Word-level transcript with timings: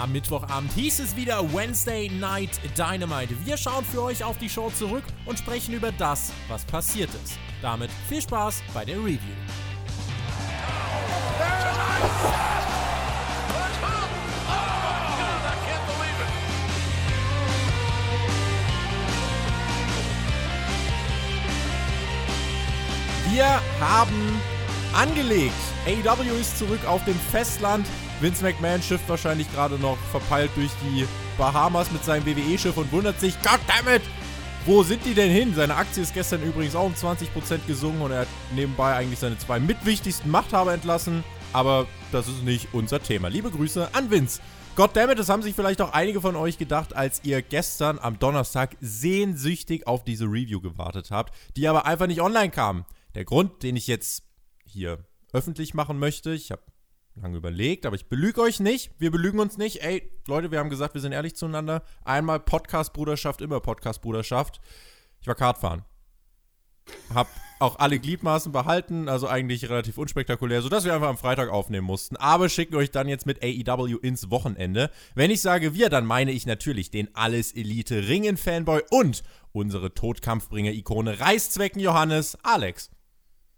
Am 0.00 0.12
Mittwochabend 0.12 0.72
hieß 0.74 1.00
es 1.00 1.16
wieder 1.16 1.42
Wednesday 1.52 2.08
Night 2.08 2.60
Dynamite. 2.78 3.34
Wir 3.44 3.56
schauen 3.56 3.84
für 3.84 4.00
euch 4.04 4.22
auf 4.22 4.38
die 4.38 4.48
Show 4.48 4.70
zurück 4.70 5.02
und 5.26 5.40
sprechen 5.40 5.74
über 5.74 5.90
das, 5.90 6.32
was 6.46 6.64
passiert 6.64 7.10
ist. 7.24 7.36
Damit 7.62 7.90
viel 8.08 8.22
Spaß 8.22 8.62
bei 8.72 8.84
der 8.84 8.98
Review. 8.98 9.18
Wir 23.32 23.60
haben 23.80 24.40
angelegt. 24.94 25.52
AEW 25.86 26.40
ist 26.40 26.56
zurück 26.56 26.86
auf 26.86 27.04
dem 27.04 27.18
Festland. 27.32 27.84
Vince 28.20 28.42
McMahon 28.42 28.82
schifft 28.82 29.08
wahrscheinlich 29.08 29.50
gerade 29.52 29.78
noch 29.78 29.96
verpeilt 30.10 30.50
durch 30.56 30.70
die 30.82 31.06
Bahamas 31.36 31.90
mit 31.92 32.04
seinem 32.04 32.26
WWE-Schiff 32.26 32.76
und 32.76 32.90
wundert 32.90 33.20
sich, 33.20 33.34
Goddammit, 33.42 34.02
wo 34.66 34.82
sind 34.82 35.04
die 35.04 35.14
denn 35.14 35.30
hin? 35.30 35.54
Seine 35.54 35.76
Aktie 35.76 36.02
ist 36.02 36.14
gestern 36.14 36.42
übrigens 36.42 36.74
auch 36.74 36.86
um 36.86 36.94
20% 36.94 37.28
gesungen 37.68 38.02
und 38.02 38.10
er 38.10 38.20
hat 38.20 38.28
nebenbei 38.54 38.94
eigentlich 38.96 39.20
seine 39.20 39.38
zwei 39.38 39.60
mitwichtigsten 39.60 40.30
Machthaber 40.30 40.74
entlassen. 40.74 41.22
Aber 41.52 41.86
das 42.10 42.26
ist 42.26 42.42
nicht 42.42 42.68
unser 42.72 43.00
Thema. 43.00 43.28
Liebe 43.28 43.50
Grüße 43.50 43.88
an 43.94 44.10
Vince. 44.10 44.40
Goddammit, 44.74 45.18
das 45.18 45.28
haben 45.28 45.42
sich 45.42 45.54
vielleicht 45.54 45.80
auch 45.80 45.92
einige 45.92 46.20
von 46.20 46.36
euch 46.36 46.58
gedacht, 46.58 46.94
als 46.94 47.20
ihr 47.24 47.40
gestern 47.40 47.98
am 47.98 48.18
Donnerstag 48.18 48.76
sehnsüchtig 48.80 49.86
auf 49.86 50.04
diese 50.04 50.26
Review 50.26 50.60
gewartet 50.60 51.10
habt, 51.10 51.34
die 51.56 51.68
aber 51.68 51.86
einfach 51.86 52.06
nicht 52.08 52.20
online 52.20 52.50
kam. 52.50 52.84
Der 53.14 53.24
Grund, 53.24 53.62
den 53.62 53.76
ich 53.76 53.86
jetzt 53.86 54.24
hier 54.64 54.98
öffentlich 55.32 55.72
machen 55.72 55.98
möchte, 55.98 56.32
ich 56.32 56.50
habe 56.50 56.62
lange 57.20 57.36
überlegt, 57.36 57.86
aber 57.86 57.96
ich 57.96 58.08
belüge 58.08 58.40
euch 58.40 58.60
nicht. 58.60 58.92
Wir 58.98 59.10
belügen 59.10 59.40
uns 59.40 59.58
nicht. 59.58 59.82
Ey, 59.82 60.10
Leute, 60.26 60.50
wir 60.50 60.58
haben 60.58 60.70
gesagt, 60.70 60.94
wir 60.94 61.00
sind 61.00 61.12
ehrlich 61.12 61.36
zueinander. 61.36 61.82
Einmal 62.04 62.40
Podcast-Bruderschaft, 62.40 63.40
immer 63.40 63.60
Podcast-Bruderschaft. 63.60 64.60
Ich 65.20 65.26
war 65.26 65.34
Kartfahren. 65.34 65.84
Hab 67.14 67.28
auch 67.60 67.78
alle 67.78 67.98
Gliedmaßen 67.98 68.52
behalten, 68.52 69.08
also 69.08 69.26
eigentlich 69.26 69.68
relativ 69.68 69.98
unspektakulär, 69.98 70.62
sodass 70.62 70.84
wir 70.84 70.94
einfach 70.94 71.08
am 71.08 71.18
Freitag 71.18 71.50
aufnehmen 71.50 71.86
mussten. 71.86 72.16
Aber 72.16 72.48
schicken 72.48 72.76
euch 72.76 72.90
dann 72.90 73.08
jetzt 73.08 73.26
mit 73.26 73.42
AEW 73.42 73.98
ins 74.00 74.30
Wochenende. 74.30 74.90
Wenn 75.14 75.30
ich 75.30 75.42
sage 75.42 75.74
wir, 75.74 75.90
dann 75.90 76.06
meine 76.06 76.32
ich 76.32 76.46
natürlich 76.46 76.90
den 76.90 77.14
Alles 77.14 77.52
Elite 77.52 78.08
Ringen 78.08 78.36
Fanboy 78.36 78.82
und 78.90 79.22
unsere 79.52 79.92
Todkampfbringer-Ikone 79.92 81.20
Reißzwecken 81.20 81.80
Johannes 81.80 82.38
Alex. 82.42 82.90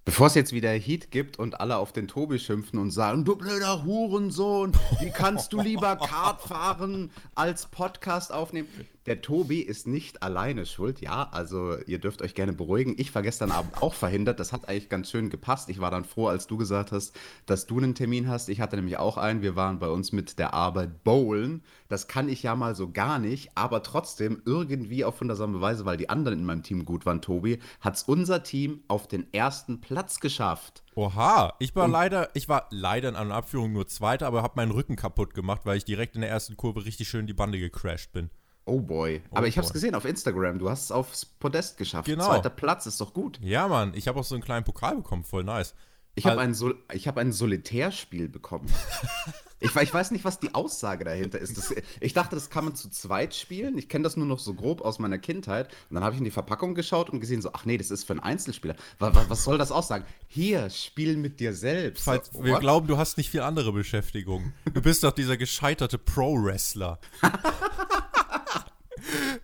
Bevor 0.07 0.29
es 0.29 0.35
jetzt 0.35 0.53
wieder 0.53 0.71
Heat 0.71 1.11
gibt 1.11 1.39
und 1.39 1.61
alle 1.61 1.77
auf 1.77 1.93
den 1.93 2.09
Tobi 2.09 2.39
schimpfen 2.39 2.79
und 2.79 2.91
sagen, 2.91 3.25
du 3.25 3.37
blöder 3.37 3.85
Hurensohn, 3.85 4.73
wie 5.01 5.11
kannst 5.11 5.53
du 5.53 5.61
lieber 5.61 5.97
Kart 5.97 6.41
fahren 6.41 7.11
als 7.35 7.67
Podcast 7.67 8.33
aufnehmen? 8.33 8.69
Der 9.07 9.23
Tobi 9.23 9.61
ist 9.61 9.87
nicht 9.87 10.23
alleine 10.23 10.67
schuld, 10.67 11.01
ja, 11.01 11.27
also 11.33 11.79
ihr 11.87 11.99
dürft 11.99 12.21
euch 12.21 12.35
gerne 12.35 12.53
beruhigen. 12.53 12.95
Ich 12.99 13.15
war 13.15 13.23
gestern 13.23 13.51
Abend 13.51 13.83
auch 13.83 13.95
verhindert, 13.95 14.39
das 14.39 14.53
hat 14.53 14.69
eigentlich 14.69 14.91
ganz 14.91 15.11
schön 15.11 15.31
gepasst. 15.31 15.71
Ich 15.71 15.81
war 15.81 15.91
dann 15.91 16.05
froh, 16.05 16.27
als 16.27 16.47
du 16.47 16.59
gesagt 16.59 16.93
hast, 16.93 17.17
dass 17.47 17.67
du 17.67 17.79
einen 17.79 17.95
Termin 17.95 18.29
hast. 18.29 18.51
Ich 18.51 18.61
hatte 18.61 18.77
nämlich 18.77 18.99
auch 18.99 19.17
einen, 19.17 19.41
wir 19.41 19.57
waren 19.57 19.79
bei 19.79 19.89
uns 19.89 20.13
mit 20.13 20.39
der 20.39 20.53
Arbeit 20.53 21.03
bowlen. 21.03 21.63
Das 21.89 22.09
kann 22.09 22.29
ich 22.29 22.43
ja 22.43 22.55
mal 22.55 22.75
so 22.75 22.91
gar 22.91 23.19
nicht, 23.19 23.57
aber 23.57 23.83
trotzdem 23.83 24.43
irgendwie 24.45 25.03
auf 25.05 25.19
wundersame 25.23 25.63
Weise, 25.63 25.87
weil 25.87 25.97
die 25.97 26.11
anderen 26.11 26.41
in 26.41 26.45
meinem 26.45 26.63
Team 26.63 26.85
gut 26.85 27.07
waren, 27.07 27.23
Tobi, 27.23 27.59
hat 27.81 27.97
es 27.97 28.03
unser 28.03 28.43
Team 28.43 28.83
auf 28.87 29.09
den 29.09 29.33
ersten 29.33 29.81
Platz 29.81 30.21
geschafft. 30.21 30.83
Oha, 30.95 31.55
ich 31.59 31.75
war 31.75 31.87
und 31.87 31.93
leider, 31.93 32.29
ich 32.35 32.51
war 32.51 32.67
leider 32.71 33.09
in 33.09 33.17
einer 33.17 33.35
Abführung 33.35 33.73
nur 33.73 33.87
Zweiter, 33.87 34.27
aber 34.27 34.43
habe 34.43 34.55
meinen 34.57 34.73
Rücken 34.73 34.97
kaputt 34.97 35.33
gemacht, 35.33 35.63
weil 35.65 35.79
ich 35.79 35.87
direkt 35.87 36.17
in 36.17 36.21
der 36.21 36.31
ersten 36.31 36.59
Kurve 36.59 36.85
richtig 36.85 37.09
schön 37.09 37.27
die 37.27 37.33
Bande 37.33 37.59
gecrashed 37.59 38.13
bin. 38.13 38.29
Oh 38.65 38.81
boy. 38.81 39.23
Oh 39.31 39.37
Aber 39.37 39.47
ich 39.47 39.57
habe 39.57 39.67
es 39.67 39.73
gesehen 39.73 39.95
auf 39.95 40.05
Instagram. 40.05 40.59
Du 40.59 40.71
hast 40.71 40.85
es 40.85 40.93
aufs 40.93 41.25
Podest 41.25 41.77
geschafft. 41.77 42.07
Genau. 42.07 42.27
Zweiter 42.27 42.51
Platz 42.51 42.87
ist 42.87 43.01
doch 43.01 43.13
gut. 43.13 43.41
Ja, 43.43 43.69
Mann. 43.69 43.93
Ich 43.95 44.09
habe 44.09 44.21
auch 44.21 44.25
so 44.25 44.35
einen 44.35 44.45
kleinen 44.45 44.65
Pokal 44.65 44.97
bekommen. 44.97 45.25
Voll 45.25 45.45
nice. 45.45 45.75
Ich 46.17 46.27
habe 46.27 46.41
ein, 46.41 46.55
Sol 46.55 46.77
hab 46.91 47.19
ein 47.19 47.33
Solitärspiel 47.33 48.29
bekommen. 48.29 48.67
ich, 49.61 49.75
ich, 49.75 49.95
weiß 49.95 50.11
nicht, 50.11 50.25
was 50.25 50.41
die 50.41 50.55
Aussage 50.55 51.05
dahinter 51.05 51.39
ist. 51.39 51.57
Das, 51.57 51.75
ich 52.01 52.13
dachte, 52.13 52.35
das 52.35 52.51
kann 52.51 52.65
man 52.65 52.75
zu 52.75 52.91
zweit 52.91 53.35
spielen. 53.35 53.79
Ich 53.79 53.89
kenne 53.89 54.03
das 54.03 54.17
nur 54.17 54.27
noch 54.27 54.41
so 54.41 54.55
grob 54.55 54.83
aus 54.83 54.99
meiner 54.99 55.19
Kindheit. 55.19 55.69
Und 55.89 55.95
dann 55.95 56.05
habe 56.05 56.15
ich 56.15 56.19
in 56.19 56.25
die 56.25 56.31
Verpackung 56.31 56.75
geschaut 56.75 57.11
und 57.11 57.21
gesehen, 57.21 57.41
so, 57.41 57.51
ach 57.53 57.65
nee, 57.65 57.79
das 57.79 57.91
ist 57.91 58.05
für 58.05 58.13
einen 58.13 58.21
Einzelspieler. 58.21 58.75
Was, 58.99 59.31
was 59.31 59.45
soll 59.45 59.57
das 59.57 59.73
aussagen? 59.73 60.05
Hier, 60.27 60.69
spiel 60.69 61.17
mit 61.17 61.41
dir 61.41 61.55
selbst. 61.55 62.05
Falls, 62.05 62.31
wir 62.35 62.59
glauben, 62.59 62.87
du 62.87 62.99
hast 62.99 63.17
nicht 63.17 63.31
viel 63.31 63.43
andere 63.43 63.73
Beschäftigung. 63.73 64.53
Du 64.73 64.83
bist 64.83 65.05
doch 65.05 65.13
dieser 65.13 65.37
gescheiterte 65.37 65.97
Pro-Wrestler. 65.97 66.99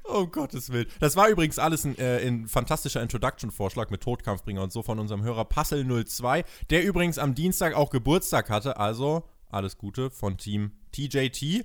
Um 0.05 0.31
Gottes 0.31 0.71
Willen. 0.71 0.87
Das 1.01 1.17
war 1.17 1.29
übrigens 1.29 1.59
alles 1.59 1.85
ein, 1.85 1.99
äh, 1.99 2.27
ein 2.27 2.49
fantastischer 2.49 3.03
Introduction-Vorschlag 3.03 3.91
mit 3.91 4.03
Todkampfbringer 4.03 4.63
und 4.63 4.73
so 4.73 4.83
von 4.83 4.99
unserem 4.99 5.23
Hörer 5.23 5.43
Puzzle02, 5.43 6.45
der 6.71 6.85
übrigens 6.85 7.19
am 7.19 7.35
Dienstag 7.35 7.75
auch 7.75 7.91
Geburtstag 7.91 8.51
hatte. 8.51 8.79
Also 8.79 9.25
alles 9.51 9.79
Gute 9.79 10.11
von 10.11 10.39
Team 10.39 10.73
TJT. 10.93 11.65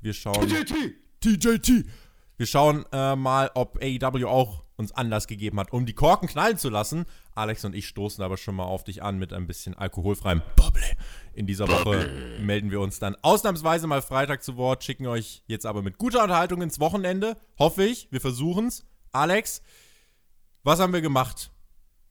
Wir 0.00 0.14
schauen. 0.14 0.48
TJT! 0.48 0.74
TJT! 1.20 1.86
Wir 2.36 2.46
schauen 2.46 2.86
äh, 2.92 3.16
mal, 3.16 3.50
ob 3.54 3.78
AEW 3.82 4.26
auch 4.26 4.64
uns 4.76 4.92
Anlass 4.92 5.26
gegeben 5.26 5.60
hat, 5.60 5.72
um 5.72 5.84
die 5.84 5.92
Korken 5.92 6.26
knallen 6.26 6.56
zu 6.56 6.70
lassen. 6.70 7.04
Alex 7.34 7.64
und 7.64 7.74
ich 7.74 7.86
stoßen 7.86 8.24
aber 8.24 8.38
schon 8.38 8.54
mal 8.54 8.64
auf 8.64 8.82
dich 8.82 9.02
an 9.02 9.18
mit 9.18 9.32
ein 9.32 9.46
bisschen 9.46 9.74
alkoholfreiem 9.74 10.40
Bubbly. 10.56 10.82
In 11.32 11.46
dieser 11.46 11.68
Woche 11.68 12.38
melden 12.40 12.70
wir 12.70 12.80
uns 12.80 12.98
dann 12.98 13.16
ausnahmsweise 13.22 13.86
mal 13.86 14.02
Freitag 14.02 14.42
zu 14.42 14.56
Wort, 14.56 14.82
schicken 14.84 15.06
euch 15.06 15.42
jetzt 15.46 15.64
aber 15.64 15.82
mit 15.82 15.96
guter 15.96 16.22
Unterhaltung 16.22 16.60
ins 16.62 16.80
Wochenende. 16.80 17.36
Hoffe 17.58 17.84
ich. 17.84 18.08
Wir 18.10 18.20
versuchen 18.20 18.66
es. 18.66 18.84
Alex, 19.12 19.62
was 20.62 20.80
haben 20.80 20.92
wir 20.92 21.00
gemacht 21.00 21.52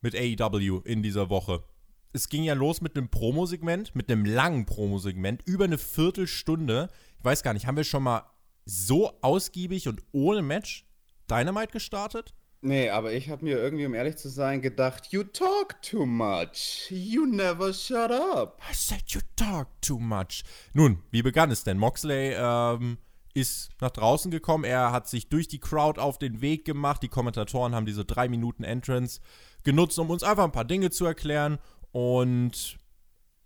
mit 0.02 0.16
AEW 0.16 0.82
in 0.86 1.04
dieser 1.04 1.30
Woche? 1.30 1.64
Es 2.12 2.30
ging 2.30 2.44
ja 2.44 2.54
los 2.54 2.82
mit 2.82 2.98
einem 2.98 3.10
Promosegment, 3.10 3.94
mit 3.94 4.10
einem 4.10 4.26
langen 4.26 4.66
Promosegment, 4.66 5.44
über 5.46 5.66
eine 5.66 5.78
Viertelstunde. 5.78 6.90
Ich 7.20 7.26
weiß 7.26 7.44
gar 7.44 7.54
nicht, 7.54 7.68
haben 7.68 7.78
wir 7.78 7.84
schon 7.84 8.04
mal 8.04 8.24
so 8.66 9.22
ausgiebig 9.22 9.88
und 9.88 10.02
ohne 10.12 10.42
Match 10.42 10.86
Dynamite 11.30 11.72
gestartet? 11.72 12.34
Nee, 12.62 12.90
aber 12.90 13.14
ich 13.14 13.30
habe 13.30 13.46
mir 13.46 13.58
irgendwie, 13.58 13.86
um 13.86 13.94
ehrlich 13.94 14.18
zu 14.18 14.28
sein, 14.28 14.62
gedacht, 14.62 15.14
you 15.14 15.24
talk 15.24 15.82
too 15.82 16.06
much. 16.06 16.92
You 16.92 17.26
never 17.26 17.74
shut 17.74 18.12
up. 18.12 18.62
I 18.70 18.74
said 18.74 19.04
you 19.08 19.22
talk 19.38 19.68
too 19.82 19.98
much. 19.98 20.44
Nun, 20.74 21.02
wie 21.10 21.22
begann 21.22 21.52
es 21.52 21.64
denn? 21.64 21.78
Moxley 21.78 22.34
ähm, 22.38 22.98
ist 23.34 23.70
nach 23.80 23.92
draußen 23.92 24.30
gekommen. 24.30 24.66
Er 24.66 24.92
hat 24.92 25.08
sich 25.08 25.30
durch 25.30 25.48
die 25.48 25.60
Crowd 25.60 26.02
auf 26.02 26.18
den 26.18 26.42
Weg 26.42 26.66
gemacht. 26.66 27.02
Die 27.02 27.08
Kommentatoren 27.08 27.74
haben 27.74 27.86
diese 27.86 28.04
drei 28.04 28.28
Minuten 28.28 28.66
Entrance 28.66 29.22
genutzt, 29.64 29.98
um 29.98 30.10
uns 30.10 30.24
einfach 30.24 30.44
ein 30.44 30.52
paar 30.52 30.66
Dinge 30.66 30.90
zu 30.90 31.06
erklären. 31.06 31.60
Und 31.92 32.78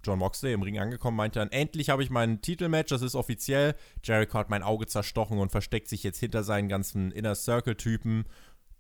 John 0.03 0.19
Moxley 0.19 0.53
im 0.53 0.63
Ring 0.63 0.79
angekommen, 0.79 1.17
meinte 1.17 1.39
dann, 1.39 1.51
endlich 1.51 1.89
habe 1.89 2.03
ich 2.03 2.09
mein 2.09 2.41
Titelmatch, 2.41 2.89
das 2.89 3.01
ist 3.01 3.15
offiziell. 3.15 3.75
Jericho 4.03 4.37
hat 4.37 4.49
mein 4.49 4.63
Auge 4.63 4.85
zerstochen 4.85 5.37
und 5.37 5.51
versteckt 5.51 5.87
sich 5.87 6.03
jetzt 6.03 6.19
hinter 6.19 6.43
seinen 6.43 6.67
ganzen 6.67 7.11
Inner 7.11 7.35
Circle-Typen 7.35 8.25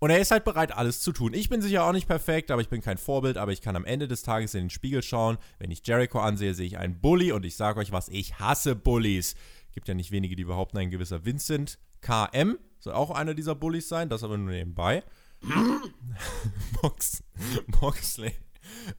und 0.03 0.09
er 0.09 0.19
ist 0.19 0.31
halt 0.31 0.43
bereit, 0.43 0.73
alles 0.73 0.99
zu 0.99 1.13
tun. 1.13 1.33
Ich 1.33 1.47
bin 1.47 1.61
sicher 1.61 1.85
auch 1.85 1.93
nicht 1.93 2.09
perfekt, 2.09 2.51
aber 2.51 2.61
ich 2.61 2.67
bin 2.67 2.81
kein 2.81 2.97
Vorbild, 2.97 3.37
aber 3.37 3.53
ich 3.53 3.61
kann 3.61 3.77
am 3.77 3.85
Ende 3.85 4.09
des 4.09 4.21
Tages 4.21 4.53
in 4.53 4.65
den 4.65 4.69
Spiegel 4.69 5.01
schauen. 5.01 5.37
Wenn 5.59 5.71
ich 5.71 5.81
Jericho 5.87 6.19
ansehe, 6.19 6.53
sehe 6.53 6.67
ich 6.67 6.77
einen 6.77 6.99
Bully 6.99 7.31
und 7.31 7.45
ich 7.45 7.55
sage 7.55 7.79
euch 7.79 7.93
was, 7.93 8.09
ich 8.09 8.37
hasse 8.37 8.75
Bullies. 8.75 9.35
Gibt 9.71 9.87
ja 9.87 9.93
nicht 9.93 10.11
wenige, 10.11 10.35
die 10.35 10.43
behaupten, 10.43 10.77
ein 10.77 10.89
gewisser 10.89 11.23
Vincent 11.23 11.79
KM 12.01 12.59
soll 12.79 12.91
auch 12.91 13.11
einer 13.11 13.33
dieser 13.33 13.55
Bullies 13.55 13.87
sein, 13.87 14.09
das 14.09 14.25
aber 14.25 14.37
nur 14.37 14.51
nebenbei. 14.51 15.05
Mox, 16.81 17.23
Moxley 17.79 18.33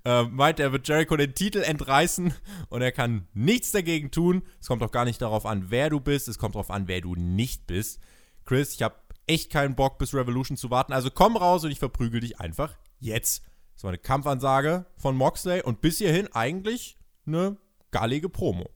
äh, 0.07 0.23
meint, 0.23 0.59
er 0.59 0.73
wird 0.73 0.89
Jericho 0.89 1.19
den 1.19 1.35
Titel 1.35 1.59
entreißen 1.59 2.33
und 2.71 2.81
er 2.81 2.93
kann 2.93 3.29
nichts 3.35 3.73
dagegen 3.73 4.11
tun. 4.11 4.43
Es 4.59 4.69
kommt 4.69 4.83
auch 4.83 4.91
gar 4.91 5.05
nicht 5.05 5.21
darauf 5.21 5.45
an, 5.45 5.67
wer 5.69 5.91
du 5.91 6.01
bist, 6.01 6.29
es 6.29 6.39
kommt 6.39 6.55
darauf 6.55 6.71
an, 6.71 6.89
wer 6.89 7.03
du 7.03 7.15
nicht 7.15 7.67
bist. 7.67 8.01
Chris, 8.47 8.75
ich 8.75 8.83
habe 8.83 8.95
echt 9.27 9.51
keinen 9.51 9.75
Bock, 9.75 9.99
bis 9.99 10.15
Revolution 10.15 10.57
zu 10.57 10.71
warten. 10.71 10.93
Also 10.93 11.11
komm 11.11 11.37
raus 11.37 11.65
und 11.65 11.71
ich 11.71 11.79
verprügel 11.79 12.21
dich 12.21 12.41
einfach 12.41 12.77
jetzt. 13.01 13.43
Das 13.75 13.85
war 13.85 13.91
eine 13.91 13.99
Kampfansage 13.99 14.87
von 14.97 15.17
Moxley 15.17 15.63
und 15.63 15.81
bis 15.81 15.99
hierhin 15.99 16.29
eigentlich 16.33 16.97
eine 17.27 17.57
gallige 17.91 18.29
Promo. 18.29 18.71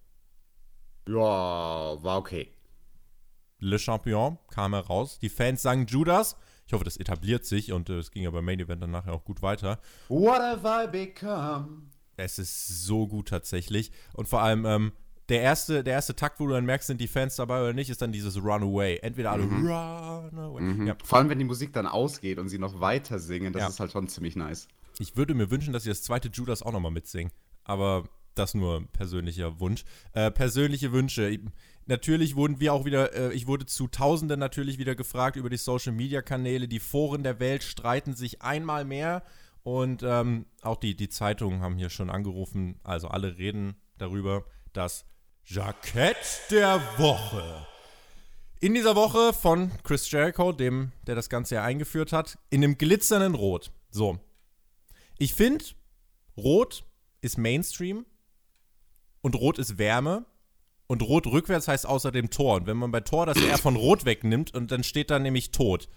Ja, 1.08 1.14
war 2.02 2.18
okay. 2.18 2.52
Le 3.60 3.78
Champion 3.78 4.38
kam 4.50 4.74
heraus. 4.74 5.18
Die 5.18 5.28
Fans 5.28 5.62
sangen 5.62 5.86
Judas. 5.86 6.36
Ich 6.66 6.72
hoffe, 6.72 6.84
das 6.84 6.98
etabliert 6.98 7.46
sich 7.46 7.72
und 7.72 7.88
äh, 7.88 7.98
es 7.98 8.10
ging 8.10 8.24
ja 8.24 8.30
beim 8.30 8.44
Main 8.44 8.60
Event 8.60 8.82
dann 8.82 8.90
nachher 8.90 9.14
auch 9.14 9.24
gut 9.24 9.40
weiter. 9.40 9.80
What 10.08 10.38
have 10.38 10.66
I 10.66 10.86
become? 10.86 11.90
Es 12.16 12.38
ist 12.38 12.84
so 12.84 13.06
gut 13.06 13.28
tatsächlich. 13.28 13.90
Und 14.12 14.28
vor 14.28 14.42
allem, 14.42 14.66
ähm, 14.66 14.92
der 15.28 15.42
erste, 15.42 15.84
der 15.84 15.94
erste 15.94 16.16
Takt, 16.16 16.40
wo 16.40 16.46
du 16.46 16.54
dann 16.54 16.64
merkst, 16.64 16.86
sind 16.86 17.00
die 17.00 17.08
Fans 17.08 17.36
dabei 17.36 17.60
oder 17.60 17.72
nicht, 17.72 17.90
ist 17.90 18.00
dann 18.00 18.12
dieses 18.12 18.36
Runaway. 18.36 18.98
Entweder 19.02 19.32
alle 19.32 19.44
mhm. 19.44 19.66
Runaway. 19.66 20.62
Mhm. 20.62 20.86
Ja. 20.86 20.96
Vor 21.04 21.18
allem, 21.18 21.28
wenn 21.28 21.38
die 21.38 21.44
Musik 21.44 21.72
dann 21.72 21.86
ausgeht 21.86 22.38
und 22.38 22.48
sie 22.48 22.58
noch 22.58 22.80
weiter 22.80 23.18
singen, 23.18 23.52
das 23.52 23.62
ja. 23.62 23.68
ist 23.68 23.80
halt 23.80 23.92
schon 23.92 24.08
ziemlich 24.08 24.36
nice. 24.36 24.68
Ich 24.98 25.16
würde 25.16 25.34
mir 25.34 25.50
wünschen, 25.50 25.72
dass 25.72 25.82
sie 25.82 25.90
das 25.90 26.02
zweite 26.02 26.28
Judas 26.28 26.62
auch 26.62 26.72
nochmal 26.72 26.90
mitsingen. 26.90 27.32
Aber 27.64 28.08
das 28.34 28.54
nur 28.54 28.86
persönlicher 28.92 29.60
Wunsch. 29.60 29.84
Äh, 30.12 30.30
persönliche 30.30 30.92
Wünsche. 30.92 31.38
Natürlich 31.86 32.36
wurden 32.36 32.60
wir 32.60 32.72
auch 32.72 32.84
wieder, 32.84 33.12
äh, 33.14 33.32
ich 33.34 33.46
wurde 33.46 33.66
zu 33.66 33.88
Tausenden 33.88 34.38
natürlich 34.38 34.78
wieder 34.78 34.94
gefragt 34.94 35.36
über 35.36 35.50
die 35.50 35.56
Social 35.56 35.92
Media 35.92 36.22
Kanäle. 36.22 36.68
Die 36.68 36.80
Foren 36.80 37.22
der 37.22 37.40
Welt 37.40 37.62
streiten 37.62 38.14
sich 38.14 38.42
einmal 38.42 38.84
mehr 38.84 39.22
und 39.62 40.02
ähm, 40.02 40.46
auch 40.62 40.76
die, 40.76 40.96
die 40.96 41.08
Zeitungen 41.08 41.60
haben 41.60 41.76
hier 41.76 41.90
schon 41.90 42.10
angerufen. 42.10 42.78
Also 42.84 43.08
alle 43.08 43.38
reden 43.38 43.76
darüber. 43.98 44.44
Das 44.72 45.04
Jackett 45.50 46.42
der 46.50 46.78
Woche. 46.98 47.66
In 48.60 48.74
dieser 48.74 48.94
Woche 48.94 49.32
von 49.32 49.70
Chris 49.82 50.10
Jericho, 50.10 50.52
dem, 50.52 50.92
der 51.06 51.14
das 51.14 51.30
Ganze 51.30 51.54
ja 51.54 51.64
eingeführt 51.64 52.12
hat, 52.12 52.36
in 52.50 52.62
einem 52.62 52.76
glitzernden 52.76 53.34
Rot. 53.34 53.72
So. 53.90 54.18
Ich 55.16 55.32
finde, 55.32 55.64
Rot 56.36 56.84
ist 57.22 57.38
Mainstream 57.38 58.04
und 59.22 59.36
Rot 59.36 59.58
ist 59.58 59.78
Wärme. 59.78 60.26
Und 60.86 61.00
Rot 61.00 61.26
rückwärts 61.26 61.66
heißt 61.66 61.86
außerdem 61.86 62.28
Tor. 62.28 62.56
Und 62.56 62.66
wenn 62.66 62.76
man 62.76 62.90
bei 62.90 63.00
Tor 63.00 63.24
das 63.24 63.40
R 63.40 63.56
von 63.56 63.76
Rot 63.76 64.04
wegnimmt 64.04 64.52
und 64.52 64.70
dann 64.70 64.84
steht 64.84 65.08
da 65.08 65.18
nämlich 65.18 65.50
Tod. 65.50 65.88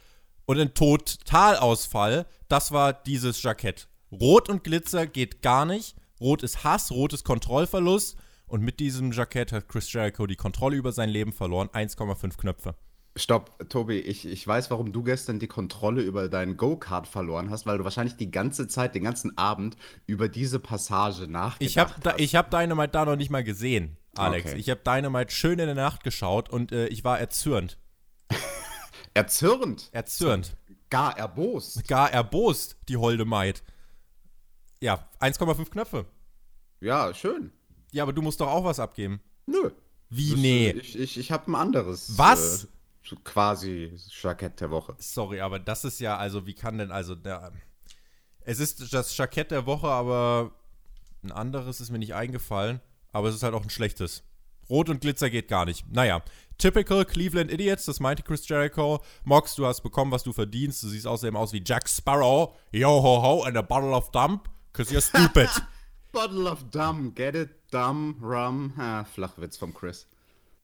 Und 0.45 0.59
ein 0.59 0.73
Totalausfall, 0.73 2.25
das 2.47 2.71
war 2.71 2.93
dieses 2.93 3.43
Jackett. 3.43 3.89
Rot 4.13 4.47
und 4.47 4.63
Glitzer 4.63 5.07
geht 5.07 5.41
gar 5.41 5.65
nicht. 5.65 5.97
Rot 6.21 6.41
ist 6.41 6.63
Hass, 6.63 6.89
Rot 6.91 7.11
ist 7.11 7.25
Kontrollverlust. 7.25 8.15
Und 8.51 8.63
mit 8.63 8.81
diesem 8.81 9.13
Jackett 9.13 9.53
hat 9.53 9.69
Chris 9.69 9.93
Jericho 9.93 10.27
die 10.27 10.35
Kontrolle 10.35 10.75
über 10.75 10.91
sein 10.91 11.07
Leben 11.09 11.31
verloren. 11.31 11.69
1,5 11.69 12.35
Knöpfe. 12.35 12.75
Stopp, 13.15 13.69
Tobi, 13.69 13.99
ich, 13.99 14.25
ich 14.25 14.45
weiß, 14.45 14.69
warum 14.69 14.91
du 14.91 15.03
gestern 15.03 15.39
die 15.39 15.47
Kontrolle 15.47 16.01
über 16.01 16.27
deinen 16.27 16.57
Go-Kart 16.57 17.07
verloren 17.07 17.49
hast, 17.49 17.65
weil 17.65 17.77
du 17.77 17.85
wahrscheinlich 17.85 18.17
die 18.17 18.29
ganze 18.29 18.67
Zeit, 18.67 18.93
den 18.93 19.05
ganzen 19.05 19.37
Abend 19.37 19.77
über 20.05 20.27
diese 20.27 20.59
Passage 20.59 21.27
nachgedacht 21.29 21.61
ich 21.61 21.77
hab 21.77 22.03
da, 22.03 22.15
Ich 22.17 22.35
habe 22.35 22.49
Dynamite 22.49 22.91
da 22.91 23.05
noch 23.05 23.15
nicht 23.15 23.29
mal 23.29 23.43
gesehen, 23.43 23.95
Alex. 24.17 24.51
Okay. 24.51 24.59
Ich 24.59 24.69
habe 24.69 24.81
Dynamite 24.85 25.31
schön 25.31 25.57
in 25.57 25.67
der 25.67 25.75
Nacht 25.75 26.03
geschaut 26.03 26.49
und 26.49 26.73
äh, 26.73 26.87
ich 26.87 27.05
war 27.05 27.21
erzürnt. 27.21 27.77
erzürnt? 29.13 29.87
Erzürnt. 29.93 30.57
Gar 30.89 31.17
erbost. 31.17 31.87
Gar 31.87 32.11
erbost, 32.11 32.75
die 32.89 32.97
holde 32.97 33.23
Maid. 33.23 33.63
Ja, 34.81 35.07
1,5 35.21 35.69
Knöpfe. 35.69 36.05
Ja, 36.81 37.13
schön. 37.13 37.53
Ja, 37.91 38.03
aber 38.03 38.13
du 38.13 38.21
musst 38.21 38.39
doch 38.41 38.47
auch 38.47 38.63
was 38.63 38.79
abgeben. 38.79 39.21
Nö. 39.45 39.71
Wie, 40.09 40.31
das, 40.31 40.39
nee? 40.39 40.69
Ich, 40.71 40.99
ich, 40.99 41.17
ich 41.17 41.31
habe 41.31 41.51
ein 41.51 41.55
anderes. 41.55 42.17
Was? 42.17 42.65
Äh, 42.65 43.15
quasi 43.23 43.91
Jackett 44.21 44.59
der 44.59 44.71
Woche. 44.71 44.95
Sorry, 44.99 45.41
aber 45.41 45.59
das 45.59 45.83
ist 45.85 45.99
ja, 45.99 46.17
also, 46.17 46.45
wie 46.45 46.53
kann 46.53 46.77
denn, 46.77 46.91
also, 46.91 47.15
der, 47.15 47.51
es 48.41 48.59
ist 48.59 48.93
das 48.93 49.15
Jackett 49.15 49.51
der 49.51 49.65
Woche, 49.65 49.87
aber 49.87 50.51
ein 51.23 51.31
anderes 51.31 51.81
ist 51.81 51.91
mir 51.91 51.99
nicht 51.99 52.13
eingefallen, 52.13 52.81
aber 53.11 53.29
es 53.29 53.35
ist 53.35 53.43
halt 53.43 53.53
auch 53.53 53.63
ein 53.63 53.69
schlechtes. 53.69 54.23
Rot 54.69 54.89
und 54.89 55.01
Glitzer 55.01 55.29
geht 55.29 55.47
gar 55.47 55.65
nicht. 55.65 55.91
Naja, 55.91 56.21
typical 56.57 57.03
Cleveland 57.03 57.51
Idiots, 57.51 57.85
das 57.85 57.99
meinte 57.99 58.23
Chris 58.23 58.47
Jericho. 58.47 59.03
Mox, 59.25 59.55
du 59.55 59.65
hast 59.65 59.81
bekommen, 59.81 60.11
was 60.11 60.23
du 60.23 60.31
verdienst. 60.31 60.81
Du 60.83 60.87
siehst 60.87 61.07
außerdem 61.07 61.35
aus 61.35 61.51
wie 61.51 61.61
Jack 61.65 61.89
Sparrow. 61.89 62.55
Yo 62.71 62.89
ho 62.89 63.21
ho 63.21 63.43
and 63.43 63.57
a 63.57 63.61
bottle 63.61 63.93
of 63.93 64.11
dump, 64.11 64.49
cause 64.71 64.93
you're 64.93 65.01
stupid. 65.01 65.49
bottle 66.11 66.49
of 66.49 66.69
dumb, 66.71 67.13
get 67.15 67.35
it? 67.35 67.49
Dumb, 67.71 68.17
rum. 68.21 68.73
Ah, 68.77 69.03
Flachwitz 69.05 69.57
vom 69.57 69.73
Chris. 69.73 70.07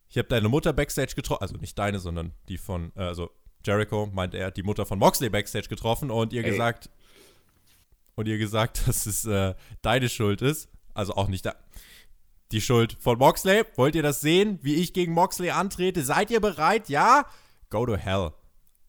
Ich 0.09 0.17
habe 0.17 0.27
deine 0.27 0.49
Mutter 0.49 0.73
backstage 0.73 1.15
getroffen, 1.15 1.41
also 1.41 1.57
nicht 1.57 1.77
deine, 1.77 1.99
sondern 1.99 2.33
die 2.47 2.57
von, 2.57 2.91
äh, 2.95 3.01
also 3.01 3.29
Jericho, 3.65 4.07
meint 4.07 4.33
er, 4.33 4.51
die 4.51 4.63
Mutter 4.63 4.85
von 4.85 4.99
Moxley 4.99 5.29
backstage 5.29 5.67
getroffen 5.67 6.11
und 6.11 6.31
ihr 6.31 6.43
Ey. 6.43 6.51
gesagt, 6.51 6.89
und 8.15 8.27
ihr 8.27 8.37
gesagt, 8.37 8.81
dass 8.87 9.05
es 9.05 9.25
äh, 9.25 9.55
deine 9.81 10.09
Schuld 10.09 10.41
ist. 10.41 10.69
Also 10.93 11.13
auch 11.13 11.27
nicht 11.27 11.45
da. 11.45 11.55
Die 12.51 12.61
Schuld 12.61 12.97
von 12.99 13.17
Moxley. 13.17 13.63
Wollt 13.75 13.95
ihr 13.95 14.03
das 14.03 14.21
sehen, 14.21 14.59
wie 14.61 14.75
ich 14.75 14.93
gegen 14.93 15.13
Moxley 15.13 15.51
antrete? 15.51 16.03
Seid 16.03 16.31
ihr 16.31 16.39
bereit? 16.39 16.89
Ja? 16.89 17.25
Go 17.69 17.85
to 17.85 17.95
hell. 17.95 18.31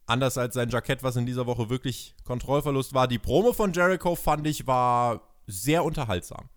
Anders 0.06 0.38
als 0.38 0.54
sein 0.54 0.70
Jackett, 0.70 1.02
was 1.02 1.16
in 1.16 1.26
dieser 1.26 1.46
Woche 1.46 1.68
wirklich 1.68 2.14
Kontrollverlust 2.24 2.94
war. 2.94 3.08
Die 3.08 3.18
Promo 3.18 3.52
von 3.52 3.72
Jericho 3.72 4.14
fand 4.14 4.46
ich 4.46 4.66
war 4.66 5.27
sehr 5.48 5.82
unterhaltsam. 5.82 6.48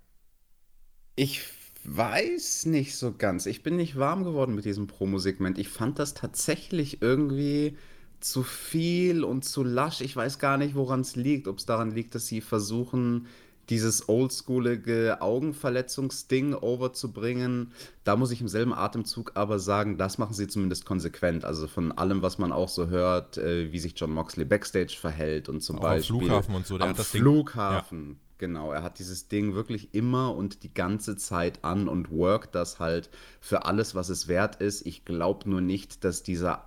Ich 1.16 1.42
weiß 1.84 2.66
nicht 2.66 2.96
so 2.96 3.14
ganz. 3.14 3.46
Ich 3.48 3.64
bin 3.64 3.78
nicht 3.78 3.98
warm 3.98 4.24
geworden 4.24 4.54
mit 4.54 4.66
diesem 4.66 4.88
Promo-Segment. 4.88 5.58
Ich 5.58 5.70
fand 5.70 5.98
das 5.98 6.14
tatsächlich 6.14 7.02
irgendwie 7.02 7.78
zu 8.20 8.44
viel 8.44 9.24
und 9.24 9.44
zu 9.44 9.64
lasch. 9.64 10.02
Ich 10.02 10.16
weiß 10.16 10.38
gar 10.38 10.58
nicht, 10.58 10.76
woran 10.76 11.02
es 11.02 11.16
liegt. 11.16 11.48
Ob 11.48 11.58
es 11.58 11.66
daran 11.66 11.92
liegt, 11.92 12.14
dass 12.14 12.28
sie 12.28 12.42
versuchen, 12.42 13.28
dieses 13.70 14.10
oldschoolige 14.10 15.22
Augenverletzungsding 15.22 16.54
overzubringen. 16.54 17.72
Da 18.04 18.16
muss 18.18 18.32
ich 18.32 18.42
im 18.42 18.50
selben 18.50 18.74
Atemzug 18.74 19.32
aber 19.36 19.60
sagen, 19.60 19.98
das 19.98 20.18
machen 20.18 20.34
sie 20.34 20.48
zumindest 20.48 20.86
konsequent. 20.86 21.46
Also 21.46 21.68
von 21.68 21.92
allem, 21.94 22.22
was 22.22 22.38
man 22.38 22.52
auch 22.52 22.70
so 22.70 22.88
hört, 22.88 23.38
äh, 23.38 23.72
wie 23.72 23.80
sich 23.80 23.94
John 23.96 24.12
Moxley 24.12 24.46
backstage 24.46 24.98
verhält 25.00 25.48
und 25.48 25.62
zum 25.62 25.78
auch 25.78 25.84
Beispiel. 25.84 26.16
Am 26.16 26.22
Flughafen 26.22 26.56
und 26.56 26.68
so. 26.68 26.78
Der 26.78 26.88
am 26.90 26.96
Flughafen. 26.96 28.06
Ding, 28.08 28.16
ja 28.16 28.31
Genau, 28.42 28.72
er 28.72 28.82
hat 28.82 28.98
dieses 28.98 29.28
Ding 29.28 29.54
wirklich 29.54 29.94
immer 29.94 30.34
und 30.34 30.64
die 30.64 30.74
ganze 30.74 31.16
Zeit 31.16 31.64
an 31.64 31.88
und 31.88 32.10
workt 32.10 32.56
das 32.56 32.80
halt 32.80 33.12
für 33.40 33.66
alles, 33.66 33.94
was 33.94 34.10
es 34.10 34.28
wert 34.28 34.56
ist. 34.56 34.84
Ich 34.88 35.06
glaube 35.06 35.48
nur 35.48 35.62
nicht, 35.62 36.04
dass 36.04 36.24
dieser 36.24 36.66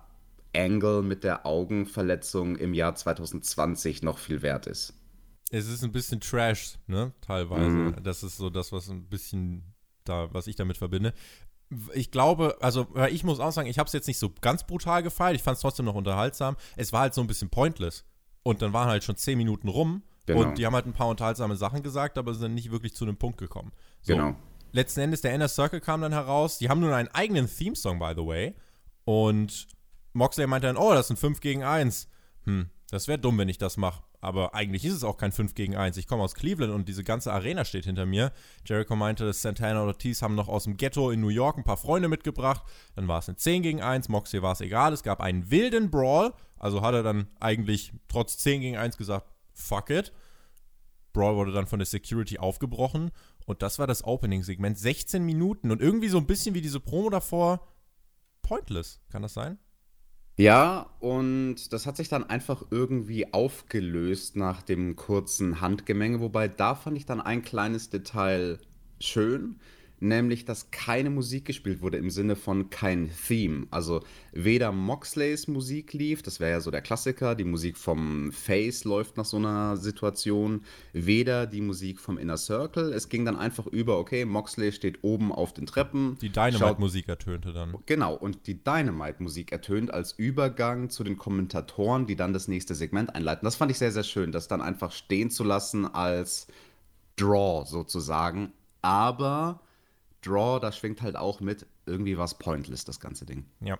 Angle 0.55 1.01
mit 1.01 1.25
der 1.25 1.45
Augenverletzung 1.45 2.55
im 2.55 2.73
Jahr 2.73 2.95
2020 2.95 4.03
noch 4.03 4.19
viel 4.19 4.41
wert 4.41 4.67
ist. 4.67 4.93
Es 5.51 5.67
ist 5.67 5.83
ein 5.83 5.91
bisschen 5.91 6.21
Trash, 6.21 6.79
ne? 6.87 7.11
Teilweise. 7.19 7.75
Mhm. 7.75 8.03
Das 8.03 8.23
ist 8.23 8.37
so 8.37 8.49
das, 8.49 8.71
was 8.71 8.87
ein 8.87 9.09
bisschen 9.09 9.75
da, 10.05 10.33
was 10.33 10.47
ich 10.47 10.55
damit 10.55 10.77
verbinde. 10.77 11.13
Ich 11.93 12.09
glaube, 12.09 12.55
also 12.61 12.87
ich 13.11 13.25
muss 13.25 13.41
auch 13.41 13.51
sagen, 13.51 13.67
ich 13.67 13.79
habe 13.79 13.87
es 13.87 13.93
jetzt 13.93 14.07
nicht 14.07 14.19
so 14.19 14.31
ganz 14.39 14.65
brutal 14.65 15.03
gefeiert. 15.03 15.35
Ich 15.35 15.43
fand 15.43 15.55
es 15.55 15.61
trotzdem 15.61 15.87
noch 15.87 15.95
unterhaltsam. 15.95 16.55
Es 16.77 16.93
war 16.93 17.01
halt 17.01 17.13
so 17.13 17.19
ein 17.19 17.27
bisschen 17.27 17.49
pointless. 17.49 18.05
Und 18.43 18.61
dann 18.61 18.71
waren 18.71 18.87
halt 18.87 19.03
schon 19.03 19.17
zehn 19.17 19.37
Minuten 19.37 19.67
rum 19.67 20.03
Genau. 20.25 20.41
Und 20.41 20.57
die 20.57 20.65
haben 20.65 20.73
halt 20.73 20.85
ein 20.85 20.93
paar 20.93 21.07
unterhaltsame 21.07 21.55
Sachen 21.55 21.83
gesagt, 21.83 22.17
aber 22.17 22.33
sind 22.33 22.55
nicht 22.55 22.71
wirklich 22.71 22.95
zu 22.95 23.05
einem 23.05 23.17
Punkt 23.17 23.37
gekommen. 23.37 23.71
So, 24.01 24.13
genau. 24.13 24.35
Letzten 24.71 25.01
Endes, 25.01 25.21
der 25.21 25.33
Inner 25.33 25.47
Circle 25.47 25.79
kam 25.79 26.01
dann 26.01 26.11
heraus. 26.11 26.57
Die 26.57 26.69
haben 26.69 26.81
nun 26.81 26.91
einen 26.91 27.07
eigenen 27.09 27.47
Theme-Song, 27.47 27.99
by 27.99 28.13
the 28.15 28.25
way. 28.25 28.55
Und 29.05 29.67
Moxley 30.13 30.47
meinte 30.47 30.67
dann, 30.67 30.77
oh, 30.77 30.93
das 30.93 31.07
sind 31.07 31.17
5 31.17 31.39
gegen 31.39 31.63
1. 31.63 32.09
Hm, 32.43 32.69
das 32.89 33.07
wäre 33.07 33.19
dumm, 33.19 33.37
wenn 33.37 33.49
ich 33.49 33.57
das 33.57 33.77
mache. 33.77 34.03
Aber 34.19 34.55
eigentlich 34.55 34.83
ist 34.83 34.93
es 34.93 35.03
auch 35.03 35.17
kein 35.17 35.31
5 35.31 35.53
gegen 35.53 35.75
1. 35.75 35.97
Ich 35.97 36.07
komme 36.07 36.23
aus 36.23 36.33
Cleveland 36.33 36.73
und 36.73 36.89
diese 36.89 37.03
ganze 37.03 37.31
Arena 37.31 37.63
steht 37.63 37.85
hinter 37.85 38.07
mir. 38.07 38.31
Jericho 38.65 38.95
meinte, 38.95 39.31
Santana 39.31 39.81
und 39.81 39.87
Ortiz 39.87 40.23
haben 40.23 40.33
noch 40.33 40.47
aus 40.47 40.63
dem 40.63 40.77
Ghetto 40.77 41.11
in 41.11 41.21
New 41.21 41.29
York 41.29 41.57
ein 41.57 41.63
paar 41.63 41.77
Freunde 41.77 42.09
mitgebracht. 42.09 42.63
Dann 42.95 43.07
war 43.07 43.19
es 43.19 43.29
ein 43.29 43.37
10 43.37 43.61
gegen 43.61 43.81
1. 43.81 44.09
Moxley 44.09 44.41
war 44.41 44.53
es 44.53 44.61
egal. 44.61 44.93
Es 44.93 45.03
gab 45.03 45.21
einen 45.21 45.51
wilden 45.51 45.91
Brawl. 45.91 46.33
Also 46.57 46.81
hat 46.81 46.95
er 46.95 47.03
dann 47.03 47.27
eigentlich 47.39 47.93
trotz 48.07 48.37
10 48.39 48.61
gegen 48.61 48.77
1 48.77 48.97
gesagt, 48.97 49.27
fuck 49.55 49.89
it. 49.89 50.13
Brawl 51.13 51.35
wurde 51.35 51.53
dann 51.53 51.65
von 51.65 51.79
der 51.79 51.85
Security 51.85 52.37
aufgebrochen 52.37 53.11
und 53.45 53.61
das 53.61 53.79
war 53.79 53.87
das 53.87 54.03
Opening-Segment. 54.03 54.77
16 54.77 55.23
Minuten 55.23 55.71
und 55.71 55.81
irgendwie 55.81 56.09
so 56.09 56.17
ein 56.17 56.27
bisschen 56.27 56.53
wie 56.55 56.61
diese 56.61 56.79
Promo 56.79 57.09
davor 57.09 57.65
pointless. 58.41 58.99
Kann 59.09 59.21
das 59.21 59.33
sein? 59.33 59.57
Ja, 60.37 60.89
und 60.99 61.71
das 61.71 61.85
hat 61.85 61.95
sich 61.95 62.09
dann 62.09 62.25
einfach 62.25 62.65
irgendwie 62.69 63.33
aufgelöst 63.33 64.35
nach 64.35 64.61
dem 64.61 64.97
kurzen 64.97 65.61
Handgemenge, 65.61 66.19
wobei 66.19 66.49
da 66.49 66.75
fand 66.75 66.97
ich 66.97 67.05
dann 67.05 67.21
ein 67.21 67.41
kleines 67.41 67.89
Detail 67.89 68.59
schön 68.99 69.61
nämlich 69.99 70.45
dass 70.45 70.71
keine 70.71 71.09
Musik 71.09 71.45
gespielt 71.45 71.81
wurde 71.81 71.97
im 71.97 72.09
Sinne 72.09 72.35
von 72.35 72.69
kein 72.69 73.09
Theme. 73.27 73.67
Also 73.71 74.03
weder 74.31 74.71
Moxleys 74.71 75.47
Musik 75.47 75.93
lief, 75.93 76.21
das 76.21 76.39
wäre 76.39 76.51
ja 76.51 76.61
so 76.61 76.71
der 76.71 76.81
Klassiker, 76.81 77.35
die 77.35 77.43
Musik 77.43 77.77
vom 77.77 78.31
Face 78.31 78.83
läuft 78.83 79.17
nach 79.17 79.25
so 79.25 79.37
einer 79.37 79.77
Situation, 79.77 80.61
weder 80.93 81.47
die 81.47 81.61
Musik 81.61 81.99
vom 81.99 82.17
Inner 82.17 82.37
Circle. 82.37 82.93
Es 82.93 83.09
ging 83.09 83.25
dann 83.25 83.35
einfach 83.35 83.67
über, 83.67 83.97
okay, 83.97 84.25
Moxley 84.25 84.71
steht 84.71 85.03
oben 85.03 85.31
auf 85.31 85.53
den 85.53 85.65
Treppen. 85.65 86.17
Die 86.21 86.29
Dynamite-Musik 86.29 87.07
ertönte 87.07 87.53
dann. 87.53 87.75
Genau, 87.85 88.13
und 88.13 88.47
die 88.47 88.63
Dynamite-Musik 88.63 89.51
ertönt 89.51 89.93
als 89.93 90.11
Übergang 90.13 90.89
zu 90.89 91.03
den 91.03 91.17
Kommentatoren, 91.17 92.07
die 92.07 92.15
dann 92.15 92.33
das 92.33 92.47
nächste 92.47 92.75
Segment 92.75 93.15
einleiten. 93.15 93.45
Das 93.45 93.55
fand 93.55 93.71
ich 93.71 93.77
sehr, 93.77 93.91
sehr 93.91 94.03
schön, 94.03 94.31
das 94.31 94.47
dann 94.47 94.61
einfach 94.61 94.91
stehen 94.91 95.29
zu 95.29 95.43
lassen 95.43 95.85
als 95.85 96.47
Draw 97.17 97.65
sozusagen. 97.65 98.51
Aber 98.81 99.61
Draw, 100.25 100.59
da 100.59 100.71
schwingt 100.71 101.01
halt 101.01 101.15
auch 101.15 101.39
mit, 101.39 101.65
irgendwie 101.85 102.17
was 102.17 102.37
pointless, 102.37 102.85
das 102.85 102.99
ganze 102.99 103.25
Ding. 103.25 103.45
Ja. 103.61 103.77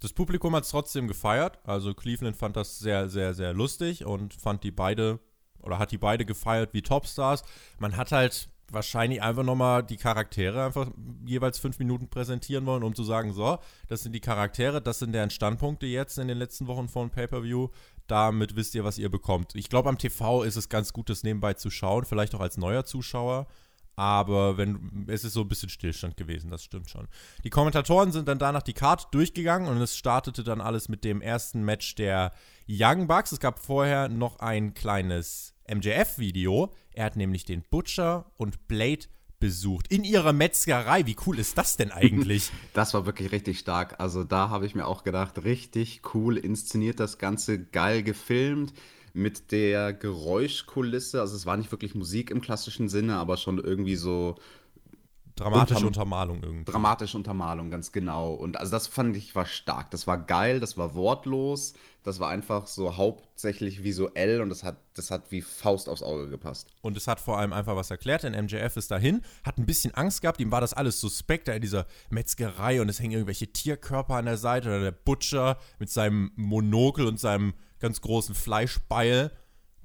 Das 0.00 0.12
Publikum 0.12 0.54
hat 0.54 0.64
es 0.64 0.70
trotzdem 0.70 1.08
gefeiert. 1.08 1.58
Also 1.64 1.94
Cleveland 1.94 2.36
fand 2.36 2.56
das 2.56 2.78
sehr, 2.78 3.08
sehr, 3.08 3.32
sehr 3.32 3.54
lustig 3.54 4.04
und 4.04 4.34
fand 4.34 4.62
die 4.64 4.70
beide 4.70 5.20
oder 5.60 5.78
hat 5.78 5.92
die 5.92 5.98
beide 5.98 6.26
gefeiert 6.26 6.74
wie 6.74 6.82
Topstars. 6.82 7.42
Man 7.78 7.96
hat 7.96 8.12
halt 8.12 8.50
wahrscheinlich 8.70 9.22
einfach 9.22 9.42
nochmal 9.42 9.82
die 9.82 9.96
Charaktere 9.96 10.64
einfach 10.64 10.90
jeweils 11.26 11.58
fünf 11.58 11.78
Minuten 11.78 12.08
präsentieren 12.08 12.66
wollen, 12.66 12.82
um 12.82 12.94
zu 12.94 13.04
sagen, 13.04 13.32
so, 13.32 13.58
das 13.88 14.02
sind 14.02 14.12
die 14.12 14.20
Charaktere, 14.20 14.82
das 14.82 14.98
sind 14.98 15.12
deren 15.12 15.30
Standpunkte 15.30 15.86
jetzt 15.86 16.18
in 16.18 16.28
den 16.28 16.38
letzten 16.38 16.66
Wochen 16.66 16.88
von 16.88 17.10
Pay-Per-View. 17.10 17.68
Damit 18.06 18.56
wisst 18.56 18.74
ihr, 18.74 18.84
was 18.84 18.98
ihr 18.98 19.10
bekommt. 19.10 19.54
Ich 19.54 19.70
glaube, 19.70 19.88
am 19.88 19.96
TV 19.96 20.42
ist 20.42 20.56
es 20.56 20.68
ganz 20.68 20.92
gut, 20.92 21.08
das 21.08 21.22
nebenbei 21.22 21.54
zu 21.54 21.70
schauen, 21.70 22.04
vielleicht 22.04 22.34
auch 22.34 22.40
als 22.40 22.58
neuer 22.58 22.84
Zuschauer. 22.84 23.46
Aber 23.96 24.56
wenn, 24.56 25.06
es 25.08 25.24
ist 25.24 25.34
so 25.34 25.42
ein 25.42 25.48
bisschen 25.48 25.68
Stillstand 25.68 26.16
gewesen, 26.16 26.50
das 26.50 26.64
stimmt 26.64 26.90
schon. 26.90 27.06
Die 27.44 27.50
Kommentatoren 27.50 28.12
sind 28.12 28.28
dann 28.28 28.38
danach 28.38 28.62
die 28.62 28.72
Karte 28.72 29.06
durchgegangen 29.10 29.68
und 29.68 29.80
es 29.80 29.96
startete 29.96 30.42
dann 30.42 30.60
alles 30.60 30.88
mit 30.88 31.04
dem 31.04 31.20
ersten 31.20 31.62
Match 31.62 31.94
der 31.94 32.32
Young 32.68 33.06
Bucks. 33.06 33.32
Es 33.32 33.40
gab 33.40 33.58
vorher 33.58 34.08
noch 34.08 34.40
ein 34.40 34.74
kleines 34.74 35.54
MJF-Video. 35.72 36.72
Er 36.92 37.04
hat 37.06 37.16
nämlich 37.16 37.44
den 37.44 37.62
Butcher 37.62 38.32
und 38.36 38.66
Blade 38.66 39.06
besucht 39.38 39.88
in 39.88 40.04
ihrer 40.04 40.32
Metzgerei. 40.32 41.06
Wie 41.06 41.16
cool 41.26 41.38
ist 41.38 41.58
das 41.58 41.76
denn 41.76 41.92
eigentlich? 41.92 42.50
Das 42.72 42.94
war 42.94 43.06
wirklich 43.06 43.30
richtig 43.30 43.58
stark. 43.58 44.00
Also 44.00 44.24
da 44.24 44.48
habe 44.48 44.66
ich 44.66 44.74
mir 44.74 44.86
auch 44.86 45.04
gedacht, 45.04 45.44
richtig 45.44 46.02
cool 46.14 46.36
inszeniert 46.36 46.98
das 46.98 47.18
Ganze, 47.18 47.62
geil 47.62 48.02
gefilmt 48.02 48.72
mit 49.14 49.52
der 49.52 49.94
Geräuschkulisse. 49.94 51.20
Also 51.20 51.34
es 51.36 51.46
war 51.46 51.56
nicht 51.56 51.72
wirklich 51.72 51.94
Musik 51.94 52.30
im 52.30 52.42
klassischen 52.42 52.88
Sinne, 52.90 53.16
aber 53.16 53.38
schon 53.38 53.58
irgendwie 53.58 53.96
so 53.96 54.36
Dramatische 55.36 55.86
Unter 55.86 56.02
Untermalung 56.02 56.42
irgendwie. 56.44 56.64
Dramatische 56.70 57.16
Untermalung, 57.16 57.68
ganz 57.68 57.90
genau. 57.90 58.34
Und 58.34 58.56
also 58.56 58.70
das 58.70 58.86
fand 58.86 59.16
ich 59.16 59.34
war 59.34 59.46
stark. 59.46 59.90
Das 59.90 60.06
war 60.06 60.16
geil, 60.16 60.60
das 60.60 60.78
war 60.78 60.94
wortlos, 60.94 61.74
das 62.04 62.20
war 62.20 62.28
einfach 62.28 62.68
so 62.68 62.96
hauptsächlich 62.96 63.82
visuell 63.82 64.40
und 64.40 64.48
das 64.48 64.62
hat, 64.62 64.76
das 64.94 65.10
hat 65.10 65.32
wie 65.32 65.42
Faust 65.42 65.88
aufs 65.88 66.04
Auge 66.04 66.28
gepasst. 66.28 66.68
Und 66.82 66.96
es 66.96 67.08
hat 67.08 67.18
vor 67.18 67.38
allem 67.38 67.52
einfach 67.52 67.74
was 67.74 67.90
erklärt, 67.90 68.22
denn 68.22 68.32
MJF 68.44 68.76
ist 68.76 68.92
dahin, 68.92 69.22
hat 69.42 69.58
ein 69.58 69.66
bisschen 69.66 69.92
Angst 69.94 70.22
gehabt, 70.22 70.40
ihm 70.40 70.52
war 70.52 70.60
das 70.60 70.72
alles 70.72 71.00
suspekt, 71.00 71.48
da 71.48 71.52
in 71.54 71.62
dieser 71.62 71.86
Metzgerei 72.10 72.80
und 72.80 72.88
es 72.88 73.00
hängen 73.00 73.12
irgendwelche 73.12 73.48
Tierkörper 73.48 74.14
an 74.14 74.26
der 74.26 74.36
Seite 74.36 74.68
oder 74.68 74.80
der 74.82 74.92
Butcher 74.92 75.58
mit 75.80 75.90
seinem 75.90 76.30
Monokel 76.36 77.06
und 77.06 77.18
seinem 77.18 77.54
ganz 77.84 78.00
großen 78.00 78.34
Fleischbeil. 78.34 79.30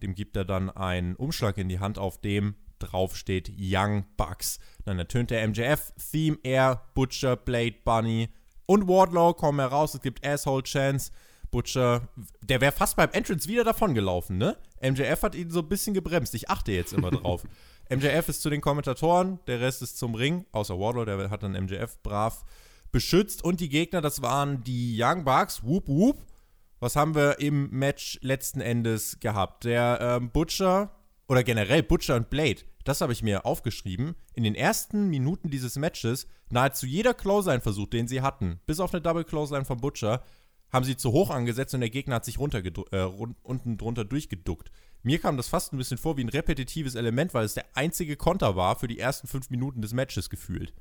Dem 0.02 0.16
gibt 0.16 0.38
er 0.38 0.46
dann 0.46 0.70
einen 0.70 1.18
Umschlag 1.18 1.58
in 1.58 1.68
die 1.68 1.80
Hand, 1.80 2.00
auf 2.00 2.22
dem 2.22 2.56
drauf 2.80 3.18
steht 3.18 3.52
Young 3.60 4.06
Bucks. 4.16 4.60
Dann 4.86 4.98
ertönt 4.98 5.32
der 5.32 5.46
MJF-Theme, 5.46 6.38
Air, 6.44 6.82
Butcher, 6.96 7.36
Blade, 7.36 7.76
Bunny 7.84 8.30
und 8.68 8.88
Wardlow 8.88 9.34
kommen 9.34 9.60
heraus. 9.60 9.96
Es 9.96 10.02
gibt 10.02 10.26
Asshole 10.26 10.64
Chance. 10.64 11.12
Butcher, 11.52 12.08
der 12.42 12.62
wäre 12.62 12.72
fast 12.72 12.96
beim 12.96 13.10
Entrance 13.12 13.50
wieder 13.50 13.66
davon 13.66 13.94
gelaufen, 13.94 14.38
ne? 14.38 14.56
MJF 14.82 15.24
hat 15.24 15.36
ihn 15.36 15.52
so 15.52 15.60
ein 15.60 15.68
bisschen 15.68 15.94
gebremst. 15.94 16.34
Ich 16.36 16.50
achte 16.50 16.72
jetzt 16.72 16.94
immer 16.94 17.12
drauf. 17.12 17.44
MJF 17.90 18.30
ist 18.30 18.42
zu 18.42 18.50
den 18.50 18.62
Kommentatoren, 18.62 19.40
der 19.48 19.60
Rest 19.60 19.82
ist 19.82 19.98
zum 19.98 20.16
Ring, 20.16 20.46
außer 20.54 20.80
Wardlow, 20.80 21.04
der 21.04 21.30
hat 21.30 21.44
dann 21.44 21.52
MJF 21.52 22.02
brav 22.02 22.46
beschützt. 22.94 23.44
Und 23.44 23.60
die 23.60 23.68
Gegner, 23.68 24.00
das 24.00 24.22
waren 24.22 24.64
die 24.64 24.96
Young 24.98 25.26
Bucks. 25.26 25.64
Whoop, 25.64 25.90
whoop. 25.90 26.29
Was 26.80 26.96
haben 26.96 27.14
wir 27.14 27.40
im 27.40 27.70
Match 27.72 28.20
letzten 28.22 28.62
Endes 28.62 29.20
gehabt? 29.20 29.66
Der 29.66 30.00
ähm, 30.02 30.32
Butcher 30.32 30.92
oder 31.28 31.44
generell 31.44 31.84
Butcher 31.84 32.16
und 32.16 32.30
Blade, 32.30 32.62
das 32.86 33.02
habe 33.02 33.14
ich 33.14 33.22
mir 33.22 33.46
aufgeschrieben, 33.46 34.16
in 34.34 34.44
den 34.44 34.56
ersten 34.56 35.10
Minuten 35.10 35.50
dieses 35.50 35.76
Matches 35.78 36.26
nahezu 36.50 36.86
jeder 36.86 37.14
Clothesline-Versuch, 37.14 37.88
den 37.88 38.08
sie 38.08 38.22
hatten, 38.22 38.60
bis 38.66 38.80
auf 38.80 38.94
eine 38.94 39.02
Double 39.02 39.26
Clothesline 39.26 39.66
von 39.66 39.78
Butcher, 39.78 40.24
haben 40.72 40.86
sie 40.86 40.96
zu 40.96 41.12
hoch 41.12 41.30
angesetzt 41.30 41.74
und 41.74 41.82
der 41.82 41.90
Gegner 41.90 42.16
hat 42.16 42.26
sich 42.26 42.38
äh, 42.38 43.04
unten 43.44 43.78
drunter 43.78 44.06
durchgeduckt. 44.06 44.72
Mir 45.04 45.20
kam 45.20 45.38
das 45.38 45.48
fast 45.48 45.74
ein 45.74 45.78
bisschen 45.78 45.98
vor 45.98 46.18
wie 46.18 46.24
ein 46.24 46.30
repetitives 46.30 46.96
Element, 46.96 47.34
weil 47.34 47.46
es 47.46 47.56
der 47.56 47.66
einzige 47.74 48.16
Konter 48.16 48.56
war 48.56 48.78
für 48.78 48.88
die 48.88 49.00
ersten 49.00 49.28
fünf 49.28 49.50
Minuten 49.50 49.82
des 49.82 49.94
Matches 49.94 50.30
gefühlt. 50.30 50.74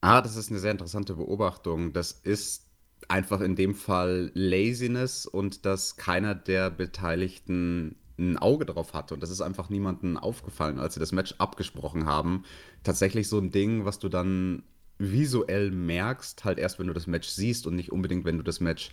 Ah, 0.00 0.20
das 0.20 0.36
ist 0.36 0.50
eine 0.50 0.60
sehr 0.60 0.72
interessante 0.72 1.14
Beobachtung. 1.14 1.92
Das 1.92 2.12
ist 2.12 2.65
einfach 3.08 3.40
in 3.40 3.56
dem 3.56 3.74
Fall 3.74 4.30
Laziness 4.34 5.26
und 5.26 5.64
dass 5.64 5.96
keiner 5.96 6.34
der 6.34 6.70
Beteiligten 6.70 7.96
ein 8.18 8.38
Auge 8.38 8.64
drauf 8.64 8.94
hatte. 8.94 9.14
Und 9.14 9.22
das 9.22 9.30
ist 9.30 9.40
einfach 9.40 9.68
niemandem 9.68 10.16
aufgefallen, 10.16 10.78
als 10.78 10.94
sie 10.94 11.00
das 11.00 11.12
Match 11.12 11.34
abgesprochen 11.38 12.06
haben. 12.06 12.44
Tatsächlich 12.82 13.28
so 13.28 13.38
ein 13.38 13.50
Ding, 13.50 13.84
was 13.84 13.98
du 13.98 14.08
dann 14.08 14.62
visuell 14.98 15.70
merkst, 15.70 16.44
halt 16.44 16.58
erst, 16.58 16.78
wenn 16.78 16.86
du 16.86 16.94
das 16.94 17.06
Match 17.06 17.28
siehst 17.28 17.66
und 17.66 17.76
nicht 17.76 17.92
unbedingt, 17.92 18.24
wenn 18.24 18.38
du 18.38 18.42
das 18.42 18.60
Match 18.60 18.90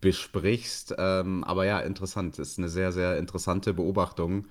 besprichst. 0.00 0.94
Ähm, 0.98 1.42
aber 1.44 1.64
ja, 1.64 1.80
interessant. 1.80 2.38
Das 2.38 2.50
ist 2.50 2.58
eine 2.58 2.68
sehr, 2.68 2.92
sehr 2.92 3.16
interessante 3.16 3.72
Beobachtung. 3.72 4.46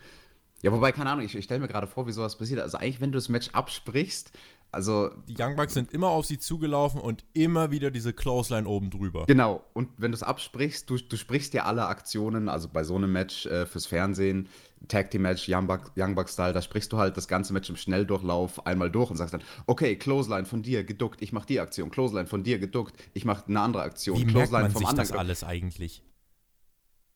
Ja, 0.64 0.72
wobei, 0.72 0.92
keine 0.92 1.12
Ahnung, 1.12 1.24
ich, 1.24 1.36
ich 1.36 1.46
stelle 1.46 1.60
mir 1.60 1.68
gerade 1.68 1.86
vor, 1.86 2.08
wie 2.08 2.12
sowas 2.12 2.38
passiert. 2.38 2.60
Also 2.60 2.78
eigentlich, 2.78 3.02
wenn 3.02 3.12
du 3.12 3.18
das 3.18 3.30
Match 3.30 3.50
absprichst, 3.50 4.32
also. 4.76 5.10
Die 5.28 5.36
Young 5.40 5.56
Bucks 5.56 5.74
sind 5.74 5.92
immer 5.92 6.10
auf 6.10 6.26
sie 6.26 6.38
zugelaufen 6.38 7.02
und 7.02 7.24
immer 7.34 7.72
wieder 7.72 7.90
diese 7.90 8.14
Clothesline 8.14 8.68
oben 8.68 8.90
drüber. 8.90 9.26
Genau. 9.26 9.64
Und 9.74 9.90
wenn 9.98 10.12
du 10.12 10.16
es 10.16 10.24
absprichst, 10.24 10.90
du, 10.90 10.98
du 10.98 11.18
sprichst 11.18 11.54
ja 11.54 11.64
alle 11.64 11.88
Aktionen, 11.88 12.50
also 12.50 12.68
bei 12.68 12.84
so 12.84 12.96
einem 12.96 13.12
Match 13.12 13.46
äh, 13.46 13.66
fürs 13.66 13.86
Fernsehen, 13.86 14.50
Tag 14.88 15.10
Team 15.10 15.24
Match, 15.24 15.48
Young, 15.50 15.68
Buck, 15.68 15.92
Young 15.98 16.14
Buck 16.14 16.30
Style, 16.30 16.54
da 16.54 16.62
sprichst 16.62 16.92
du 16.94 16.98
halt 16.98 17.18
das 17.18 17.28
ganze 17.28 17.54
Match 17.54 17.70
im 17.70 17.76
Schnelldurchlauf 17.76 18.66
einmal 18.68 18.92
durch 18.92 19.10
und 19.10 19.18
sagst 19.18 19.34
dann, 19.34 19.44
okay, 19.66 19.96
Clothesline 19.96 20.46
von 20.46 20.62
dir 20.62 20.84
geduckt, 20.84 21.22
ich 21.22 21.32
mach 21.32 21.46
die 21.46 21.60
Aktion, 21.60 21.90
Clothesline 21.90 22.28
von 22.28 22.44
dir 22.44 22.60
geduckt, 22.60 22.94
ich 23.14 23.26
mach 23.26 23.48
eine 23.48 23.62
andere 23.62 23.84
Aktion, 23.84 24.18
Wie 24.20 24.26
Clothesline 24.26 24.64
merkt 24.64 24.64
man 24.64 24.72
vom 24.72 24.80
sich 24.82 24.90
anderen. 24.90 25.08
das 25.08 25.18
alles 25.18 25.44
eigentlich? 25.44 26.04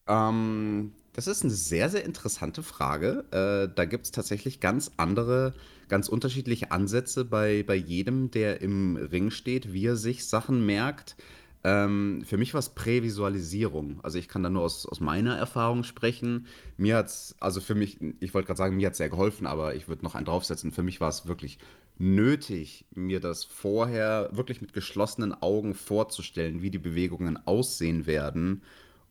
Ähm, 0.07 0.93
das 1.27 1.37
ist 1.37 1.43
eine 1.43 1.51
sehr, 1.51 1.89
sehr 1.89 2.05
interessante 2.05 2.63
Frage. 2.63 3.25
Äh, 3.31 3.73
da 3.75 3.83
gibt 3.83 4.05
es 4.05 4.11
tatsächlich 4.11 4.61
ganz 4.61 4.91
andere, 4.95 5.53
ganz 5.89 6.07
unterschiedliche 6.07 6.71
Ansätze 6.71 7.25
bei, 7.25 7.63
bei 7.63 7.75
jedem, 7.75 8.31
der 8.31 8.61
im 8.61 8.95
Ring 8.95 9.29
steht, 9.29 9.73
wie 9.73 9.85
er 9.85 9.97
sich 9.97 10.25
Sachen 10.25 10.65
merkt. 10.65 11.17
Ähm, 11.65 12.23
für 12.25 12.37
mich 12.37 12.53
war 12.53 12.59
es 12.59 12.69
Prävisualisierung. 12.69 13.99
Also 14.01 14.17
ich 14.17 14.29
kann 14.29 14.43
da 14.43 14.49
nur 14.49 14.61
aus, 14.61 14.85
aus 14.85 15.01
meiner 15.01 15.35
Erfahrung 15.35 15.83
sprechen. 15.83 16.47
Mir 16.77 16.95
hat 16.95 17.07
es, 17.07 17.35
also 17.41 17.59
für 17.59 17.75
mich, 17.75 17.97
ich 18.21 18.33
wollte 18.33 18.47
gerade 18.47 18.57
sagen, 18.57 18.77
mir 18.77 18.85
hat 18.85 18.93
es 18.93 18.99
sehr 18.99 19.09
geholfen, 19.09 19.45
aber 19.45 19.75
ich 19.75 19.89
würde 19.89 20.05
noch 20.05 20.15
einen 20.15 20.25
draufsetzen. 20.25 20.71
Für 20.71 20.83
mich 20.83 21.01
war 21.01 21.09
es 21.09 21.27
wirklich 21.27 21.59
nötig, 21.97 22.85
mir 22.95 23.19
das 23.19 23.43
vorher 23.43 24.29
wirklich 24.31 24.61
mit 24.61 24.71
geschlossenen 24.71 25.33
Augen 25.33 25.73
vorzustellen, 25.73 26.61
wie 26.61 26.71
die 26.71 26.79
Bewegungen 26.79 27.37
aussehen 27.45 28.07
werden 28.07 28.61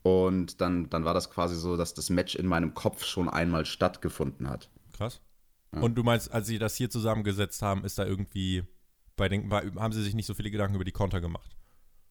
und 0.09 0.61
dann, 0.61 0.91
dann 0.91 1.05
war 1.05 1.15
das 1.15 1.31
quasi 1.31 1.57
so, 1.57 1.77
dass 1.77 1.95
das 1.95 2.11
Match 2.11 2.35
in 2.35 2.47
meinem 2.47 2.75
Kopf 2.75 3.05
schon 3.05 3.29
einmal 3.29 3.67
stattgefunden 3.67 4.49
hat. 4.49 4.71
Krass. 4.93 5.21
Ja. 5.75 5.81
Und 5.81 5.95
du 5.95 6.03
meinst, 6.03 6.33
als 6.33 6.47
sie 6.47 6.59
das 6.59 6.77
hier 6.77 6.91
zusammengesetzt 6.91 7.62
haben, 7.62 7.85
ist 7.85 7.99
da 7.99 8.07
irgendwie 8.07 8.65
bei 9.17 9.29
den, 9.29 9.53
haben 9.53 9.93
sie 9.93 10.03
sich 10.03 10.15
nicht 10.15 10.27
so 10.27 10.35
viele 10.35 10.50
Gedanken 10.50 10.77
über 10.77 10.85
die 10.85 10.93
Konter 10.93 11.21
gemacht? 11.21 11.57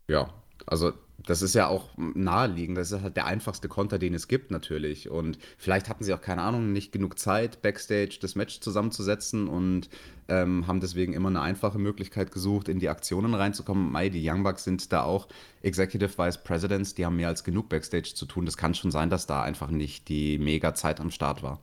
Ja, 0.08 0.34
also 0.65 0.93
das 1.25 1.41
ist 1.41 1.55
ja 1.55 1.67
auch 1.67 1.89
naheliegend. 1.97 2.77
Das 2.77 2.91
ist 2.91 3.01
halt 3.01 3.17
der 3.17 3.25
einfachste 3.25 3.67
Konter, 3.67 3.99
den 3.99 4.13
es 4.13 4.27
gibt 4.27 4.51
natürlich. 4.51 5.09
Und 5.09 5.37
vielleicht 5.57 5.89
hatten 5.89 6.03
sie 6.03 6.13
auch, 6.13 6.21
keine 6.21 6.41
Ahnung, 6.41 6.71
nicht 6.71 6.91
genug 6.91 7.19
Zeit, 7.19 7.61
backstage 7.61 8.19
das 8.21 8.35
Match 8.35 8.59
zusammenzusetzen 8.59 9.47
und 9.47 9.89
ähm, 10.29 10.67
haben 10.67 10.79
deswegen 10.79 11.13
immer 11.13 11.29
eine 11.29 11.41
einfache 11.41 11.79
Möglichkeit 11.79 12.31
gesucht, 12.31 12.69
in 12.69 12.79
die 12.79 12.89
Aktionen 12.89 13.33
reinzukommen. 13.33 13.91
Mai, 13.91 14.09
die 14.09 14.27
Young 14.27 14.43
Bucks 14.43 14.63
sind 14.63 14.91
da 14.93 15.03
auch 15.03 15.27
Executive 15.61 16.17
Vice 16.17 16.43
Presidents, 16.43 16.93
die 16.93 17.05
haben 17.05 17.15
mehr 17.15 17.29
als 17.29 17.43
genug 17.43 17.67
Backstage 17.69 18.13
zu 18.13 18.25
tun. 18.25 18.45
Das 18.45 18.55
kann 18.55 18.73
schon 18.73 18.91
sein, 18.91 19.09
dass 19.09 19.25
da 19.25 19.41
einfach 19.41 19.69
nicht 19.69 20.07
die 20.09 20.37
mega 20.37 20.75
Zeit 20.75 20.99
am 20.99 21.11
Start 21.11 21.43
war. 21.43 21.59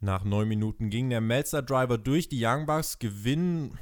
Nach 0.00 0.24
neun 0.24 0.48
Minuten 0.48 0.90
ging 0.90 1.10
der 1.10 1.20
Melzer 1.20 1.62
Driver 1.62 1.98
durch. 1.98 2.28
Die 2.28 2.44
Young 2.44 2.66
Bucks 2.66 2.98
gewinnen 2.98 3.78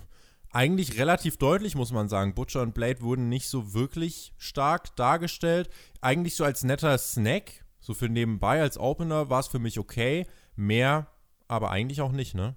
eigentlich 0.54 0.98
relativ 0.98 1.36
deutlich, 1.36 1.74
muss 1.74 1.92
man 1.92 2.08
sagen. 2.08 2.34
Butcher 2.34 2.62
und 2.62 2.74
Blade 2.74 3.02
wurden 3.02 3.28
nicht 3.28 3.48
so 3.48 3.74
wirklich 3.74 4.32
stark 4.38 4.94
dargestellt. 4.96 5.68
Eigentlich 6.00 6.36
so 6.36 6.44
als 6.44 6.62
netter 6.62 6.96
Snack, 6.96 7.64
so 7.80 7.92
für 7.92 8.08
nebenbei 8.08 8.60
als 8.60 8.78
Opener 8.78 9.30
war 9.30 9.40
es 9.40 9.48
für 9.48 9.58
mich 9.58 9.78
okay. 9.78 10.26
Mehr, 10.56 11.08
aber 11.48 11.70
eigentlich 11.70 12.00
auch 12.00 12.12
nicht, 12.12 12.34
ne? 12.34 12.54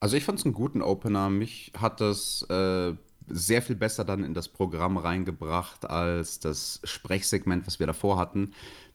Also 0.00 0.16
ich 0.16 0.24
fand 0.24 0.38
es 0.38 0.44
einen 0.44 0.54
guten 0.54 0.82
Opener. 0.82 1.30
Mich 1.30 1.72
hat 1.76 2.00
das 2.00 2.42
äh, 2.50 2.94
sehr 3.26 3.62
viel 3.62 3.76
besser 3.76 4.04
dann 4.04 4.24
in 4.24 4.34
das 4.34 4.48
Programm 4.48 4.96
reingebracht 4.96 5.88
als 5.88 6.38
das 6.40 6.80
Sprechsegment, 6.84 7.66
was 7.66 7.78
wir 7.78 7.86
davor 7.86 8.18
hatten. 8.18 8.52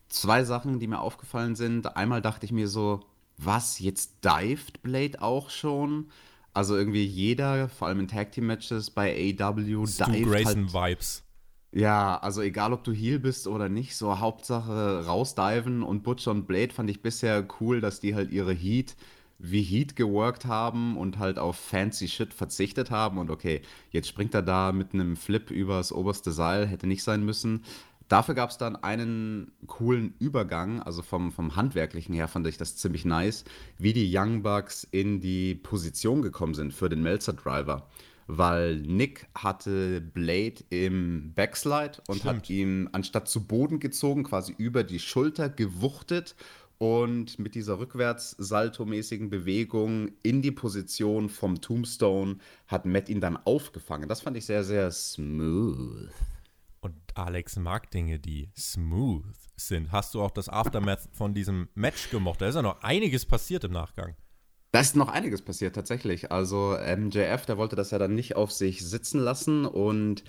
Zwei 0.07 0.43
Sachen, 0.43 0.79
die 0.79 0.87
mir 0.87 0.99
aufgefallen 0.99 1.55
sind. 1.55 1.97
Einmal 1.97 2.21
dachte 2.21 2.45
ich 2.45 2.51
mir 2.51 2.67
so, 2.67 3.01
was, 3.37 3.79
jetzt 3.79 4.23
dived 4.23 4.83
Blade 4.83 5.21
auch 5.21 5.49
schon? 5.49 6.11
Also 6.53 6.75
irgendwie 6.77 7.03
jeder, 7.03 7.67
vor 7.67 7.87
allem 7.87 8.01
in 8.01 8.07
Tag 8.07 8.31
Team 8.31 8.47
Matches 8.47 8.91
bei 8.91 9.35
AW, 9.39 9.87
Stu 9.87 10.05
Grayson 10.23 10.71
halt, 10.73 10.91
Vibes. 10.91 11.23
Ja, 11.71 12.17
also 12.17 12.41
egal 12.41 12.71
ob 12.73 12.83
du 12.83 12.91
Heal 12.91 13.17
bist 13.17 13.47
oder 13.47 13.67
nicht, 13.67 13.95
so 13.95 14.19
Hauptsache 14.19 15.05
rausdiven 15.07 15.81
und 15.81 16.03
Butcher 16.03 16.29
und 16.29 16.45
Blade 16.45 16.71
fand 16.71 16.89
ich 16.91 17.01
bisher 17.01 17.47
cool, 17.59 17.81
dass 17.81 17.99
die 17.99 18.13
halt 18.13 18.31
ihre 18.31 18.53
Heat 18.53 18.95
wie 19.39 19.63
Heat 19.63 19.95
geworkt 19.95 20.45
haben 20.45 20.95
und 20.95 21.17
halt 21.17 21.39
auf 21.39 21.57
fancy 21.57 22.07
Shit 22.07 22.33
verzichtet 22.33 22.91
haben 22.91 23.17
und 23.17 23.29
okay, 23.29 23.61
jetzt 23.89 24.07
springt 24.07 24.33
er 24.33 24.43
da 24.43 24.71
mit 24.71 24.93
einem 24.93 25.17
Flip 25.17 25.49
übers 25.51 25.91
oberste 25.91 26.31
Seil, 26.31 26.67
hätte 26.67 26.87
nicht 26.87 27.03
sein 27.03 27.25
müssen. 27.25 27.63
Dafür 28.09 28.35
gab 28.35 28.49
es 28.49 28.57
dann 28.57 28.75
einen 28.75 29.51
coolen 29.65 30.13
Übergang, 30.19 30.81
also 30.81 31.01
vom, 31.01 31.31
vom 31.31 31.55
Handwerklichen 31.55 32.13
her 32.13 32.27
fand 32.27 32.47
ich 32.47 32.57
das 32.57 32.75
ziemlich 32.75 33.05
nice, 33.05 33.43
wie 33.77 33.93
die 33.93 34.11
Young 34.15 34.43
Bucks 34.43 34.87
in 34.91 35.19
die 35.19 35.55
Position 35.55 36.21
gekommen 36.21 36.53
sind 36.53 36.73
für 36.73 36.89
den 36.89 37.01
Melzer 37.01 37.33
Driver. 37.33 37.87
Weil 38.27 38.77
Nick 38.77 39.27
hatte 39.35 39.99
Blade 39.99 40.63
im 40.69 41.33
Backslide 41.35 42.01
und 42.07 42.19
Stimmt. 42.19 42.35
hat 42.35 42.49
ihn 42.49 42.89
anstatt 42.93 43.27
zu 43.27 43.45
Boden 43.45 43.79
gezogen, 43.79 44.23
quasi 44.23 44.53
über 44.57 44.83
die 44.83 44.99
Schulter 44.99 45.49
gewuchtet 45.49 46.35
und 46.77 47.39
mit 47.39 47.55
dieser 47.55 47.79
rückwärts-saltomäßigen 47.79 49.29
Bewegung 49.29 50.11
in 50.21 50.41
die 50.41 50.51
Position 50.51 51.29
vom 51.29 51.61
Tombstone 51.61 52.37
hat 52.67 52.85
Matt 52.85 53.09
ihn 53.09 53.21
dann 53.21 53.37
aufgefangen. 53.37 54.09
Das 54.09 54.21
fand 54.21 54.37
ich 54.37 54.45
sehr, 54.45 54.63
sehr 54.63 54.91
smooth. 54.91 56.09
Und 56.83 56.95
Alex 57.15 57.55
mag 57.55 57.91
Dinge, 57.91 58.19
die 58.19 58.51
smooth 58.57 59.23
sind. 59.55 59.93
Hast 59.93 60.13
du 60.13 60.21
auch 60.21 60.31
das 60.31 60.49
Aftermath 60.49 61.07
von 61.13 61.33
diesem 61.33 61.69
Match 61.75 62.09
gemocht? 62.09 62.41
Da 62.41 62.47
ist 62.49 62.55
ja 62.55 62.61
noch 62.61 62.83
einiges 62.83 63.25
passiert 63.25 63.63
im 63.63 63.71
Nachgang. 63.71 64.15
Da 64.73 64.81
ist 64.81 64.97
noch 64.97 65.07
einiges 65.07 65.41
passiert, 65.41 65.75
tatsächlich. 65.75 66.33
Also 66.33 66.77
MJF, 66.77 67.45
der 67.45 67.57
wollte 67.57 67.77
das 67.77 67.91
ja 67.91 67.99
dann 67.99 68.15
nicht 68.15 68.35
auf 68.35 68.51
sich 68.51 68.85
sitzen 68.85 69.21
lassen 69.21 69.65
und 69.65 70.25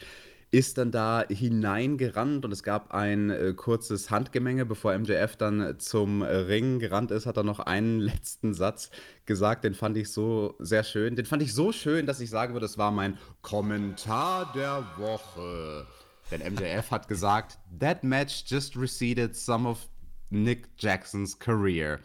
ist 0.52 0.78
dann 0.78 0.92
da 0.92 1.24
hineingerannt 1.28 2.44
und 2.44 2.52
es 2.52 2.62
gab 2.62 2.94
ein 2.94 3.30
äh, 3.30 3.52
kurzes 3.56 4.12
Handgemenge. 4.12 4.64
Bevor 4.64 4.96
MJF 4.96 5.34
dann 5.34 5.80
zum 5.80 6.22
Ring 6.22 6.78
gerannt 6.78 7.10
ist, 7.10 7.26
hat 7.26 7.36
er 7.36 7.42
noch 7.42 7.58
einen 7.58 7.98
letzten 8.00 8.54
Satz 8.54 8.92
gesagt. 9.26 9.64
Den 9.64 9.74
fand 9.74 9.96
ich 9.96 10.12
so 10.12 10.54
sehr 10.60 10.84
schön. 10.84 11.16
Den 11.16 11.26
fand 11.26 11.42
ich 11.42 11.52
so 11.52 11.72
schön, 11.72 12.06
dass 12.06 12.20
ich 12.20 12.30
sagen 12.30 12.52
würde, 12.52 12.66
es 12.66 12.78
war 12.78 12.92
mein 12.92 13.18
Kommentar 13.42 14.52
der 14.54 14.86
Woche. 14.98 15.88
Denn 16.30 16.40
MJF 16.40 16.90
hat 16.90 17.08
gesagt, 17.08 17.58
that 17.78 18.02
match 18.02 18.44
just 18.46 18.76
receded 18.76 19.36
some 19.36 19.68
of 19.68 19.86
Nick 20.30 20.68
Jacksons 20.78 21.38
career, 21.38 22.00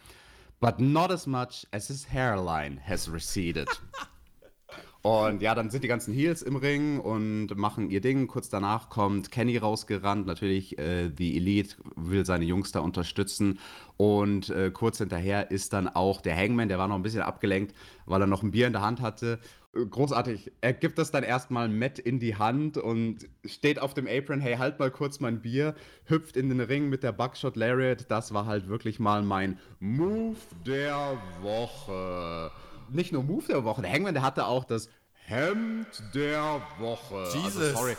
but 0.59 0.79
not 0.79 1.11
as 1.11 1.25
much 1.25 1.65
as 1.71 1.87
his 1.87 2.05
hairline 2.05 2.79
has 2.85 3.09
receded. 3.11 3.67
Und 5.01 5.41
ja, 5.41 5.55
dann 5.55 5.69
sind 5.69 5.85
die 5.85 5.87
ganzen 5.87 6.13
Heels 6.13 6.41
im 6.41 6.57
Ring 6.57 6.99
und 6.99 7.55
machen 7.55 7.89
ihr 7.89 8.01
Ding. 8.01 8.27
Kurz 8.27 8.49
danach 8.49 8.89
kommt 8.89 9.31
Kenny 9.31 9.55
rausgerannt. 9.55 10.27
Natürlich, 10.27 10.77
äh, 10.77 11.09
die 11.09 11.37
Elite 11.37 11.77
will 11.95 12.25
seine 12.25 12.43
Jungs 12.43 12.73
da 12.73 12.81
unterstützen. 12.81 13.59
Und 13.95 14.49
äh, 14.49 14.71
kurz 14.71 14.97
hinterher 14.97 15.51
ist 15.51 15.71
dann 15.71 15.87
auch 15.87 16.19
der 16.19 16.35
Hangman, 16.35 16.67
der 16.67 16.79
war 16.79 16.89
noch 16.89 16.95
ein 16.95 17.01
bisschen 17.01 17.21
abgelenkt, 17.21 17.73
weil 18.07 18.19
er 18.19 18.27
noch 18.27 18.43
ein 18.43 18.51
Bier 18.51 18.67
in 18.67 18.73
der 18.73 18.81
Hand 18.81 18.99
hatte. 18.99 19.39
Großartig. 19.73 20.51
Er 20.61 20.73
gibt 20.73 20.97
das 20.97 21.11
dann 21.11 21.23
erstmal 21.23 21.69
Matt 21.69 21.99
in 21.99 22.19
die 22.19 22.35
Hand 22.35 22.77
und 22.77 23.29
steht 23.45 23.79
auf 23.79 23.93
dem 23.93 24.07
Apron, 24.07 24.39
hey, 24.39 24.57
halt 24.57 24.79
mal 24.79 24.89
kurz 24.89 25.19
mein 25.19 25.41
Bier, 25.41 25.75
hüpft 26.05 26.37
in 26.37 26.49
den 26.49 26.59
Ring 26.59 26.89
mit 26.89 27.03
der 27.03 27.11
Buckshot 27.11 27.55
Lariat. 27.55 28.09
Das 28.09 28.33
war 28.33 28.45
halt 28.45 28.67
wirklich 28.67 28.99
mal 28.99 29.21
mein 29.21 29.59
Move 29.79 30.37
der 30.65 31.17
Woche 31.41 32.51
nicht 32.91 33.11
nur 33.11 33.23
Move 33.23 33.45
der 33.47 33.63
Woche, 33.63 33.81
der 33.81 33.91
Hangman, 33.91 34.13
der 34.13 34.23
hatte 34.23 34.45
auch 34.45 34.63
das 34.63 34.89
Hemd 35.25 35.87
der 36.13 36.61
Woche. 36.79 37.15
Also 37.15 37.37
Jesus. 37.37 37.61
Also, 37.61 37.75
sorry. 37.75 37.97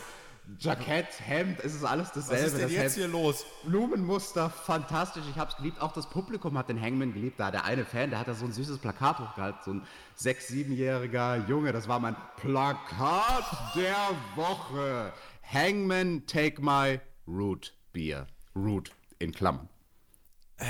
Jackett, 0.59 1.07
Hemd, 1.25 1.59
es 1.59 1.73
ist 1.73 1.83
alles 1.83 2.11
dasselbe. 2.11 2.43
Was 2.43 2.47
ist 2.47 2.53
denn 2.53 2.63
das 2.63 2.71
jetzt 2.71 2.81
Hemd, 2.81 2.93
hier 2.95 3.07
los? 3.07 3.45
Blumenmuster, 3.63 4.49
fantastisch. 4.49 5.23
Ich 5.29 5.37
hab's 5.37 5.55
geliebt. 5.55 5.81
Auch 5.81 5.93
das 5.93 6.09
Publikum 6.09 6.57
hat 6.57 6.69
den 6.69 6.81
Hangman 6.81 7.13
geliebt. 7.13 7.39
Da 7.39 7.51
der 7.51 7.65
eine 7.65 7.85
Fan, 7.85 8.09
der 8.09 8.19
hat 8.19 8.27
da 8.27 8.33
so 8.33 8.45
ein 8.45 8.51
süßes 8.51 8.79
Plakat 8.79 9.19
hochgehalten. 9.19 9.61
So 9.63 9.71
ein 9.71 9.87
sechs-, 10.15 10.47
siebenjähriger 10.47 11.45
Junge. 11.47 11.71
Das 11.71 11.87
war 11.87 11.99
mein 11.99 12.15
Plakat 12.37 13.45
der 13.75 13.95
Woche. 14.35 15.13
Hangman, 15.43 16.25
take 16.27 16.61
my 16.61 16.99
root 17.27 17.73
beer. 17.93 18.27
Root 18.55 18.91
in 19.19 19.31
Klammern. 19.31 19.69
Äh, 20.57 20.65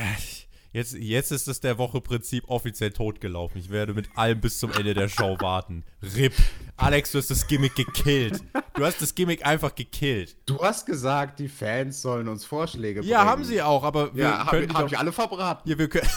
Jetzt, 0.74 0.94
jetzt 0.94 1.32
ist 1.32 1.50
das 1.50 1.60
der 1.60 1.78
Woche-Prinzip 1.78 2.46
offiziell 2.48 2.92
totgelaufen. 2.92 3.60
Ich 3.60 3.70
werde 3.70 3.94
mit 3.94 4.08
allem 4.16 4.40
bis 4.40 4.58
zum 4.58 4.72
Ende 4.72 4.94
der 4.94 5.10
Show 5.10 5.36
warten. 5.42 5.84
RIP. 6.02 6.34
Alex, 6.78 7.12
du 7.12 7.18
hast 7.18 7.30
das 7.30 7.46
Gimmick 7.46 7.76
gekillt. 7.76 8.42
Du 8.76 8.86
hast 8.86 9.02
das 9.02 9.14
Gimmick 9.14 9.46
einfach 9.46 9.76
gekillt. 9.76 10.38
Du 10.46 10.60
hast 10.60 10.86
gesagt, 10.86 11.40
die 11.40 11.50
Fans 11.50 12.02
sollen 12.02 12.30
uns 12.30 12.46
Vorschläge 12.46 13.02
bringen. 13.02 13.12
Ja, 13.12 13.26
haben 13.26 13.44
sie 13.44 13.62
auch, 13.62 13.84
aber 13.84 14.16
wir 14.16 14.24
ja, 14.24 14.48
können 14.50 14.74
hab, 14.74 14.84
hab 14.84 14.92
ich 14.92 14.98
alle 14.98 15.12
verbraten. 15.12 15.70
Ja, 15.70 15.78
wir 15.78 15.90
können 15.90 16.08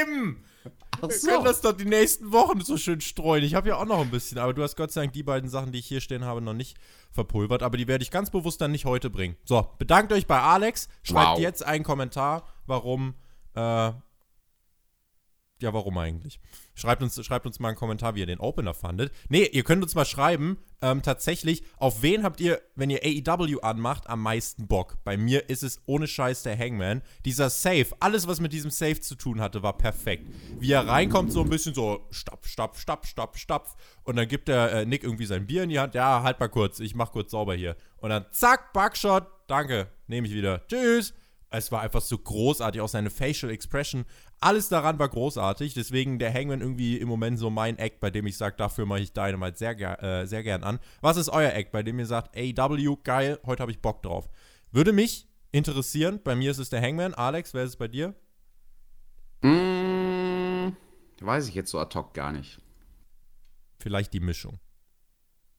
Eben. 0.00 0.44
Ach 1.10 1.10
so. 1.10 1.26
Wir 1.26 1.34
können 1.34 1.44
das 1.44 1.60
doch 1.60 1.72
die 1.72 1.84
nächsten 1.84 2.32
Wochen 2.32 2.60
so 2.60 2.76
schön 2.76 3.00
streuen. 3.00 3.44
Ich 3.44 3.54
habe 3.54 3.68
ja 3.68 3.76
auch 3.76 3.84
noch 3.84 4.00
ein 4.00 4.10
bisschen, 4.10 4.38
aber 4.38 4.54
du 4.54 4.62
hast 4.62 4.76
Gott 4.76 4.92
sei 4.92 5.02
Dank 5.02 5.12
die 5.12 5.22
beiden 5.22 5.48
Sachen, 5.48 5.72
die 5.72 5.78
ich 5.78 5.86
hier 5.86 6.00
stehen 6.00 6.24
habe, 6.24 6.40
noch 6.40 6.54
nicht 6.54 6.76
verpulvert. 7.10 7.62
Aber 7.62 7.76
die 7.76 7.88
werde 7.88 8.02
ich 8.02 8.10
ganz 8.10 8.30
bewusst 8.30 8.60
dann 8.60 8.72
nicht 8.72 8.84
heute 8.84 9.10
bringen. 9.10 9.36
So, 9.44 9.68
bedankt 9.78 10.12
euch 10.12 10.26
bei 10.26 10.40
Alex. 10.40 10.88
Schreibt 11.02 11.32
wow. 11.32 11.40
jetzt 11.40 11.64
einen 11.64 11.84
Kommentar, 11.84 12.46
warum 12.66 13.14
äh, 13.54 13.92
ja, 15.60 15.72
warum 15.72 15.96
eigentlich? 15.98 16.40
Schreibt 16.74 17.02
uns, 17.02 17.24
schreibt 17.24 17.46
uns 17.46 17.60
mal 17.60 17.68
einen 17.68 17.76
Kommentar, 17.76 18.14
wie 18.14 18.20
ihr 18.20 18.26
den 18.26 18.40
Opener 18.40 18.74
fandet. 18.74 19.12
Nee, 19.28 19.44
ihr 19.44 19.62
könnt 19.62 19.82
uns 19.82 19.94
mal 19.94 20.04
schreiben, 20.04 20.58
ähm, 20.84 21.00
tatsächlich, 21.00 21.62
auf 21.78 22.02
wen 22.02 22.24
habt 22.24 22.40
ihr, 22.40 22.60
wenn 22.74 22.90
ihr 22.90 23.00
AEW 23.02 23.60
anmacht, 23.60 24.06
am 24.06 24.20
meisten 24.20 24.66
Bock? 24.66 24.98
Bei 25.02 25.16
mir 25.16 25.48
ist 25.48 25.62
es 25.62 25.80
ohne 25.86 26.06
Scheiß 26.06 26.42
der 26.42 26.58
Hangman. 26.58 27.00
Dieser 27.24 27.48
Save, 27.48 27.86
alles, 28.00 28.26
was 28.26 28.38
mit 28.38 28.52
diesem 28.52 28.70
Save 28.70 29.00
zu 29.00 29.14
tun 29.14 29.40
hatte, 29.40 29.62
war 29.62 29.78
perfekt. 29.78 30.28
Wie 30.58 30.72
er 30.72 30.86
reinkommt, 30.86 31.32
so 31.32 31.40
ein 31.40 31.48
bisschen 31.48 31.74
so 31.74 32.06
stapf, 32.10 32.46
stapf, 32.46 32.78
stapf, 32.78 33.06
stapf, 33.06 33.38
stapf. 33.38 33.76
Und 34.02 34.16
dann 34.16 34.28
gibt 34.28 34.48
der 34.48 34.72
äh, 34.72 34.84
Nick 34.84 35.04
irgendwie 35.04 35.26
sein 35.26 35.46
Bier 35.46 35.62
in 35.62 35.70
die 35.70 35.78
Hand. 35.78 35.94
Ja, 35.94 36.22
halt 36.22 36.38
mal 36.38 36.48
kurz, 36.48 36.80
ich 36.80 36.94
mach 36.94 37.12
kurz 37.12 37.30
sauber 37.30 37.54
hier. 37.54 37.76
Und 37.96 38.10
dann 38.10 38.26
zack, 38.32 38.74
Buckshot, 38.74 39.26
danke, 39.46 39.88
nehme 40.06 40.26
ich 40.26 40.34
wieder. 40.34 40.66
Tschüss. 40.66 41.14
Es 41.56 41.70
war 41.72 41.82
einfach 41.82 42.00
so 42.00 42.18
großartig, 42.18 42.80
auch 42.80 42.88
seine 42.88 43.10
Facial 43.10 43.52
Expression. 43.52 44.04
Alles 44.40 44.68
daran 44.68 44.98
war 44.98 45.08
großartig. 45.08 45.74
Deswegen 45.74 46.18
der 46.18 46.32
Hangman 46.32 46.60
irgendwie 46.60 46.98
im 46.98 47.08
Moment 47.08 47.38
so 47.38 47.50
mein 47.50 47.78
Act, 47.78 48.00
bei 48.00 48.10
dem 48.10 48.26
ich 48.26 48.36
sage, 48.36 48.56
dafür 48.56 48.86
mache 48.86 49.00
ich 49.00 49.12
Dynamite 49.12 49.56
sehr, 49.56 50.02
äh, 50.02 50.26
sehr 50.26 50.42
gern 50.42 50.64
an. 50.64 50.80
Was 51.00 51.16
ist 51.16 51.28
euer 51.28 51.52
Act, 51.52 51.72
bei 51.72 51.82
dem 51.82 51.98
ihr 51.98 52.06
sagt, 52.06 52.36
AW, 52.36 52.96
geil, 53.02 53.38
heute 53.46 53.62
habe 53.62 53.72
ich 53.72 53.80
Bock 53.80 54.02
drauf? 54.02 54.28
Würde 54.72 54.92
mich 54.92 55.28
interessieren. 55.52 56.20
Bei 56.22 56.34
mir 56.34 56.50
ist 56.50 56.58
es 56.58 56.70
der 56.70 56.82
Hangman. 56.82 57.14
Alex, 57.14 57.54
wer 57.54 57.62
ist 57.62 57.70
es 57.70 57.76
bei 57.76 57.88
dir? 57.88 58.14
Mmh, 59.42 60.72
weiß 61.20 61.48
ich 61.48 61.54
jetzt 61.54 61.70
so 61.70 61.78
ad 61.78 61.96
hoc 61.96 62.14
gar 62.14 62.32
nicht. 62.32 62.60
Vielleicht 63.78 64.12
die 64.12 64.20
Mischung. 64.20 64.58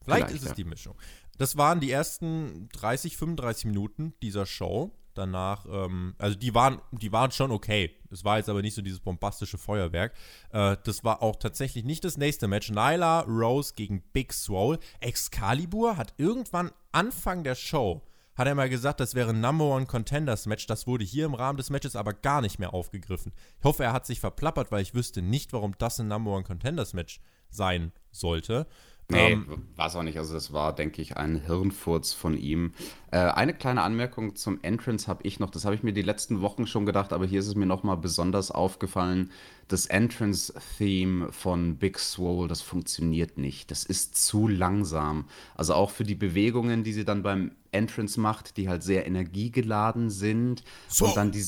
Vielleicht, 0.04 0.28
Vielleicht 0.28 0.36
ist 0.36 0.44
es 0.44 0.50
ja. 0.50 0.56
die 0.56 0.64
Mischung. 0.66 0.96
Das 1.38 1.58
waren 1.58 1.80
die 1.80 1.92
ersten 1.92 2.70
30, 2.74 3.18
35 3.18 3.66
Minuten 3.66 4.14
dieser 4.22 4.46
Show 4.46 4.92
danach, 5.18 5.66
ähm, 5.66 6.16
also 6.18 6.38
die 6.38 6.54
waren, 6.54 6.82
die 6.92 7.12
waren 7.12 7.32
schon 7.32 7.52
okay. 7.52 7.96
Es 8.12 8.24
war 8.24 8.38
jetzt 8.38 8.50
aber 8.50 8.62
nicht 8.62 8.76
so 8.76 8.82
dieses 8.82 9.00
bombastische 9.00 9.58
Feuerwerk. 9.58 10.14
Äh, 10.52 10.78
das 10.84 11.04
war 11.04 11.22
auch 11.22 11.36
tatsächlich 11.36 11.84
nicht 11.84 12.04
das 12.04 12.18
nächste 12.18 12.48
Match. 12.48 12.70
Nyla 12.70 13.22
Rose 13.22 13.74
gegen 13.76 14.02
Big 14.14 14.34
Swole. 14.34 14.80
Excalibur 15.00 15.98
hat 15.98 16.14
irgendwann 16.18 16.72
Anfang 16.92 17.44
der 17.44 17.56
Show 17.56 18.02
hat 18.36 18.48
er 18.48 18.56
mal 18.56 18.70
gesagt, 18.70 19.00
das 19.00 19.16
wäre 19.16 19.30
ein 19.30 19.40
Number 19.40 19.66
One 19.66 19.86
Contenders 19.86 20.46
Match. 20.46 20.68
Das 20.68 20.88
wurde 20.88 21.06
hier 21.06 21.26
im 21.26 21.34
Rahmen 21.34 21.58
des 21.58 21.70
Matches 21.70 21.96
aber 21.96 22.14
gar 22.14 22.42
nicht 22.42 22.60
mehr 22.60 22.74
aufgegriffen. 22.74 23.32
Ich 23.60 23.64
hoffe, 23.64 23.84
er 23.84 23.94
hat 23.94 24.06
sich 24.06 24.20
verplappert, 24.20 24.72
weil 24.72 24.82
ich 24.82 24.94
wüsste 24.94 25.22
nicht, 25.22 25.54
warum 25.54 25.78
das 25.78 26.00
ein 26.00 26.10
Number 26.10 26.32
One 26.32 26.44
Contenders 26.44 26.94
Match 26.94 27.22
sein 27.50 27.94
sollte. 28.12 28.68
Nee, 29.08 29.34
ähm, 29.34 29.68
war 29.76 29.88
es 29.88 29.96
auch 29.96 30.04
nicht. 30.04 30.18
Also 30.18 30.34
das 30.34 30.52
war, 30.52 30.74
denke 30.74 31.02
ich, 31.02 31.16
ein 31.16 31.36
Hirnfurz 31.46 32.14
von 32.14 32.38
ihm. 32.38 32.74
Äh, 33.12 33.20
eine 33.20 33.54
kleine 33.54 33.84
Anmerkung 33.84 34.36
zum 34.36 34.60
Entrance 34.64 35.08
habe 35.08 35.22
ich 35.24 35.40
noch. 35.40 35.52
Das 35.52 35.64
habe 35.64 35.76
ich 35.76 35.84
mir 35.84 35.94
die 35.94 36.02
letzten 36.02 36.42
Wochen 36.42 36.66
schon 36.66 36.88
gedacht, 36.88 37.14
aber 37.14 37.26
hier 37.26 37.40
ist 37.40 37.48
es 37.48 37.56
mir 37.56 37.68
nochmal 37.68 37.98
besonders 37.98 38.50
aufgefallen. 38.50 39.32
Das 39.68 39.86
Entrance-Theme 39.86 41.32
von 41.32 41.78
Big 41.78 42.00
Swole, 42.00 42.48
das 42.48 42.62
funktioniert 42.62 43.38
nicht. 43.38 43.70
Das 43.70 43.84
ist 43.84 44.16
zu 44.16 44.48
langsam. 44.48 45.26
Also 45.54 45.76
auch 45.76 45.92
für 45.92 46.04
die 46.04 46.16
Bewegungen, 46.16 46.84
die 46.84 46.94
sie 46.94 47.06
dann 47.06 47.22
beim 47.22 47.52
Entrance 47.72 48.20
macht, 48.20 48.58
die 48.58 48.70
halt 48.70 48.82
sehr 48.82 49.06
energiegeladen 49.06 50.10
sind. 50.10 50.64
So. 50.88 51.06
Und 51.06 51.18
dann 51.18 51.32
die 51.32 51.46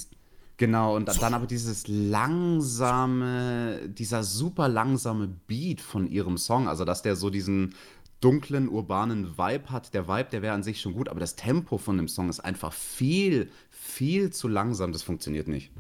Genau, 0.58 0.96
und 0.96 1.08
dann 1.08 1.34
aber 1.36 1.46
dieses 1.46 1.88
langsame, 1.88 3.80
dieser 3.90 4.24
super 4.24 4.68
langsame 4.68 5.28
Beat 5.28 5.82
von 5.82 6.08
ihrem 6.08 6.38
Song, 6.38 6.68
also 6.68 6.84
dass 6.84 7.04
der 7.04 7.16
so 7.16 7.30
diesen 7.30 7.76
dunklen, 8.22 8.68
urbanen 8.68 9.38
Vibe 9.38 9.70
hat. 9.70 9.94
Der 9.94 10.08
Vibe, 10.08 10.30
der 10.32 10.42
wäre 10.42 10.56
an 10.56 10.64
sich 10.64 10.82
schon 10.82 10.94
gut, 10.94 11.10
aber 11.10 11.20
das 11.20 11.36
Tempo 11.36 11.78
von 11.78 11.98
dem 11.98 12.08
Song 12.08 12.30
ist 12.30 12.40
einfach 12.40 12.74
viel, 12.74 13.52
viel 13.70 14.32
zu 14.32 14.48
langsam. 14.48 14.92
Das 14.92 15.04
funktioniert 15.04 15.48
nicht. 15.48 15.72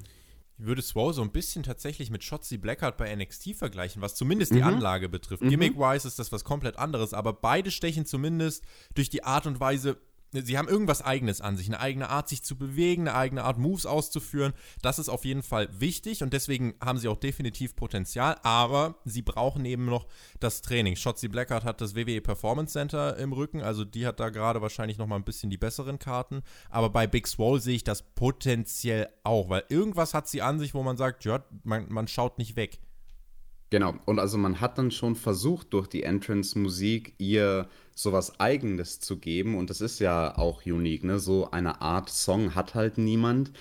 Ich 0.59 0.65
würde 0.65 0.81
Swow 0.81 1.13
so 1.13 1.21
ein 1.21 1.31
bisschen 1.31 1.61
tatsächlich 1.61 2.09
mit 2.09 2.23
Shotzi 2.23 2.57
Blackheart 2.57 2.97
bei 2.97 3.15
NXT 3.15 3.55
vergleichen, 3.55 4.01
was 4.01 4.15
zumindest 4.15 4.53
die 4.53 4.59
mhm. 4.59 4.67
Anlage 4.67 5.07
betrifft. 5.07 5.43
Mhm. 5.43 5.49
Gimmick-wise 5.49 6.07
ist 6.07 6.17
das 6.17 6.31
was 6.31 6.43
komplett 6.43 6.77
anderes, 6.77 7.13
aber 7.13 7.33
beide 7.33 7.69
stechen 7.69 8.05
zumindest 8.05 8.63
durch 8.95 9.09
die 9.09 9.23
Art 9.23 9.45
und 9.45 9.59
Weise, 9.59 9.97
sie 10.31 10.57
haben 10.57 10.67
irgendwas 10.67 11.01
Eigenes 11.01 11.41
an 11.41 11.57
sich, 11.57 11.67
eine 11.67 11.79
eigene 11.79 12.09
Art, 12.09 12.29
sich 12.29 12.43
zu 12.43 12.57
bewegen, 12.57 13.07
eine 13.07 13.17
eigene 13.17 13.43
Art, 13.43 13.57
Moves 13.57 13.85
auszuführen. 13.85 14.53
Das 14.81 14.99
ist 14.99 15.09
auf 15.09 15.25
jeden 15.25 15.43
Fall 15.43 15.69
wichtig 15.79 16.23
und 16.23 16.33
deswegen 16.33 16.75
haben 16.83 16.97
sie 16.97 17.07
auch 17.07 17.17
definitiv 17.17 17.75
Potenzial, 17.75 18.37
aber 18.43 18.95
sie 19.05 19.21
brauchen 19.21 19.65
eben 19.65 19.85
noch 19.85 20.07
das 20.39 20.61
Training. 20.61 20.95
Shotzi 20.95 21.27
Blackheart 21.27 21.63
hat 21.63 21.81
das 21.81 21.95
WWE 21.95 22.21
Performance 22.21 22.73
Center 22.73 23.17
im 23.17 23.33
Rücken, 23.33 23.61
also 23.61 23.85
die 23.85 24.05
hat 24.05 24.19
da 24.19 24.29
gerade 24.29 24.61
wahrscheinlich 24.61 24.97
noch 24.97 25.07
mal 25.07 25.15
ein 25.15 25.23
bisschen 25.23 25.49
die 25.49 25.57
besseren 25.57 25.99
Karten. 25.99 26.41
Aber 26.69 26.89
bei 26.89 27.07
Big 27.07 27.27
Swole 27.27 27.61
sehe 27.61 27.75
ich 27.75 27.83
das 27.83 28.01
potenziell 28.01 29.09
auch, 29.23 29.49
weil 29.49 29.63
irgendwas 29.69 30.13
hat 30.13 30.27
sie 30.27 30.41
an 30.41 30.59
sich, 30.59 30.73
wo 30.73 30.83
man 30.83 30.97
sagt, 30.97 31.25
ja, 31.25 31.43
man, 31.63 31.91
man 31.91 32.07
schaut 32.07 32.37
nicht 32.37 32.55
weg. 32.55 32.79
Genau, 33.69 33.95
und 34.05 34.19
also 34.19 34.37
man 34.37 34.61
hat 34.61 34.77
dann 34.77 34.91
schon 34.91 35.15
versucht, 35.15 35.73
durch 35.73 35.87
die 35.87 36.03
Entrance-Musik 36.03 37.15
ihr 37.17 37.67
sowas 37.97 38.39
Eigenes 38.39 38.99
zu 38.99 39.17
geben. 39.17 39.55
Und 39.57 39.69
das 39.71 39.81
ist 39.81 39.99
ja 39.99 40.37
auch 40.37 40.65
unique, 40.65 41.03
ne? 41.03 41.17
So 41.19 41.49
eine 41.49 41.81
Art 41.81 42.09
Song 42.09 42.53
hat 42.53 42.75
halt 42.75 42.97
niemand. 42.97 43.51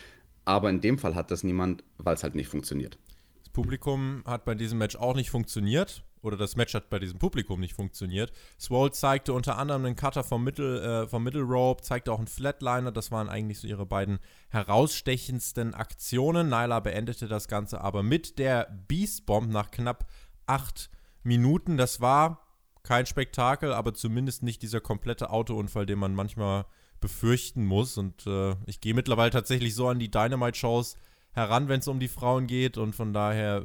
aber 0.45 0.71
in 0.71 0.81
dem 0.81 0.97
Fall 0.99 1.15
hat 1.15 1.31
das 1.31 1.43
niemand, 1.43 1.83
weil 1.99 2.15
es 2.15 2.23
halt 2.23 2.35
nicht 2.37 2.49
funktioniert. 2.49 2.99
Das 3.41 3.49
Publikum 3.51 4.23
hat 4.25 4.45
bei 4.45 4.55
diesem 4.55 4.79
Match 4.79 4.97
auch 4.97 5.15
nicht 5.15 5.31
funktioniert. 5.31 6.05
Oder 6.23 6.37
das 6.37 6.57
Match 6.57 6.75
hat 6.75 6.89
bei 6.91 6.99
diesem 6.99 7.19
Publikum 7.19 7.61
nicht 7.61 7.75
funktioniert. 7.75 8.33
Swole 8.59 8.91
zeigte 8.91 9.33
unter 9.33 9.59
anderem 9.59 9.85
einen 9.85 9.97
Cutter 9.97 10.25
vom 10.25 10.43
Middle, 10.43 11.03
äh, 11.05 11.07
vom 11.07 11.23
Middle 11.23 11.43
Rope, 11.43 11.83
zeigte 11.83 12.13
auch 12.13 12.19
einen 12.19 12.27
Flatliner. 12.27 12.91
Das 12.91 13.13
waren 13.13 13.29
eigentlich 13.29 13.61
so 13.61 13.69
ihre 13.69 13.87
beiden 13.87 14.19
herausstechendsten 14.49 15.75
Aktionen. 15.75 16.49
Nyla 16.49 16.81
beendete 16.81 17.29
das 17.29 17.47
Ganze 17.49 17.81
aber 17.81 18.03
mit 18.03 18.39
der 18.39 18.69
Beast 18.89 19.27
Bomb 19.27 19.51
nach 19.53 19.71
knapp 19.71 20.07
acht 20.47 20.91
Minuten. 21.23 21.77
Das 21.77 22.01
war 22.01 22.46
kein 22.87 23.05
Spektakel, 23.05 23.73
aber 23.73 23.95
zumindest 23.95 24.43
nicht 24.43 24.63
dieser 24.63 24.81
komplette 24.81 25.31
Autounfall, 25.31 25.87
den 25.87 25.99
man 25.99 26.15
manchmal 26.15 26.67
befürchten 27.01 27.67
muss. 27.67 27.99
Und 27.99 28.27
äh, 28.27 28.55
ich 28.67 28.81
gehe 28.81 28.95
mittlerweile 28.95 29.31
tatsächlich 29.31 29.75
so 29.75 29.89
an 29.89 29.99
die 29.99 30.11
Dynamite-Shows 30.11 30.97
heran, 31.33 31.69
wenn 31.69 31.81
es 31.81 31.89
um 31.89 31.99
die 31.99 32.09
Frauen 32.09 32.47
geht. 32.47 32.79
Und 32.79 32.95
von 32.95 33.13
daher 33.13 33.65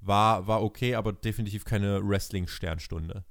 war, 0.00 0.46
war 0.46 0.62
okay, 0.62 0.94
aber 0.94 1.12
definitiv 1.12 1.64
keine 1.64 2.00
Wrestling-Sternstunde. 2.02 3.24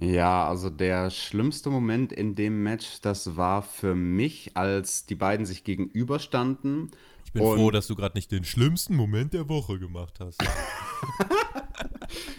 Ja, 0.00 0.48
also 0.48 0.68
der 0.68 1.10
schlimmste 1.10 1.70
Moment 1.70 2.12
in 2.12 2.34
dem 2.34 2.64
Match, 2.64 3.00
das 3.02 3.36
war 3.36 3.62
für 3.62 3.94
mich, 3.94 4.56
als 4.56 5.06
die 5.06 5.14
beiden 5.14 5.46
sich 5.46 5.62
gegenüberstanden. 5.62 6.90
Ich 7.24 7.32
bin 7.32 7.44
froh, 7.44 7.70
dass 7.70 7.86
du 7.86 7.94
gerade 7.94 8.18
nicht 8.18 8.32
den 8.32 8.44
schlimmsten 8.44 8.96
Moment 8.96 9.32
der 9.32 9.48
Woche 9.48 9.78
gemacht 9.78 10.18
hast. 10.18 10.42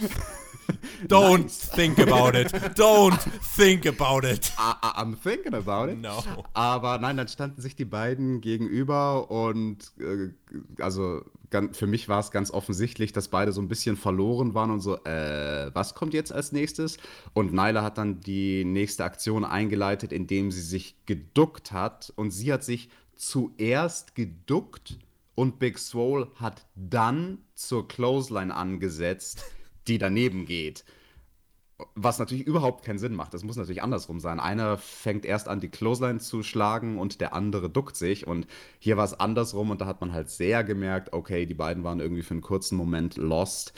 Don't 1.08 1.44
nice. 1.44 1.70
think 1.70 2.00
about 2.00 2.38
it. 2.38 2.54
Don't 2.78 3.20
think 3.56 3.86
about 3.86 4.26
it. 4.26 4.52
I, 4.58 4.76
I'm 5.02 5.16
thinking 5.16 5.54
about 5.54 5.90
it. 5.90 6.00
No. 6.00 6.24
Aber 6.54 6.98
nein, 7.00 7.18
dann 7.18 7.28
standen 7.28 7.62
sich 7.62 7.76
die 7.76 7.86
beiden 7.86 8.42
gegenüber 8.42 9.30
und 9.30 9.92
äh, 10.00 10.30
also 10.82 11.22
für 11.74 11.88
mich 11.88 12.10
war 12.10 12.20
es 12.20 12.32
ganz 12.32 12.52
offensichtlich, 12.52 13.14
dass 13.14 13.28
beide 13.28 13.52
so 13.52 13.62
ein 13.62 13.68
bisschen 13.68 13.96
verloren 13.96 14.56
waren 14.56 14.72
und 14.72 14.80
so, 14.80 14.96
äh, 15.04 15.70
was 15.74 15.94
kommt 15.94 16.14
jetzt 16.14 16.32
als 16.32 16.52
nächstes? 16.52 16.98
Und 17.34 17.54
Nyla 17.54 17.84
hat 17.84 17.98
dann 17.98 18.22
die 18.22 18.66
nächste 18.66 19.04
Aktion 19.04 19.46
eingeleitet, 19.46 20.12
indem 20.12 20.52
sie 20.52 20.62
sich 20.62 20.96
geduckt 21.06 21.72
hat 21.72 22.12
und 22.16 22.32
sie 22.32 22.52
hat 22.52 22.64
sich 22.64 22.90
zuerst 23.16 24.16
geduckt 24.16 24.98
und 25.36 25.60
Big 25.60 25.78
Swole 25.78 26.28
hat 26.36 26.66
dann 26.76 27.40
zur 27.56 27.88
Clothesline 27.88 28.54
angesetzt 28.54 29.44
die 29.88 29.98
daneben 29.98 30.46
geht. 30.46 30.86
Was 31.96 32.20
natürlich 32.20 32.46
überhaupt 32.46 32.86
keinen 32.86 33.00
Sinn 33.00 33.16
macht. 33.16 33.34
Das 33.34 33.44
muss 33.44 33.58
natürlich 33.58 33.82
andersrum 33.82 34.20
sein. 34.20 34.40
Einer 34.40 34.78
fängt 34.78 35.26
erst 35.26 35.48
an, 35.48 35.60
die 35.60 35.70
Clothesline 35.70 36.20
zu 36.20 36.44
schlagen 36.44 36.98
und 36.98 37.20
der 37.20 37.34
andere 37.34 37.70
duckt 37.70 37.96
sich. 37.96 38.28
Und 38.28 38.48
hier 38.80 38.96
war 38.96 39.06
es 39.06 39.20
andersrum 39.20 39.72
und 39.72 39.82
da 39.82 39.86
hat 39.86 40.00
man 40.00 40.14
halt 40.14 40.30
sehr 40.30 40.64
gemerkt, 40.64 41.14
okay, 41.14 41.46
die 41.46 41.56
beiden 41.56 41.84
waren 41.84 42.00
irgendwie 42.00 42.22
für 42.22 42.36
einen 42.36 42.42
kurzen 42.42 42.78
Moment 42.78 43.18
lost. 43.18 43.74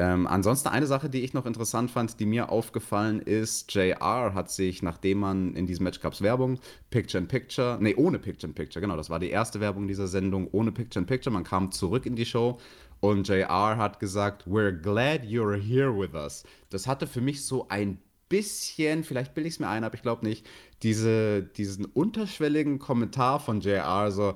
Ähm, 0.00 0.28
ansonsten 0.28 0.68
eine 0.68 0.86
Sache, 0.86 1.10
die 1.10 1.22
ich 1.22 1.34
noch 1.34 1.44
interessant 1.44 1.90
fand, 1.90 2.20
die 2.20 2.26
mir 2.26 2.52
aufgefallen 2.52 3.20
ist, 3.20 3.74
JR 3.74 4.32
hat 4.32 4.48
sich, 4.48 4.80
nachdem 4.80 5.18
man 5.18 5.54
in 5.54 5.66
diesem 5.66 5.82
Match 5.82 5.98
gab 5.98 6.20
Werbung, 6.20 6.60
Picture 6.90 7.20
in 7.20 7.26
Picture, 7.26 7.78
nee, 7.80 7.96
ohne 7.96 8.20
Picture 8.20 8.48
in 8.48 8.54
Picture, 8.54 8.80
genau, 8.80 8.96
das 8.96 9.10
war 9.10 9.18
die 9.18 9.30
erste 9.30 9.58
Werbung 9.58 9.88
dieser 9.88 10.06
Sendung, 10.06 10.48
ohne 10.52 10.70
Picture 10.70 11.02
in 11.02 11.06
Picture, 11.06 11.34
man 11.34 11.42
kam 11.42 11.72
zurück 11.72 12.06
in 12.06 12.14
die 12.14 12.26
Show 12.26 12.60
und 13.00 13.28
JR 13.28 13.76
hat 13.76 14.00
gesagt, 14.00 14.46
we're 14.46 14.72
glad 14.72 15.22
you're 15.22 15.56
here 15.56 15.96
with 15.96 16.14
us. 16.14 16.44
Das 16.70 16.86
hatte 16.86 17.06
für 17.06 17.20
mich 17.20 17.44
so 17.44 17.68
ein 17.68 17.98
bisschen, 18.28 19.04
vielleicht 19.04 19.34
bilde 19.34 19.48
ich 19.48 19.54
es 19.54 19.60
mir 19.60 19.68
ein, 19.68 19.84
aber 19.84 19.94
ich 19.94 20.02
glaube 20.02 20.26
nicht, 20.26 20.46
diese, 20.82 21.42
diesen 21.42 21.84
unterschwelligen 21.84 22.78
Kommentar 22.78 23.40
von 23.40 23.60
JR, 23.60 24.10
so, 24.10 24.34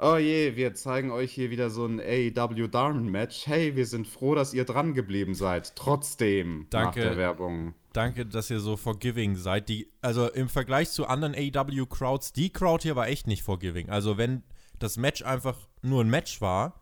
oh 0.00 0.16
je, 0.16 0.56
wir 0.56 0.74
zeigen 0.74 1.10
euch 1.10 1.32
hier 1.32 1.50
wieder 1.50 1.70
so 1.70 1.86
ein 1.86 2.00
AEW 2.00 2.68
Darn-Match. 2.68 3.46
Hey, 3.46 3.76
wir 3.76 3.86
sind 3.86 4.06
froh, 4.06 4.34
dass 4.34 4.54
ihr 4.54 4.64
dran 4.64 4.94
geblieben 4.94 5.34
seid. 5.34 5.76
Trotzdem 5.76 6.66
Danke. 6.70 7.00
nach 7.00 7.06
der 7.06 7.16
Werbung. 7.16 7.74
Danke, 7.92 8.24
dass 8.24 8.50
ihr 8.50 8.60
so 8.60 8.76
forgiving 8.76 9.36
seid. 9.36 9.68
Die, 9.68 9.88
also 10.00 10.30
im 10.30 10.48
Vergleich 10.48 10.90
zu 10.90 11.06
anderen 11.06 11.34
AEW-Crowds, 11.34 12.32
die 12.32 12.50
Crowd 12.50 12.82
hier 12.82 12.96
war 12.96 13.08
echt 13.08 13.26
nicht 13.26 13.42
forgiving. 13.42 13.90
Also 13.90 14.16
wenn 14.16 14.42
das 14.78 14.96
Match 14.96 15.22
einfach 15.22 15.56
nur 15.82 16.02
ein 16.02 16.10
Match 16.10 16.40
war, 16.40 16.79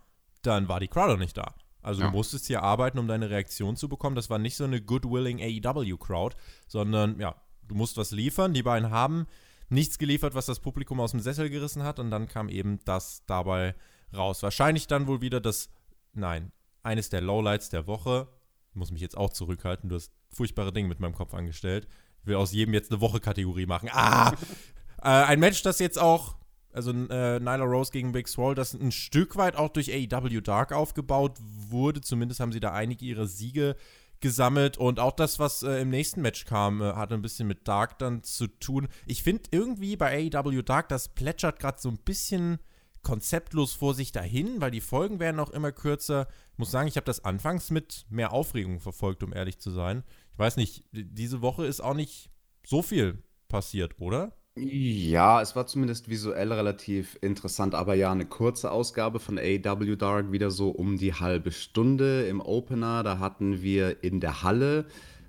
dann 0.48 0.68
war 0.68 0.80
die 0.80 0.88
Crowd 0.88 1.12
auch 1.12 1.18
nicht 1.18 1.36
da. 1.36 1.54
Also 1.82 2.00
ja. 2.00 2.08
du 2.08 2.16
musstest 2.16 2.46
hier 2.46 2.62
arbeiten, 2.62 2.98
um 2.98 3.06
deine 3.06 3.30
Reaktion 3.30 3.76
zu 3.76 3.88
bekommen. 3.88 4.16
Das 4.16 4.30
war 4.30 4.38
nicht 4.38 4.56
so 4.56 4.64
eine 4.64 4.80
good-willing 4.80 5.40
AEW-Crowd, 5.40 6.36
sondern 6.66 7.20
ja, 7.20 7.36
du 7.66 7.74
musst 7.74 7.96
was 7.96 8.10
liefern. 8.10 8.52
Die 8.52 8.62
beiden 8.62 8.90
haben 8.90 9.26
nichts 9.68 9.98
geliefert, 9.98 10.34
was 10.34 10.46
das 10.46 10.60
Publikum 10.60 11.00
aus 11.00 11.12
dem 11.12 11.20
Sessel 11.20 11.50
gerissen 11.50 11.82
hat 11.82 11.98
und 11.98 12.10
dann 12.10 12.26
kam 12.26 12.48
eben 12.48 12.80
das 12.84 13.24
dabei 13.26 13.74
raus. 14.16 14.42
Wahrscheinlich 14.42 14.86
dann 14.86 15.06
wohl 15.06 15.20
wieder 15.20 15.40
das, 15.40 15.70
nein, 16.14 16.52
eines 16.82 17.10
der 17.10 17.20
Lowlights 17.20 17.68
der 17.68 17.86
Woche. 17.86 18.28
Ich 18.70 18.76
muss 18.76 18.90
mich 18.90 19.00
jetzt 19.00 19.16
auch 19.16 19.30
zurückhalten, 19.30 19.88
du 19.88 19.96
hast 19.96 20.12
furchtbare 20.30 20.72
Dinge 20.72 20.88
mit 20.88 21.00
meinem 21.00 21.14
Kopf 21.14 21.34
angestellt. 21.34 21.86
Ich 22.22 22.26
will 22.26 22.36
aus 22.36 22.52
jedem 22.52 22.74
jetzt 22.74 22.90
eine 22.90 23.00
Woche-Kategorie 23.00 23.66
machen. 23.66 23.88
Ah! 23.92 24.32
äh, 25.02 25.08
ein 25.08 25.40
Match, 25.40 25.62
das 25.62 25.78
jetzt 25.78 25.98
auch 25.98 26.36
also 26.78 26.92
äh, 26.92 27.40
Nyla 27.40 27.64
Rose 27.64 27.90
gegen 27.90 28.12
Big 28.12 28.28
Swole, 28.28 28.54
das 28.54 28.72
ein 28.72 28.92
Stück 28.92 29.34
weit 29.34 29.56
auch 29.56 29.68
durch 29.68 29.92
AEW 29.92 30.40
Dark 30.40 30.72
aufgebaut 30.72 31.36
wurde. 31.40 32.00
Zumindest 32.00 32.38
haben 32.38 32.52
sie 32.52 32.60
da 32.60 32.72
einige 32.72 33.04
ihrer 33.04 33.26
Siege 33.26 33.74
gesammelt 34.20 34.78
und 34.78 35.00
auch 35.00 35.12
das, 35.12 35.40
was 35.40 35.62
äh, 35.64 35.80
im 35.80 35.90
nächsten 35.90 36.22
Match 36.22 36.44
kam, 36.44 36.80
äh, 36.80 36.92
hatte 36.92 37.14
ein 37.14 37.22
bisschen 37.22 37.48
mit 37.48 37.66
Dark 37.66 37.98
dann 37.98 38.22
zu 38.22 38.46
tun. 38.46 38.86
Ich 39.06 39.24
finde 39.24 39.48
irgendwie 39.50 39.96
bei 39.96 40.30
AEW 40.32 40.62
Dark, 40.62 40.88
das 40.88 41.08
plätschert 41.08 41.58
gerade 41.58 41.80
so 41.80 41.88
ein 41.88 41.98
bisschen 41.98 42.58
konzeptlos 43.02 43.72
vor 43.72 43.94
sich 43.94 44.12
dahin, 44.12 44.60
weil 44.60 44.70
die 44.70 44.80
Folgen 44.80 45.18
werden 45.18 45.40
auch 45.40 45.50
immer 45.50 45.72
kürzer. 45.72 46.28
Ich 46.52 46.58
muss 46.58 46.70
sagen, 46.70 46.88
ich 46.88 46.96
habe 46.96 47.06
das 47.06 47.24
anfangs 47.24 47.70
mit 47.70 48.06
mehr 48.08 48.32
Aufregung 48.32 48.80
verfolgt, 48.80 49.22
um 49.22 49.32
ehrlich 49.32 49.58
zu 49.58 49.70
sein. 49.70 50.04
Ich 50.32 50.38
weiß 50.38 50.56
nicht, 50.56 50.84
diese 50.92 51.42
Woche 51.42 51.66
ist 51.66 51.80
auch 51.80 51.94
nicht 51.94 52.30
so 52.64 52.82
viel 52.82 53.22
passiert, 53.48 54.00
oder? 54.00 54.37
Ja, 54.60 55.40
es 55.40 55.54
war 55.54 55.66
zumindest 55.66 56.08
visuell 56.08 56.52
relativ 56.52 57.16
interessant, 57.20 57.74
aber 57.74 57.94
ja, 57.94 58.10
eine 58.10 58.26
kurze 58.26 58.70
Ausgabe 58.70 59.20
von 59.20 59.38
AW 59.38 59.96
Dark, 59.96 60.32
wieder 60.32 60.50
so 60.50 60.70
um 60.70 60.98
die 60.98 61.14
halbe 61.14 61.52
Stunde 61.52 62.26
im 62.26 62.40
Opener. 62.40 63.02
Da 63.02 63.18
hatten 63.18 63.62
wir 63.62 64.02
in 64.02 64.20
der 64.20 64.42
Halle 64.42 64.86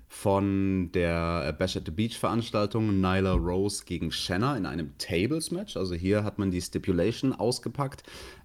von 0.08 0.90
der 0.92 1.52
Bash 1.52 1.76
at 1.76 1.84
the 1.86 1.92
Beach 1.92 2.18
Veranstaltung 2.18 3.00
Nyla 3.00 3.34
Rose 3.34 3.84
gegen 3.86 4.10
Shanna 4.10 4.56
in 4.56 4.66
einem 4.66 4.98
Tables 4.98 5.52
Match. 5.52 5.76
Also 5.76 5.94
hier 5.94 6.24
hat 6.24 6.38
man 6.40 6.50
die 6.50 6.60
Stipulation 6.60 7.32
ausgepackt. 7.32 8.02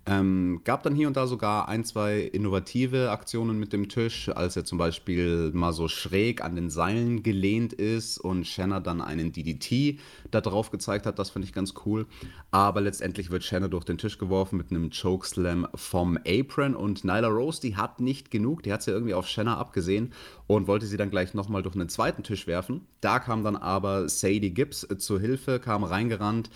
Ähm, 0.08 0.62
gab 0.64 0.84
dann 0.84 0.94
hier 0.94 1.08
und 1.08 1.18
da 1.18 1.26
sogar 1.26 1.68
ein, 1.68 1.84
zwei 1.84 2.20
innovative 2.20 3.10
Aktionen 3.10 3.58
mit 3.58 3.74
dem 3.74 3.90
Tisch, 3.90 4.30
als 4.30 4.56
er 4.56 4.64
zum 4.64 4.78
Beispiel 4.78 5.52
mal 5.52 5.74
so 5.74 5.88
schräg 5.88 6.44
an 6.44 6.56
den 6.56 6.70
Seilen 6.70 7.24
gelehnt 7.24 7.74
ist 7.74 8.20
und 8.20 8.46
Shanna 8.46 8.82
dann 8.82 9.02
einen 9.02 9.32
DDT 9.32 10.00
da 10.30 10.42
drauf 10.42 10.70
gezeigt 10.70 11.08
hat. 11.08 11.18
Das 11.18 11.32
fand 11.32 11.44
ich 11.44 11.54
ganz 11.54 11.74
cool. 11.86 12.06
Aber 12.52 12.82
letztendlich 12.82 13.32
wird 13.32 13.44
Shanna 13.44 13.68
durch 13.68 13.84
den 13.84 13.98
Tisch 13.98 14.20
geworfen 14.20 14.58
mit 14.58 14.70
einem 14.70 14.92
Chokeslam 14.92 15.68
vom 15.74 16.20
Apron 16.28 16.76
und 16.76 17.04
Nyla 17.04 17.28
Rose, 17.28 17.60
die 17.60 17.76
hat 17.76 18.00
nicht 18.00 18.30
genug. 18.30 18.62
Die 18.62 18.72
hat 18.72 18.84
sie 18.84 18.92
irgendwie 18.92 19.16
auf 19.16 19.28
Shanna 19.28 19.58
abgesehen 19.58 20.14
und 20.46 20.68
wollte 20.68 20.86
sie 20.86 20.98
dann 20.98 21.10
gleich 21.10 21.34
nochmal 21.34 21.64
durch 21.64 21.74
einen 21.74 21.90
zweiten 21.90 22.22
Tisch 22.22 22.46
werfen. 22.46 22.82
Da 23.02 23.18
kam 23.18 23.44
dann 23.44 23.56
aber 23.56 24.08
Sadie 24.08 24.54
Gibbs 24.54 24.88
zu 25.00 25.20
Hilfe, 25.20 25.60
kam 25.60 25.84
reingerannt 25.84 26.52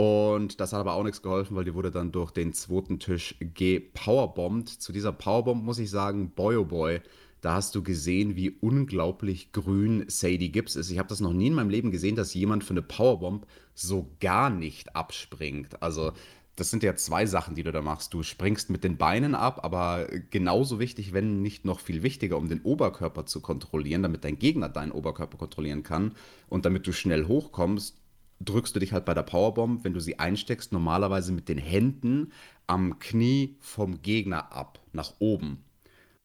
und 0.00 0.60
das 0.60 0.72
hat 0.72 0.80
aber 0.80 0.94
auch 0.94 1.04
nichts 1.04 1.20
geholfen, 1.20 1.54
weil 1.56 1.66
die 1.66 1.74
wurde 1.74 1.90
dann 1.90 2.10
durch 2.10 2.30
den 2.30 2.54
zweiten 2.54 3.00
Tisch 3.00 3.34
gepowerbombt. 3.38 4.70
Zu 4.70 4.94
dieser 4.94 5.12
Powerbomb 5.12 5.62
muss 5.62 5.78
ich 5.78 5.90
sagen, 5.90 6.30
boy 6.30 6.56
oh 6.56 6.64
boy, 6.64 7.02
da 7.42 7.52
hast 7.52 7.74
du 7.74 7.82
gesehen, 7.82 8.34
wie 8.34 8.48
unglaublich 8.48 9.52
grün 9.52 10.06
Sadie 10.08 10.52
Gibbs 10.52 10.74
ist. 10.74 10.90
Ich 10.90 10.98
habe 10.98 11.10
das 11.10 11.20
noch 11.20 11.34
nie 11.34 11.48
in 11.48 11.52
meinem 11.52 11.68
Leben 11.68 11.90
gesehen, 11.90 12.16
dass 12.16 12.32
jemand 12.32 12.64
für 12.64 12.70
eine 12.70 12.80
Powerbomb 12.80 13.46
so 13.74 14.08
gar 14.20 14.48
nicht 14.48 14.96
abspringt. 14.96 15.82
Also 15.82 16.12
das 16.56 16.70
sind 16.70 16.82
ja 16.82 16.96
zwei 16.96 17.26
Sachen, 17.26 17.54
die 17.54 17.62
du 17.62 17.70
da 17.70 17.82
machst. 17.82 18.14
Du 18.14 18.22
springst 18.22 18.70
mit 18.70 18.84
den 18.84 18.96
Beinen 18.96 19.34
ab, 19.34 19.62
aber 19.64 20.06
genauso 20.30 20.80
wichtig, 20.80 21.12
wenn 21.12 21.42
nicht 21.42 21.66
noch 21.66 21.80
viel 21.80 22.02
wichtiger, 22.02 22.38
um 22.38 22.48
den 22.48 22.62
Oberkörper 22.62 23.26
zu 23.26 23.42
kontrollieren, 23.42 24.02
damit 24.02 24.24
dein 24.24 24.38
Gegner 24.38 24.70
deinen 24.70 24.92
Oberkörper 24.92 25.36
kontrollieren 25.36 25.82
kann 25.82 26.12
und 26.48 26.64
damit 26.64 26.86
du 26.86 26.92
schnell 26.92 27.26
hochkommst, 27.26 27.99
drückst 28.40 28.74
du 28.74 28.80
dich 28.80 28.92
halt 28.92 29.04
bei 29.04 29.14
der 29.14 29.22
Powerbomb, 29.22 29.84
wenn 29.84 29.94
du 29.94 30.00
sie 30.00 30.18
einsteckst, 30.18 30.72
normalerweise 30.72 31.32
mit 31.32 31.48
den 31.48 31.58
Händen 31.58 32.32
am 32.66 32.98
Knie 32.98 33.56
vom 33.60 34.02
Gegner 34.02 34.52
ab, 34.52 34.80
nach 34.92 35.14
oben. 35.18 35.64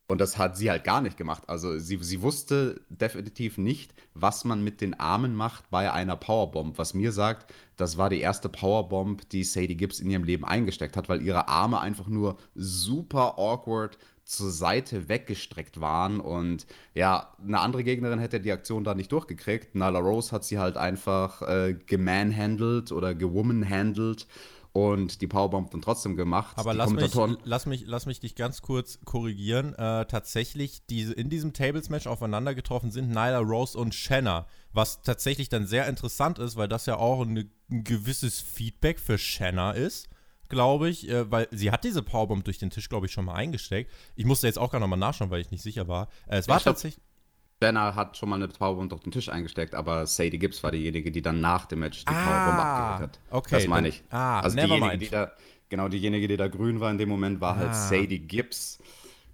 Und 0.07 0.21
das 0.21 0.37
hat 0.37 0.55
sie 0.55 0.69
halt 0.69 0.83
gar 0.83 1.01
nicht 1.01 1.17
gemacht. 1.17 1.43
Also 1.47 1.79
sie, 1.79 1.97
sie 2.01 2.21
wusste 2.21 2.81
definitiv 2.89 3.57
nicht, 3.57 3.91
was 4.13 4.45
man 4.45 4.63
mit 4.63 4.79
den 4.79 4.93
Armen 4.99 5.33
macht 5.35 5.71
bei 5.71 5.91
einer 5.91 6.15
Powerbomb. 6.15 6.77
Was 6.77 6.93
mir 6.93 7.11
sagt, 7.11 7.51
das 7.75 7.97
war 7.97 8.11
die 8.11 8.19
erste 8.19 8.47
Powerbomb, 8.47 9.27
die 9.29 9.43
Sadie 9.43 9.75
Gibbs 9.75 9.99
in 9.99 10.11
ihrem 10.11 10.23
Leben 10.23 10.45
eingesteckt 10.45 10.95
hat, 10.95 11.09
weil 11.09 11.23
ihre 11.23 11.47
Arme 11.47 11.79
einfach 11.79 12.07
nur 12.07 12.37
super 12.53 13.39
awkward 13.39 13.97
zur 14.25 14.51
Seite 14.51 15.07
weggestreckt 15.07 15.79
waren. 15.79 16.19
Und 16.19 16.65
ja, 16.93 17.33
eine 17.41 17.59
andere 17.59 17.83
Gegnerin 17.83 18.19
hätte 18.19 18.41
die 18.41 18.51
Aktion 18.51 18.83
da 18.83 18.95
nicht 18.95 19.11
durchgekriegt. 19.11 19.75
Nyla 19.75 19.99
Rose 19.99 20.31
hat 20.31 20.43
sie 20.43 20.57
halt 20.57 20.77
einfach 20.77 21.41
äh, 21.43 21.75
gemanhandelt 21.85 22.91
oder 22.91 23.13
gewomanhandelt 23.13 24.27
und 24.73 25.21
die 25.21 25.27
Powerbomb 25.27 25.71
dann 25.71 25.81
trotzdem 25.81 26.17
gemacht. 26.17 26.57
Aber 26.57 26.71
die 26.71 26.77
lass 26.77 26.89
mich, 26.89 27.13
lass, 27.43 27.65
mich, 27.65 27.83
lass 27.85 28.05
mich 28.07 28.19
dich 28.19 28.35
ganz 28.35 28.61
kurz 28.61 28.99
korrigieren. 29.05 29.73
Äh, 29.75 30.05
tatsächlich, 30.07 30.85
diese 30.87 31.13
in 31.13 31.29
diesem 31.29 31.53
Tables-Match 31.53 32.07
aufeinander 32.07 32.55
getroffen 32.55 32.91
sind 32.91 33.09
Nyla 33.09 33.39
Rose 33.39 33.77
und 33.77 33.93
Shanna. 33.93 34.47
Was 34.73 35.03
tatsächlich 35.03 35.49
dann 35.49 35.67
sehr 35.67 35.87
interessant 35.87 36.39
ist, 36.39 36.57
weil 36.57 36.67
das 36.67 36.87
ja 36.87 36.97
auch 36.97 37.21
eine, 37.21 37.47
ein 37.71 37.83
gewisses 37.83 38.41
Feedback 38.41 38.99
für 38.99 39.17
Shanna 39.17 39.71
ist 39.71 40.09
glaube 40.49 40.89
ich, 40.89 41.09
äh, 41.09 41.29
weil 41.31 41.47
sie 41.51 41.71
hat 41.71 41.83
diese 41.83 42.03
Powerbomb 42.03 42.43
durch 42.43 42.57
den 42.57 42.69
Tisch, 42.69 42.89
glaube 42.89 43.07
ich, 43.07 43.11
schon 43.11 43.25
mal 43.25 43.35
eingesteckt. 43.35 43.91
Ich 44.15 44.25
musste 44.25 44.47
jetzt 44.47 44.59
auch 44.59 44.71
gar 44.71 44.79
nochmal 44.79 44.99
nachschauen, 44.99 45.31
weil 45.31 45.41
ich 45.41 45.51
nicht 45.51 45.63
sicher 45.63 45.87
war. 45.87 46.09
Äh, 46.27 46.37
es 46.37 46.47
war 46.47 46.59
tatsächlich. 46.59 47.01
Banner 47.59 47.95
hat 47.95 48.17
schon 48.17 48.29
mal 48.29 48.35
eine 48.35 48.47
Powerbomb 48.47 48.89
durch 48.89 49.03
den 49.03 49.11
Tisch 49.11 49.29
eingesteckt, 49.29 49.75
aber 49.75 50.05
Sadie 50.07 50.37
Gibbs 50.37 50.61
war 50.63 50.71
diejenige, 50.71 51.11
die 51.11 51.21
dann 51.21 51.39
nach 51.39 51.65
dem 51.65 51.79
Match 51.79 52.03
die 52.03 52.13
ah, 52.13 52.23
Powerbomb 52.23 52.59
abgewehrt 52.59 53.11
hat. 53.11 53.19
Okay. 53.29 53.55
Das 53.55 53.67
meine 53.67 53.87
ich. 53.87 54.03
Dann, 54.09 54.19
ah, 54.19 54.39
also 54.41 54.57
diejenige, 54.57 54.85
mind. 54.85 55.01
die 55.01 55.09
da, 55.09 55.31
genau, 55.69 55.87
diejenige, 55.87 56.27
die 56.27 56.37
da 56.37 56.47
grün 56.47 56.79
war 56.81 56.91
in 56.91 56.97
dem 56.97 57.09
Moment, 57.09 57.39
war 57.39 57.55
halt 57.55 57.69
ah. 57.69 57.73
halt 57.73 58.01
Sadie 58.01 58.19
Gibbs. 58.19 58.79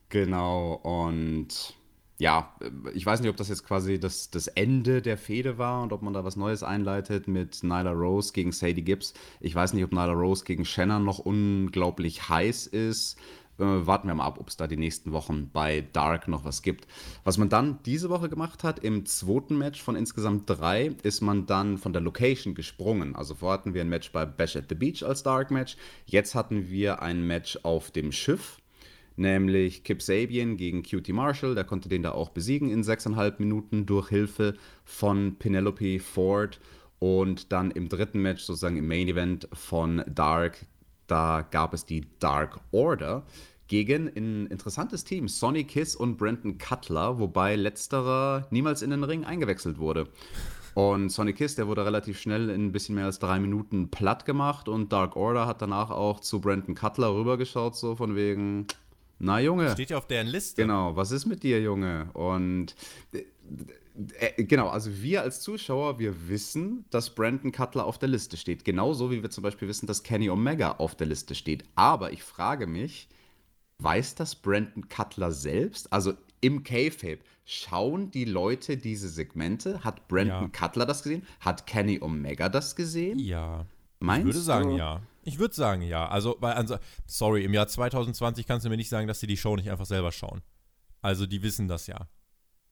Genau, 0.09 0.73
und 0.73 1.73
ja, 2.21 2.53
ich 2.93 3.03
weiß 3.03 3.19
nicht, 3.21 3.31
ob 3.31 3.37
das 3.37 3.49
jetzt 3.49 3.65
quasi 3.65 3.99
das, 3.99 4.29
das 4.29 4.45
Ende 4.45 5.01
der 5.01 5.17
Fehde 5.17 5.57
war 5.57 5.81
und 5.81 5.91
ob 5.91 6.03
man 6.03 6.13
da 6.13 6.23
was 6.23 6.35
Neues 6.35 6.61
einleitet 6.61 7.27
mit 7.27 7.63
Nyla 7.63 7.89
Rose 7.89 8.31
gegen 8.31 8.51
Sadie 8.51 8.83
Gibbs. 8.83 9.15
Ich 9.39 9.55
weiß 9.55 9.73
nicht, 9.73 9.83
ob 9.83 9.91
Nyla 9.91 10.13
Rose 10.13 10.45
gegen 10.45 10.63
Shannon 10.63 11.03
noch 11.03 11.17
unglaublich 11.17 12.29
heiß 12.29 12.67
ist. 12.67 13.17
Äh, 13.57 13.63
warten 13.87 14.07
wir 14.07 14.13
mal 14.13 14.25
ab, 14.25 14.37
ob 14.39 14.49
es 14.49 14.55
da 14.55 14.67
die 14.67 14.77
nächsten 14.77 15.13
Wochen 15.13 15.49
bei 15.51 15.81
Dark 15.93 16.27
noch 16.27 16.45
was 16.45 16.61
gibt. 16.61 16.85
Was 17.23 17.39
man 17.39 17.49
dann 17.49 17.79
diese 17.87 18.11
Woche 18.11 18.29
gemacht 18.29 18.63
hat, 18.63 18.77
im 18.77 19.07
zweiten 19.07 19.57
Match 19.57 19.81
von 19.81 19.95
insgesamt 19.95 20.47
drei, 20.47 20.91
ist 21.01 21.21
man 21.21 21.47
dann 21.47 21.79
von 21.79 21.91
der 21.91 22.03
Location 22.03 22.53
gesprungen. 22.53 23.15
Also 23.15 23.33
vorher 23.33 23.57
hatten 23.57 23.73
wir 23.73 23.81
ein 23.81 23.89
Match 23.89 24.11
bei 24.11 24.27
Bash 24.27 24.55
at 24.55 24.65
the 24.69 24.75
Beach 24.75 25.01
als 25.01 25.23
Dark 25.23 25.49
Match. 25.49 25.75
Jetzt 26.05 26.35
hatten 26.35 26.69
wir 26.69 27.01
ein 27.01 27.25
Match 27.25 27.57
auf 27.63 27.89
dem 27.89 28.11
Schiff 28.11 28.60
nämlich 29.15 29.83
Kip 29.83 30.01
Sabian 30.01 30.57
gegen 30.57 30.83
QT 30.83 31.09
Marshall. 31.09 31.55
Der 31.55 31.63
konnte 31.63 31.89
den 31.89 32.03
da 32.03 32.11
auch 32.11 32.29
besiegen 32.29 32.69
in 32.69 32.83
sechseinhalb 32.83 33.39
Minuten 33.39 33.85
durch 33.85 34.09
Hilfe 34.09 34.55
von 34.83 35.35
Penelope 35.37 35.99
Ford. 35.99 36.59
Und 36.99 37.51
dann 37.51 37.71
im 37.71 37.89
dritten 37.89 38.21
Match, 38.21 38.43
sozusagen 38.43 38.77
im 38.77 38.87
Main 38.87 39.07
Event 39.07 39.47
von 39.53 40.03
Dark, 40.07 40.65
da 41.07 41.41
gab 41.41 41.73
es 41.73 41.85
die 41.85 42.05
Dark 42.19 42.59
Order 42.71 43.25
gegen 43.67 44.07
ein 44.09 44.47
interessantes 44.47 45.05
Team, 45.05 45.27
Sonny 45.27 45.63
Kiss 45.63 45.95
und 45.95 46.17
Brandon 46.17 46.57
Cutler, 46.57 47.19
wobei 47.19 47.55
letzterer 47.55 48.45
niemals 48.51 48.81
in 48.81 48.89
den 48.89 49.03
Ring 49.03 49.23
eingewechselt 49.23 49.79
wurde. 49.79 50.09
Und 50.73 51.09
Sonny 51.09 51.33
Kiss, 51.33 51.55
der 51.55 51.67
wurde 51.67 51.85
relativ 51.85 52.19
schnell 52.19 52.49
in 52.49 52.65
ein 52.65 52.71
bisschen 52.71 52.95
mehr 52.95 53.05
als 53.05 53.19
drei 53.19 53.39
Minuten 53.39 53.89
platt 53.89 54.25
gemacht 54.25 54.69
und 54.69 54.91
Dark 54.91 55.15
Order 55.15 55.47
hat 55.47 55.61
danach 55.61 55.89
auch 55.89 56.19
zu 56.19 56.39
Brandon 56.39 56.75
Cutler 56.75 57.15
rübergeschaut, 57.15 57.75
so 57.75 57.95
von 57.95 58.15
wegen, 58.15 58.67
na 59.21 59.39
Junge. 59.39 59.71
Steht 59.71 59.89
ja 59.89 59.97
auf 59.97 60.07
deren 60.07 60.27
Liste. 60.27 60.61
Genau, 60.61 60.95
was 60.95 61.11
ist 61.11 61.25
mit 61.25 61.43
dir, 61.43 61.61
Junge? 61.61 62.09
Und 62.13 62.75
äh, 63.13 63.23
äh, 64.19 64.43
genau, 64.43 64.69
also 64.69 65.01
wir 65.01 65.21
als 65.21 65.41
Zuschauer, 65.41 65.99
wir 65.99 66.27
wissen, 66.27 66.85
dass 66.89 67.13
Brandon 67.13 67.51
Cutler 67.51 67.85
auf 67.85 67.99
der 67.99 68.09
Liste 68.09 68.37
steht. 68.37 68.65
Genauso 68.65 69.11
wie 69.11 69.21
wir 69.21 69.29
zum 69.29 69.43
Beispiel 69.43 69.67
wissen, 69.67 69.87
dass 69.87 70.03
Kenny 70.03 70.29
Omega 70.29 70.73
auf 70.73 70.95
der 70.95 71.07
Liste 71.07 71.35
steht. 71.35 71.63
Aber 71.75 72.11
ich 72.11 72.23
frage 72.23 72.67
mich, 72.67 73.07
Weiß 73.81 74.13
das 74.13 74.35
Brandon 74.35 74.87
Cutler 74.89 75.31
selbst? 75.31 75.91
Also 75.91 76.13
im 76.39 76.63
K-Fape, 76.63 77.19
schauen 77.45 78.11
die 78.11 78.25
Leute 78.25 78.77
diese 78.77 79.09
Segmente? 79.09 79.83
Hat 79.83 80.07
Brandon 80.07 80.51
ja. 80.53 80.67
Cutler 80.67 80.85
das 80.85 81.01
gesehen? 81.01 81.25
Hat 81.39 81.65
Kenny 81.65 81.99
Omega 81.99 82.47
das 82.47 82.75
gesehen? 82.75 83.17
Ja. 83.17 83.65
Meinst 83.99 84.19
ich 84.19 84.25
würde 84.25 84.39
sagen, 84.39 84.69
du? 84.69 84.77
ja. 84.77 85.01
Ich 85.23 85.39
würde 85.39 85.53
sagen, 85.53 85.81
ja. 85.81 86.07
Also, 86.07 86.37
weil, 86.39 86.53
also, 86.53 86.77
sorry, 87.05 87.43
im 87.43 87.53
Jahr 87.53 87.67
2020 87.67 88.47
kannst 88.47 88.65
du 88.65 88.69
mir 88.69 88.77
nicht 88.77 88.89
sagen, 88.89 89.07
dass 89.07 89.19
sie 89.19 89.27
die 89.27 89.37
Show 89.37 89.55
nicht 89.55 89.69
einfach 89.69 89.85
selber 89.85 90.11
schauen. 90.11 90.41
Also, 91.01 91.25
die 91.25 91.43
wissen 91.43 91.67
das 91.67 91.87
ja. 91.87 92.07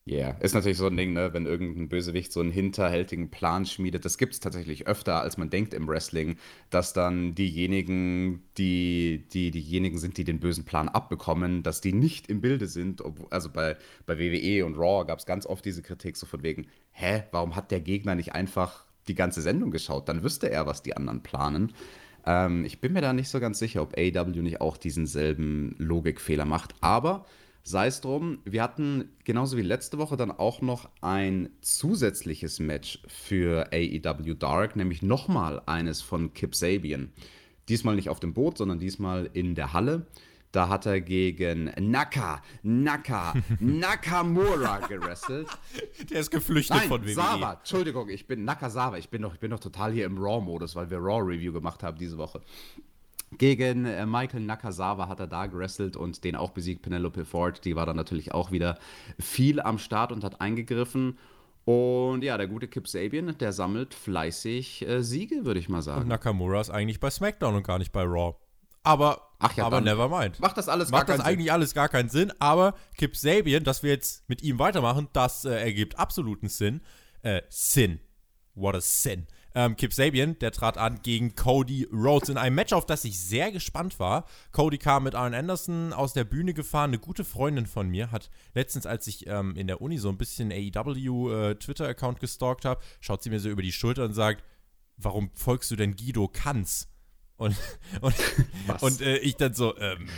Ja, 0.06 0.16
yeah. 0.16 0.36
ist 0.40 0.54
natürlich 0.54 0.78
so 0.78 0.86
ein 0.86 0.96
Ding, 0.96 1.12
ne? 1.12 1.32
wenn 1.34 1.44
irgendein 1.44 1.88
Bösewicht 1.88 2.32
so 2.32 2.40
einen 2.40 2.50
hinterhältigen 2.50 3.30
Plan 3.30 3.66
schmiedet. 3.66 4.04
Das 4.04 4.16
gibt 4.16 4.32
es 4.32 4.40
tatsächlich 4.40 4.86
öfter, 4.86 5.20
als 5.20 5.36
man 5.36 5.50
denkt 5.50 5.74
im 5.74 5.86
Wrestling, 5.86 6.36
dass 6.70 6.94
dann 6.94 7.34
diejenigen, 7.34 8.42
die, 8.56 9.28
die 9.32 9.50
diejenigen 9.50 9.98
sind, 9.98 10.16
die 10.16 10.24
den 10.24 10.40
bösen 10.40 10.64
Plan 10.64 10.88
abbekommen, 10.88 11.62
dass 11.62 11.82
die 11.82 11.92
nicht 11.92 12.28
im 12.28 12.40
Bilde 12.40 12.66
sind. 12.66 13.02
Also 13.30 13.50
bei, 13.50 13.76
bei 14.06 14.18
WWE 14.18 14.64
und 14.64 14.76
Raw 14.76 15.04
gab 15.06 15.18
es 15.18 15.26
ganz 15.26 15.44
oft 15.44 15.64
diese 15.64 15.82
Kritik 15.82 16.16
so 16.16 16.26
von 16.26 16.42
wegen, 16.42 16.66
hä, 16.92 17.24
warum 17.30 17.54
hat 17.54 17.70
der 17.70 17.80
Gegner 17.80 18.14
nicht 18.14 18.32
einfach 18.32 18.86
die 19.06 19.14
ganze 19.14 19.42
Sendung 19.42 19.70
geschaut? 19.70 20.08
Dann 20.08 20.22
wüsste 20.22 20.50
er, 20.50 20.66
was 20.66 20.82
die 20.82 20.96
anderen 20.96 21.22
planen. 21.22 21.74
Ähm, 22.26 22.64
ich 22.64 22.80
bin 22.80 22.92
mir 22.92 23.00
da 23.00 23.12
nicht 23.12 23.28
so 23.28 23.40
ganz 23.40 23.58
sicher, 23.58 23.82
ob 23.82 23.96
AEW 23.96 24.42
nicht 24.42 24.60
auch 24.60 24.76
diesen 24.76 25.06
selben 25.06 25.74
Logikfehler 25.78 26.44
macht. 26.44 26.74
Aber 26.80 27.26
Sei 27.62 27.88
es 27.88 28.00
drum, 28.00 28.38
wir 28.44 28.62
hatten 28.62 29.10
genauso 29.24 29.56
wie 29.56 29.62
letzte 29.62 29.98
Woche 29.98 30.16
dann 30.16 30.30
auch 30.30 30.62
noch 30.62 30.88
ein 31.02 31.50
zusätzliches 31.60 32.58
Match 32.58 33.00
für 33.06 33.70
AEW 33.72 34.34
Dark, 34.34 34.76
nämlich 34.76 35.02
nochmal 35.02 35.60
eines 35.66 36.00
von 36.00 36.32
Kip 36.32 36.54
Sabian. 36.54 37.12
Diesmal 37.68 37.96
nicht 37.96 38.08
auf 38.08 38.18
dem 38.18 38.32
Boot, 38.32 38.56
sondern 38.56 38.78
diesmal 38.78 39.28
in 39.34 39.54
der 39.54 39.74
Halle. 39.74 40.06
Da 40.52 40.68
hat 40.68 40.86
er 40.86 41.00
gegen 41.00 41.70
Naka, 41.78 42.42
Naka, 42.62 43.34
Nakamura 43.60 44.78
gerestelt. 44.78 45.48
Der 46.10 46.20
ist 46.20 46.30
geflüchtet 46.30 46.76
Nein, 46.76 46.88
von 46.88 47.04
WWE. 47.04 47.14
Sava, 47.14 47.52
Entschuldigung, 47.54 48.08
ich 48.08 48.26
bin 48.26 48.44
Nakasawa. 48.44 48.98
Ich 48.98 49.10
bin 49.10 49.22
noch, 49.22 49.34
ich 49.34 49.40
bin 49.40 49.50
noch 49.50 49.60
total 49.60 49.92
hier 49.92 50.06
im 50.06 50.18
Raw-Modus, 50.18 50.74
weil 50.74 50.90
wir 50.90 50.98
Raw-Review 50.98 51.52
gemacht 51.52 51.82
haben 51.82 51.98
diese 51.98 52.18
Woche. 52.18 52.40
Gegen 53.38 53.84
äh, 53.84 54.04
Michael 54.06 54.40
Nakazawa 54.40 55.06
hat 55.08 55.20
er 55.20 55.28
da 55.28 55.46
gewrestelt 55.46 55.96
und 55.96 56.24
den 56.24 56.34
auch 56.34 56.50
besiegt 56.50 56.82
Penelope 56.82 57.24
Ford. 57.24 57.64
Die 57.64 57.76
war 57.76 57.86
dann 57.86 57.96
natürlich 57.96 58.34
auch 58.34 58.50
wieder 58.50 58.76
viel 59.20 59.60
am 59.60 59.78
Start 59.78 60.10
und 60.10 60.24
hat 60.24 60.40
eingegriffen. 60.40 61.16
Und 61.64 62.24
ja, 62.24 62.36
der 62.36 62.48
gute 62.48 62.66
Kip 62.66 62.88
Sabian, 62.88 63.36
der 63.38 63.52
sammelt 63.52 63.94
fleißig 63.94 64.86
äh, 64.88 65.02
Siege, 65.02 65.44
würde 65.44 65.60
ich 65.60 65.68
mal 65.68 65.82
sagen. 65.82 66.02
Und 66.02 66.08
Nakamura 66.08 66.60
ist 66.60 66.70
eigentlich 66.70 66.98
bei 66.98 67.10
SmackDown 67.10 67.54
und 67.54 67.64
gar 67.64 67.78
nicht 67.78 67.92
bei 67.92 68.02
Raw. 68.02 68.34
Aber, 68.82 69.29
Ach 69.40 69.56
ja, 69.56 69.64
aber 69.64 69.80
never 69.80 70.08
mind. 70.08 70.38
Macht 70.38 70.56
das 70.56 70.68
alles 70.68 70.90
Macht 70.90 71.06
gar 71.06 71.16
das 71.16 71.26
eigentlich 71.26 71.46
Sinn. 71.46 71.52
alles 71.52 71.74
gar 71.74 71.88
keinen 71.88 72.08
Sinn. 72.08 72.32
Aber 72.38 72.74
Kip 72.96 73.16
Sabian, 73.16 73.64
dass 73.64 73.82
wir 73.82 73.90
jetzt 73.90 74.28
mit 74.28 74.42
ihm 74.42 74.58
weitermachen, 74.58 75.08
das 75.12 75.44
äh, 75.44 75.50
ergibt 75.50 75.98
absoluten 75.98 76.48
Sinn. 76.48 76.82
Äh, 77.22 77.42
Sinn. 77.48 78.00
What 78.54 78.74
a 78.74 78.80
sin. 78.80 79.26
Ähm, 79.54 79.74
Kip 79.76 79.92
Sabian, 79.92 80.38
der 80.38 80.52
trat 80.52 80.78
an 80.78 81.00
gegen 81.02 81.34
Cody 81.34 81.88
Rhodes 81.90 82.28
in 82.28 82.36
einem 82.36 82.54
Match, 82.54 82.72
auf 82.72 82.86
das 82.86 83.04
ich 83.04 83.18
sehr 83.18 83.50
gespannt 83.50 83.98
war. 83.98 84.26
Cody 84.52 84.78
kam 84.78 85.04
mit 85.04 85.14
Arn 85.14 85.34
Anderson 85.34 85.92
aus 85.92 86.12
der 86.12 86.24
Bühne 86.24 86.54
gefahren. 86.54 86.90
Eine 86.90 86.98
gute 86.98 87.24
Freundin 87.24 87.66
von 87.66 87.88
mir 87.88 88.12
hat 88.12 88.30
letztens, 88.54 88.86
als 88.86 89.06
ich 89.06 89.26
ähm, 89.26 89.56
in 89.56 89.66
der 89.66 89.80
Uni 89.80 89.98
so 89.98 90.08
ein 90.08 90.18
bisschen 90.18 90.52
AEW 90.52 91.32
äh, 91.32 91.54
Twitter-Account 91.56 92.20
gestalkt 92.20 92.64
habe, 92.64 92.80
schaut 93.00 93.22
sie 93.22 93.30
mir 93.30 93.40
so 93.40 93.48
über 93.48 93.62
die 93.62 93.72
Schulter 93.72 94.04
und 94.04 94.12
sagt, 94.12 94.44
warum 94.96 95.30
folgst 95.34 95.70
du 95.70 95.76
denn 95.76 95.96
Guido 95.96 96.28
Kanz? 96.28 96.88
Und, 97.40 97.56
und, 98.02 98.14
und 98.82 99.00
äh, 99.00 99.16
ich 99.18 99.36
dann 99.36 99.54
so, 99.54 99.76
ähm, 99.78 100.08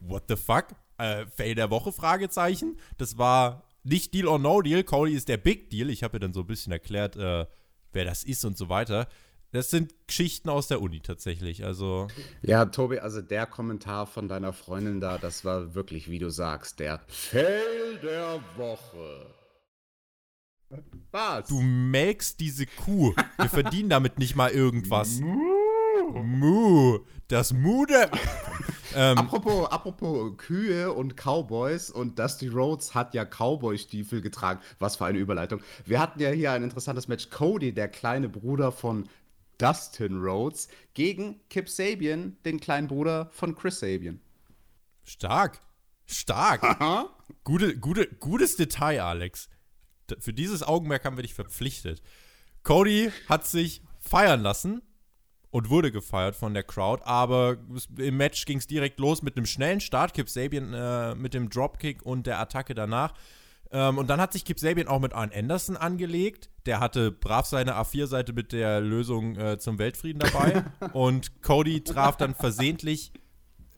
what 0.00 0.24
the 0.28 0.34
fuck? 0.34 0.66
Äh, 0.98 1.26
Fail 1.26 1.54
der 1.54 1.70
Woche? 1.70 1.92
Fragezeichen. 1.92 2.76
Das 2.98 3.16
war 3.18 3.62
nicht 3.84 4.12
Deal 4.12 4.26
or 4.26 4.40
No 4.40 4.60
Deal. 4.62 4.82
Cody 4.82 5.14
ist 5.14 5.28
der 5.28 5.36
Big 5.36 5.70
Deal. 5.70 5.90
Ich 5.90 6.02
habe 6.02 6.16
ihr 6.16 6.20
dann 6.20 6.32
so 6.32 6.40
ein 6.40 6.46
bisschen 6.46 6.72
erklärt, 6.72 7.16
äh, 7.16 7.46
wer 7.92 8.04
das 8.04 8.24
ist 8.24 8.44
und 8.44 8.58
so 8.58 8.68
weiter. 8.68 9.06
Das 9.52 9.70
sind 9.70 9.94
Geschichten 10.08 10.48
aus 10.48 10.66
der 10.66 10.82
Uni 10.82 11.00
tatsächlich. 11.00 11.64
Also. 11.64 12.08
Ja, 12.40 12.64
Tobi, 12.64 12.98
also 12.98 13.20
der 13.22 13.46
Kommentar 13.46 14.06
von 14.06 14.26
deiner 14.26 14.52
Freundin 14.52 15.00
da, 15.00 15.18
das 15.18 15.44
war 15.44 15.76
wirklich, 15.76 16.10
wie 16.10 16.18
du 16.18 16.30
sagst, 16.30 16.80
der 16.80 17.00
Fail 17.06 17.98
der 18.02 18.42
Woche. 18.56 19.26
Was? 21.12 21.48
Du 21.48 21.60
melkst 21.60 22.40
diese 22.40 22.66
Kuh. 22.66 23.14
Wir 23.36 23.48
verdienen 23.48 23.90
damit 23.90 24.18
nicht 24.18 24.34
mal 24.34 24.50
irgendwas. 24.50 25.20
Mu. 26.10 26.98
Das 27.28 27.52
Mu 27.52 27.86
der. 27.86 28.10
ähm, 28.94 29.18
apropos, 29.18 29.70
apropos 29.70 30.36
Kühe 30.36 30.92
und 30.92 31.16
Cowboys 31.16 31.90
und 31.90 32.18
Dusty 32.18 32.48
Rhodes 32.48 32.94
hat 32.94 33.14
ja 33.14 33.24
Cowboy-Stiefel 33.24 34.20
getragen. 34.20 34.60
Was 34.78 34.96
für 34.96 35.06
eine 35.06 35.18
Überleitung. 35.18 35.60
Wir 35.84 36.00
hatten 36.00 36.20
ja 36.20 36.30
hier 36.30 36.52
ein 36.52 36.62
interessantes 36.62 37.08
Match. 37.08 37.30
Cody, 37.30 37.72
der 37.72 37.88
kleine 37.88 38.28
Bruder 38.28 38.72
von 38.72 39.08
Dustin 39.58 40.20
Rhodes, 40.20 40.68
gegen 40.94 41.40
Kip 41.48 41.68
Sabian, 41.68 42.36
den 42.44 42.58
kleinen 42.58 42.88
Bruder 42.88 43.30
von 43.32 43.54
Chris 43.54 43.80
Sabian. 43.80 44.20
Stark. 45.04 45.60
Stark. 46.06 47.10
Gute, 47.44 47.78
gute, 47.78 48.06
gutes 48.06 48.56
Detail, 48.56 49.00
Alex. 49.00 49.48
Für 50.18 50.32
dieses 50.32 50.62
Augenmerk 50.62 51.04
haben 51.04 51.16
wir 51.16 51.22
dich 51.22 51.34
verpflichtet. 51.34 52.02
Cody 52.62 53.10
hat 53.28 53.46
sich 53.46 53.82
feiern 54.00 54.42
lassen 54.42 54.82
und 55.52 55.68
wurde 55.68 55.92
gefeiert 55.92 56.34
von 56.34 56.54
der 56.54 56.62
Crowd. 56.62 57.02
Aber 57.04 57.58
im 57.98 58.16
Match 58.16 58.46
ging 58.46 58.58
es 58.58 58.66
direkt 58.66 58.98
los 58.98 59.22
mit 59.22 59.36
einem 59.36 59.44
schnellen 59.46 59.80
Start. 59.80 60.14
Kip 60.14 60.28
Sabian 60.28 60.72
äh, 60.72 61.14
mit 61.14 61.34
dem 61.34 61.50
Dropkick 61.50 62.02
und 62.04 62.26
der 62.26 62.40
Attacke 62.40 62.74
danach. 62.74 63.12
Ähm, 63.70 63.98
und 63.98 64.08
dann 64.08 64.18
hat 64.18 64.32
sich 64.32 64.46
Kip 64.46 64.58
Sabian 64.58 64.88
auch 64.88 64.98
mit 64.98 65.12
Arn 65.12 65.30
Anderson 65.32 65.76
angelegt. 65.76 66.48
Der 66.64 66.80
hatte 66.80 67.12
brav 67.12 67.44
seine 67.44 67.74
A4-Seite 67.74 68.32
mit 68.32 68.52
der 68.52 68.80
Lösung 68.80 69.36
äh, 69.36 69.58
zum 69.58 69.78
Weltfrieden 69.78 70.20
dabei. 70.20 70.64
und 70.94 71.42
Cody 71.42 71.84
traf 71.84 72.16
dann 72.16 72.34
versehentlich 72.34 73.12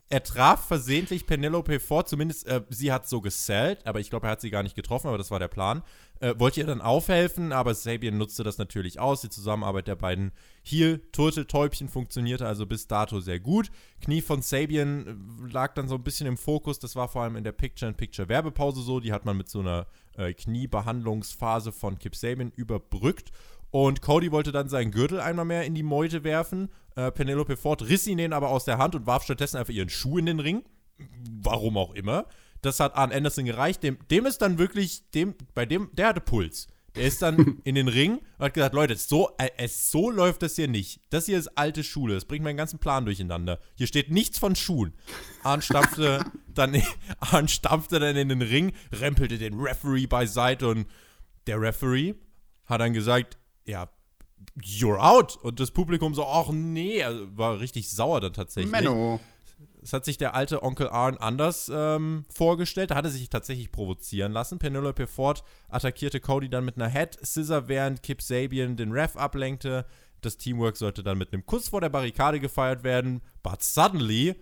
er 0.09 0.23
traf 0.23 0.67
versehentlich 0.67 1.25
Penelope 1.25 1.79
Ford, 1.79 2.07
zumindest 2.07 2.47
äh, 2.47 2.61
sie 2.69 2.91
hat 2.91 3.07
so 3.07 3.21
gesellt, 3.21 3.85
aber 3.85 3.99
ich 3.99 4.09
glaube, 4.11 4.27
er 4.27 4.31
hat 4.31 4.41
sie 4.41 4.51
gar 4.51 4.61
nicht 4.61 4.75
getroffen, 4.75 5.07
aber 5.07 5.17
das 5.17 5.31
war 5.31 5.39
der 5.39 5.47
Plan. 5.47 5.81
Äh, 6.19 6.35
wollte 6.37 6.59
ihr 6.59 6.65
dann 6.67 6.79
aufhelfen, 6.79 7.51
aber 7.51 7.73
Sabian 7.73 8.17
nutzte 8.17 8.43
das 8.43 8.57
natürlich 8.57 8.99
aus. 8.99 9.21
Die 9.21 9.29
Zusammenarbeit 9.29 9.87
der 9.87 9.95
beiden 9.95 10.31
hier 10.61 11.11
Turteltäubchen 11.11 11.89
funktionierte 11.89 12.45
also 12.47 12.65
bis 12.65 12.87
dato 12.87 13.19
sehr 13.19 13.39
gut. 13.39 13.71
Knie 14.01 14.21
von 14.21 14.41
Sabian 14.41 15.07
äh, 15.47 15.51
lag 15.51 15.73
dann 15.73 15.87
so 15.87 15.95
ein 15.95 16.03
bisschen 16.03 16.27
im 16.27 16.37
Fokus. 16.37 16.79
Das 16.79 16.95
war 16.95 17.09
vor 17.09 17.23
allem 17.23 17.35
in 17.35 17.43
der 17.43 17.51
Picture-in-Picture-Werbepause 17.51 18.81
so. 18.81 18.99
Die 18.99 19.11
hat 19.11 19.25
man 19.25 19.35
mit 19.35 19.49
so 19.49 19.59
einer 19.59 19.87
äh, 20.17 20.33
Kniebehandlungsphase 20.33 21.71
von 21.71 21.97
Kip 21.97 22.15
Sabian 22.15 22.51
überbrückt. 22.55 23.31
Und 23.71 24.01
Cody 24.01 24.31
wollte 24.31 24.53
dann 24.53 24.69
seinen 24.69 24.91
Gürtel 24.91 25.19
einmal 25.19 25.43
mehr 25.43 25.65
in 25.65 25.75
die 25.75 25.83
Meute 25.83 26.23
werfen. 26.23 26.69
Äh, 26.95 27.11
Penelope 27.11 27.57
Ford 27.57 27.83
riss 27.83 28.07
ihn 28.07 28.17
den 28.17 28.33
aber 28.33 28.49
aus 28.49 28.65
der 28.65 28.77
Hand 28.77 28.95
und 28.95 29.05
warf 29.05 29.23
stattdessen 29.23 29.57
einfach 29.57 29.73
ihren 29.73 29.89
Schuh 29.89 30.17
in 30.17 30.25
den 30.25 30.39
Ring. 30.39 30.63
Warum 31.41 31.77
auch 31.77 31.93
immer. 31.93 32.25
Das 32.61 32.79
hat 32.79 32.95
Arn 32.95 33.11
Anderson 33.11 33.45
gereicht. 33.45 33.83
Dem, 33.83 33.97
dem 34.09 34.25
ist 34.25 34.41
dann 34.41 34.57
wirklich, 34.57 35.09
dem, 35.11 35.35
bei 35.53 35.65
dem, 35.65 35.89
der 35.93 36.07
hatte 36.07 36.21
Puls. 36.21 36.67
Der 36.95 37.03
ist 37.03 37.21
dann 37.21 37.59
in 37.63 37.75
den 37.75 37.87
Ring 37.87 38.19
und 38.37 38.45
hat 38.45 38.53
gesagt, 38.53 38.73
Leute, 38.73 38.95
so, 38.95 39.29
äh, 39.37 39.67
so 39.67 40.09
läuft 40.09 40.41
das 40.41 40.55
hier 40.55 40.69
nicht. 40.69 41.01
Das 41.09 41.25
hier 41.25 41.37
ist 41.37 41.57
alte 41.57 41.83
Schule. 41.83 42.15
Das 42.15 42.25
bringt 42.25 42.43
meinen 42.43 42.57
ganzen 42.57 42.79
Plan 42.79 43.05
durcheinander. 43.05 43.59
Hier 43.75 43.87
steht 43.87 44.09
nichts 44.09 44.39
von 44.39 44.55
Schuhen. 44.55 44.93
Arn 45.43 45.61
stampfte 45.61 46.23
dann, 46.47 46.81
Arn 47.19 47.47
stampfte 47.47 47.99
dann 47.99 48.15
in 48.15 48.29
den 48.29 48.41
Ring, 48.41 48.71
rempelte 48.93 49.37
den 49.37 49.59
Referee 49.59 50.07
beiseite 50.07 50.69
und 50.69 50.87
der 51.47 51.59
Referee 51.59 52.15
hat 52.65 52.81
dann 52.81 52.93
gesagt, 52.93 53.37
ja, 53.65 53.89
you're 54.61 54.99
out. 54.99 55.37
Und 55.37 55.59
das 55.59 55.71
Publikum 55.71 56.13
so, 56.13 56.25
ach 56.25 56.49
nee, 56.51 57.03
also 57.03 57.25
war 57.37 57.59
richtig 57.59 57.89
sauer 57.89 58.21
dann 58.21 58.33
tatsächlich. 58.33 58.71
Menno. 58.71 59.19
Das 59.81 59.93
hat 59.93 60.03
sich 60.03 60.17
der 60.17 60.33
alte 60.33 60.63
Onkel 60.63 60.89
Arn 60.89 61.17
anders 61.17 61.71
ähm, 61.71 62.25
vorgestellt. 62.33 62.89
Da 62.89 62.95
hat 62.95 63.05
er 63.05 63.11
sich 63.11 63.29
tatsächlich 63.29 63.71
provozieren 63.71 64.31
lassen. 64.31 64.57
Penelope 64.57 65.05
Ford 65.05 65.43
attackierte 65.69 66.19
Cody 66.19 66.49
dann 66.49 66.65
mit 66.65 66.75
einer 66.75 66.89
Head 66.89 67.19
Scissor, 67.23 67.67
während 67.67 68.01
Kip 68.01 68.21
Sabian 68.21 68.77
den 68.77 68.91
Ref 68.91 69.15
ablenkte. 69.15 69.85
Das 70.21 70.37
Teamwork 70.37 70.75
sollte 70.75 71.03
dann 71.03 71.19
mit 71.19 71.31
einem 71.31 71.45
Kuss 71.45 71.69
vor 71.69 71.81
der 71.81 71.89
Barrikade 71.89 72.39
gefeiert 72.39 72.83
werden. 72.83 73.21
But 73.43 73.61
suddenly, 73.61 74.35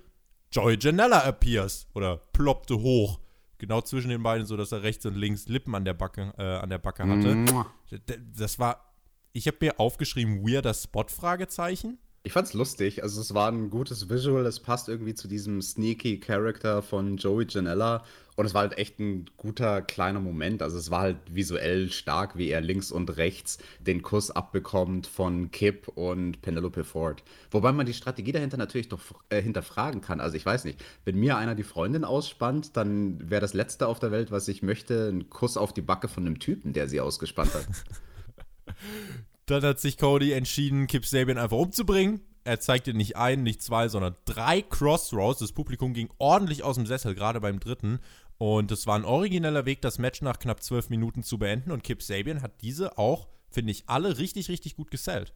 Joey 0.50 0.78
Janella 0.80 1.26
appears. 1.26 1.88
Oder 1.94 2.18
ploppte 2.32 2.80
hoch. 2.80 3.20
Genau 3.58 3.82
zwischen 3.82 4.10
den 4.10 4.24
beiden, 4.24 4.46
sodass 4.46 4.72
er 4.72 4.84
rechts 4.84 5.06
und 5.06 5.16
links 5.16 5.50
Lippen 5.50 5.76
an 5.76 5.84
der 5.84 5.94
Backe, 5.94 6.34
äh, 6.38 6.42
an 6.42 6.70
der 6.70 6.78
Backe 6.78 7.06
hatte. 7.06 7.66
Das 8.34 8.60
war 8.60 8.92
ich 9.34 9.48
habe 9.48 9.58
mir 9.62 9.80
aufgeschrieben, 9.80 10.48
weirder 10.48 10.74
Spot? 10.74 11.06
Fragezeichen. 11.08 11.98
Ich 12.26 12.32
fand's 12.32 12.54
lustig. 12.54 13.04
Also 13.04 13.19
es 13.19 13.34
war 13.34 13.52
ein 13.52 13.69
gutes 13.69 14.10
Visual. 14.10 14.46
Es 14.46 14.62
passt 14.62 14.88
irgendwie 14.88 15.13
zu 15.13 15.28
diesem 15.28 15.62
sneaky 15.62 16.22
Character 16.22 16.82
von 16.82 17.17
Joey 17.17 17.46
Janella. 17.50 18.06
Und 18.38 18.46
es 18.46 18.54
war 18.54 18.62
halt 18.62 18.78
echt 18.78 18.98
ein 19.00 19.30
guter 19.36 19.82
kleiner 19.82 20.22
Moment. 20.22 20.62
Also 20.62 20.78
es 20.78 20.89
war 20.89 21.02
halt 21.02 21.17
visuell 21.30 21.91
stark, 21.91 22.38
wie 22.38 22.50
er 22.50 22.62
links 22.62 22.93
und 22.93 23.17
rechts 23.17 23.58
den 23.80 24.04
Kuss 24.04 24.32
abbekommt 24.32 25.06
von 25.06 25.52
Kip 25.52 25.89
und 25.89 26.41
Penelope 26.41 26.86
Ford. 26.86 27.24
Wobei 27.52 27.74
man 27.74 27.86
die 27.86 27.93
Strategie 27.93 28.32
dahinter 28.32 28.58
natürlich 28.58 28.88
doch 28.88 29.02
äh, 29.30 29.41
hinterfragen 29.41 30.00
kann. 30.00 30.22
Also 30.22 30.38
ich 30.38 30.46
weiß 30.46 30.63
nicht, 30.63 30.82
wenn 31.04 31.19
mir 31.19 31.36
einer 31.36 31.56
die 31.56 31.63
Freundin 31.63 32.06
ausspannt, 32.06 32.78
dann 32.78 33.30
wäre 33.30 33.41
das 33.41 33.54
Letzte 33.54 33.88
auf 33.88 34.00
der 34.00 34.12
Welt, 34.12 34.32
was 34.32 34.48
ich 34.48 34.63
möchte, 34.63 35.10
ein 35.10 35.30
Kuss 35.30 35.58
auf 35.58 35.74
die 35.74 35.82
Backe 35.82 36.08
von 36.08 36.26
einem 36.26 36.39
Typen, 36.39 36.72
der 36.72 36.88
sie 36.88 37.02
ausgespannt 37.02 37.54
hat. 37.54 37.67
Dann 39.46 39.64
hat 39.64 39.80
sich 39.80 39.98
Cody 39.98 40.32
entschieden, 40.32 40.88
Kip 40.88 41.06
Sabian 41.06 41.38
einfach 41.38 41.58
umzubringen. 41.58 42.22
Er 42.46 42.60
zeigte 42.60 42.94
nicht 42.94 43.16
ein, 43.16 43.44
nicht 43.44 43.62
zwei, 43.62 43.88
sondern 43.88 44.16
drei 44.26 44.62
Crossroads. 44.62 45.40
Das 45.40 45.54
Publikum 45.54 45.94
ging 45.94 46.10
ordentlich 46.18 46.64
aus 46.64 46.76
dem 46.76 46.86
Sessel, 46.86 47.16
gerade 47.16 47.40
beim 47.40 47.60
dritten. 47.60 48.00
Und 48.38 48.72
es 48.72 48.88
war 48.88 48.96
ein 48.96 49.06
origineller 49.06 49.66
Weg, 49.66 49.82
das 49.82 50.00
Match 50.00 50.22
nach 50.22 50.40
knapp 50.40 50.62
zwölf 50.62 50.90
Minuten 50.90 51.24
zu 51.24 51.38
beenden. 51.38 51.72
Und 51.72 51.84
Kip 51.84 52.04
Sabian 52.04 52.42
hat 52.42 52.62
diese 52.62 52.98
auch, 52.98 53.28
finde 53.50 53.72
ich, 53.72 53.84
alle 53.88 54.18
richtig, 54.18 54.50
richtig 54.50 54.76
gut 54.76 54.92
gesellt. 54.92 55.34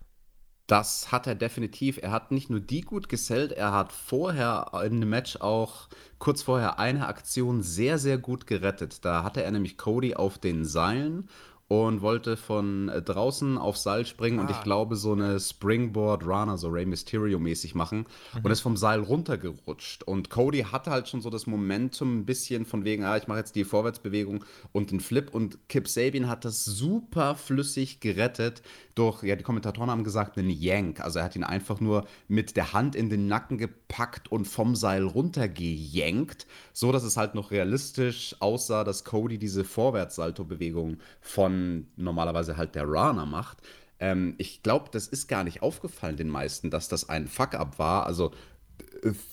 Das 0.68 1.14
hat 1.14 1.28
er 1.28 1.36
definitiv. 1.36 1.98
Er 2.02 2.12
hat 2.12 2.32
nicht 2.32 2.50
nur 2.50 2.60
die 2.60 2.82
gut 2.82 3.08
gesellt, 3.08 3.54
er 3.54 3.72
hat 3.72 3.94
vorher 3.94 4.72
in 4.84 5.00
dem 5.00 5.10
Match 5.10 5.38
auch 5.38 5.88
kurz 6.20 6.42
vorher 6.44 6.78
eine 6.78 7.08
Aktion 7.08 7.64
sehr, 7.64 7.98
sehr 7.98 8.18
gut 8.18 8.48
gerettet. 8.48 9.06
Da 9.06 9.24
hatte 9.24 9.44
er 9.44 9.52
nämlich 9.52 9.78
Cody 9.78 10.16
auf 10.16 10.38
den 10.38 10.66
Seilen 10.66 11.30
und 11.68 12.02
wollte 12.02 12.38
von 12.38 12.90
äh, 12.90 13.02
draußen 13.02 13.58
aufs 13.58 13.84
Seil 13.84 14.06
springen 14.06 14.40
ah. 14.40 14.44
und 14.44 14.52
ich 14.52 14.58
ah. 14.58 14.64
glaube 14.64 14.96
so 14.96 15.14
eine 15.14 15.40
Springboard 15.40 16.26
Runner, 16.26 16.58
so 16.58 16.70
Rey 16.70 16.86
Mysterio 16.86 17.40
mäßig 17.40 17.76
machen 17.76 18.06
mhm. 18.34 18.46
und 18.46 18.52
ist 18.52 18.62
vom 18.62 18.78
Seil 18.78 19.02
runtergerutscht 19.02 20.04
und 20.04 20.30
Cody 20.30 20.64
hatte 20.64 20.92
halt 20.92 21.10
schon 21.10 21.22
so 21.22 21.30
das 21.30 21.48
Momentum 21.48 22.20
ein 22.20 22.26
bisschen 22.26 22.66
von 22.66 22.86
wegen, 22.86 23.04
ah, 23.04 23.18
ich 23.18 23.28
mache 23.28 23.40
jetzt 23.40 23.56
die 23.56 23.64
Vorwärtsbewegung 23.64 24.46
und 24.72 24.92
den 24.92 25.00
Flip 25.00 25.34
und 25.34 25.58
Kip 25.68 25.88
Sabian 25.88 26.30
hat 26.30 26.46
das 26.46 26.64
super 26.64 27.36
flüssig 27.36 28.00
gerettet 28.00 28.62
durch, 28.96 29.24
ja, 29.24 29.36
die 29.36 29.44
Kommentatoren 29.44 29.90
haben 29.90 30.04
gesagt, 30.04 30.38
einen 30.38 30.50
Yank, 30.50 31.02
also 31.02 31.20
er 31.20 31.26
hat 31.26 31.36
ihn 31.36 31.44
einfach 31.44 31.80
nur 31.80 32.06
mit 32.28 32.56
der 32.56 32.74
Hand 32.74 32.96
in 32.96 33.10
den 33.10 33.28
Nacken 33.28 33.58
gepackt 33.58 33.87
und 34.30 34.46
vom 34.46 34.76
Seil 34.76 35.04
runtergejankt, 35.04 36.46
so 36.74 36.92
dass 36.92 37.04
es 37.04 37.18
halt 37.18 37.36
noch 37.36 37.52
realistisch 37.52 38.36
aussah, 38.40 38.84
dass 38.84 39.04
Cody 39.04 39.38
diese 39.38 39.64
Vorwärtssalto-Bewegung 39.64 40.98
von 41.22 41.88
normalerweise 41.96 42.58
halt 42.58 42.76
der 42.76 42.84
Runner 42.84 43.26
macht. 43.26 43.60
Ähm, 44.00 44.36
ich 44.38 44.62
glaube, 44.62 44.90
das 44.92 45.08
ist 45.08 45.28
gar 45.28 45.44
nicht 45.44 45.62
aufgefallen 45.62 46.18
den 46.18 46.30
meisten, 46.30 46.70
dass 46.70 46.88
das 46.90 47.10
ein 47.10 47.28
Fuck-up 47.28 47.80
war. 47.80 48.06
Also 48.06 48.32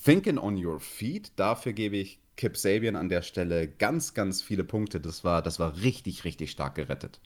thinking 0.04 0.38
on 0.38 0.64
your 0.64 0.80
feet, 0.80 1.32
dafür 1.36 1.72
gebe 1.72 1.96
ich 1.96 2.20
Kip 2.36 2.56
Sabian 2.56 2.96
an 2.96 3.08
der 3.08 3.22
Stelle 3.22 3.68
ganz, 3.68 4.14
ganz 4.14 4.42
viele 4.42 4.64
Punkte. 4.64 5.00
Das 5.00 5.24
war, 5.24 5.42
das 5.42 5.58
war 5.58 5.76
richtig, 5.82 6.24
richtig 6.24 6.50
stark 6.50 6.74
gerettet. 6.74 7.20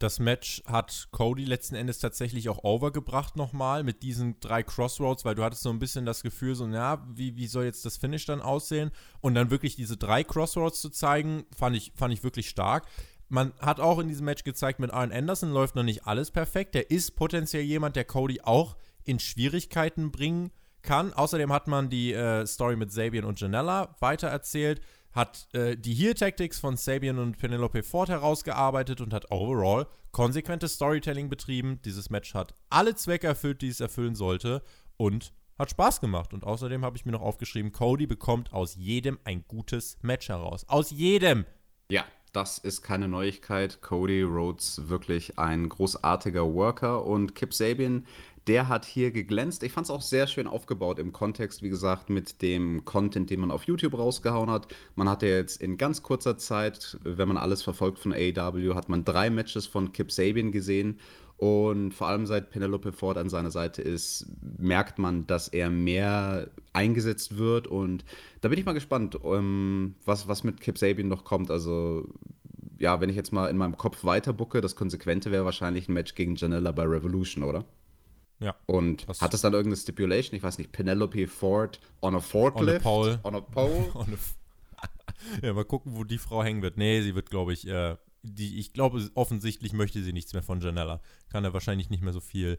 Das 0.00 0.18
Match 0.18 0.62
hat 0.66 1.08
Cody 1.12 1.44
letzten 1.44 1.76
Endes 1.76 1.98
tatsächlich 1.98 2.48
auch 2.48 2.64
overgebracht 2.64 3.36
nochmal 3.36 3.84
mit 3.84 4.02
diesen 4.02 4.40
drei 4.40 4.62
Crossroads, 4.62 5.24
weil 5.24 5.34
du 5.34 5.44
hattest 5.44 5.62
so 5.62 5.70
ein 5.70 5.78
bisschen 5.78 6.06
das 6.06 6.22
Gefühl, 6.22 6.54
so, 6.54 6.66
ja, 6.66 7.06
wie, 7.14 7.36
wie 7.36 7.46
soll 7.46 7.64
jetzt 7.64 7.84
das 7.84 7.98
Finish 7.98 8.24
dann 8.24 8.40
aussehen? 8.40 8.90
Und 9.20 9.34
dann 9.34 9.50
wirklich 9.50 9.76
diese 9.76 9.96
drei 9.96 10.24
Crossroads 10.24 10.80
zu 10.80 10.90
zeigen, 10.90 11.44
fand 11.56 11.76
ich, 11.76 11.92
fand 11.94 12.12
ich 12.12 12.24
wirklich 12.24 12.48
stark 12.48 12.86
man 13.30 13.52
hat 13.60 13.80
auch 13.80 13.98
in 14.00 14.08
diesem 14.08 14.24
Match 14.24 14.44
gezeigt, 14.44 14.80
mit 14.80 14.92
Arn 14.92 15.12
Anderson 15.12 15.52
läuft 15.52 15.76
noch 15.76 15.84
nicht 15.84 16.06
alles 16.06 16.30
perfekt. 16.30 16.74
Der 16.74 16.90
ist 16.90 17.14
potenziell 17.14 17.62
jemand, 17.62 17.96
der 17.96 18.04
Cody 18.04 18.40
auch 18.42 18.76
in 19.04 19.18
Schwierigkeiten 19.18 20.10
bringen 20.10 20.50
kann. 20.82 21.12
Außerdem 21.12 21.52
hat 21.52 21.68
man 21.68 21.90
die 21.90 22.12
äh, 22.12 22.46
Story 22.46 22.76
mit 22.76 22.92
Sabian 22.92 23.24
und 23.24 23.40
Janella 23.40 23.94
weitererzählt, 24.00 24.80
hat 25.12 25.48
äh, 25.52 25.76
die 25.76 25.94
Heal-Tactics 25.94 26.60
von 26.60 26.76
Sabian 26.76 27.18
und 27.18 27.38
Penelope 27.38 27.82
Ford 27.82 28.08
herausgearbeitet 28.08 29.00
und 29.00 29.12
hat 29.12 29.30
overall 29.30 29.86
konsequentes 30.12 30.74
Storytelling 30.74 31.28
betrieben. 31.28 31.80
Dieses 31.84 32.10
Match 32.10 32.34
hat 32.34 32.54
alle 32.68 32.94
Zwecke 32.94 33.26
erfüllt, 33.26 33.62
die 33.62 33.68
es 33.68 33.80
erfüllen 33.80 34.14
sollte 34.14 34.62
und 34.96 35.32
hat 35.58 35.70
Spaß 35.70 36.00
gemacht. 36.00 36.32
Und 36.32 36.44
außerdem 36.44 36.84
habe 36.84 36.96
ich 36.96 37.04
mir 37.04 37.12
noch 37.12 37.22
aufgeschrieben, 37.22 37.72
Cody 37.72 38.06
bekommt 38.06 38.52
aus 38.52 38.76
jedem 38.76 39.18
ein 39.24 39.44
gutes 39.46 39.98
Match 40.02 40.28
heraus. 40.28 40.64
Aus 40.68 40.90
jedem! 40.90 41.44
Ja, 41.90 42.04
das 42.32 42.58
ist 42.58 42.82
keine 42.82 43.08
Neuigkeit. 43.08 43.82
Cody 43.82 44.22
Rhodes 44.22 44.88
wirklich 44.88 45.38
ein 45.38 45.68
großartiger 45.68 46.54
Worker 46.54 47.04
und 47.04 47.34
Kip 47.34 47.52
Sabian, 47.52 48.06
der 48.46 48.68
hat 48.68 48.84
hier 48.84 49.10
geglänzt. 49.10 49.62
Ich 49.62 49.72
fand 49.72 49.86
es 49.86 49.90
auch 49.90 50.02
sehr 50.02 50.26
schön 50.26 50.46
aufgebaut 50.46 50.98
im 50.98 51.12
Kontext, 51.12 51.62
wie 51.62 51.68
gesagt, 51.68 52.10
mit 52.10 52.42
dem 52.42 52.84
Content, 52.84 53.30
den 53.30 53.40
man 53.40 53.50
auf 53.50 53.64
YouTube 53.64 53.96
rausgehauen 53.96 54.50
hat. 54.50 54.68
Man 54.96 55.08
hatte 55.08 55.26
jetzt 55.26 55.60
in 55.60 55.76
ganz 55.76 56.02
kurzer 56.02 56.38
Zeit, 56.38 56.98
wenn 57.04 57.28
man 57.28 57.36
alles 57.36 57.62
verfolgt 57.62 57.98
von 57.98 58.12
AEW, 58.12 58.74
hat 58.74 58.88
man 58.88 59.04
drei 59.04 59.30
Matches 59.30 59.66
von 59.66 59.92
Kip 59.92 60.10
Sabian 60.10 60.52
gesehen 60.52 60.98
und 61.40 61.94
vor 61.94 62.08
allem 62.08 62.26
seit 62.26 62.50
Penelope 62.50 62.92
Ford 62.92 63.16
an 63.16 63.30
seiner 63.30 63.50
Seite 63.50 63.80
ist, 63.80 64.26
merkt 64.58 64.98
man, 64.98 65.26
dass 65.26 65.48
er 65.48 65.70
mehr 65.70 66.50
eingesetzt 66.74 67.38
wird. 67.38 67.66
Und 67.66 68.04
da 68.42 68.50
bin 68.50 68.58
ich 68.58 68.66
mal 68.66 68.74
gespannt, 68.74 69.18
ähm, 69.24 69.94
was, 70.04 70.28
was 70.28 70.44
mit 70.44 70.60
Kip 70.60 70.76
Sabian 70.76 71.08
noch 71.08 71.24
kommt. 71.24 71.50
Also, 71.50 72.06
ja, 72.78 73.00
wenn 73.00 73.08
ich 73.08 73.16
jetzt 73.16 73.32
mal 73.32 73.46
in 73.48 73.56
meinem 73.56 73.78
Kopf 73.78 74.04
weiterbucke, 74.04 74.60
das 74.60 74.76
Konsequente 74.76 75.30
wäre 75.30 75.46
wahrscheinlich 75.46 75.88
ein 75.88 75.94
Match 75.94 76.14
gegen 76.14 76.36
Janella 76.36 76.72
bei 76.72 76.84
Revolution, 76.84 77.42
oder? 77.42 77.64
Ja. 78.40 78.56
Und 78.66 79.06
hat 79.20 79.34
es 79.34 79.42
dann 79.42 79.52
irgendeine 79.52 79.76
Stipulation? 79.76 80.36
Ich 80.36 80.42
weiß 80.42 80.58
nicht, 80.58 80.72
Penelope 80.72 81.26
Ford 81.26 81.80
on 82.00 82.14
a 82.14 82.20
forklift? 82.20 82.84
On 82.86 83.10
a 83.10 83.16
pole. 83.16 83.20
On 83.22 83.34
a 83.34 83.40
pole? 83.40 83.90
on 83.94 84.14
a 84.14 85.42
ja, 85.46 85.52
mal 85.52 85.64
gucken, 85.64 85.94
wo 85.94 86.04
die 86.04 86.18
Frau 86.18 86.42
hängen 86.42 86.62
wird. 86.62 86.78
Nee, 86.78 87.02
sie 87.02 87.14
wird, 87.14 87.30
glaube 87.30 87.52
ich, 87.52 87.66
äh, 87.66 87.96
die, 88.22 88.58
ich 88.58 88.72
glaube, 88.72 89.10
offensichtlich 89.14 89.72
möchte 89.72 90.02
sie 90.02 90.12
nichts 90.12 90.32
mehr 90.32 90.42
von 90.42 90.60
Janella. 90.60 91.00
Kann 91.30 91.44
er 91.44 91.52
wahrscheinlich 91.52 91.90
nicht 91.90 92.02
mehr 92.02 92.14
so 92.14 92.20
viel 92.20 92.58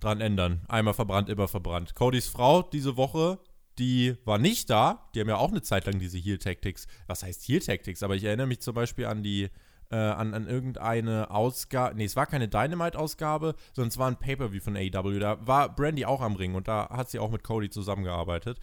dran 0.00 0.20
ändern. 0.20 0.60
Einmal 0.68 0.94
verbrannt, 0.94 1.28
immer 1.28 1.48
verbrannt. 1.48 1.94
Codys 1.94 2.28
Frau 2.28 2.62
diese 2.62 2.96
Woche 2.96 3.38
die 3.78 4.16
war 4.24 4.38
nicht 4.38 4.70
da. 4.70 5.08
Die 5.14 5.20
haben 5.20 5.28
ja 5.28 5.36
auch 5.36 5.50
eine 5.50 5.62
Zeit 5.62 5.86
lang 5.86 5.98
diese 5.98 6.18
Heal 6.18 6.38
Tactics. 6.38 6.86
Was 7.06 7.22
heißt 7.22 7.48
Heal 7.48 7.60
Tactics? 7.60 8.02
Aber 8.02 8.14
ich 8.14 8.24
erinnere 8.24 8.46
mich 8.46 8.60
zum 8.60 8.74
Beispiel 8.74 9.06
an 9.06 9.22
die, 9.22 9.48
äh, 9.92 9.96
an, 9.96 10.32
an 10.34 10.46
irgendeine 10.46 11.30
Ausgabe. 11.30 11.94
Nee, 11.96 12.06
es 12.06 12.16
war 12.16 12.26
keine 12.26 12.48
Dynamite-Ausgabe, 12.48 13.54
sondern 13.74 13.88
es 13.88 13.98
war 13.98 14.08
ein 14.08 14.16
Pay-Per-View 14.16 14.62
von 14.62 14.76
AEW. 14.76 15.18
Da 15.18 15.46
war 15.46 15.74
Brandy 15.74 16.06
auch 16.06 16.22
am 16.22 16.34
Ring 16.34 16.54
und 16.54 16.66
da 16.66 16.88
hat 16.90 17.10
sie 17.10 17.18
auch 17.18 17.30
mit 17.30 17.44
Cody 17.44 17.68
zusammengearbeitet. 17.68 18.58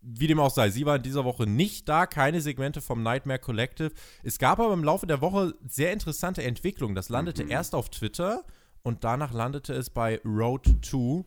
Wie 0.00 0.26
dem 0.26 0.40
auch 0.40 0.50
sei, 0.50 0.70
sie 0.70 0.86
war 0.86 0.96
in 0.96 1.02
dieser 1.02 1.26
Woche 1.26 1.46
nicht 1.46 1.86
da, 1.86 2.06
keine 2.06 2.40
Segmente 2.40 2.80
vom 2.80 3.02
Nightmare 3.02 3.38
Collective. 3.38 3.92
Es 4.22 4.38
gab 4.38 4.58
aber 4.58 4.72
im 4.72 4.82
Laufe 4.82 5.06
der 5.06 5.20
Woche 5.20 5.54
sehr 5.68 5.92
interessante 5.92 6.42
Entwicklungen. 6.42 6.94
Das 6.94 7.10
landete 7.10 7.44
mhm. 7.44 7.50
erst 7.50 7.74
auf 7.74 7.90
Twitter 7.90 8.44
und 8.82 9.04
danach 9.04 9.34
landete 9.34 9.74
es 9.74 9.90
bei 9.90 10.22
Road 10.24 10.66
2 10.80 11.24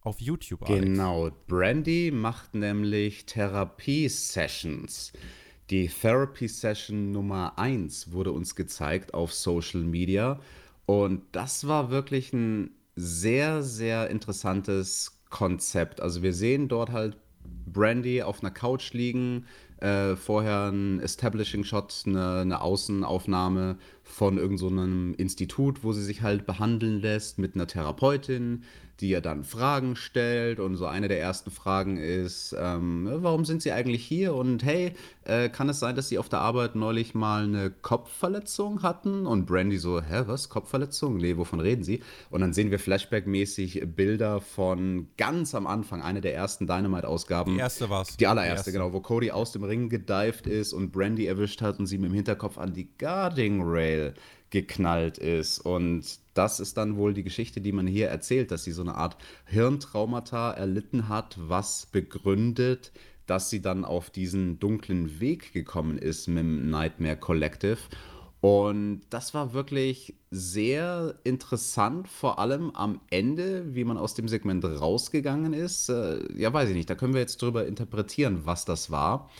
auf 0.00 0.22
YouTube. 0.22 0.62
Alex. 0.62 0.82
Genau, 0.82 1.30
Brandy 1.46 2.10
macht 2.10 2.54
nämlich 2.54 3.26
Therapie-Sessions. 3.26 5.12
Die 5.70 5.88
Therapy 5.88 6.46
Session 6.46 7.10
Nummer 7.10 7.58
1 7.58 8.12
wurde 8.12 8.30
uns 8.30 8.54
gezeigt 8.54 9.14
auf 9.14 9.32
Social 9.32 9.82
Media 9.82 10.38
und 10.86 11.22
das 11.32 11.66
war 11.66 11.90
wirklich 11.90 12.32
ein 12.32 12.70
sehr, 12.94 13.64
sehr 13.64 14.08
interessantes 14.08 15.18
Konzept. 15.28 16.00
Also 16.00 16.22
wir 16.22 16.32
sehen 16.34 16.68
dort 16.68 16.92
halt 16.92 17.16
Brandy 17.66 18.22
auf 18.22 18.42
einer 18.42 18.52
Couch 18.52 18.92
liegen, 18.92 19.46
äh, 19.80 20.16
vorher 20.16 20.70
ein 20.70 21.00
Establishing 21.00 21.64
Shot, 21.64 22.02
eine, 22.06 22.40
eine 22.40 22.60
Außenaufnahme 22.60 23.76
von 24.02 24.38
irgendeinem 24.38 25.12
so 25.12 25.18
Institut, 25.18 25.84
wo 25.84 25.92
sie 25.92 26.04
sich 26.04 26.22
halt 26.22 26.46
behandeln 26.46 27.00
lässt 27.00 27.38
mit 27.38 27.54
einer 27.54 27.66
Therapeutin 27.66 28.64
die 29.00 29.10
ja 29.10 29.20
dann 29.20 29.44
Fragen 29.44 29.96
stellt. 29.96 30.60
Und 30.60 30.76
so 30.76 30.86
eine 30.86 31.08
der 31.08 31.20
ersten 31.20 31.50
Fragen 31.50 31.96
ist, 31.96 32.54
ähm, 32.58 33.08
warum 33.10 33.44
sind 33.44 33.62
Sie 33.62 33.72
eigentlich 33.72 34.04
hier? 34.04 34.34
Und 34.34 34.64
hey, 34.64 34.94
äh, 35.24 35.48
kann 35.48 35.68
es 35.68 35.80
sein, 35.80 35.96
dass 35.96 36.08
Sie 36.08 36.18
auf 36.18 36.28
der 36.28 36.40
Arbeit 36.40 36.74
neulich 36.76 37.14
mal 37.14 37.44
eine 37.44 37.70
Kopfverletzung 37.70 38.82
hatten? 38.82 39.26
Und 39.26 39.46
Brandy 39.46 39.78
so, 39.78 40.00
hä, 40.00 40.22
was? 40.26 40.48
Kopfverletzung? 40.48 41.18
Nee, 41.18 41.36
wovon 41.36 41.60
reden 41.60 41.84
Sie? 41.84 42.02
Und 42.30 42.40
dann 42.40 42.52
sehen 42.52 42.70
wir 42.70 42.78
flashbackmäßig 42.78 43.82
Bilder 43.94 44.40
von 44.40 45.08
ganz 45.16 45.54
am 45.54 45.66
Anfang, 45.66 46.02
eine 46.02 46.20
der 46.20 46.34
ersten 46.34 46.66
Dynamite-Ausgaben. 46.66 47.54
Die 47.54 47.60
erste 47.60 47.90
war's. 47.90 48.16
Die 48.16 48.26
allererste, 48.26 48.52
die 48.52 48.56
erste. 48.56 48.72
genau, 48.72 48.92
wo 48.92 49.00
Cody 49.00 49.30
aus 49.30 49.52
dem 49.52 49.64
Ring 49.68 49.88
gedived 49.88 50.46
ist 50.46 50.72
und 50.72 50.92
Brandy 50.92 51.26
erwischt 51.26 51.62
hat 51.62 51.78
und 51.78 51.86
sie 51.86 51.98
mit 51.98 52.10
dem 52.10 52.14
Hinterkopf 52.14 52.58
an 52.58 52.72
die 52.72 52.88
Guarding 52.98 53.62
Rail 53.62 54.14
geknallt 54.50 55.18
ist. 55.18 55.58
Und 55.58 56.18
das 56.34 56.60
ist 56.60 56.76
dann 56.76 56.96
wohl 56.96 57.14
die 57.14 57.24
Geschichte, 57.24 57.60
die 57.60 57.72
man 57.72 57.86
hier 57.86 58.08
erzählt, 58.08 58.50
dass 58.50 58.64
sie 58.64 58.72
so 58.72 58.82
eine 58.82 58.94
Art 58.94 59.16
Hirntraumata 59.46 60.52
erlitten 60.52 61.08
hat, 61.08 61.36
was 61.38 61.86
begründet, 61.86 62.92
dass 63.26 63.50
sie 63.50 63.60
dann 63.60 63.84
auf 63.84 64.10
diesen 64.10 64.58
dunklen 64.60 65.20
Weg 65.20 65.52
gekommen 65.52 65.98
ist 65.98 66.28
mit 66.28 66.38
dem 66.38 66.70
Nightmare 66.70 67.16
Collective. 67.16 67.78
Und 68.40 69.00
das 69.10 69.34
war 69.34 69.54
wirklich 69.54 70.14
sehr 70.30 71.18
interessant, 71.24 72.06
vor 72.06 72.38
allem 72.38 72.70
am 72.70 73.00
Ende, 73.10 73.74
wie 73.74 73.84
man 73.84 73.96
aus 73.96 74.14
dem 74.14 74.28
Segment 74.28 74.64
rausgegangen 74.64 75.52
ist. 75.52 75.88
Äh, 75.88 76.20
ja, 76.36 76.52
weiß 76.52 76.68
ich 76.68 76.76
nicht, 76.76 76.88
da 76.88 76.94
können 76.94 77.14
wir 77.14 77.20
jetzt 77.20 77.42
drüber 77.42 77.66
interpretieren, 77.66 78.42
was 78.44 78.64
das 78.64 78.90
war. 78.90 79.30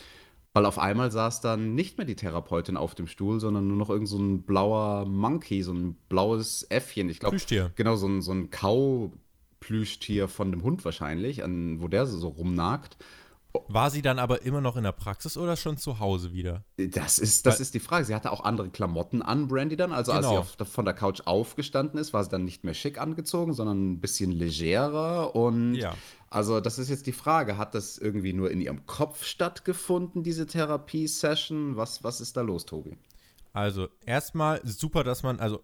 Weil 0.57 0.65
auf 0.65 0.79
einmal 0.79 1.11
saß 1.11 1.41
dann 1.41 1.75
nicht 1.75 1.99
mehr 1.99 2.07
die 2.07 2.15
Therapeutin 2.15 2.77
auf 2.77 2.95
dem 2.95 3.05
Stuhl, 3.05 3.39
sondern 3.39 3.67
nur 3.67 3.77
noch 3.77 3.91
irgend 3.91 4.09
so 4.09 4.17
ein 4.17 4.41
blauer 4.41 5.05
Monkey, 5.05 5.61
so 5.61 5.71
ein 5.71 5.93
blaues 6.09 6.65
Äffchen. 6.71 7.09
Ich 7.09 7.19
glaube, 7.19 7.35
Plüschtier. 7.35 7.71
Genau, 7.75 7.95
so 7.95 8.07
ein, 8.07 8.23
so 8.23 8.31
ein 8.31 8.49
Kau-Plüschtier 8.49 10.27
von 10.27 10.49
dem 10.49 10.63
Hund 10.63 10.83
wahrscheinlich, 10.83 11.43
an, 11.43 11.79
wo 11.79 11.87
der 11.87 12.07
so 12.07 12.27
rumnagt. 12.27 12.97
War 13.67 13.91
sie 13.91 14.01
dann 14.01 14.17
aber 14.17 14.41
immer 14.41 14.61
noch 14.61 14.77
in 14.77 14.83
der 14.83 14.93
Praxis 14.93 15.37
oder 15.37 15.55
schon 15.57 15.77
zu 15.77 15.99
Hause 15.99 16.33
wieder? 16.33 16.63
Das 16.77 17.19
ist, 17.19 17.45
das 17.45 17.59
ist 17.59 17.75
die 17.75 17.79
Frage. 17.79 18.05
Sie 18.05 18.15
hatte 18.15 18.31
auch 18.31 18.43
andere 18.43 18.69
Klamotten 18.69 19.21
an, 19.21 19.47
Brandy 19.47 19.75
dann. 19.75 19.91
Also 19.91 20.11
genau. 20.11 20.37
als 20.39 20.53
sie 20.53 20.59
auf, 20.63 20.69
von 20.69 20.85
der 20.85 20.95
Couch 20.95 21.21
aufgestanden 21.25 21.99
ist, 21.99 22.13
war 22.13 22.23
sie 22.23 22.31
dann 22.31 22.45
nicht 22.45 22.63
mehr 22.63 22.73
schick 22.73 22.99
angezogen, 22.99 23.53
sondern 23.53 23.91
ein 23.91 23.99
bisschen 23.99 24.31
legerer. 24.31 25.35
Und 25.35 25.75
ja. 25.75 25.93
Also 26.29 26.59
das 26.59 26.79
ist 26.79 26.89
jetzt 26.89 27.07
die 27.07 27.13
Frage. 27.13 27.57
Hat 27.57 27.73
das 27.73 27.97
irgendwie 27.97 28.33
nur 28.33 28.51
in 28.51 28.61
ihrem 28.61 28.85
Kopf 28.85 29.23
stattgefunden, 29.23 30.23
diese 30.23 30.45
Therapie-Session? 30.45 31.77
Was, 31.77 32.03
was 32.03 32.21
ist 32.21 32.35
da 32.37 32.41
los, 32.41 32.65
Tobi? 32.65 32.97
Also 33.53 33.87
erstmal 34.05 34.61
super, 34.65 35.03
dass 35.03 35.23
man, 35.23 35.39
also 35.39 35.63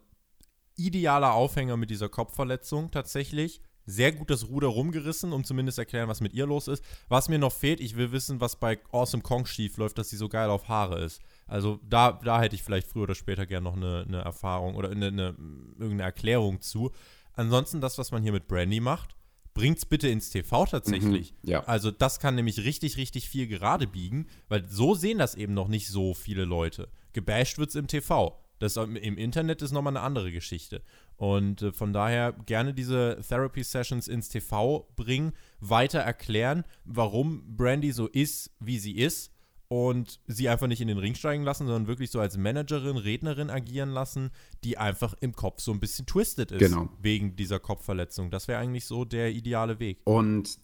idealer 0.76 1.34
Aufhänger 1.34 1.78
mit 1.78 1.90
dieser 1.90 2.10
Kopfverletzung 2.10 2.92
tatsächlich 2.92 3.62
sehr 3.86 4.14
gut 4.14 4.30
das 4.30 4.48
Ruder 4.48 4.68
rumgerissen, 4.68 5.34
um 5.34 5.44
zumindest 5.44 5.78
erklären, 5.78 6.08
was 6.08 6.22
mit 6.22 6.34
ihr 6.34 6.46
los 6.46 6.68
ist. 6.68 6.84
Was 7.10 7.28
mir 7.28 7.38
noch 7.38 7.52
fehlt, 7.52 7.82
ich 7.82 7.98
will 7.98 8.12
wissen, 8.12 8.40
was 8.40 8.56
bei 8.56 8.80
Awesome 8.92 9.24
Kong 9.24 9.46
schief 9.46 9.78
läuft, 9.78 9.98
dass 9.98 10.10
sie 10.10 10.18
so 10.18 10.30
geil 10.30 10.50
auf 10.50 10.70
Haare 10.70 11.04
ist. 11.04 11.22
Also 11.48 11.80
da, 11.84 12.14
da 12.14 12.42
hätte 12.42 12.56
ich 12.56 12.64
vielleicht 12.64 12.88
früher 12.88 13.04
oder 13.04 13.16
später 13.16 13.46
gerne 13.46 13.66
noch 13.66 13.76
eine, 13.76 14.06
eine 14.08 14.22
Erfahrung 14.22 14.76
oder 14.76 14.90
eine, 14.90 15.08
eine, 15.08 15.36
irgendeine 15.78 16.04
Erklärung 16.04 16.62
zu. 16.62 16.92
Ansonsten 17.34 17.82
das, 17.82 17.98
was 17.98 18.12
man 18.12 18.24
hier 18.24 18.32
mit 18.32 18.48
Brandy 18.48 18.80
macht, 18.80 19.16
bringt's 19.54 19.86
bitte 19.86 20.08
ins 20.08 20.30
TV 20.30 20.66
tatsächlich. 20.66 21.34
Mhm, 21.44 21.50
ja. 21.50 21.64
Also 21.66 21.92
das 21.92 22.20
kann 22.20 22.36
nämlich 22.36 22.64
richtig, 22.64 22.98
richtig 22.98 23.30
viel 23.30 23.48
gerade 23.48 23.88
biegen, 23.88 24.28
weil 24.50 24.68
so 24.68 24.96
sehen 24.96 25.20
das 25.20 25.36
eben 25.36 25.54
noch 25.54 25.68
nicht 25.68 25.88
so 25.88 26.14
viele 26.14 26.46
Leute. 26.46 26.90
Gebasht 27.14 27.58
wird's 27.58 27.76
im 27.76 27.88
TV. 27.88 28.40
Das 28.60 28.78
im 28.78 29.18
Internet 29.18 29.62
ist 29.62 29.72
nochmal 29.72 29.92
eine 29.92 30.06
andere 30.06 30.32
Geschichte. 30.32 30.84
Und 31.18 31.62
äh, 31.62 31.72
von 31.74 31.92
daher 31.92 32.34
gerne 32.46 32.74
diese 32.74 33.20
Therapy 33.28 33.64
Sessions 33.64 34.08
ins 34.08 34.30
TV 34.30 34.88
bringen, 34.96 35.34
weiter 35.60 36.00
erklären, 36.00 36.64
warum 36.86 37.58
Brandy 37.58 37.92
so 37.92 38.08
ist, 38.08 38.52
wie 38.60 38.80
sie 38.80 38.94
ist 38.94 39.33
und 39.74 40.20
sie 40.28 40.50
einfach 40.50 40.68
nicht 40.68 40.82
in 40.82 40.88
den 40.88 41.00
Ring 41.00 41.16
steigen 41.16 41.42
lassen, 41.42 41.66
sondern 41.66 41.88
wirklich 41.88 42.12
so 42.12 42.20
als 42.20 42.38
Managerin, 42.38 42.96
Rednerin 42.96 43.50
agieren 43.50 43.90
lassen, 43.90 44.30
die 44.64 44.78
einfach 44.78 45.16
im 45.20 45.34
Kopf 45.34 45.62
so 45.62 45.72
ein 45.72 45.80
bisschen 45.80 46.06
twisted 46.06 46.52
ist 46.52 46.60
genau. 46.60 46.90
wegen 47.02 47.36
dieser 47.36 47.60
Kopfverletzung. 47.60 48.30
Das 48.30 48.48
wäre 48.48 48.60
eigentlich 48.60 48.86
so 48.86 49.04
der 49.04 49.32
ideale 49.32 49.80
Weg. 49.80 49.98
Und 50.04 50.60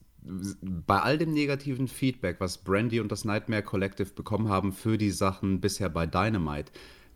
bei 0.62 1.00
all 1.00 1.18
dem 1.18 1.34
negativen 1.34 1.88
Feedback, 1.88 2.40
was 2.40 2.60
Brandy 2.60 3.00
und 3.00 3.12
das 3.12 3.26
Nightmare 3.26 3.64
Collective 3.64 4.14
bekommen 4.14 4.48
haben 4.48 4.74
für 4.74 5.00
die 5.00 5.10
Sachen 5.10 5.60
bisher 5.60 5.90
bei 5.90 6.06
Dynamite, 6.06 6.72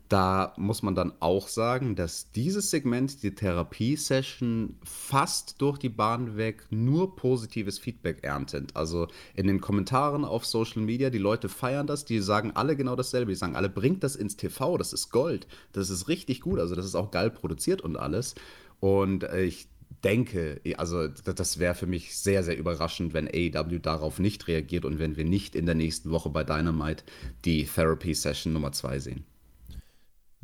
da 0.08 0.52
muss 0.58 0.82
man 0.82 0.94
dann 0.94 1.12
auch 1.20 1.48
sagen, 1.48 1.96
dass 1.96 2.30
dieses 2.30 2.70
Segment, 2.70 3.22
die 3.22 3.34
Therapie-Session, 3.34 4.76
fast 4.84 5.60
durch 5.62 5.78
die 5.78 5.88
Bahn 5.88 6.36
weg 6.36 6.66
nur 6.70 7.16
positives 7.16 7.78
Feedback 7.78 8.22
erntet. 8.22 8.76
Also 8.76 9.08
in 9.34 9.46
den 9.46 9.60
Kommentaren 9.60 10.24
auf 10.24 10.44
Social 10.44 10.82
Media, 10.82 11.10
die 11.10 11.18
Leute 11.18 11.48
feiern 11.48 11.86
das, 11.86 12.04
die 12.04 12.20
sagen 12.20 12.52
alle 12.54 12.76
genau 12.76 12.96
dasselbe. 12.96 13.32
Die 13.32 13.36
sagen 13.36 13.56
alle, 13.56 13.70
bringt 13.70 14.04
das 14.04 14.14
ins 14.14 14.36
TV, 14.36 14.76
das 14.76 14.92
ist 14.92 15.10
Gold, 15.10 15.46
das 15.72 15.88
ist 15.88 16.06
richtig 16.06 16.42
gut, 16.42 16.58
also 16.58 16.74
das 16.74 16.84
ist 16.84 16.94
auch 16.94 17.10
geil 17.10 17.30
produziert 17.30 17.80
und 17.80 17.96
alles. 17.96 18.34
Und 18.80 19.24
ich 19.24 19.68
denke, 20.04 20.60
also 20.76 21.08
das 21.08 21.58
wäre 21.58 21.74
für 21.74 21.86
mich 21.86 22.16
sehr, 22.16 22.42
sehr 22.44 22.58
überraschend, 22.58 23.14
wenn 23.14 23.26
AEW 23.26 23.78
darauf 23.78 24.18
nicht 24.18 24.48
reagiert 24.48 24.84
und 24.84 24.98
wenn 24.98 25.16
wir 25.16 25.24
nicht 25.24 25.56
in 25.56 25.64
der 25.64 25.74
nächsten 25.74 26.10
Woche 26.10 26.28
bei 26.28 26.44
Dynamite 26.44 27.04
die 27.46 27.64
Therapy-Session 27.64 28.52
Nummer 28.52 28.72
2 28.72 28.98
sehen. 28.98 29.24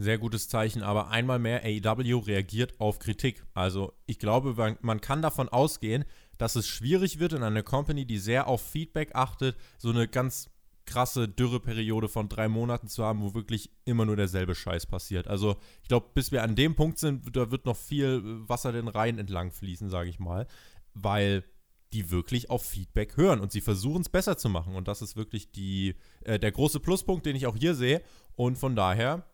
Sehr 0.01 0.16
gutes 0.16 0.48
Zeichen, 0.48 0.82
aber 0.82 1.11
einmal 1.11 1.38
mehr 1.38 1.62
AEW 1.62 2.20
reagiert 2.20 2.80
auf 2.80 3.01
Kritik. 3.01 3.44
Also 3.53 3.92
ich 4.07 4.18
glaube, 4.18 4.78
man 4.80 5.01
kann 5.03 5.20
davon 5.20 5.51
ausgehen, 5.51 6.07
dass 6.38 6.57
es 6.57 6.66
schwierig 6.66 7.18
wird 7.18 7.34
in 7.34 7.42
einer 7.42 7.62
Company, 7.62 8.07
die 8.07 8.16
sehr 8.16 8.46
auf 8.46 8.62
Feedback 8.62 9.14
achtet, 9.14 9.59
so 9.76 9.90
eine 9.90 10.09
ganz 10.09 10.48
krasse 10.86 11.28
Dürreperiode 11.28 12.09
von 12.09 12.30
drei 12.30 12.48
Monaten 12.48 12.88
zu 12.88 13.05
haben, 13.05 13.20
wo 13.20 13.34
wirklich 13.34 13.72
immer 13.84 14.07
nur 14.07 14.16
derselbe 14.16 14.55
Scheiß 14.55 14.86
passiert. 14.86 15.28
Also 15.28 15.57
ich 15.82 15.88
glaube, 15.88 16.09
bis 16.14 16.32
wir 16.32 16.44
an 16.44 16.57
dem 16.57 16.76
Punkt 16.76 16.98
sind, 16.98 17.36
da 17.36 17.51
wird 17.51 17.66
noch 17.66 17.76
viel 17.76 18.22
Wasser 18.48 18.72
den 18.72 18.88
Rhein 18.88 19.18
entlang 19.18 19.51
fließen, 19.51 19.90
sage 19.90 20.09
ich 20.09 20.18
mal, 20.18 20.46
weil 20.94 21.44
die 21.92 22.11
wirklich 22.11 22.48
auf 22.48 22.64
Feedback 22.64 23.18
hören 23.18 23.40
und 23.40 23.53
sie 23.53 23.61
versuchen 23.61 24.01
es 24.01 24.09
besser 24.09 24.38
zu 24.38 24.48
machen. 24.48 24.76
Und 24.76 24.88
das 24.88 25.03
ist 25.03 25.14
wirklich 25.14 25.53
die, 25.53 25.94
äh, 26.24 26.38
der 26.38 26.53
große 26.53 26.80
Pluspunkt, 26.80 27.26
den 27.26 27.36
ich 27.36 27.46
auch 27.46 27.57
hier 27.57 27.74
sehe. 27.74 28.01
Und 28.34 28.57
von 28.57 28.74
daher 28.74 29.26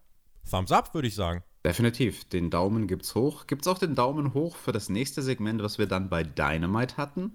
Thumbs 0.50 0.72
up, 0.72 0.94
würde 0.94 1.08
ich 1.08 1.14
sagen. 1.14 1.42
Definitiv. 1.64 2.24
Den 2.26 2.50
Daumen 2.50 2.86
gibt's 2.86 3.14
hoch. 3.14 3.46
Gibt's 3.46 3.66
auch 3.66 3.78
den 3.78 3.94
Daumen 3.94 4.34
hoch 4.34 4.56
für 4.56 4.72
das 4.72 4.88
nächste 4.88 5.22
Segment, 5.22 5.62
was 5.62 5.78
wir 5.78 5.86
dann 5.86 6.08
bei 6.08 6.22
Dynamite 6.22 6.96
hatten? 6.96 7.32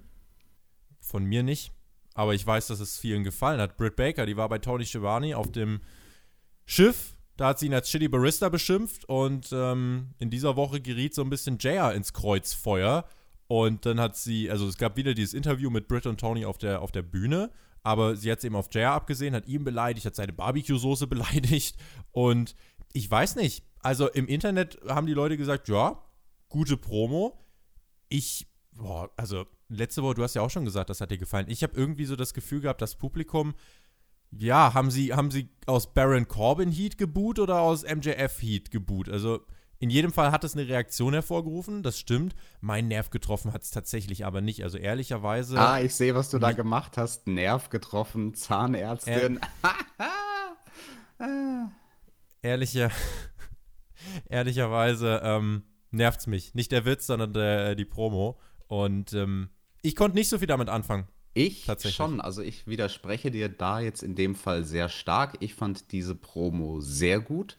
Von 1.00 1.26
mir 1.26 1.44
nicht. 1.44 1.74
Aber 2.14 2.34
ich 2.34 2.46
weiß, 2.46 2.68
dass 2.68 2.80
es 2.80 2.98
vielen 2.98 3.24
gefallen 3.24 3.60
hat. 3.60 3.78
Britt 3.78 3.96
Baker, 3.96 4.26
die 4.26 4.38
war 4.38 4.50
bei 4.50 4.60
Tony 4.60 4.86
Schiavone 4.86 5.36
auf 5.36 5.52
dem 5.52 5.82
Schiff. 6.66 7.16
Da 7.38 7.48
hat 7.48 7.60
sie 7.60 7.66
ihn 7.66 7.74
als 7.74 7.90
Chili 7.90 8.08
Barista 8.08 8.50
beschimpft. 8.50 9.06
Und 9.06 9.50
ähm, 9.52 10.14
in 10.20 10.30
dieser 10.30 10.56
Woche 10.56 10.80
geriet 10.80 11.14
so 11.14 11.22
ein 11.22 11.30
bisschen 11.30 11.58
JR 11.58 11.94
ins 11.94 12.14
Kreuzfeuer. 12.14 13.06
Und 13.48 13.86
dann 13.86 14.00
hat 14.00 14.16
sie, 14.16 14.50
also 14.50 14.68
es 14.68 14.78
gab 14.78 14.96
wieder 14.96 15.14
dieses 15.14 15.34
Interview 15.34 15.70
mit 15.70 15.90
Britt 15.90 16.06
und 16.06 16.20
Tony 16.20 16.46
auf 16.46 16.58
der, 16.58 16.82
auf 16.82 16.92
der 16.92 17.02
Bühne. 17.02 17.52
Aber 17.84 18.16
sie 18.16 18.32
hat 18.32 18.38
es 18.38 18.44
eben 18.44 18.56
auf 18.56 18.70
JR 18.72 18.92
abgesehen, 18.92 19.34
hat 19.34 19.48
ihn 19.48 19.64
beleidigt, 19.64 20.06
hat 20.06 20.16
seine 20.16 20.34
Barbecue-Soße 20.34 21.08
beleidigt. 21.08 21.78
Und 22.12 22.56
ich 22.94 23.10
weiß 23.10 23.36
nicht. 23.36 23.64
Also 23.80 24.10
im 24.10 24.28
Internet 24.28 24.80
haben 24.88 25.08
die 25.08 25.14
Leute 25.14 25.38
gesagt, 25.38 25.68
ja, 25.68 26.02
gute 26.50 26.78
Promo. 26.78 27.38
Ich 28.10 28.48
boah, 28.74 29.10
also 29.18 29.46
letzte 29.70 30.04
Woche, 30.04 30.16
du 30.16 30.24
hast 30.24 30.36
ja 30.36 30.42
auch 30.42 30.50
schon 30.50 30.66
gesagt, 30.66 30.90
das 30.90 31.02
hat 31.02 31.12
dir 31.12 31.18
gefallen. 31.18 31.48
Ich 31.50 31.64
habe 31.64 31.76
irgendwie 31.76 32.06
so 32.06 32.16
das 32.16 32.34
Gefühl 32.34 32.62
gehabt, 32.62 32.82
das 32.82 32.96
Publikum, 32.96 33.54
ja, 34.32 34.74
haben 34.74 34.92
sie, 34.92 35.14
haben 35.14 35.32
sie 35.32 35.50
aus 35.66 35.94
Baron 35.94 36.28
Corbin 36.28 36.72
Heat 36.72 36.98
geboot 36.98 37.40
oder 37.40 37.62
aus 37.62 37.84
MJF 37.84 38.42
Heat 38.42 38.72
geboot? 38.72 39.10
Also 39.10 39.42
in 39.80 39.90
jedem 39.90 40.14
Fall 40.14 40.32
hat 40.32 40.44
es 40.44 40.56
eine 40.56 40.68
Reaktion 40.68 41.14
hervorgerufen, 41.14 41.84
das 41.84 42.00
stimmt. 42.00 42.36
Mein 42.62 42.88
Nerv 42.88 43.10
getroffen 43.10 43.52
hat 43.52 43.64
es 43.64 43.72
tatsächlich 43.72 44.26
aber 44.26 44.40
nicht. 44.40 44.64
Also 44.64 44.78
ehrlicherweise. 44.78 45.58
Ah, 45.60 45.82
ich 45.82 45.96
sehe, 45.96 46.16
was 46.16 46.30
du 46.30 46.38
da 46.38 46.52
gemacht 46.52 46.98
hast. 46.98 47.28
Nerv 47.28 47.70
getroffen, 47.70 48.34
Zahnärztin. 48.36 49.40
Äh, 51.20 51.26
ehrlicher, 52.42 52.92
ehrlicherweise 54.30 55.22
ähm, 55.24 55.64
nervt 55.92 56.22
es 56.22 56.28
mich. 56.28 56.54
Nicht 56.54 56.72
der 56.72 56.86
Witz, 56.86 57.08
sondern 57.08 57.34
der, 57.34 57.76
die 57.76 57.86
Promo. 57.86 58.40
Und 58.68 59.14
ähm, 59.14 59.50
ich 59.82 59.96
konnte 59.96 60.18
nicht 60.18 60.30
so 60.30 60.38
viel 60.38 60.48
damit 60.48 60.70
anfangen. 60.70 61.08
Ich 61.34 61.66
schon, 61.80 62.20
also 62.20 62.42
ich 62.42 62.68
widerspreche 62.68 63.32
dir 63.32 63.48
da 63.48 63.80
jetzt 63.80 64.04
in 64.04 64.16
dem 64.16 64.36
Fall 64.36 64.66
sehr 64.66 64.90
stark. 64.90 65.38
Ich 65.40 65.54
fand 65.54 65.92
diese 65.94 66.14
Promo 66.14 66.82
sehr 66.82 67.22
gut. 67.22 67.58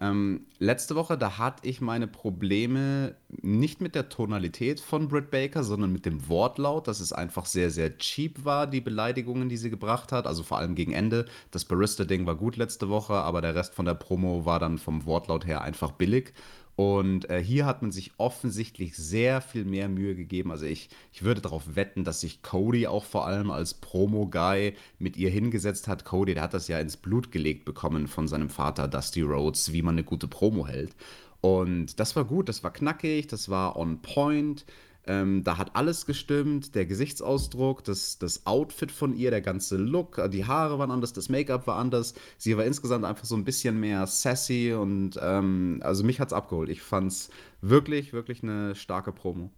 Ähm, 0.00 0.46
letzte 0.58 0.94
Woche, 0.94 1.18
da 1.18 1.38
hatte 1.38 1.66
ich 1.66 1.80
meine 1.80 2.06
Probleme 2.06 3.16
nicht 3.28 3.80
mit 3.80 3.96
der 3.96 4.08
Tonalität 4.08 4.78
von 4.78 5.08
Britt 5.08 5.30
Baker, 5.30 5.64
sondern 5.64 5.92
mit 5.92 6.06
dem 6.06 6.28
Wortlaut, 6.28 6.86
dass 6.86 7.00
es 7.00 7.12
einfach 7.12 7.46
sehr, 7.46 7.70
sehr 7.70 7.98
cheap 7.98 8.44
war, 8.44 8.68
die 8.68 8.80
Beleidigungen, 8.80 9.48
die 9.48 9.56
sie 9.56 9.70
gebracht 9.70 10.12
hat. 10.12 10.26
Also 10.28 10.44
vor 10.44 10.58
allem 10.58 10.76
gegen 10.76 10.92
Ende. 10.92 11.24
Das 11.50 11.64
Barista-Ding 11.64 12.26
war 12.26 12.36
gut 12.36 12.56
letzte 12.56 12.88
Woche, 12.88 13.14
aber 13.14 13.40
der 13.40 13.56
Rest 13.56 13.74
von 13.74 13.86
der 13.86 13.94
Promo 13.94 14.44
war 14.44 14.60
dann 14.60 14.78
vom 14.78 15.04
Wortlaut 15.04 15.46
her 15.46 15.62
einfach 15.62 15.90
billig. 15.90 16.32
Und 16.78 17.28
äh, 17.28 17.42
hier 17.42 17.66
hat 17.66 17.82
man 17.82 17.90
sich 17.90 18.12
offensichtlich 18.18 18.96
sehr 18.96 19.40
viel 19.40 19.64
mehr 19.64 19.88
Mühe 19.88 20.14
gegeben. 20.14 20.52
Also 20.52 20.64
ich, 20.64 20.90
ich 21.12 21.24
würde 21.24 21.40
darauf 21.40 21.74
wetten, 21.74 22.04
dass 22.04 22.20
sich 22.20 22.40
Cody 22.40 22.86
auch 22.86 23.02
vor 23.02 23.26
allem 23.26 23.50
als 23.50 23.74
Promo-Guy 23.74 24.74
mit 25.00 25.16
ihr 25.16 25.28
hingesetzt 25.28 25.88
hat. 25.88 26.04
Cody, 26.04 26.34
der 26.34 26.44
hat 26.44 26.54
das 26.54 26.68
ja 26.68 26.78
ins 26.78 26.96
Blut 26.96 27.32
gelegt 27.32 27.64
bekommen 27.64 28.06
von 28.06 28.28
seinem 28.28 28.48
Vater 28.48 28.86
Dusty 28.86 29.22
Rhodes, 29.22 29.72
wie 29.72 29.82
man 29.82 29.96
eine 29.96 30.04
gute 30.04 30.28
Promo 30.28 30.68
hält. 30.68 30.94
Und 31.40 31.98
das 31.98 32.14
war 32.14 32.24
gut, 32.24 32.48
das 32.48 32.62
war 32.62 32.72
knackig, 32.72 33.26
das 33.26 33.48
war 33.48 33.74
on 33.74 34.00
point. 34.00 34.64
Ähm, 35.08 35.42
da 35.42 35.56
hat 35.56 35.74
alles 35.74 36.04
gestimmt, 36.04 36.74
der 36.74 36.84
Gesichtsausdruck, 36.84 37.82
das, 37.82 38.18
das 38.18 38.44
Outfit 38.44 38.92
von 38.92 39.16
ihr, 39.16 39.30
der 39.30 39.40
ganze 39.40 39.78
Look, 39.78 40.20
die 40.30 40.44
Haare 40.44 40.78
waren 40.78 40.90
anders, 40.90 41.14
das 41.14 41.30
Make-up 41.30 41.66
war 41.66 41.76
anders. 41.76 42.12
Sie 42.36 42.54
war 42.58 42.66
insgesamt 42.66 43.06
einfach 43.06 43.24
so 43.24 43.34
ein 43.34 43.44
bisschen 43.44 43.80
mehr 43.80 44.06
sassy 44.06 44.74
und 44.74 45.18
ähm, 45.22 45.80
also 45.82 46.04
mich 46.04 46.20
hat's 46.20 46.34
abgeholt. 46.34 46.68
Ich 46.68 46.82
fand's 46.82 47.30
wirklich, 47.62 48.12
wirklich 48.12 48.42
eine 48.42 48.74
starke 48.74 49.12
Promo. 49.12 49.50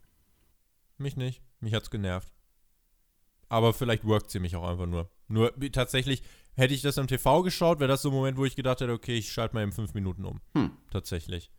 Mich 0.98 1.16
nicht. 1.16 1.42
Mich 1.58 1.74
hat's 1.74 1.90
genervt. 1.90 2.32
Aber 3.48 3.74
vielleicht 3.74 4.04
workt 4.04 4.30
sie 4.30 4.38
mich 4.38 4.54
auch 4.54 4.68
einfach 4.68 4.86
nur. 4.86 5.10
Nur 5.26 5.52
tatsächlich, 5.72 6.22
hätte 6.54 6.74
ich 6.74 6.82
das 6.82 6.96
im 6.96 7.08
TV 7.08 7.42
geschaut, 7.42 7.80
wäre 7.80 7.88
das 7.88 8.02
so 8.02 8.10
ein 8.10 8.14
Moment, 8.14 8.38
wo 8.38 8.44
ich 8.44 8.54
gedacht 8.54 8.80
hätte, 8.80 8.92
okay, 8.92 9.18
ich 9.18 9.32
schalte 9.32 9.56
mal 9.56 9.64
in 9.64 9.72
fünf 9.72 9.94
Minuten 9.94 10.24
um. 10.24 10.40
Hm. 10.54 10.70
Tatsächlich 10.92 11.50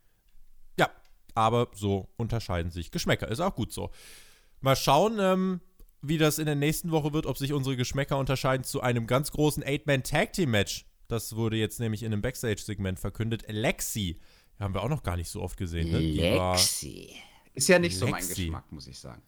aber 1.36 1.70
so 1.74 2.10
unterscheiden 2.18 2.72
sich 2.72 2.92
Geschmäcker. 2.92 3.28
Ist 3.28 3.40
auch 3.40 3.56
gut 3.56 3.72
so. 3.72 3.92
Mal 4.60 4.76
schauen, 4.76 5.18
ähm, 5.20 5.62
wie 6.02 6.18
das 6.18 6.40
in 6.40 6.46
der 6.46 6.56
nächsten 6.56 6.92
Woche 6.92 7.14
wird, 7.14 7.26
ob 7.26 7.38
sich 7.38 7.54
unsere 7.54 7.78
Geschmäcker 7.78 8.18
unterscheiden 8.18 8.64
zu 8.64 8.82
einem 8.82 9.08
ganz 9.08 9.32
großen 9.32 9.64
Eight-Man-Tag-Team-Match. 9.64 10.86
Das 11.08 11.36
wurde 11.36 11.58
jetzt 11.58 11.80
nämlich 11.80 12.04
in 12.04 12.12
einem 12.12 12.22
Backstage-Segment 12.22 13.00
verkündet. 13.00 13.44
Lexi. 13.48 14.20
Haben 14.60 14.74
wir 14.74 14.84
auch 14.84 14.90
noch 14.90 15.04
gar 15.04 15.18
nicht 15.18 15.30
so 15.30 15.42
oft 15.42 15.58
gesehen. 15.58 15.92
Ne? 15.92 16.00
Lexi. 16.00 17.16
Ist 17.54 17.68
ja 17.68 17.80
nicht 17.80 18.00
Lexi. 18.00 18.06
so 18.06 18.08
mein 18.08 18.28
Geschmack, 18.28 18.72
muss 18.72 18.88
ich 18.88 19.00
sagen. 19.00 19.22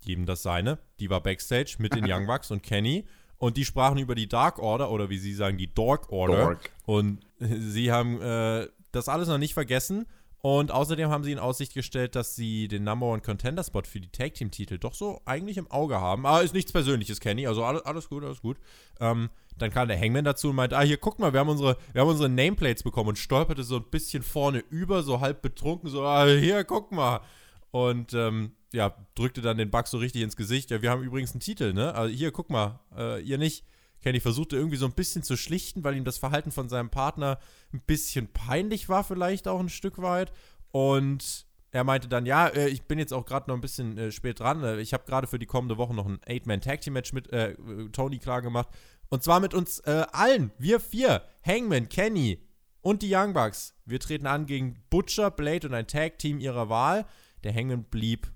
Jedem 0.00 0.26
das 0.26 0.42
seine. 0.42 0.78
Die 1.00 1.10
war 1.10 1.22
Backstage 1.22 1.76
mit 1.78 1.94
den 1.94 2.04
Young 2.08 2.26
Bucks 2.26 2.50
und 2.50 2.62
Kenny. 2.62 3.06
Und 3.38 3.56
die 3.56 3.64
sprachen 3.64 3.98
über 3.98 4.14
die 4.14 4.28
Dark 4.28 4.58
Order 4.58 4.90
oder 4.90 5.10
wie 5.10 5.18
sie 5.18 5.34
sagen, 5.34 5.58
die 5.58 5.72
Dork 5.72 6.10
Order. 6.10 6.36
Dork. 6.36 6.70
Und 6.84 7.26
sie 7.38 7.92
haben 7.92 8.20
äh, 8.20 8.68
das 8.96 9.08
alles 9.08 9.28
noch 9.28 9.38
nicht 9.38 9.54
vergessen. 9.54 10.06
Und 10.42 10.70
außerdem 10.70 11.08
haben 11.08 11.24
sie 11.24 11.32
in 11.32 11.38
Aussicht 11.38 11.74
gestellt, 11.74 12.14
dass 12.14 12.36
sie 12.36 12.68
den 12.68 12.84
Number 12.84 13.06
One 13.06 13.20
Contender 13.20 13.64
Spot 13.64 13.82
für 13.82 14.00
die 14.00 14.12
Tag 14.12 14.34
Team 14.34 14.50
Titel 14.50 14.78
doch 14.78 14.94
so 14.94 15.20
eigentlich 15.24 15.56
im 15.56 15.68
Auge 15.70 16.00
haben. 16.00 16.24
Aber 16.26 16.42
ist 16.42 16.54
nichts 16.54 16.72
Persönliches, 16.72 17.20
Kenny. 17.20 17.46
Also 17.46 17.64
alles, 17.64 17.82
alles 17.82 18.08
gut, 18.08 18.22
alles 18.22 18.42
gut. 18.42 18.58
Ähm, 19.00 19.30
dann 19.58 19.70
kam 19.70 19.88
der 19.88 19.98
Hangman 19.98 20.24
dazu 20.24 20.50
und 20.50 20.56
meinte, 20.56 20.76
ah, 20.76 20.82
hier, 20.82 20.98
guck 20.98 21.18
mal, 21.18 21.32
wir 21.32 21.40
haben 21.40 21.48
unsere, 21.48 21.76
wir 21.92 22.02
haben 22.02 22.10
unsere 22.10 22.28
Nameplates 22.28 22.82
bekommen 22.82 23.08
und 23.08 23.18
stolperte 23.18 23.64
so 23.64 23.76
ein 23.76 23.90
bisschen 23.90 24.22
vorne 24.22 24.62
über, 24.70 25.02
so 25.02 25.20
halb 25.20 25.42
betrunken, 25.42 25.88
so, 25.88 26.04
ah, 26.04 26.26
hier, 26.26 26.62
guck 26.64 26.92
mal. 26.92 27.22
Und 27.70 28.14
ähm, 28.14 28.52
ja, 28.72 28.94
drückte 29.14 29.40
dann 29.40 29.56
den 29.56 29.70
Bug 29.70 29.88
so 29.88 29.98
richtig 29.98 30.22
ins 30.22 30.36
Gesicht. 30.36 30.70
Ja, 30.70 30.82
wir 30.82 30.90
haben 30.90 31.02
übrigens 31.02 31.32
einen 31.32 31.40
Titel, 31.40 31.72
ne? 31.72 31.94
Also 31.94 32.14
hier, 32.14 32.30
guck 32.30 32.50
mal, 32.50 32.80
äh, 32.96 33.20
ihr 33.22 33.38
nicht. 33.38 33.64
Kenny 34.02 34.20
versuchte 34.20 34.56
irgendwie 34.56 34.76
so 34.76 34.86
ein 34.86 34.92
bisschen 34.92 35.22
zu 35.22 35.36
schlichten, 35.36 35.82
weil 35.84 35.96
ihm 35.96 36.04
das 36.04 36.18
Verhalten 36.18 36.52
von 36.52 36.68
seinem 36.68 36.90
Partner 36.90 37.38
ein 37.72 37.80
bisschen 37.80 38.28
peinlich 38.28 38.88
war, 38.88 39.04
vielleicht 39.04 39.48
auch 39.48 39.60
ein 39.60 39.68
Stück 39.68 40.00
weit. 40.00 40.32
Und 40.70 41.46
er 41.70 41.84
meinte 41.84 42.08
dann, 42.08 42.26
ja, 42.26 42.48
äh, 42.48 42.68
ich 42.68 42.82
bin 42.82 42.98
jetzt 42.98 43.12
auch 43.12 43.26
gerade 43.26 43.50
noch 43.50 43.54
ein 43.54 43.60
bisschen 43.60 43.98
äh, 43.98 44.12
spät 44.12 44.40
dran. 44.40 44.62
Äh, 44.62 44.80
ich 44.80 44.92
habe 44.92 45.04
gerade 45.04 45.26
für 45.26 45.38
die 45.38 45.46
kommende 45.46 45.76
Woche 45.76 45.94
noch 45.94 46.06
ein 46.06 46.20
Eight-Man-Tag-Team-Match 46.26 47.12
mit 47.12 47.32
äh, 47.32 47.54
Tony 47.92 48.18
klar 48.18 48.42
gemacht. 48.42 48.68
Und 49.08 49.22
zwar 49.22 49.40
mit 49.40 49.54
uns 49.54 49.80
äh, 49.80 50.06
allen. 50.12 50.52
Wir 50.58 50.80
vier. 50.80 51.22
Hangman, 51.44 51.88
Kenny 51.88 52.42
und 52.80 53.02
die 53.02 53.14
Young 53.14 53.32
Bucks. 53.32 53.74
Wir 53.84 54.00
treten 54.00 54.26
an 54.26 54.46
gegen 54.46 54.82
Butcher, 54.90 55.30
Blade 55.30 55.68
und 55.68 55.74
ein 55.74 55.86
Tag-Team 55.86 56.40
ihrer 56.40 56.68
Wahl. 56.68 57.06
Der 57.44 57.54
Hangman 57.54 57.84
blieb 57.84 58.32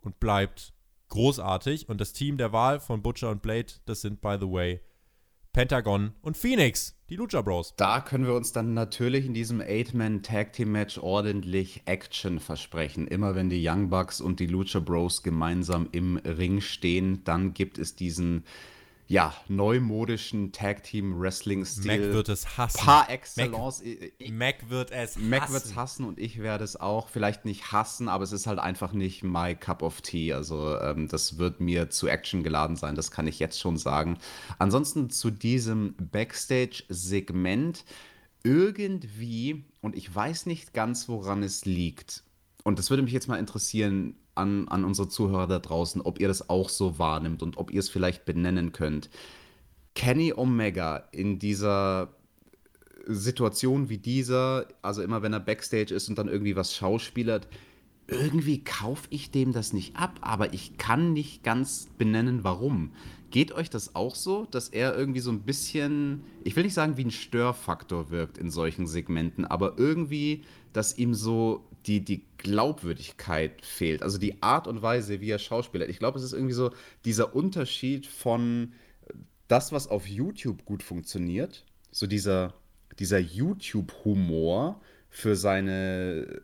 und 0.00 0.20
bleibt 0.20 0.72
großartig. 1.08 1.88
Und 1.88 2.00
das 2.00 2.12
Team 2.12 2.36
der 2.36 2.52
Wahl 2.52 2.80
von 2.80 3.02
Butcher 3.02 3.30
und 3.30 3.42
Blade, 3.42 3.72
das 3.86 4.02
sind, 4.02 4.20
by 4.20 4.36
the 4.40 4.50
way, 4.50 4.80
Pentagon 5.54 6.10
und 6.20 6.36
Phoenix, 6.36 6.96
die 7.08 7.14
Lucha 7.14 7.40
Bros. 7.40 7.74
Da 7.76 8.00
können 8.00 8.26
wir 8.26 8.34
uns 8.34 8.50
dann 8.50 8.74
natürlich 8.74 9.24
in 9.24 9.34
diesem 9.34 9.60
Eight-Man-Tag-Team-Match 9.60 10.98
ordentlich 10.98 11.82
Action 11.84 12.40
versprechen. 12.40 13.06
Immer 13.06 13.36
wenn 13.36 13.50
die 13.50 13.64
Young 13.64 13.88
Bucks 13.88 14.20
und 14.20 14.40
die 14.40 14.48
Lucha 14.48 14.80
Bros 14.80 15.22
gemeinsam 15.22 15.88
im 15.92 16.16
Ring 16.16 16.60
stehen, 16.60 17.22
dann 17.22 17.54
gibt 17.54 17.78
es 17.78 17.94
diesen 17.94 18.42
ja, 19.06 19.34
neumodischen 19.48 20.52
Tag-Team-Wrestling-Stil. 20.52 21.86
Mac 21.86 22.14
wird 22.14 22.28
es 22.30 22.56
hassen. 22.56 22.78
Par 22.78 23.10
excellence. 23.10 23.82
Mac, 23.82 24.30
Mac 24.30 24.70
wird 24.70 24.90
es 24.90 25.16
Mac 25.16 25.42
hassen. 25.42 25.52
wird 25.52 25.64
es 25.64 25.74
hassen 25.76 26.04
und 26.06 26.18
ich 26.18 26.38
werde 26.38 26.64
es 26.64 26.76
auch 26.76 27.08
vielleicht 27.08 27.44
nicht 27.44 27.72
hassen, 27.72 28.08
aber 28.08 28.24
es 28.24 28.32
ist 28.32 28.46
halt 28.46 28.58
einfach 28.58 28.92
nicht 28.92 29.22
my 29.22 29.54
cup 29.54 29.82
of 29.82 30.00
tea. 30.00 30.32
Also 30.32 30.78
ähm, 30.80 31.08
das 31.08 31.38
wird 31.38 31.60
mir 31.60 31.90
zu 31.90 32.08
Action 32.08 32.42
geladen 32.42 32.76
sein, 32.76 32.94
das 32.94 33.10
kann 33.10 33.26
ich 33.26 33.38
jetzt 33.38 33.60
schon 33.60 33.76
sagen. 33.76 34.18
Ansonsten 34.58 35.10
zu 35.10 35.30
diesem 35.30 35.94
Backstage-Segment 35.98 37.84
irgendwie, 38.42 39.64
und 39.80 39.96
ich 39.96 40.14
weiß 40.14 40.46
nicht 40.46 40.72
ganz, 40.72 41.08
woran 41.08 41.42
es 41.42 41.64
liegt, 41.64 42.24
und 42.62 42.78
das 42.78 42.88
würde 42.88 43.02
mich 43.02 43.12
jetzt 43.12 43.28
mal 43.28 43.38
interessieren, 43.38 44.16
an, 44.34 44.68
an 44.68 44.84
unsere 44.84 45.08
Zuhörer 45.08 45.46
da 45.46 45.58
draußen, 45.58 46.00
ob 46.00 46.20
ihr 46.20 46.28
das 46.28 46.48
auch 46.48 46.68
so 46.68 46.98
wahrnimmt 46.98 47.42
und 47.42 47.56
ob 47.56 47.70
ihr 47.70 47.80
es 47.80 47.88
vielleicht 47.88 48.24
benennen 48.24 48.72
könnt. 48.72 49.10
Kenny 49.94 50.32
Omega 50.34 51.04
in 51.12 51.38
dieser 51.38 52.14
Situation 53.06 53.88
wie 53.88 53.98
dieser, 53.98 54.66
also 54.82 55.02
immer 55.02 55.22
wenn 55.22 55.32
er 55.32 55.40
Backstage 55.40 55.94
ist 55.94 56.08
und 56.08 56.18
dann 56.18 56.28
irgendwie 56.28 56.56
was 56.56 56.74
schauspielert, 56.74 57.48
irgendwie 58.06 58.62
kaufe 58.62 59.06
ich 59.10 59.30
dem 59.30 59.52
das 59.52 59.72
nicht 59.72 59.96
ab, 59.96 60.18
aber 60.20 60.52
ich 60.52 60.76
kann 60.76 61.12
nicht 61.12 61.42
ganz 61.42 61.88
benennen, 61.96 62.44
warum. 62.44 62.92
Geht 63.30 63.52
euch 63.52 63.70
das 63.70 63.94
auch 63.94 64.14
so, 64.14 64.46
dass 64.50 64.68
er 64.68 64.96
irgendwie 64.96 65.20
so 65.20 65.30
ein 65.30 65.40
bisschen, 65.40 66.22
ich 66.44 66.54
will 66.54 66.64
nicht 66.64 66.74
sagen 66.74 66.96
wie 66.96 67.04
ein 67.04 67.10
Störfaktor 67.10 68.10
wirkt 68.10 68.38
in 68.38 68.50
solchen 68.50 68.86
Segmenten, 68.86 69.44
aber 69.44 69.78
irgendwie, 69.78 70.44
dass 70.72 70.96
ihm 70.98 71.14
so 71.14 71.64
die, 71.86 72.04
die 72.04 72.24
Glaubwürdigkeit 72.38 73.64
fehlt. 73.64 74.02
Also 74.02 74.18
die 74.18 74.42
Art 74.42 74.66
und 74.66 74.82
Weise, 74.82 75.20
wie 75.20 75.30
er 75.30 75.38
Schauspieler. 75.38 75.88
Ich 75.88 75.98
glaube, 75.98 76.18
es 76.18 76.24
ist 76.24 76.32
irgendwie 76.32 76.54
so 76.54 76.70
dieser 77.04 77.34
Unterschied 77.34 78.06
von 78.06 78.72
das, 79.48 79.72
was 79.72 79.88
auf 79.88 80.06
YouTube 80.06 80.64
gut 80.64 80.82
funktioniert, 80.82 81.64
so 81.90 82.06
dieser, 82.06 82.54
dieser 82.98 83.18
YouTube-Humor 83.18 84.80
für 85.10 85.36
seine 85.36 86.42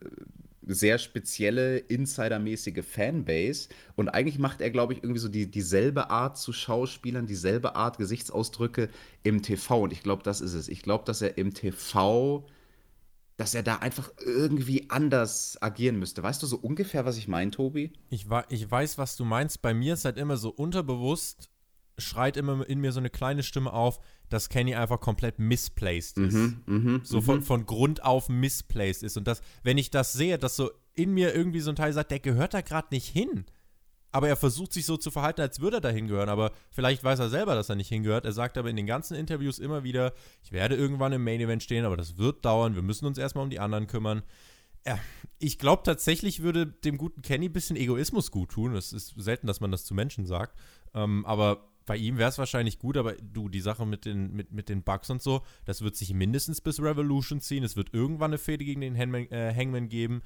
sehr 0.66 0.98
spezielle, 0.98 1.78
insidermäßige 1.78 2.84
Fanbase. 2.84 3.68
Und 3.96 4.10
eigentlich 4.10 4.38
macht 4.38 4.60
er, 4.60 4.70
glaube 4.70 4.92
ich, 4.92 5.02
irgendwie 5.02 5.20
so 5.20 5.28
die, 5.28 5.50
dieselbe 5.50 6.10
Art 6.10 6.38
zu 6.38 6.52
Schauspielern, 6.52 7.26
dieselbe 7.26 7.74
Art 7.74 7.98
Gesichtsausdrücke 7.98 8.88
im 9.22 9.42
TV. 9.42 9.82
Und 9.82 9.92
ich 9.92 10.02
glaube, 10.02 10.22
das 10.22 10.40
ist 10.40 10.54
es. 10.54 10.68
Ich 10.68 10.82
glaube, 10.82 11.04
dass 11.04 11.22
er 11.22 11.38
im 11.38 11.54
TV 11.54 12.46
dass 13.40 13.54
er 13.54 13.62
da 13.62 13.76
einfach 13.76 14.12
irgendwie 14.22 14.90
anders 14.90 15.56
agieren 15.62 15.98
müsste. 15.98 16.22
Weißt 16.22 16.42
du 16.42 16.46
so 16.46 16.58
ungefähr, 16.58 17.06
was 17.06 17.16
ich 17.16 17.26
meine, 17.26 17.50
Tobi? 17.50 17.90
Ich, 18.10 18.26
ich 18.50 18.70
weiß, 18.70 18.98
was 18.98 19.16
du 19.16 19.24
meinst. 19.24 19.62
Bei 19.62 19.72
mir 19.72 19.94
ist 19.94 20.04
halt 20.04 20.18
immer 20.18 20.36
so 20.36 20.50
unterbewusst, 20.50 21.48
schreit 21.96 22.36
immer 22.36 22.68
in 22.68 22.80
mir 22.80 22.92
so 22.92 23.00
eine 23.00 23.08
kleine 23.08 23.42
Stimme 23.42 23.72
auf, 23.72 23.98
dass 24.28 24.50
Kenny 24.50 24.74
einfach 24.74 25.00
komplett 25.00 25.38
misplaced 25.38 26.18
ist. 26.18 26.34
Mhm, 26.34 26.62
mhm, 26.66 27.00
so 27.02 27.22
von, 27.22 27.40
von 27.40 27.64
Grund 27.64 28.04
auf 28.04 28.28
misplaced 28.28 29.02
ist. 29.02 29.16
Und 29.16 29.26
das, 29.26 29.40
wenn 29.62 29.78
ich 29.78 29.90
das 29.90 30.12
sehe, 30.12 30.36
dass 30.36 30.56
so 30.56 30.70
in 30.92 31.14
mir 31.14 31.34
irgendwie 31.34 31.60
so 31.60 31.70
ein 31.70 31.76
Teil 31.76 31.94
sagt, 31.94 32.10
der 32.10 32.20
gehört 32.20 32.52
da 32.52 32.60
gerade 32.60 32.88
nicht 32.90 33.08
hin. 33.08 33.46
Aber 34.12 34.28
er 34.28 34.36
versucht 34.36 34.72
sich 34.72 34.86
so 34.86 34.96
zu 34.96 35.10
verhalten, 35.10 35.40
als 35.40 35.60
würde 35.60 35.78
er 35.78 35.80
da 35.80 35.88
hingehören. 35.88 36.28
Aber 36.28 36.52
vielleicht 36.70 37.04
weiß 37.04 37.18
er 37.20 37.28
selber, 37.28 37.54
dass 37.54 37.68
er 37.68 37.76
nicht 37.76 37.88
hingehört. 37.88 38.24
Er 38.24 38.32
sagt 38.32 38.58
aber 38.58 38.68
in 38.68 38.76
den 38.76 38.86
ganzen 38.86 39.14
Interviews 39.14 39.58
immer 39.58 39.84
wieder, 39.84 40.12
ich 40.42 40.52
werde 40.52 40.74
irgendwann 40.74 41.12
im 41.12 41.22
Main 41.22 41.40
Event 41.40 41.62
stehen, 41.62 41.84
aber 41.84 41.96
das 41.96 42.18
wird 42.18 42.44
dauern. 42.44 42.74
Wir 42.74 42.82
müssen 42.82 43.06
uns 43.06 43.18
erstmal 43.18 43.44
um 43.44 43.50
die 43.50 43.60
anderen 43.60 43.86
kümmern. 43.86 44.22
Ja, 44.86 44.98
ich 45.38 45.58
glaube 45.58 45.82
tatsächlich 45.84 46.42
würde 46.42 46.66
dem 46.66 46.96
guten 46.96 47.22
Kenny 47.22 47.48
ein 47.48 47.52
bisschen 47.52 47.76
Egoismus 47.76 48.30
gut 48.30 48.50
tun. 48.50 48.74
Es 48.74 48.92
ist 48.92 49.14
selten, 49.16 49.46
dass 49.46 49.60
man 49.60 49.70
das 49.70 49.84
zu 49.84 49.94
Menschen 49.94 50.26
sagt. 50.26 50.58
Ähm, 50.94 51.24
aber 51.26 51.68
bei 51.86 51.96
ihm 51.96 52.18
wäre 52.18 52.28
es 52.28 52.38
wahrscheinlich 52.38 52.78
gut, 52.78 52.96
aber 52.96 53.14
du, 53.14 53.48
die 53.48 53.60
Sache 53.60 53.84
mit 53.84 54.04
den, 54.04 54.32
mit, 54.32 54.52
mit 54.52 54.68
den 54.68 54.82
Bugs 54.82 55.10
und 55.10 55.20
so, 55.20 55.42
das 55.64 55.82
wird 55.82 55.96
sich 55.96 56.14
mindestens 56.14 56.60
bis 56.60 56.80
Revolution 56.80 57.40
ziehen. 57.40 57.64
Es 57.64 57.76
wird 57.76 57.92
irgendwann 57.92 58.30
eine 58.30 58.38
Fehde 58.38 58.64
gegen 58.64 58.80
den 58.80 58.96
Hangman, 58.96 59.30
äh, 59.30 59.52
Hangman 59.54 59.88
geben. 59.88 60.22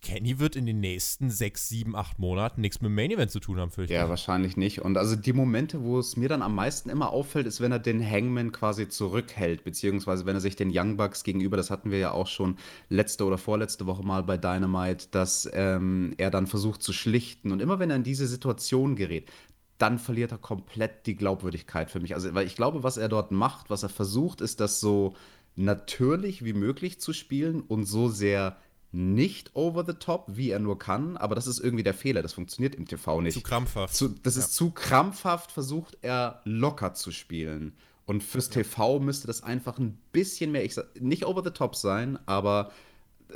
Kenny 0.00 0.38
wird 0.38 0.56
in 0.56 0.64
den 0.64 0.80
nächsten 0.80 1.30
sechs, 1.30 1.68
sieben, 1.68 1.96
acht 1.96 2.18
Monaten 2.18 2.62
nichts 2.62 2.80
mit 2.80 2.88
dem 2.88 2.94
Main 2.94 3.10
Event 3.10 3.30
zu 3.30 3.40
tun 3.40 3.58
haben, 3.58 3.70
fürchte 3.70 3.92
ich. 3.92 3.98
Ja, 3.98 4.08
wahrscheinlich 4.08 4.56
nicht. 4.56 4.80
Und 4.80 4.96
also 4.96 5.16
die 5.16 5.34
Momente, 5.34 5.82
wo 5.82 5.98
es 5.98 6.16
mir 6.16 6.30
dann 6.30 6.40
am 6.40 6.54
meisten 6.54 6.88
immer 6.88 7.10
auffällt, 7.10 7.46
ist, 7.46 7.60
wenn 7.60 7.72
er 7.72 7.78
den 7.78 8.02
Hangman 8.02 8.52
quasi 8.52 8.88
zurückhält, 8.88 9.64
beziehungsweise 9.64 10.24
wenn 10.24 10.34
er 10.34 10.40
sich 10.40 10.56
den 10.56 10.70
Young 10.72 10.96
Bucks 10.96 11.24
gegenüber, 11.24 11.58
das 11.58 11.70
hatten 11.70 11.90
wir 11.90 11.98
ja 11.98 12.12
auch 12.12 12.26
schon 12.26 12.56
letzte 12.88 13.24
oder 13.26 13.36
vorletzte 13.36 13.84
Woche 13.84 14.02
mal 14.02 14.22
bei 14.22 14.38
Dynamite, 14.38 15.08
dass 15.10 15.48
ähm, 15.52 16.14
er 16.16 16.30
dann 16.30 16.46
versucht 16.46 16.82
zu 16.82 16.94
schlichten. 16.94 17.52
Und 17.52 17.60
immer 17.60 17.78
wenn 17.78 17.90
er 17.90 17.96
in 17.96 18.04
diese 18.04 18.26
Situation 18.26 18.96
gerät, 18.96 19.30
dann 19.76 19.98
verliert 19.98 20.32
er 20.32 20.38
komplett 20.38 21.06
die 21.06 21.16
Glaubwürdigkeit 21.16 21.90
für 21.90 22.00
mich. 22.00 22.14
Also, 22.14 22.34
weil 22.34 22.46
ich 22.46 22.56
glaube, 22.56 22.82
was 22.82 22.96
er 22.96 23.10
dort 23.10 23.30
macht, 23.30 23.68
was 23.68 23.82
er 23.82 23.90
versucht, 23.90 24.40
ist 24.40 24.60
das 24.60 24.80
so 24.80 25.14
natürlich 25.54 26.44
wie 26.44 26.54
möglich 26.54 26.98
zu 26.98 27.12
spielen 27.12 27.60
und 27.60 27.84
so 27.84 28.08
sehr 28.08 28.56
nicht 28.92 29.54
over 29.54 29.84
the 29.86 29.94
top, 29.94 30.24
wie 30.28 30.50
er 30.50 30.58
nur 30.58 30.78
kann, 30.78 31.16
aber 31.16 31.34
das 31.34 31.46
ist 31.46 31.58
irgendwie 31.58 31.84
der 31.84 31.94
Fehler. 31.94 32.22
Das 32.22 32.32
funktioniert 32.32 32.74
im 32.74 32.86
TV 32.86 33.20
nicht. 33.20 33.34
Zu 33.34 33.42
krampfhaft. 33.42 33.94
Zu, 33.94 34.08
das 34.08 34.36
ist 34.36 34.54
zu 34.54 34.70
krampfhaft, 34.70 35.52
versucht 35.52 35.98
er 36.02 36.40
locker 36.44 36.94
zu 36.94 37.10
spielen. 37.10 37.74
Und 38.06 38.22
fürs 38.22 38.46
ja. 38.46 38.62
TV 38.62 39.00
müsste 39.00 39.26
das 39.26 39.42
einfach 39.42 39.78
ein 39.78 39.98
bisschen 40.12 40.52
mehr, 40.52 40.64
ich 40.64 40.74
sag, 40.74 41.00
nicht 41.00 41.26
over 41.26 41.42
the 41.44 41.50
top 41.50 41.74
sein, 41.74 42.18
aber 42.26 42.70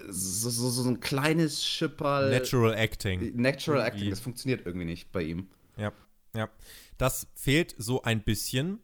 so, 0.09 0.49
so, 0.51 0.71
so 0.71 0.89
ein 0.89 1.01
kleines 1.01 1.65
Schipperl. 1.65 2.31
Natural 2.31 2.75
Acting. 2.75 3.37
Natural 3.37 3.85
Acting, 3.85 4.11
das 4.11 4.21
funktioniert 4.21 4.65
irgendwie 4.65 4.87
nicht 4.87 5.11
bei 5.11 5.23
ihm. 5.23 5.49
Ja, 5.77 5.93
ja. 6.35 6.49
Das 6.99 7.27
fehlt 7.35 7.75
so 7.79 8.03
ein 8.03 8.23
bisschen. 8.23 8.81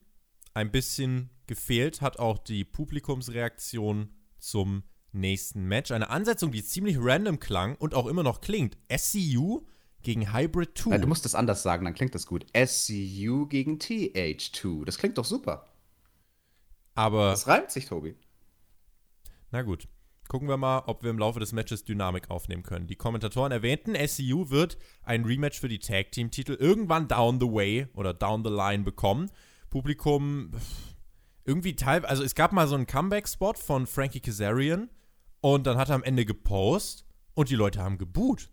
Ein 0.54 0.70
bisschen 0.70 1.30
gefehlt 1.46 2.00
hat 2.00 2.18
auch 2.18 2.38
die 2.38 2.64
Publikumsreaktion 2.64 4.08
zum 4.38 4.82
nächsten 5.16 5.66
Match. 5.66 5.90
Eine 5.90 6.10
Ansetzung, 6.10 6.52
die 6.52 6.64
ziemlich 6.64 6.96
random 6.98 7.40
klang 7.40 7.76
und 7.76 7.94
auch 7.94 8.06
immer 8.06 8.22
noch 8.22 8.40
klingt. 8.40 8.76
SCU 8.94 9.62
gegen 10.02 10.32
Hybrid 10.32 10.78
2. 10.78 10.90
Ja, 10.90 10.98
du 10.98 11.08
musst 11.08 11.24
das 11.24 11.34
anders 11.34 11.62
sagen, 11.62 11.84
dann 11.84 11.94
klingt 11.94 12.14
das 12.14 12.26
gut. 12.26 12.46
SCU 12.54 13.46
gegen 13.46 13.78
TH2. 13.78 14.84
Das 14.84 14.98
klingt 14.98 15.18
doch 15.18 15.24
super. 15.24 15.66
Aber. 16.94 17.30
Das 17.30 17.48
reimt 17.48 17.70
sich, 17.70 17.86
Tobi. 17.86 18.14
Na 19.50 19.62
gut. 19.62 19.88
Gucken 20.28 20.48
wir 20.48 20.56
mal, 20.56 20.82
ob 20.86 21.04
wir 21.04 21.10
im 21.10 21.18
Laufe 21.18 21.38
des 21.38 21.52
Matches 21.52 21.84
Dynamik 21.84 22.30
aufnehmen 22.30 22.64
können. 22.64 22.88
Die 22.88 22.96
Kommentatoren 22.96 23.52
erwähnten, 23.52 23.94
SCU 23.94 24.50
wird 24.50 24.76
ein 25.02 25.24
Rematch 25.24 25.60
für 25.60 25.68
die 25.68 25.78
Tag 25.78 26.10
Team 26.10 26.32
Titel 26.32 26.54
irgendwann 26.54 27.06
down 27.06 27.38
the 27.38 27.46
way 27.46 27.86
oder 27.94 28.12
down 28.12 28.42
the 28.44 28.50
line 28.50 28.82
bekommen. 28.82 29.30
Publikum 29.70 30.50
irgendwie 31.44 31.76
teilweise, 31.76 32.08
also 32.08 32.24
es 32.24 32.34
gab 32.34 32.52
mal 32.52 32.66
so 32.66 32.74
einen 32.74 32.88
Comeback-Spot 32.88 33.54
von 33.54 33.86
Frankie 33.86 34.20
Kazarian, 34.20 34.90
und 35.46 35.64
dann 35.64 35.78
hat 35.78 35.90
er 35.90 35.94
am 35.94 36.02
Ende 36.02 36.24
gepostet 36.24 37.06
und 37.34 37.50
die 37.50 37.54
Leute 37.54 37.80
haben 37.80 37.98
geboot. 37.98 38.50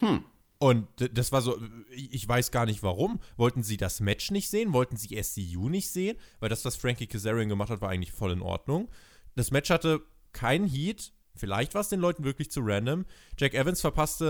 Hm. 0.00 0.26
Und 0.58 0.86
das 0.98 1.32
war 1.32 1.40
so, 1.40 1.58
ich 1.90 2.28
weiß 2.28 2.50
gar 2.50 2.66
nicht 2.66 2.82
warum. 2.82 3.18
Wollten 3.38 3.62
sie 3.62 3.78
das 3.78 4.00
Match 4.00 4.30
nicht 4.30 4.50
sehen? 4.50 4.74
Wollten 4.74 4.98
sie 4.98 5.18
SCU 5.22 5.70
nicht 5.70 5.88
sehen? 5.88 6.18
Weil 6.38 6.50
das, 6.50 6.66
was 6.66 6.76
Frankie 6.76 7.06
Kazarian 7.06 7.48
gemacht 7.48 7.70
hat, 7.70 7.80
war 7.80 7.88
eigentlich 7.88 8.12
voll 8.12 8.32
in 8.32 8.42
Ordnung. 8.42 8.90
Das 9.36 9.50
Match 9.52 9.70
hatte 9.70 10.02
keinen 10.32 10.68
Heat. 10.68 11.14
Vielleicht 11.34 11.72
war 11.72 11.80
es 11.80 11.88
den 11.88 12.00
Leuten 12.00 12.24
wirklich 12.24 12.50
zu 12.50 12.60
random. 12.62 13.06
Jack 13.38 13.54
Evans 13.54 13.80
verpasste 13.80 14.26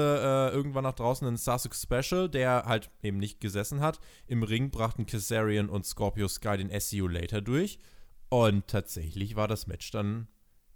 äh, 0.52 0.54
irgendwann 0.54 0.84
nach 0.84 0.94
draußen 0.94 1.26
einen 1.26 1.36
Sussex 1.36 1.82
Special, 1.82 2.28
der 2.28 2.66
halt 2.66 2.92
eben 3.02 3.18
nicht 3.18 3.40
gesessen 3.40 3.80
hat. 3.80 3.98
Im 4.28 4.44
Ring 4.44 4.70
brachten 4.70 5.04
Kazarian 5.04 5.68
und 5.68 5.84
Scorpio 5.84 6.28
Sky 6.28 6.58
den 6.58 6.80
SCU 6.80 7.08
later 7.08 7.40
durch. 7.40 7.80
Und 8.28 8.68
tatsächlich 8.68 9.34
war 9.34 9.48
das 9.48 9.66
Match 9.66 9.90
dann 9.90 10.28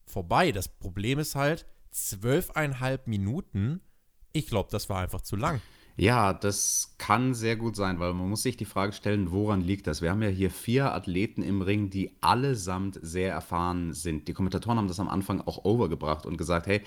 vorbei. 0.07 0.53
Das 0.53 0.69
Problem 0.69 1.19
ist 1.19 1.35
halt, 1.35 1.67
zwölfeinhalb 1.91 3.07
Minuten, 3.07 3.81
ich 4.33 4.47
glaube, 4.47 4.69
das 4.71 4.89
war 4.89 5.01
einfach 5.01 5.21
zu 5.21 5.37
lang. 5.37 5.61
Ja, 5.97 6.33
das 6.33 6.95
kann 6.97 7.35
sehr 7.35 7.57
gut 7.57 7.77
sein, 7.77 8.01
weil 8.01 8.15
man 8.15 8.31
muss 8.31 8.43
sich 8.43 8.57
die 8.57 8.65
Frage 8.65 8.95
stellen, 8.95 9.31
woran 9.31 9.61
liegt 9.61 9.87
das? 9.87 10.01
Wir 10.01 10.11
haben 10.11 10.23
ja 10.23 10.29
hier 10.29 10.51
vier 10.51 10.95
Athleten 10.95 11.43
im 11.43 11.61
Ring, 11.61 11.91
die 11.91 12.17
allesamt 12.23 12.99
sehr 13.03 13.31
erfahren 13.31 13.93
sind. 13.93 14.27
Die 14.27 14.33
Kommentatoren 14.33 14.79
haben 14.79 14.89
das 14.89 15.01
am 15.01 15.09
Anfang 15.09 15.43
auch 15.43 15.65
overgebracht 15.65 16.25
und 16.25 16.39
gesagt, 16.39 16.67
hey, 16.67 16.81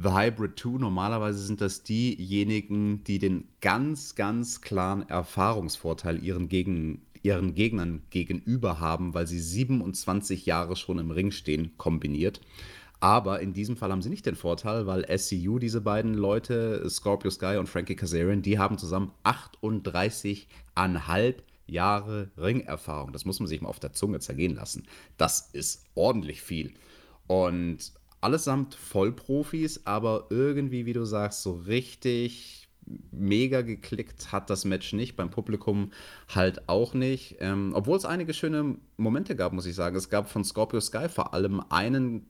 The 0.00 0.10
Hybrid 0.10 0.58
2, 0.58 0.78
normalerweise 0.78 1.38
sind 1.38 1.60
das 1.60 1.82
diejenigen, 1.82 3.02
die 3.04 3.18
den 3.18 3.48
ganz, 3.60 4.14
ganz 4.14 4.60
klaren 4.60 5.08
Erfahrungsvorteil 5.08 6.22
ihren, 6.22 6.48
Gegen, 6.48 7.02
ihren 7.22 7.54
Gegnern 7.54 8.02
gegenüber 8.10 8.80
haben, 8.80 9.14
weil 9.14 9.26
sie 9.26 9.40
27 9.40 10.46
Jahre 10.46 10.76
schon 10.76 10.98
im 10.98 11.10
Ring 11.10 11.30
stehen, 11.30 11.72
kombiniert. 11.76 12.40
Aber 13.00 13.40
in 13.40 13.52
diesem 13.52 13.76
Fall 13.76 13.92
haben 13.92 14.02
sie 14.02 14.10
nicht 14.10 14.26
den 14.26 14.34
Vorteil, 14.34 14.86
weil 14.86 15.06
SCU, 15.16 15.58
diese 15.58 15.80
beiden 15.80 16.14
Leute, 16.14 16.88
Scorpio 16.90 17.30
Sky 17.30 17.56
und 17.56 17.68
Frankie 17.68 17.94
Kazarian, 17.94 18.42
die 18.42 18.58
haben 18.58 18.76
zusammen 18.76 19.12
38,5 19.24 21.34
Jahre 21.68 22.30
Ringerfahrung. 22.36 23.12
Das 23.12 23.24
muss 23.24 23.38
man 23.38 23.46
sich 23.46 23.60
mal 23.60 23.68
auf 23.68 23.78
der 23.78 23.92
Zunge 23.92 24.18
zergehen 24.18 24.56
lassen. 24.56 24.84
Das 25.16 25.50
ist 25.52 25.84
ordentlich 25.94 26.42
viel. 26.42 26.72
Und 27.28 27.92
allesamt 28.20 28.74
Vollprofis, 28.74 29.82
aber 29.84 30.26
irgendwie, 30.30 30.86
wie 30.86 30.92
du 30.92 31.04
sagst, 31.04 31.42
so 31.42 31.52
richtig 31.52 32.57
mega 33.10 33.62
geklickt 33.62 34.32
hat 34.32 34.50
das 34.50 34.64
Match 34.64 34.92
nicht, 34.92 35.16
beim 35.16 35.30
Publikum 35.30 35.90
halt 36.28 36.68
auch 36.68 36.94
nicht. 36.94 37.36
Ähm, 37.40 37.72
Obwohl 37.74 37.96
es 37.96 38.04
einige 38.04 38.34
schöne 38.34 38.76
Momente 38.96 39.36
gab, 39.36 39.52
muss 39.52 39.66
ich 39.66 39.74
sagen. 39.74 39.96
Es 39.96 40.10
gab 40.10 40.28
von 40.28 40.44
Scorpio 40.44 40.80
Sky 40.80 41.08
vor 41.08 41.34
allem 41.34 41.62
einen 41.68 42.26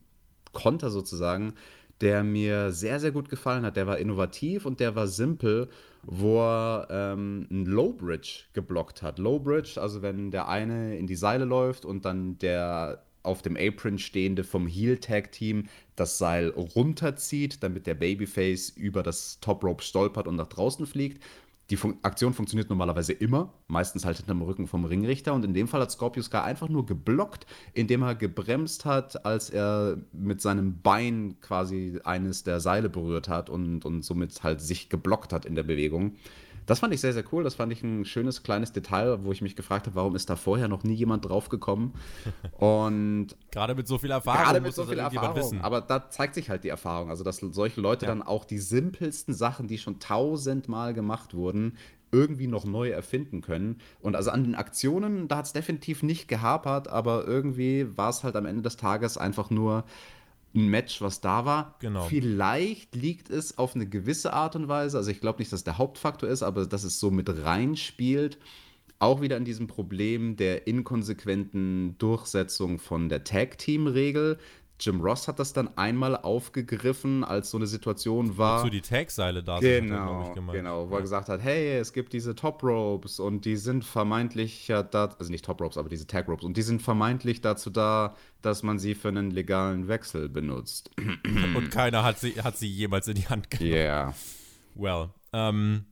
Konter 0.53 0.91
sozusagen, 0.91 1.55
der 2.01 2.23
mir 2.23 2.71
sehr, 2.71 3.01
sehr 3.01 3.11
gut 3.11 3.29
gefallen 3.29 3.65
hat. 3.65 3.77
Der 3.77 3.87
war 3.87 3.99
innovativ 3.99 4.67
und 4.67 4.81
der 4.81 4.95
war 4.95 5.09
simpel, 5.09 5.69
wo 6.03 6.41
er 6.41 6.87
ähm, 6.91 7.47
Low 7.51 7.93
Bridge 7.93 8.45
geblockt 8.53 9.03
hat. 9.03 9.19
Low 9.19 9.39
Bridge, 9.39 9.81
also 9.81 10.03
wenn 10.03 10.31
der 10.31 10.49
eine 10.49 10.97
in 10.97 11.07
die 11.07 11.17
Seile 11.17 11.45
läuft 11.45 11.85
und 11.85 12.05
dann 12.05 12.39
der 12.39 13.03
auf 13.23 13.43
dem 13.43 13.57
Apron 13.57 13.99
stehende 13.99 14.45
vom 14.45 14.67
Heel-Tag-Team 14.67 15.69
das 16.01 16.19
Seil 16.19 16.51
runterzieht, 16.51 17.63
damit 17.63 17.87
der 17.87 17.95
Babyface 17.95 18.71
über 18.71 19.03
das 19.03 19.41
Top 19.41 19.65
Rope 19.65 19.83
stolpert 19.83 20.27
und 20.27 20.37
nach 20.37 20.49
draußen 20.49 20.87
fliegt. 20.87 21.23
Die 21.71 21.77
Fun 21.77 21.99
Aktion 22.01 22.33
funktioniert 22.33 22.71
normalerweise 22.71 23.13
immer, 23.13 23.53
meistens 23.67 24.07
halt 24.07 24.17
hinterm 24.17 24.41
Rücken 24.41 24.67
vom 24.67 24.87
Ringrichter. 24.87 25.35
Und 25.35 25.45
in 25.45 25.53
dem 25.53 25.69
Fall 25.69 25.83
hat 25.83 25.91
Scorpio 25.91 26.23
Sky 26.23 26.39
einfach 26.39 26.71
nur 26.71 26.87
geblockt, 26.87 27.47
indem 27.75 28.03
er 28.03 28.15
gebremst 28.15 28.87
hat, 28.87 29.27
als 29.27 29.51
er 29.51 29.99
mit 30.13 30.41
seinem 30.41 30.81
Bein 30.81 31.37
quasi 31.41 32.01
eines 32.05 32.43
der 32.43 32.61
Seile 32.61 32.89
berührt 32.89 33.29
hat 33.29 33.51
und, 33.51 33.85
und 33.85 34.03
somit 34.03 34.43
halt 34.43 34.63
sich 34.63 34.89
geblockt 34.89 35.35
hat 35.35 35.45
in 35.45 35.55
der 35.55 35.63
Bewegung. 35.63 36.17
Das 36.69 36.81
fand 36.81 36.93
ich 36.93 37.01
sehr, 37.01 37.15
sehr 37.15 37.25
cool. 37.33 37.43
Das 37.43 37.55
fand 37.55 37.73
ich 37.73 37.83
ein 37.83 38.05
schönes 38.05 38.43
kleines 38.43 38.73
Detail, 38.73 39.25
wo 39.25 39.33
ich 39.33 39.41
mich 39.41 39.57
gefragt 39.57 39.87
habe, 39.87 39.97
warum 39.97 40.15
ist 40.15 40.29
da 40.29 40.37
vorher 40.37 40.69
noch 40.69 40.85
nie 40.85 40.93
jemand 40.93 41.25
drauf 41.25 41.49
gekommen? 41.49 41.95
Und 42.59 43.29
gerade 43.51 43.75
mit 43.75 43.89
so 43.89 43.97
viel 43.99 44.11
Erfahrung. 44.11 44.43
Gerade 44.43 44.61
mit 44.61 44.75
so 44.75 44.85
viel 44.85 44.99
Erfahrung. 44.99 45.37
Wissen. 45.37 45.61
Aber 45.63 45.81
da 45.81 46.11
zeigt 46.11 46.35
sich 46.35 46.51
halt 46.51 46.65
die 46.65 46.69
Erfahrung. 46.69 47.09
Also, 47.09 47.25
dass 47.25 47.39
solche 47.39 47.81
Leute 47.81 48.05
ja. 48.05 48.13
dann 48.13 48.23
auch 48.23 48.45
die 48.45 48.59
simpelsten 48.59 49.33
Sachen, 49.33 49.67
die 49.67 49.79
schon 49.79 49.99
tausendmal 49.99 50.93
gemacht 50.93 51.33
wurden, 51.33 51.79
irgendwie 52.11 52.47
noch 52.47 52.65
neu 52.65 52.91
erfinden 52.91 53.41
können. 53.41 53.81
Und 54.01 54.17
also 54.17 54.31
an 54.31 54.45
den 54.45 54.55
Aktionen, 54.55 55.29
da 55.29 55.39
hat 55.39 55.47
es 55.47 55.53
definitiv 55.53 56.03
nicht 56.03 56.29
gehapert, 56.29 56.89
aber 56.89 57.27
irgendwie 57.27 57.87
war 57.97 58.11
es 58.11 58.25
halt 58.25 58.37
am 58.37 58.47
Ende 58.47 58.63
des 58.63 58.77
Tages 58.77 59.19
einfach 59.19 59.51
nur 59.51 59.85
ein 60.55 60.69
Match, 60.69 61.01
was 61.01 61.21
da 61.21 61.45
war. 61.45 61.77
Genau. 61.81 62.05
Vielleicht 62.05 62.95
liegt 62.95 63.31
es 63.31 63.59
auf 63.59 63.75
eine 63.75 63.87
gewisse 63.87 64.33
Art 64.33 64.57
und 64.57 64.69
Weise, 64.69 64.97
also 64.97 65.11
ich 65.11 65.21
glaube 65.21 65.41
nicht, 65.41 65.53
dass 65.53 65.65
der 65.65 65.79
Hauptfaktor 65.79 66.29
ist, 66.29 66.43
aber 66.43 66.67
dass 66.67 66.85
es 66.85 67.01
so 67.01 67.11
mit 67.11 67.29
reinspielt, 67.45 68.39
auch 68.99 69.21
wieder 69.21 69.37
in 69.37 69.45
diesem 69.45 69.67
Problem 69.67 70.37
der 70.37 70.67
inkonsequenten 70.67 71.97
Durchsetzung 71.99 72.79
von 72.79 73.09
der 73.09 73.25
Tag-Team-Regel. 73.25 74.39
Jim 74.81 75.01
Ross 75.01 75.27
hat 75.27 75.39
das 75.39 75.53
dann 75.53 75.77
einmal 75.77 76.17
aufgegriffen, 76.17 77.25
als 77.25 77.51
so 77.51 77.57
eine 77.57 77.67
Situation 77.67 78.37
war. 78.39 78.61
Wozu 78.61 78.71
die 78.71 78.81
Tagseile 78.81 79.43
da 79.43 79.61
sind, 79.61 79.89
genau, 79.89 80.33
ich, 80.37 80.53
Genau, 80.53 80.89
wo 80.89 80.95
er 80.97 81.03
gesagt 81.03 81.29
hat, 81.29 81.43
hey, 81.43 81.79
es 81.79 81.93
gibt 81.93 82.13
diese 82.13 82.35
Top 82.35 82.63
Ropes 82.63 83.19
und 83.19 83.45
die 83.45 83.57
sind 83.57 83.85
vermeintlich 83.85 84.69
ja 84.69 84.83
da, 84.83 85.15
also 85.19 85.31
nicht 85.31 85.45
Top 85.45 85.61
Ropes, 85.61 85.77
aber 85.79 85.89
diese 85.89 86.07
Tag 86.07 86.29
Ropes 86.29 86.45
und 86.45 86.57
die 86.57 86.63
sind 86.63 86.81
vermeintlich 86.81 87.41
dazu 87.41 87.71
da, 87.71 88.15
dass 88.43 88.63
man 88.63 88.79
sie 88.79 88.95
für 88.95 89.09
einen 89.09 89.31
legalen 89.31 89.89
Wechsel 89.89 90.29
benutzt. 90.29 90.91
und 91.57 91.71
keiner 91.71 92.05
hat 92.05 92.19
sie, 92.19 92.41
hat 92.43 92.57
sie 92.57 92.69
jemals 92.69 93.09
in 93.09 93.15
die 93.15 93.29
Hand 93.29 93.51
genommen. 93.51 93.73
Ja. 93.73 93.79
Yeah. 93.79 94.15
Well, 94.75 95.09
ähm, 95.33 95.85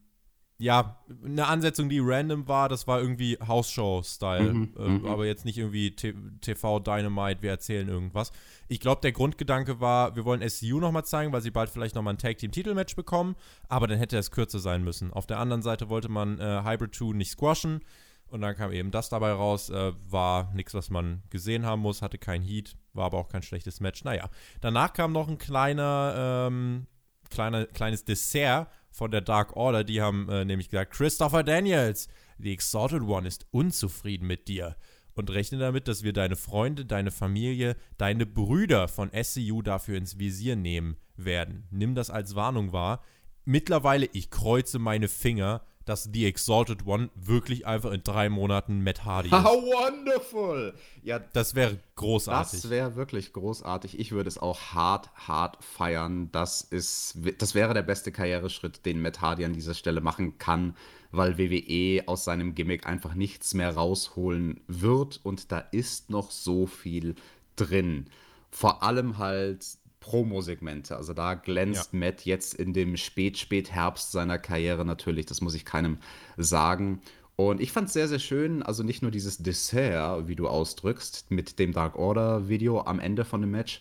ja, 0.58 0.96
eine 1.22 1.46
Ansetzung, 1.46 1.90
die 1.90 2.00
random 2.00 2.48
war, 2.48 2.70
das 2.70 2.86
war 2.86 3.00
irgendwie 3.00 3.36
Hausshow-Style. 3.46 4.54
Mhm, 4.54 4.74
äh, 4.78 4.88
mhm. 4.88 5.06
aber 5.06 5.26
jetzt 5.26 5.44
nicht 5.44 5.58
irgendwie 5.58 5.94
TV 5.94 6.80
Dynamite, 6.80 7.42
wir 7.42 7.50
erzählen 7.50 7.88
irgendwas. 7.88 8.32
Ich 8.68 8.80
glaube, 8.80 9.02
der 9.02 9.12
Grundgedanke 9.12 9.80
war, 9.80 10.16
wir 10.16 10.24
wollen 10.24 10.46
SCU 10.48 10.80
nochmal 10.80 11.04
zeigen, 11.04 11.32
weil 11.32 11.42
sie 11.42 11.50
bald 11.50 11.68
vielleicht 11.68 11.94
nochmal 11.94 12.14
ein 12.14 12.18
Tag-Team-Titelmatch 12.18 12.96
bekommen, 12.96 13.36
aber 13.68 13.86
dann 13.86 13.98
hätte 13.98 14.16
es 14.16 14.30
kürzer 14.30 14.58
sein 14.58 14.82
müssen. 14.82 15.12
Auf 15.12 15.26
der 15.26 15.38
anderen 15.40 15.60
Seite 15.60 15.90
wollte 15.90 16.08
man 16.08 16.38
äh, 16.38 16.62
Hybrid 16.64 16.94
2 16.94 17.14
nicht 17.14 17.30
squashen 17.30 17.80
und 18.28 18.40
dann 18.40 18.56
kam 18.56 18.72
eben 18.72 18.90
das 18.90 19.10
dabei 19.10 19.32
raus. 19.32 19.68
Äh, 19.68 19.92
war 20.10 20.50
nichts, 20.54 20.72
was 20.72 20.88
man 20.88 21.22
gesehen 21.28 21.66
haben 21.66 21.82
muss, 21.82 22.00
hatte 22.00 22.16
kein 22.16 22.40
Heat, 22.40 22.76
war 22.94 23.06
aber 23.06 23.18
auch 23.18 23.28
kein 23.28 23.42
schlechtes 23.42 23.80
Match. 23.80 24.04
Naja, 24.04 24.30
danach 24.62 24.94
kam 24.94 25.12
noch 25.12 25.28
ein 25.28 25.36
kleiner, 25.36 26.46
ähm, 26.48 26.86
kleiner, 27.28 27.66
kleines 27.66 28.06
Dessert 28.06 28.68
von 28.96 29.10
der 29.10 29.20
Dark 29.20 29.56
Order, 29.56 29.84
die 29.84 30.00
haben 30.00 30.26
äh, 30.30 30.46
nämlich 30.46 30.70
gesagt, 30.70 30.94
Christopher 30.94 31.42
Daniels, 31.42 32.08
the 32.38 32.50
Exalted 32.50 33.02
One 33.02 33.28
ist 33.28 33.46
unzufrieden 33.50 34.26
mit 34.26 34.48
dir 34.48 34.74
und 35.12 35.28
rechne 35.28 35.58
damit, 35.58 35.86
dass 35.86 36.02
wir 36.02 36.14
deine 36.14 36.34
Freunde, 36.34 36.86
deine 36.86 37.10
Familie, 37.10 37.76
deine 37.98 38.24
Brüder 38.24 38.88
von 38.88 39.10
SCU 39.12 39.60
dafür 39.60 39.98
ins 39.98 40.18
Visier 40.18 40.56
nehmen 40.56 40.96
werden. 41.14 41.68
Nimm 41.70 41.94
das 41.94 42.08
als 42.08 42.36
Warnung 42.36 42.72
wahr. 42.72 43.02
Mittlerweile, 43.44 44.08
ich 44.14 44.30
kreuze 44.30 44.78
meine 44.78 45.08
Finger, 45.08 45.60
dass 45.86 46.10
The 46.12 46.26
Exalted 46.26 46.84
One 46.84 47.10
wirklich 47.14 47.66
einfach 47.66 47.92
in 47.92 48.02
drei 48.02 48.28
Monaten 48.28 48.82
Matt 48.82 49.04
Hardy 49.04 49.28
ist. 49.28 49.34
How 49.34 49.62
wonderful! 49.62 50.74
Ja, 51.02 51.20
das 51.20 51.54
wäre 51.54 51.78
großartig. 51.94 52.60
Das 52.60 52.70
wäre 52.70 52.96
wirklich 52.96 53.32
großartig. 53.32 53.98
Ich 53.98 54.10
würde 54.10 54.28
es 54.28 54.36
auch 54.36 54.60
hart, 54.74 55.10
hart 55.14 55.62
feiern. 55.64 56.28
Das 56.32 56.60
ist, 56.60 57.16
das 57.38 57.54
wäre 57.54 57.72
der 57.72 57.82
beste 57.82 58.10
Karriereschritt, 58.10 58.84
den 58.84 59.00
Matt 59.00 59.20
Hardy 59.20 59.44
an 59.44 59.52
dieser 59.52 59.74
Stelle 59.74 60.00
machen 60.00 60.38
kann, 60.38 60.76
weil 61.12 61.38
WWE 61.38 62.02
aus 62.08 62.24
seinem 62.24 62.56
Gimmick 62.56 62.84
einfach 62.84 63.14
nichts 63.14 63.54
mehr 63.54 63.72
rausholen 63.72 64.60
wird 64.66 65.20
und 65.22 65.52
da 65.52 65.60
ist 65.60 66.10
noch 66.10 66.32
so 66.32 66.66
viel 66.66 67.14
drin. 67.54 68.10
Vor 68.50 68.82
allem 68.82 69.18
halt 69.18 69.64
Promo-Segmente. 70.06 70.96
Also 70.96 71.12
da 71.12 71.34
glänzt 71.34 71.92
ja. 71.92 71.98
Matt 71.98 72.24
jetzt 72.24 72.54
in 72.54 72.72
dem 72.72 72.96
Spät-Spät-Herbst 72.96 74.12
seiner 74.12 74.38
Karriere 74.38 74.84
natürlich. 74.84 75.26
Das 75.26 75.40
muss 75.40 75.54
ich 75.54 75.64
keinem 75.64 75.98
sagen. 76.36 77.00
Und 77.34 77.60
ich 77.60 77.72
fand 77.72 77.88
es 77.88 77.92
sehr, 77.92 78.08
sehr 78.08 78.20
schön, 78.20 78.62
also 78.62 78.82
nicht 78.82 79.02
nur 79.02 79.10
dieses 79.10 79.38
Dessert, 79.38 80.26
wie 80.28 80.36
du 80.36 80.48
ausdrückst, 80.48 81.30
mit 81.30 81.58
dem 81.58 81.72
Dark 81.72 81.96
Order-Video 81.96 82.80
am 82.80 82.98
Ende 82.98 83.26
von 83.26 83.42
dem 83.42 83.50
Match, 83.50 83.80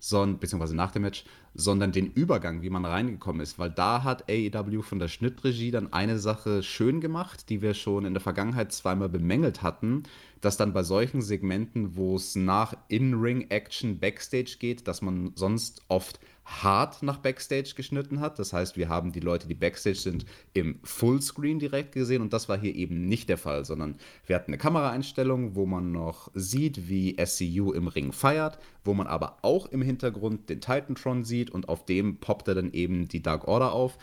sondern, 0.00 0.40
beziehungsweise 0.40 0.74
nach 0.74 0.90
dem 0.90 1.02
Match, 1.02 1.24
sondern 1.54 1.92
den 1.92 2.06
Übergang, 2.06 2.62
wie 2.62 2.70
man 2.70 2.84
reingekommen 2.84 3.40
ist. 3.40 3.58
Weil 3.58 3.70
da 3.70 4.02
hat 4.02 4.28
AEW 4.28 4.82
von 4.82 4.98
der 4.98 5.08
Schnittregie 5.08 5.70
dann 5.70 5.92
eine 5.92 6.18
Sache 6.18 6.62
schön 6.62 7.00
gemacht, 7.00 7.48
die 7.50 7.62
wir 7.62 7.74
schon 7.74 8.04
in 8.04 8.14
der 8.14 8.20
Vergangenheit 8.20 8.72
zweimal 8.72 9.08
bemängelt 9.08 9.62
hatten, 9.62 10.04
dass 10.40 10.56
dann 10.56 10.72
bei 10.72 10.82
solchen 10.82 11.22
Segmenten, 11.22 11.96
wo 11.96 12.16
es 12.16 12.34
nach 12.34 12.74
In-Ring-Action 12.88 13.98
Backstage 13.98 14.56
geht, 14.58 14.88
dass 14.88 15.02
man 15.02 15.32
sonst 15.34 15.82
oft 15.88 16.18
hart 16.50 17.02
nach 17.02 17.18
Backstage 17.18 17.72
geschnitten 17.76 18.20
hat. 18.20 18.38
Das 18.38 18.52
heißt, 18.52 18.76
wir 18.76 18.88
haben 18.88 19.12
die 19.12 19.20
Leute, 19.20 19.46
die 19.46 19.54
Backstage 19.54 19.96
sind, 19.96 20.26
im 20.52 20.80
Fullscreen 20.82 21.58
direkt 21.58 21.92
gesehen 21.92 22.22
und 22.22 22.32
das 22.32 22.48
war 22.48 22.58
hier 22.58 22.74
eben 22.74 23.06
nicht 23.06 23.28
der 23.28 23.38
Fall, 23.38 23.64
sondern 23.64 23.96
wir 24.26 24.36
hatten 24.36 24.50
eine 24.50 24.58
Kameraeinstellung, 24.58 25.54
wo 25.54 25.64
man 25.64 25.92
noch 25.92 26.30
sieht, 26.34 26.88
wie 26.88 27.16
SCU 27.24 27.72
im 27.72 27.86
Ring 27.86 28.12
feiert, 28.12 28.58
wo 28.84 28.94
man 28.94 29.06
aber 29.06 29.38
auch 29.42 29.66
im 29.66 29.82
Hintergrund 29.82 30.50
den 30.50 30.60
Titantron 30.60 31.24
sieht 31.24 31.50
und 31.50 31.68
auf 31.68 31.86
dem 31.86 32.18
poppt 32.18 32.48
er 32.48 32.56
dann 32.56 32.72
eben 32.72 33.08
die 33.08 33.22
Dark 33.22 33.46
Order 33.46 33.72
auf. 33.72 33.96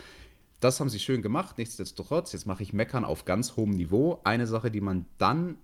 Das 0.60 0.80
haben 0.80 0.88
sie 0.88 0.98
schön 0.98 1.22
gemacht, 1.22 1.58
nichtsdestotrotz, 1.58 2.32
jetzt 2.32 2.46
mache 2.46 2.62
ich 2.62 2.72
Meckern 2.72 3.04
auf 3.04 3.24
ganz 3.24 3.56
hohem 3.56 3.70
Niveau. 3.70 4.20
Eine 4.24 4.46
Sache, 4.46 4.70
die 4.70 4.80
man 4.80 5.06
dann 5.18 5.58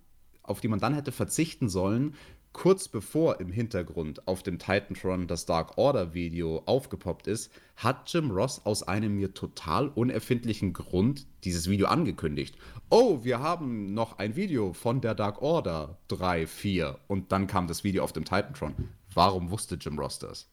auf 0.44 0.60
die 0.60 0.68
man 0.68 0.78
dann 0.78 0.94
hätte 0.94 1.10
verzichten 1.10 1.68
sollen, 1.68 2.14
kurz 2.54 2.88
bevor 2.88 3.40
im 3.40 3.52
Hintergrund 3.52 4.26
auf 4.26 4.42
dem 4.42 4.58
Titantron 4.58 5.26
das 5.26 5.44
Dark 5.44 5.76
Order 5.76 6.14
Video 6.14 6.62
aufgepoppt 6.64 7.26
ist, 7.26 7.52
hat 7.76 8.10
Jim 8.10 8.30
Ross 8.30 8.64
aus 8.64 8.82
einem 8.82 9.16
mir 9.16 9.34
total 9.34 9.88
unerfindlichen 9.88 10.72
Grund 10.72 11.26
dieses 11.44 11.68
Video 11.68 11.88
angekündigt. 11.88 12.56
Oh, 12.88 13.22
wir 13.24 13.40
haben 13.40 13.92
noch 13.92 14.18
ein 14.18 14.36
Video 14.36 14.72
von 14.72 15.02
der 15.02 15.14
Dark 15.14 15.42
Order 15.42 15.98
3, 16.08 16.46
4 16.46 16.98
und 17.08 17.32
dann 17.32 17.46
kam 17.46 17.66
das 17.66 17.84
Video 17.84 18.02
auf 18.02 18.12
dem 18.12 18.24
Titantron. 18.24 18.88
Warum 19.12 19.50
wusste 19.50 19.74
Jim 19.74 19.98
Ross 19.98 20.18
das? 20.18 20.48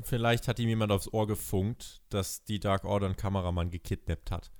Vielleicht 0.00 0.48
hat 0.48 0.58
ihm 0.58 0.68
jemand 0.68 0.92
aufs 0.92 1.12
Ohr 1.12 1.26
gefunkt, 1.26 2.02
dass 2.08 2.44
die 2.44 2.58
Dark 2.58 2.84
Order 2.84 3.06
einen 3.06 3.16
Kameramann 3.16 3.70
gekidnappt 3.70 4.30
hat. 4.30 4.50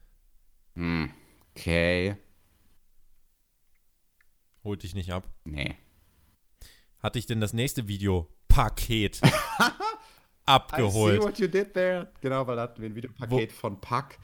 Hm, 0.74 1.10
okay. 1.50 2.16
Holt 4.62 4.82
dich 4.82 4.94
nicht 4.94 5.12
ab. 5.12 5.28
Nee. 5.44 5.76
Hatte 7.02 7.18
ich 7.18 7.26
denn 7.26 7.40
das 7.40 7.52
nächste 7.52 7.88
Video-Paket 7.88 9.20
abgeholt? 10.46 11.18
I 11.18 11.20
see 11.20 11.24
what 11.24 11.38
you 11.38 11.48
did 11.48 11.74
there. 11.74 12.08
Genau, 12.20 12.46
weil 12.46 12.56
da 12.56 12.62
hatten 12.62 12.80
wir 12.80 12.88
ein 12.88 12.94
Videopaket 12.94 13.52
Wo, 13.52 13.56
von 13.56 13.80
Pack. 13.80 14.18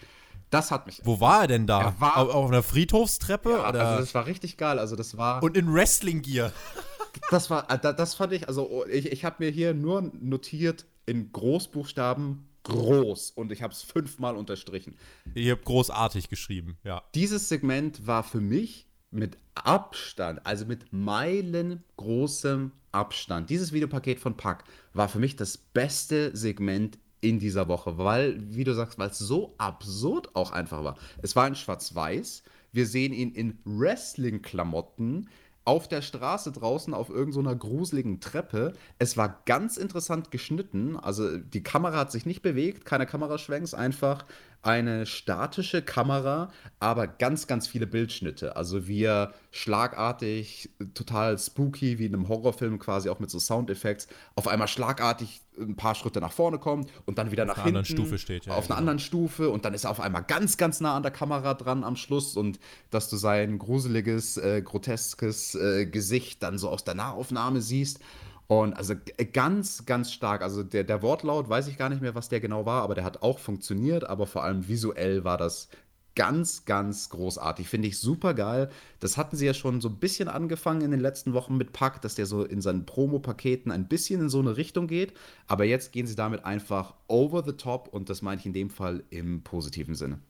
Das 0.50 0.70
hat 0.70 0.86
mich. 0.86 1.00
Wo 1.04 1.18
war 1.18 1.42
er 1.42 1.46
denn 1.48 1.66
da? 1.66 1.80
Er 1.82 2.00
war, 2.00 2.16
auf, 2.18 2.28
auf 2.28 2.48
einer 2.50 2.62
Friedhofstreppe? 2.62 3.50
Ja, 3.50 3.68
oder? 3.68 3.86
Also 3.86 4.00
das 4.00 4.14
war 4.14 4.26
richtig 4.26 4.56
geil. 4.58 4.78
Also 4.78 4.96
das 4.96 5.16
war. 5.16 5.42
Und 5.42 5.56
in 5.56 5.72
Wrestling-Gear. 5.72 6.52
das 7.30 7.50
war, 7.50 7.70
äh, 7.70 7.78
das 7.78 8.14
fand 8.14 8.32
ich, 8.32 8.48
also 8.48 8.84
ich, 8.86 9.10
ich 9.10 9.24
habe 9.24 9.36
mir 9.38 9.50
hier 9.50 9.74
nur 9.74 10.10
notiert 10.20 10.86
in 11.06 11.32
Großbuchstaben 11.32 12.48
groß 12.64 13.30
und 13.32 13.50
ich 13.50 13.62
habe 13.62 13.72
es 13.72 13.82
fünfmal 13.82 14.36
unterstrichen. 14.36 14.96
Ihr 15.34 15.52
habt 15.52 15.64
großartig 15.64 16.28
geschrieben, 16.28 16.78
ja. 16.84 17.02
Dieses 17.14 17.48
Segment 17.48 18.06
war 18.06 18.22
für 18.22 18.40
mich 18.40 18.86
mit 19.12 19.36
Abstand, 19.54 20.44
also 20.46 20.66
mit 20.66 20.92
meilengroßem 20.92 22.72
Abstand. 22.90 23.50
Dieses 23.50 23.72
Videopaket 23.72 24.18
von 24.18 24.36
Pack 24.36 24.64
war 24.92 25.08
für 25.08 25.18
mich 25.18 25.36
das 25.36 25.56
beste 25.56 26.36
Segment 26.36 26.98
in 27.20 27.38
dieser 27.38 27.68
Woche, 27.68 27.98
weil, 27.98 28.36
wie 28.54 28.64
du 28.64 28.74
sagst, 28.74 28.98
weil 28.98 29.10
es 29.10 29.18
so 29.18 29.54
absurd 29.58 30.34
auch 30.34 30.50
einfach 30.50 30.82
war. 30.82 30.96
Es 31.22 31.36
war 31.36 31.46
in 31.46 31.54
Schwarz-Weiß. 31.54 32.42
Wir 32.72 32.86
sehen 32.86 33.12
ihn 33.12 33.32
in 33.32 33.58
Wrestling-Klamotten 33.64 35.28
auf 35.64 35.86
der 35.86 36.02
Straße 36.02 36.50
draußen 36.50 36.92
auf 36.92 37.08
irgendeiner 37.08 37.50
so 37.50 37.58
gruseligen 37.58 38.20
Treppe. 38.20 38.72
Es 38.98 39.16
war 39.16 39.42
ganz 39.46 39.76
interessant 39.76 40.30
geschnitten. 40.30 40.96
Also 40.96 41.38
die 41.38 41.62
Kamera 41.62 41.98
hat 41.98 42.12
sich 42.12 42.26
nicht 42.26 42.42
bewegt, 42.42 42.84
keine 42.84 43.06
Kameraschwenks, 43.06 43.72
einfach 43.74 44.24
eine 44.62 45.06
statische 45.06 45.82
Kamera, 45.82 46.50
aber 46.78 47.08
ganz, 47.08 47.48
ganz 47.48 47.66
viele 47.66 47.86
Bildschnitte. 47.88 48.54
Also 48.54 48.86
wir 48.86 49.34
schlagartig, 49.50 50.70
total 50.94 51.36
spooky, 51.36 51.98
wie 51.98 52.06
in 52.06 52.14
einem 52.14 52.28
Horrorfilm 52.28 52.78
quasi 52.78 53.08
auch 53.08 53.18
mit 53.18 53.28
so 53.28 53.40
Soundeffekts, 53.40 54.06
auf 54.36 54.46
einmal 54.46 54.68
schlagartig 54.68 55.42
ein 55.58 55.74
paar 55.76 55.96
Schritte 55.96 56.20
nach 56.20 56.32
vorne 56.32 56.58
kommt 56.58 56.90
und 57.06 57.18
dann 57.18 57.32
wieder 57.32 57.42
auf 57.42 57.56
nach 57.56 57.64
hinten. 57.64 57.78
Auf 57.78 57.86
einer 57.86 57.96
anderen 57.96 58.06
Stufe 58.06 58.18
steht, 58.18 58.46
ja. 58.46 58.54
Auf 58.54 58.70
einer 58.70 58.78
anderen 58.78 58.98
Stufe 59.00 59.50
und 59.50 59.64
dann 59.64 59.74
ist 59.74 59.84
er 59.84 59.90
auf 59.90 60.00
einmal 60.00 60.22
ganz, 60.22 60.56
ganz 60.56 60.80
nah 60.80 60.96
an 60.96 61.02
der 61.02 61.12
Kamera 61.12 61.54
dran 61.54 61.82
am 61.82 61.96
Schluss 61.96 62.36
und 62.36 62.60
dass 62.90 63.10
du 63.10 63.16
sein 63.16 63.58
gruseliges, 63.58 64.36
äh, 64.36 64.62
groteskes 64.62 65.56
äh, 65.56 65.86
Gesicht 65.86 66.42
dann 66.42 66.56
so 66.56 66.70
aus 66.70 66.84
der 66.84 66.94
Nahaufnahme 66.94 67.60
siehst. 67.60 67.98
Und 68.46 68.74
also 68.74 68.94
ganz, 69.32 69.86
ganz 69.86 70.12
stark. 70.12 70.42
Also 70.42 70.62
der, 70.62 70.84
der 70.84 71.02
Wortlaut, 71.02 71.48
weiß 71.48 71.68
ich 71.68 71.78
gar 71.78 71.88
nicht 71.88 72.02
mehr, 72.02 72.14
was 72.14 72.28
der 72.28 72.40
genau 72.40 72.66
war, 72.66 72.82
aber 72.82 72.94
der 72.94 73.04
hat 73.04 73.22
auch 73.22 73.38
funktioniert, 73.38 74.04
aber 74.04 74.26
vor 74.26 74.44
allem 74.44 74.68
visuell 74.68 75.24
war 75.24 75.38
das 75.38 75.68
ganz, 76.14 76.64
ganz 76.64 77.08
großartig. 77.08 77.68
Finde 77.68 77.88
ich 77.88 77.98
super 77.98 78.34
geil. 78.34 78.70
Das 79.00 79.16
hatten 79.16 79.36
sie 79.36 79.46
ja 79.46 79.54
schon 79.54 79.80
so 79.80 79.88
ein 79.88 79.98
bisschen 79.98 80.28
angefangen 80.28 80.82
in 80.82 80.90
den 80.90 81.00
letzten 81.00 81.32
Wochen 81.32 81.56
mit 81.56 81.72
Pack, 81.72 82.02
dass 82.02 82.14
der 82.14 82.26
so 82.26 82.44
in 82.44 82.60
seinen 82.60 82.84
Promo-Paketen 82.84 83.72
ein 83.72 83.88
bisschen 83.88 84.20
in 84.20 84.28
so 84.28 84.40
eine 84.40 84.56
Richtung 84.56 84.86
geht. 84.86 85.14
Aber 85.46 85.64
jetzt 85.64 85.92
gehen 85.92 86.06
sie 86.06 86.16
damit 86.16 86.44
einfach 86.44 86.94
over 87.08 87.42
the 87.44 87.52
top 87.52 87.88
und 87.88 88.10
das 88.10 88.22
meine 88.22 88.40
ich 88.40 88.46
in 88.46 88.52
dem 88.52 88.70
Fall 88.70 89.04
im 89.10 89.42
positiven 89.42 89.94
Sinne. 89.94 90.20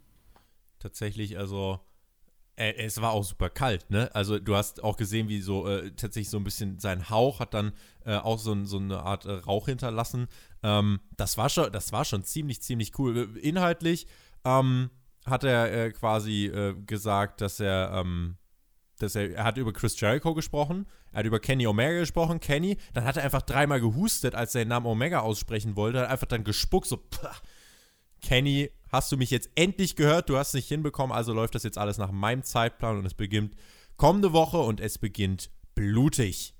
Tatsächlich, 0.78 1.38
also 1.38 1.74
äh, 1.74 1.91
es 2.56 3.00
war 3.00 3.12
auch 3.12 3.24
super 3.24 3.48
kalt, 3.48 3.90
ne? 3.90 4.14
Also 4.14 4.38
du 4.38 4.54
hast 4.54 4.84
auch 4.84 4.96
gesehen, 4.96 5.28
wie 5.28 5.40
so 5.40 5.66
äh, 5.66 5.90
tatsächlich 5.92 6.28
so 6.28 6.36
ein 6.36 6.44
bisschen 6.44 6.78
sein 6.78 7.08
Hauch 7.08 7.40
hat 7.40 7.54
dann 7.54 7.72
äh, 8.04 8.16
auch 8.16 8.38
so, 8.38 8.64
so, 8.64 8.76
eine 8.76 9.00
Art 9.00 9.24
äh, 9.24 9.32
Rauch 9.32 9.66
hinterlassen. 9.66 10.28
Ähm, 10.62 11.00
das 11.16 11.38
war 11.38 11.48
schon, 11.48 11.72
das 11.72 11.92
war 11.92 12.04
schon 12.04 12.24
ziemlich, 12.24 12.60
ziemlich 12.60 12.98
cool. 12.98 13.36
Inhaltlich 13.40 14.06
ähm, 14.44 14.90
hat 15.24 15.44
er 15.44 15.72
äh, 15.72 15.90
quasi 15.92 16.46
äh, 16.46 16.74
gesagt, 16.84 17.40
dass 17.40 17.58
er 17.58 17.90
ähm, 17.94 18.36
dass 18.98 19.14
er, 19.16 19.34
er 19.34 19.44
hat 19.44 19.56
über 19.56 19.72
Chris 19.72 19.98
Jericho 19.98 20.34
gesprochen, 20.34 20.86
er 21.10 21.20
hat 21.20 21.26
über 21.26 21.40
Kenny 21.40 21.66
Omega 21.66 21.98
gesprochen, 21.98 22.38
Kenny, 22.38 22.76
dann 22.92 23.04
hat 23.04 23.16
er 23.16 23.24
einfach 23.24 23.42
dreimal 23.42 23.80
gehustet, 23.80 24.34
als 24.34 24.54
er 24.54 24.64
den 24.64 24.68
Namen 24.68 24.86
Omega 24.86 25.20
aussprechen 25.20 25.74
wollte, 25.76 26.00
hat 26.00 26.08
einfach 26.08 26.26
dann 26.26 26.44
gespuckt, 26.44 26.86
so, 26.86 26.98
pah. 26.98 27.34
Kenny, 28.22 28.70
hast 28.90 29.12
du 29.12 29.16
mich 29.16 29.30
jetzt 29.30 29.50
endlich 29.54 29.96
gehört? 29.96 30.28
Du 30.28 30.36
hast 30.36 30.48
es 30.48 30.54
nicht 30.54 30.68
hinbekommen, 30.68 31.14
also 31.14 31.32
läuft 31.32 31.54
das 31.54 31.64
jetzt 31.64 31.78
alles 31.78 31.98
nach 31.98 32.12
meinem 32.12 32.42
Zeitplan 32.42 32.98
und 32.98 33.06
es 33.06 33.14
beginnt 33.14 33.54
kommende 33.96 34.32
Woche 34.32 34.58
und 34.58 34.80
es 34.80 34.98
beginnt 34.98 35.50
blutig. 35.74 36.54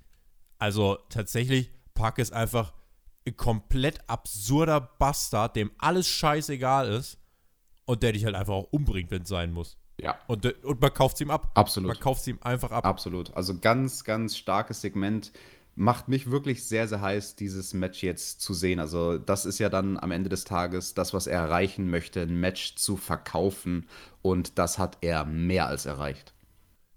Also 0.59 0.97
tatsächlich, 1.09 1.71
Pack 1.93 2.19
ist 2.19 2.33
einfach 2.33 2.73
ein 3.27 3.37
komplett 3.37 4.07
absurder 4.07 4.81
Bastard, 4.81 5.55
dem 5.55 5.71
alles 5.77 6.07
scheißegal 6.07 6.89
ist 6.89 7.17
und 7.85 8.03
der 8.03 8.11
dich 8.11 8.25
halt 8.25 8.35
einfach 8.35 8.53
auch 8.53 8.71
umbringt, 8.71 9.11
wenn 9.11 9.23
es 9.23 9.29
sein 9.29 9.51
muss. 9.51 9.77
Ja. 9.99 10.17
Und, 10.27 10.45
und 10.63 10.81
man 10.81 10.93
kauft 10.93 11.15
es 11.15 11.21
ihm 11.21 11.31
ab. 11.31 11.51
Absolut. 11.53 11.89
Man 11.89 11.99
kauft 11.99 12.21
es 12.21 12.27
ihm 12.27 12.39
einfach 12.41 12.71
ab. 12.71 12.85
Absolut. 12.85 13.33
Also 13.35 13.59
ganz, 13.59 14.03
ganz 14.03 14.37
starkes 14.37 14.81
Segment. 14.81 15.31
Macht 15.75 16.07
mich 16.07 16.29
wirklich 16.29 16.65
sehr, 16.65 16.87
sehr 16.87 17.01
heiß, 17.01 17.35
dieses 17.35 17.73
Match 17.73 18.03
jetzt 18.03 18.41
zu 18.41 18.53
sehen. 18.53 18.79
Also, 18.79 19.17
das 19.17 19.45
ist 19.45 19.59
ja 19.59 19.69
dann 19.69 19.97
am 19.97 20.11
Ende 20.11 20.29
des 20.29 20.43
Tages 20.43 20.93
das, 20.93 21.13
was 21.13 21.25
er 21.25 21.39
erreichen 21.39 21.89
möchte, 21.89 22.21
ein 22.21 22.39
Match 22.39 22.75
zu 22.75 22.95
verkaufen. 22.95 23.87
Und 24.21 24.59
das 24.59 24.77
hat 24.77 24.97
er 25.01 25.25
mehr 25.25 25.67
als 25.67 25.85
erreicht. 25.85 26.33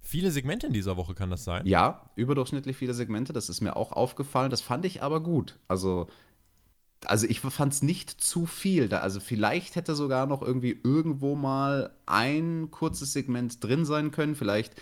Viele 0.07 0.31
Segmente 0.31 0.69
in 0.69 0.73
dieser 0.73 0.97
Woche 0.97 1.15
kann 1.15 1.31
das 1.31 1.43
sein. 1.43 1.67
Ja, 1.67 2.11
überdurchschnittlich 2.15 2.77
viele 2.77 2.95
Segmente, 2.95 3.33
das 3.33 3.49
ist 3.49 3.61
mir 3.61 3.75
auch 3.75 3.91
aufgefallen. 3.91 4.51
Das 4.51 4.61
fand 4.61 4.85
ich 4.85 5.03
aber 5.03 5.21
gut. 5.21 5.59
Also, 5.67 6.07
also 7.05 7.27
ich 7.27 7.41
fand 7.41 7.73
es 7.73 7.83
nicht 7.83 8.11
zu 8.11 8.47
viel. 8.47 8.89
Da, 8.89 8.99
also 8.99 9.19
vielleicht 9.19 9.75
hätte 9.75 9.97
sogar 9.97 10.27
noch 10.27 10.43
irgendwie 10.43 10.79
irgendwo 10.83 11.35
mal 11.35 11.91
ein 12.07 12.71
kurzes 12.71 13.13
Segment 13.13 13.63
drin 13.65 13.85
sein 13.85 14.13
können. 14.13 14.37
Vielleicht, 14.37 14.75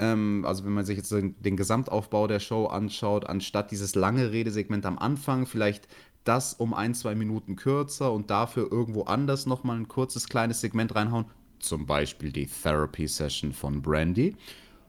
ähm, 0.00 0.44
also 0.46 0.64
wenn 0.64 0.72
man 0.72 0.84
sich 0.84 0.96
jetzt 0.96 1.12
den, 1.12 1.40
den, 1.40 1.56
Gesamtaufbau 1.56 2.26
der 2.26 2.40
Show 2.40 2.66
anschaut, 2.66 3.26
anstatt 3.26 3.70
dieses 3.70 3.94
lange 3.94 4.32
Redesegment 4.32 4.86
am 4.86 4.98
Anfang, 4.98 5.46
vielleicht 5.46 5.86
das 6.24 6.54
um 6.54 6.74
ein, 6.74 6.94
zwei 6.94 7.14
Minuten 7.14 7.54
kürzer 7.54 8.12
und 8.12 8.30
dafür 8.30 8.72
irgendwo 8.72 9.02
anders 9.02 9.46
nochmal 9.46 9.76
ein 9.76 9.88
kurzes 9.88 10.28
kleines 10.28 10.60
Segment 10.60 10.94
reinhauen. 10.94 11.26
Zum 11.58 11.86
Beispiel 11.86 12.32
die 12.32 12.46
Therapy 12.46 13.06
Session 13.06 13.52
von 13.52 13.82
Brandy. 13.82 14.34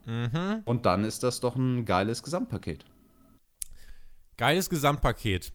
Mhm. 0.06 0.62
Und 0.64 0.86
dann 0.86 1.04
ist 1.04 1.24
das 1.24 1.42
doch 1.42 1.56
ein 1.58 1.86
geiles 1.86 2.24
Gesamtpaket. 2.24 2.86
Geiles 4.38 4.70
Gesamtpaket. 4.70 5.52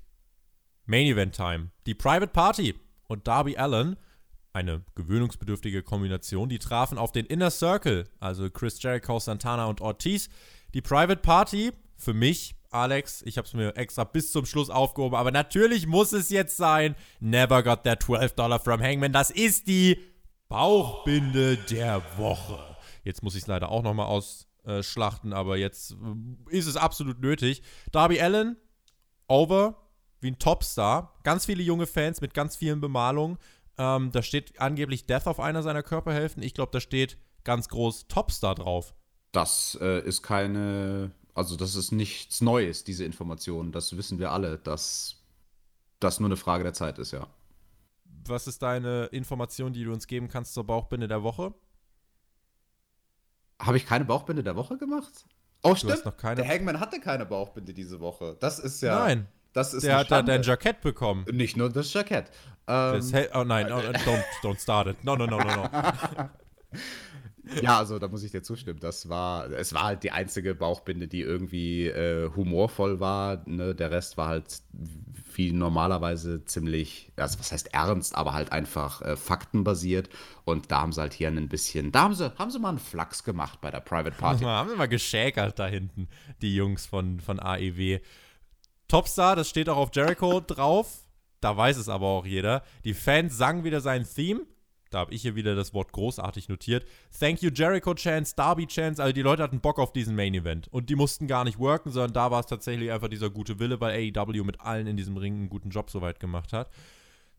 Main 0.84 1.06
Event 1.06 1.34
Time. 1.34 1.70
Die 1.86 1.94
Private 1.94 2.28
Party 2.28 2.74
und 3.08 3.26
Darby 3.26 3.56
Allen, 3.56 3.96
eine 4.56 4.82
gewöhnungsbedürftige 4.94 5.82
Kombination, 5.82 6.48
die 6.48 6.58
trafen 6.58 6.96
auf 6.96 7.12
den 7.12 7.26
Inner 7.26 7.50
Circle, 7.50 8.08
also 8.20 8.48
Chris 8.50 8.82
Jericho, 8.82 9.18
Santana 9.18 9.66
und 9.66 9.82
Ortiz. 9.82 10.30
Die 10.72 10.80
Private 10.80 11.20
Party, 11.20 11.72
für 11.98 12.14
mich, 12.14 12.56
Alex, 12.70 13.20
ich 13.26 13.36
habe 13.36 13.46
es 13.46 13.52
mir 13.52 13.76
extra 13.76 14.04
bis 14.04 14.32
zum 14.32 14.46
Schluss 14.46 14.70
aufgehoben, 14.70 15.14
aber 15.14 15.30
natürlich 15.30 15.86
muss 15.86 16.14
es 16.14 16.30
jetzt 16.30 16.56
sein. 16.56 16.96
Never 17.20 17.62
got 17.62 17.84
that 17.84 18.02
12 18.02 18.34
Dollar 18.34 18.58
from 18.58 18.80
Hangman. 18.80 19.12
Das 19.12 19.30
ist 19.30 19.68
die 19.68 20.00
Bauchbinde 20.48 21.58
der 21.58 22.02
Woche. 22.16 22.58
Jetzt 23.04 23.22
muss 23.22 23.34
ich 23.34 23.42
es 23.42 23.46
leider 23.46 23.70
auch 23.70 23.82
nochmal 23.82 24.06
ausschlachten, 24.06 25.34
aber 25.34 25.58
jetzt 25.58 25.92
äh, 25.92 26.56
ist 26.56 26.66
es 26.66 26.78
absolut 26.78 27.20
nötig. 27.20 27.62
Darby 27.92 28.20
Allen, 28.22 28.56
over, 29.28 29.86
wie 30.20 30.30
ein 30.30 30.38
Topstar. 30.38 31.18
Ganz 31.24 31.44
viele 31.44 31.62
junge 31.62 31.86
Fans 31.86 32.22
mit 32.22 32.32
ganz 32.32 32.56
vielen 32.56 32.80
Bemalungen. 32.80 33.38
Ähm, 33.78 34.10
da 34.12 34.22
steht 34.22 34.60
angeblich 34.60 35.06
Death 35.06 35.26
auf 35.26 35.40
einer 35.40 35.62
seiner 35.62 35.82
Körperhälften. 35.82 36.42
Ich 36.42 36.54
glaube, 36.54 36.72
da 36.72 36.80
steht 36.80 37.18
ganz 37.44 37.68
groß 37.68 38.08
Topstar 38.08 38.54
drauf. 38.54 38.94
Das 39.32 39.76
äh, 39.80 40.00
ist 40.00 40.22
keine, 40.22 41.10
also 41.34 41.56
das 41.56 41.74
ist 41.74 41.92
nichts 41.92 42.40
Neues, 42.40 42.84
diese 42.84 43.04
Information. 43.04 43.72
Das 43.72 43.96
wissen 43.96 44.18
wir 44.18 44.32
alle, 44.32 44.58
dass 44.58 45.22
das 46.00 46.20
nur 46.20 46.28
eine 46.28 46.36
Frage 46.36 46.64
der 46.64 46.72
Zeit 46.72 46.98
ist, 46.98 47.12
ja. 47.12 47.26
Was 48.26 48.46
ist 48.46 48.62
deine 48.62 49.06
Information, 49.06 49.72
die 49.72 49.84
du 49.84 49.92
uns 49.92 50.06
geben 50.06 50.28
kannst 50.28 50.54
zur 50.54 50.64
Bauchbinde 50.64 51.06
der 51.06 51.22
Woche? 51.22 51.54
Habe 53.60 53.76
ich 53.76 53.86
keine 53.86 54.04
Bauchbinde 54.04 54.42
der 54.42 54.56
Woche 54.56 54.76
gemacht? 54.76 55.26
Oh, 55.62 55.70
du 55.70 55.76
stimmt. 55.76 56.04
Der 56.22 56.48
Hangman 56.48 56.80
hatte 56.80 57.00
keine 57.00 57.26
Bauchbinde 57.26 57.72
diese 57.72 58.00
Woche. 58.00 58.36
Das 58.40 58.58
ist 58.58 58.82
ja. 58.82 58.98
Nein. 58.98 59.28
Das 59.52 59.72
ist 59.72 59.84
der 59.84 59.96
hat 59.96 60.10
da 60.10 60.20
dein 60.20 60.42
Jackett 60.42 60.82
bekommen. 60.82 61.24
Nicht 61.32 61.56
nur 61.56 61.70
das 61.70 61.90
Jackett. 61.94 62.30
Ähm, 62.68 63.00
oh 63.34 63.44
nein, 63.44 63.70
oh, 63.72 63.78
don't, 63.78 64.24
don't 64.42 64.60
start 64.60 64.88
it. 64.88 65.04
No, 65.04 65.16
no, 65.16 65.26
no, 65.26 65.38
no, 65.38 65.44
no. 65.44 65.68
ja, 67.62 67.78
also 67.78 67.98
da 67.98 68.08
muss 68.08 68.24
ich 68.24 68.32
dir 68.32 68.42
zustimmen. 68.42 68.80
Das 68.80 69.08
war, 69.08 69.50
es 69.50 69.72
war 69.72 69.84
halt 69.84 70.02
die 70.02 70.10
einzige 70.10 70.54
Bauchbinde, 70.54 71.06
die 71.06 71.20
irgendwie 71.20 71.86
äh, 71.86 72.30
humorvoll 72.34 72.98
war. 72.98 73.42
Ne? 73.46 73.74
Der 73.74 73.90
Rest 73.90 74.16
war 74.16 74.28
halt 74.28 74.62
wie 75.34 75.52
normalerweise 75.52 76.44
ziemlich, 76.44 77.12
also 77.16 77.38
was 77.38 77.52
heißt 77.52 77.72
ernst, 77.72 78.16
aber 78.16 78.32
halt 78.32 78.52
einfach 78.52 79.02
äh, 79.02 79.16
faktenbasiert. 79.16 80.08
Und 80.44 80.72
da 80.72 80.80
haben 80.80 80.92
sie 80.92 81.00
halt 81.00 81.12
hier 81.12 81.28
ein 81.28 81.48
bisschen, 81.48 81.92
da 81.92 82.02
haben 82.02 82.14
sie, 82.14 82.36
haben 82.36 82.50
sie 82.50 82.58
mal 82.58 82.70
einen 82.70 82.78
Flachs 82.78 83.22
gemacht 83.22 83.60
bei 83.60 83.70
der 83.70 83.80
Private 83.80 84.16
Party. 84.16 84.44
haben 84.44 84.70
sie 84.70 84.76
mal 84.76 84.88
geschäkert 84.88 85.58
da 85.58 85.66
hinten, 85.66 86.08
die 86.42 86.54
Jungs 86.54 86.86
von, 86.86 87.20
von 87.20 87.38
AEW. 87.38 88.00
Topstar, 88.88 89.36
das 89.36 89.48
steht 89.48 89.68
auch 89.68 89.76
auf 89.76 89.90
Jericho 89.92 90.40
drauf. 90.40 91.05
Da 91.40 91.56
weiß 91.56 91.76
es 91.76 91.88
aber 91.88 92.06
auch 92.06 92.26
jeder. 92.26 92.62
Die 92.84 92.94
Fans 92.94 93.36
sangen 93.36 93.64
wieder 93.64 93.80
sein 93.80 94.04
Theme. 94.04 94.42
Da 94.90 95.00
habe 95.00 95.12
ich 95.12 95.22
hier 95.22 95.34
wieder 95.34 95.54
das 95.54 95.74
Wort 95.74 95.92
großartig 95.92 96.48
notiert. 96.48 96.86
Thank 97.18 97.42
you 97.42 97.50
Jericho 97.52 97.94
Chance, 97.94 98.34
Darby 98.36 98.66
Chance. 98.66 99.02
Also 99.02 99.12
die 99.12 99.22
Leute 99.22 99.42
hatten 99.42 99.60
Bock 99.60 99.78
auf 99.78 99.92
diesen 99.92 100.14
Main 100.14 100.34
Event. 100.34 100.68
Und 100.68 100.88
die 100.88 100.94
mussten 100.94 101.26
gar 101.26 101.44
nicht 101.44 101.58
worken, 101.58 101.90
sondern 101.90 102.12
da 102.12 102.30
war 102.30 102.40
es 102.40 102.46
tatsächlich 102.46 102.92
einfach 102.92 103.08
dieser 103.08 103.30
gute 103.30 103.58
Wille, 103.58 103.80
weil 103.80 104.12
AEW 104.16 104.44
mit 104.44 104.60
allen 104.60 104.86
in 104.86 104.96
diesem 104.96 105.16
Ring 105.16 105.34
einen 105.34 105.48
guten 105.48 105.70
Job 105.70 105.90
soweit 105.90 106.20
gemacht 106.20 106.52
hat. 106.52 106.70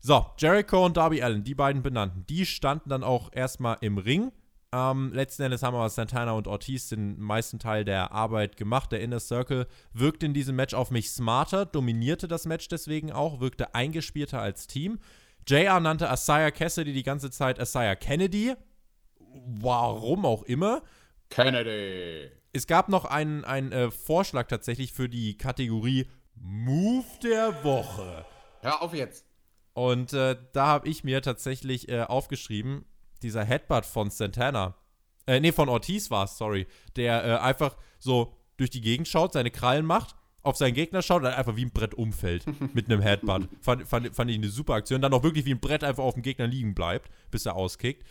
So, 0.00 0.26
Jericho 0.38 0.84
und 0.84 0.96
Darby 0.96 1.22
Allen, 1.22 1.42
die 1.42 1.54
beiden 1.54 1.82
benannten, 1.82 2.24
die 2.26 2.46
standen 2.46 2.90
dann 2.90 3.02
auch 3.02 3.30
erstmal 3.32 3.78
im 3.80 3.98
Ring. 3.98 4.30
Ähm, 4.72 5.12
letzten 5.14 5.44
Endes 5.44 5.62
haben 5.62 5.74
aber 5.74 5.88
Santana 5.88 6.32
und 6.32 6.46
Ortiz 6.46 6.90
den 6.90 7.18
meisten 7.18 7.58
Teil 7.58 7.84
der 7.84 8.12
Arbeit 8.12 8.56
gemacht. 8.58 8.92
Der 8.92 9.00
Inner 9.00 9.20
Circle 9.20 9.66
wirkte 9.94 10.26
in 10.26 10.34
diesem 10.34 10.56
Match 10.56 10.74
auf 10.74 10.90
mich 10.90 11.10
smarter, 11.10 11.64
dominierte 11.64 12.28
das 12.28 12.44
Match 12.44 12.68
deswegen 12.68 13.10
auch, 13.10 13.40
wirkte 13.40 13.74
eingespielter 13.74 14.40
als 14.40 14.66
Team. 14.66 14.98
JR 15.46 15.80
nannte 15.80 16.10
Asaya 16.10 16.50
Cassidy 16.50 16.92
die 16.92 17.02
ganze 17.02 17.30
Zeit 17.30 17.58
Asaya 17.58 17.94
Kennedy. 17.94 18.54
Warum 19.18 20.26
auch 20.26 20.42
immer. 20.42 20.82
Kennedy. 21.30 22.30
Es 22.52 22.66
gab 22.66 22.90
noch 22.90 23.06
einen, 23.06 23.44
einen 23.44 23.72
äh, 23.72 23.90
Vorschlag 23.90 24.48
tatsächlich 24.48 24.92
für 24.92 25.08
die 25.08 25.38
Kategorie 25.38 26.06
Move 26.34 27.06
der 27.22 27.64
Woche. 27.64 28.26
Hör 28.60 28.82
auf 28.82 28.92
jetzt. 28.92 29.24
Und 29.72 30.12
äh, 30.12 30.36
da 30.52 30.66
habe 30.66 30.88
ich 30.88 31.04
mir 31.04 31.22
tatsächlich 31.22 31.88
äh, 31.88 32.02
aufgeschrieben, 32.02 32.84
dieser 33.22 33.44
Headbutt 33.44 33.86
von 33.86 34.10
Santana, 34.10 34.74
äh, 35.26 35.40
nee, 35.40 35.52
von 35.52 35.68
Ortiz 35.68 36.10
war 36.10 36.24
es, 36.24 36.38
sorry, 36.38 36.66
der 36.96 37.24
äh, 37.24 37.36
einfach 37.38 37.76
so 37.98 38.34
durch 38.56 38.70
die 38.70 38.80
Gegend 38.80 39.08
schaut, 39.08 39.34
seine 39.34 39.50
Krallen 39.50 39.84
macht, 39.84 40.16
auf 40.42 40.56
seinen 40.56 40.74
Gegner 40.74 41.02
schaut 41.02 41.18
und 41.18 41.24
dann 41.24 41.34
einfach 41.34 41.56
wie 41.56 41.66
ein 41.66 41.70
Brett 41.70 41.94
umfällt 41.94 42.44
mit 42.74 42.86
einem 42.86 43.02
Headbutt. 43.02 43.48
Fand, 43.60 43.86
fand, 43.86 44.14
fand 44.14 44.30
ich 44.30 44.38
eine 44.38 44.48
super 44.48 44.74
Aktion. 44.74 45.02
Dann 45.02 45.12
auch 45.12 45.22
wirklich 45.22 45.44
wie 45.44 45.52
ein 45.52 45.60
Brett 45.60 45.84
einfach 45.84 46.02
auf 46.02 46.14
dem 46.14 46.22
Gegner 46.22 46.46
liegen 46.46 46.74
bleibt, 46.74 47.10
bis 47.30 47.44
er 47.44 47.56
auskickt. 47.56 48.04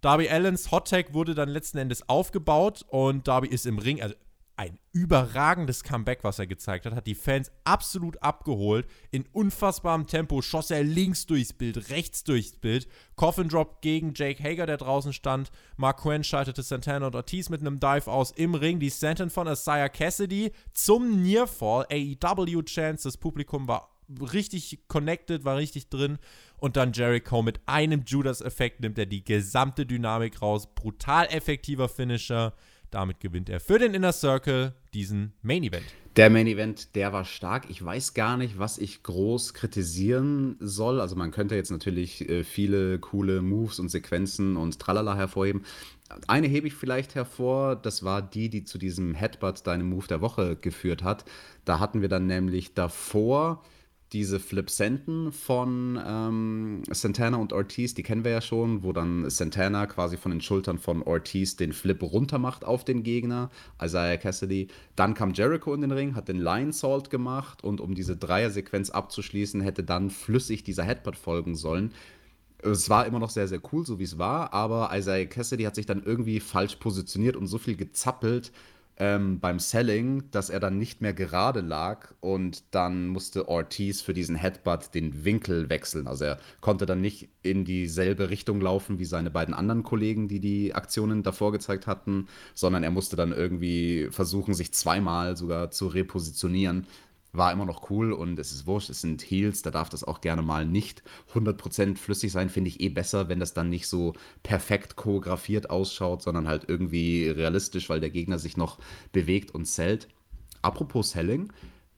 Darby 0.00 0.28
Allens 0.28 0.70
Hot 0.70 0.88
Tag 0.88 1.12
wurde 1.12 1.34
dann 1.34 1.48
letzten 1.48 1.78
Endes 1.78 2.08
aufgebaut 2.08 2.84
und 2.88 3.28
Darby 3.28 3.48
ist 3.48 3.66
im 3.66 3.78
Ring, 3.78 4.00
also 4.00 4.14
ein 4.60 4.78
überragendes 4.92 5.84
Comeback, 5.84 6.22
was 6.22 6.38
er 6.38 6.46
gezeigt 6.46 6.84
hat, 6.84 6.94
hat 6.94 7.06
die 7.06 7.14
Fans 7.14 7.50
absolut 7.64 8.22
abgeholt. 8.22 8.86
In 9.10 9.24
unfassbarem 9.32 10.06
Tempo 10.06 10.42
schoss 10.42 10.70
er 10.70 10.84
links 10.84 11.24
durchs 11.24 11.54
Bild, 11.54 11.88
rechts 11.88 12.24
durchs 12.24 12.56
Bild. 12.56 12.86
Coffin 13.16 13.48
Drop 13.48 13.80
gegen 13.80 14.12
Jake 14.14 14.42
Hager, 14.42 14.66
der 14.66 14.76
draußen 14.76 15.14
stand. 15.14 15.50
Mark 15.78 16.02
Quinn 16.02 16.24
schaltete 16.24 16.62
Santana 16.62 17.06
und 17.06 17.14
Ortiz 17.14 17.48
mit 17.48 17.62
einem 17.62 17.80
Dive 17.80 18.08
aus 18.08 18.32
im 18.32 18.54
Ring. 18.54 18.80
Die 18.80 18.90
Senton 18.90 19.30
von 19.30 19.46
Isaiah 19.46 19.88
Cassidy 19.88 20.52
zum 20.74 21.22
Nearfall. 21.22 21.86
AEW 21.90 22.62
Chance, 22.64 23.04
das 23.04 23.16
Publikum 23.16 23.66
war 23.66 23.96
richtig 24.30 24.86
connected, 24.88 25.46
war 25.46 25.56
richtig 25.56 25.88
drin. 25.88 26.18
Und 26.58 26.76
dann 26.76 26.92
Jericho 26.92 27.40
mit 27.40 27.60
einem 27.64 28.02
Judas-Effekt 28.06 28.80
nimmt 28.80 28.98
er 28.98 29.06
die 29.06 29.24
gesamte 29.24 29.86
Dynamik 29.86 30.42
raus. 30.42 30.74
Brutal 30.74 31.28
effektiver 31.30 31.88
Finisher. 31.88 32.52
Damit 32.90 33.20
gewinnt 33.20 33.48
er 33.48 33.60
für 33.60 33.78
den 33.78 33.94
Inner 33.94 34.12
Circle 34.12 34.74
diesen 34.94 35.32
Main 35.42 35.62
Event. 35.62 35.86
Der 36.16 36.28
Main 36.28 36.48
Event, 36.48 36.96
der 36.96 37.12
war 37.12 37.24
stark. 37.24 37.70
Ich 37.70 37.84
weiß 37.84 38.14
gar 38.14 38.36
nicht, 38.36 38.58
was 38.58 38.78
ich 38.78 39.04
groß 39.04 39.54
kritisieren 39.54 40.56
soll. 40.58 41.00
Also 41.00 41.14
man 41.14 41.30
könnte 41.30 41.54
jetzt 41.54 41.70
natürlich 41.70 42.28
äh, 42.28 42.42
viele 42.42 42.98
coole 42.98 43.42
Moves 43.42 43.78
und 43.78 43.90
Sequenzen 43.90 44.56
und 44.56 44.80
Tralala 44.80 45.14
hervorheben. 45.14 45.64
Eine 46.26 46.48
hebe 46.48 46.66
ich 46.66 46.74
vielleicht 46.74 47.14
hervor, 47.14 47.76
das 47.76 48.02
war 48.02 48.20
die, 48.20 48.48
die 48.48 48.64
zu 48.64 48.78
diesem 48.78 49.14
Headbutt 49.14 49.64
deinem 49.68 49.88
Move 49.88 50.08
der 50.08 50.20
Woche 50.20 50.56
geführt 50.56 51.04
hat. 51.04 51.24
Da 51.64 51.78
hatten 51.78 52.00
wir 52.00 52.08
dann 52.08 52.26
nämlich 52.26 52.74
davor 52.74 53.62
diese 54.12 54.40
Flip-Senden 54.40 55.30
von 55.30 56.00
ähm, 56.04 56.82
Santana 56.90 57.36
und 57.36 57.52
Ortiz, 57.52 57.94
die 57.94 58.02
kennen 58.02 58.24
wir 58.24 58.32
ja 58.32 58.40
schon, 58.40 58.82
wo 58.82 58.92
dann 58.92 59.30
Santana 59.30 59.86
quasi 59.86 60.16
von 60.16 60.32
den 60.32 60.40
Schultern 60.40 60.78
von 60.78 61.02
Ortiz 61.02 61.54
den 61.56 61.72
Flip 61.72 62.02
runter 62.02 62.38
macht 62.38 62.64
auf 62.64 62.84
den 62.84 63.04
Gegner, 63.04 63.50
Isaiah 63.80 64.16
Cassidy. 64.16 64.68
Dann 64.96 65.14
kam 65.14 65.32
Jericho 65.32 65.72
in 65.74 65.80
den 65.80 65.92
Ring, 65.92 66.16
hat 66.16 66.28
den 66.28 66.38
Lion 66.38 66.72
Salt 66.72 67.08
gemacht 67.08 67.62
und 67.62 67.80
um 67.80 67.94
diese 67.94 68.16
Dreier-Sequenz 68.16 68.90
abzuschließen, 68.90 69.60
hätte 69.60 69.84
dann 69.84 70.10
flüssig 70.10 70.64
dieser 70.64 70.82
Headbutt 70.82 71.16
folgen 71.16 71.54
sollen. 71.54 71.92
Es 72.62 72.90
war 72.90 73.06
immer 73.06 73.20
noch 73.20 73.30
sehr, 73.30 73.48
sehr 73.48 73.60
cool, 73.72 73.86
so 73.86 74.00
wie 74.00 74.04
es 74.04 74.18
war, 74.18 74.52
aber 74.52 74.90
Isaiah 74.92 75.26
Cassidy 75.26 75.64
hat 75.64 75.76
sich 75.76 75.86
dann 75.86 76.02
irgendwie 76.02 76.40
falsch 76.40 76.76
positioniert 76.76 77.36
und 77.36 77.46
so 77.46 77.58
viel 77.58 77.76
gezappelt, 77.76 78.50
ähm, 79.00 79.40
beim 79.40 79.58
Selling, 79.58 80.30
dass 80.30 80.50
er 80.50 80.60
dann 80.60 80.76
nicht 80.76 81.00
mehr 81.00 81.14
gerade 81.14 81.62
lag 81.62 82.12
und 82.20 82.62
dann 82.70 83.08
musste 83.08 83.48
Ortiz 83.48 84.02
für 84.02 84.12
diesen 84.12 84.36
Headbutt 84.36 84.94
den 84.94 85.24
Winkel 85.24 85.70
wechseln. 85.70 86.06
Also 86.06 86.26
er 86.26 86.38
konnte 86.60 86.84
dann 86.84 87.00
nicht 87.00 87.30
in 87.42 87.64
dieselbe 87.64 88.28
Richtung 88.28 88.60
laufen 88.60 88.98
wie 88.98 89.06
seine 89.06 89.30
beiden 89.30 89.54
anderen 89.54 89.84
Kollegen, 89.84 90.28
die 90.28 90.38
die 90.38 90.74
Aktionen 90.74 91.22
davor 91.22 91.50
gezeigt 91.50 91.86
hatten, 91.86 92.28
sondern 92.54 92.82
er 92.82 92.90
musste 92.90 93.16
dann 93.16 93.32
irgendwie 93.32 94.08
versuchen, 94.10 94.52
sich 94.52 94.72
zweimal 94.74 95.34
sogar 95.34 95.70
zu 95.70 95.86
repositionieren, 95.86 96.86
war 97.32 97.52
immer 97.52 97.64
noch 97.64 97.90
cool 97.90 98.12
und 98.12 98.38
es 98.38 98.52
ist 98.52 98.66
wurscht, 98.66 98.90
es 98.90 99.00
sind 99.00 99.22
Heels, 99.22 99.62
da 99.62 99.70
darf 99.70 99.88
das 99.88 100.04
auch 100.04 100.20
gerne 100.20 100.42
mal 100.42 100.66
nicht 100.66 101.02
100% 101.34 101.96
flüssig 101.96 102.32
sein, 102.32 102.50
finde 102.50 102.68
ich 102.68 102.80
eh 102.80 102.88
besser, 102.88 103.28
wenn 103.28 103.40
das 103.40 103.54
dann 103.54 103.68
nicht 103.68 103.86
so 103.86 104.14
perfekt 104.42 104.96
choreografiert 104.96 105.70
ausschaut, 105.70 106.22
sondern 106.22 106.48
halt 106.48 106.64
irgendwie 106.68 107.28
realistisch, 107.28 107.88
weil 107.88 108.00
der 108.00 108.10
Gegner 108.10 108.38
sich 108.38 108.56
noch 108.56 108.78
bewegt 109.12 109.52
und 109.52 109.66
zählt. 109.66 110.08
Apropos 110.62 111.10
Selling, 111.10 111.52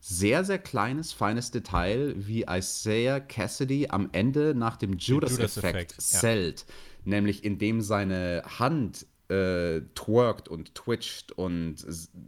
sehr, 0.05 0.45
sehr 0.45 0.59
kleines, 0.59 1.12
feines 1.12 1.53
Detail, 1.53 2.14
wie 2.16 2.45
Isaiah 2.49 3.20
Cassidy 3.20 3.87
am 3.89 4.09
Ende 4.12 4.53
nach 4.55 4.76
dem 4.76 4.95
Judas-Effekt 4.99 5.93
Judas 5.93 6.09
zählt. 6.09 6.66
Ja. 6.66 6.74
Nämlich 7.05 7.45
indem 7.45 7.80
seine 7.80 8.43
Hand 8.59 9.07
äh, 9.33 9.80
twerkt 9.95 10.49
und 10.49 10.74
twitcht 10.74 11.33
und 11.33 11.76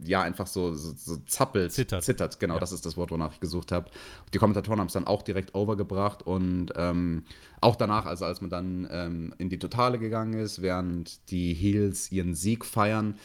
ja, 0.03 0.23
einfach 0.23 0.47
so, 0.47 0.73
so, 0.73 0.93
so 0.97 1.17
zappelt. 1.27 1.71
Zittert. 1.71 2.03
Zittert, 2.03 2.39
genau, 2.39 2.55
ja. 2.55 2.59
das 2.59 2.71
ist 2.71 2.85
das 2.85 2.97
Wort, 2.97 3.11
wonach 3.11 3.33
ich 3.33 3.39
gesucht 3.39 3.71
habe. 3.71 3.91
Die 4.33 4.39
Kommentatoren 4.39 4.79
haben 4.79 4.87
es 4.87 4.93
dann 4.93 5.05
auch 5.05 5.21
direkt 5.21 5.53
overgebracht 5.53 6.23
und 6.23 6.71
ähm, 6.75 7.23
auch 7.61 7.75
danach, 7.75 8.07
also 8.07 8.25
als 8.25 8.41
man 8.41 8.49
dann 8.49 8.87
ähm, 8.89 9.33
in 9.37 9.49
die 9.49 9.59
Totale 9.59 9.99
gegangen 9.99 10.33
ist, 10.33 10.63
während 10.63 11.29
die 11.29 11.53
Heels 11.53 12.11
ihren 12.11 12.33
Sieg 12.33 12.65
feiern, 12.65 13.15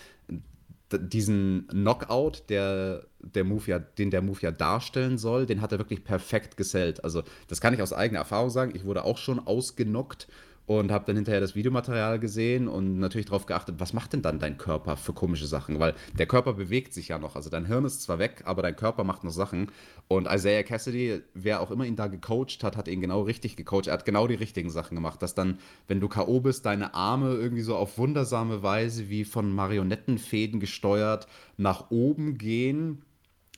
diesen 0.92 1.66
Knockout, 1.68 2.42
der, 2.48 3.06
der 3.20 3.44
Move 3.44 3.64
ja, 3.66 3.78
den 3.78 4.10
der 4.10 4.22
Move 4.22 4.40
ja 4.42 4.50
darstellen 4.50 5.18
soll, 5.18 5.46
den 5.46 5.60
hat 5.60 5.72
er 5.72 5.78
wirklich 5.78 6.04
perfekt 6.04 6.56
gesellt. 6.56 7.04
Also, 7.04 7.22
das 7.48 7.60
kann 7.60 7.72
ich 7.72 7.80
aus 7.80 7.92
eigener 7.92 8.18
Erfahrung 8.18 8.50
sagen. 8.50 8.72
Ich 8.74 8.84
wurde 8.84 9.04
auch 9.04 9.16
schon 9.16 9.38
ausgenockt 9.38 10.26
und 10.70 10.92
habe 10.92 11.04
dann 11.04 11.16
hinterher 11.16 11.40
das 11.40 11.56
Videomaterial 11.56 12.20
gesehen 12.20 12.68
und 12.68 13.00
natürlich 13.00 13.26
darauf 13.26 13.44
geachtet, 13.44 13.80
was 13.80 13.92
macht 13.92 14.12
denn 14.12 14.22
dann 14.22 14.38
dein 14.38 14.56
Körper 14.56 14.96
für 14.96 15.12
komische 15.12 15.48
Sachen? 15.48 15.80
Weil 15.80 15.94
der 16.16 16.26
Körper 16.26 16.52
bewegt 16.52 16.94
sich 16.94 17.08
ja 17.08 17.18
noch. 17.18 17.34
Also 17.34 17.50
dein 17.50 17.66
Hirn 17.66 17.84
ist 17.84 18.02
zwar 18.02 18.20
weg, 18.20 18.42
aber 18.44 18.62
dein 18.62 18.76
Körper 18.76 19.02
macht 19.02 19.24
noch 19.24 19.32
Sachen. 19.32 19.72
Und 20.06 20.28
Isaiah 20.32 20.62
Cassidy, 20.62 21.22
wer 21.34 21.60
auch 21.60 21.72
immer 21.72 21.86
ihn 21.86 21.96
da 21.96 22.06
gecoacht 22.06 22.62
hat, 22.62 22.76
hat 22.76 22.86
ihn 22.86 23.00
genau 23.00 23.22
richtig 23.22 23.56
gecoacht. 23.56 23.88
Er 23.88 23.94
hat 23.94 24.04
genau 24.04 24.28
die 24.28 24.36
richtigen 24.36 24.70
Sachen 24.70 24.94
gemacht. 24.94 25.20
Dass 25.22 25.34
dann, 25.34 25.58
wenn 25.88 25.98
du 25.98 26.06
K.O. 26.06 26.38
bist, 26.38 26.64
deine 26.64 26.94
Arme 26.94 27.34
irgendwie 27.34 27.62
so 27.62 27.74
auf 27.74 27.98
wundersame 27.98 28.62
Weise 28.62 29.08
wie 29.08 29.24
von 29.24 29.52
Marionettenfäden 29.52 30.60
gesteuert 30.60 31.26
nach 31.56 31.90
oben 31.90 32.38
gehen 32.38 33.02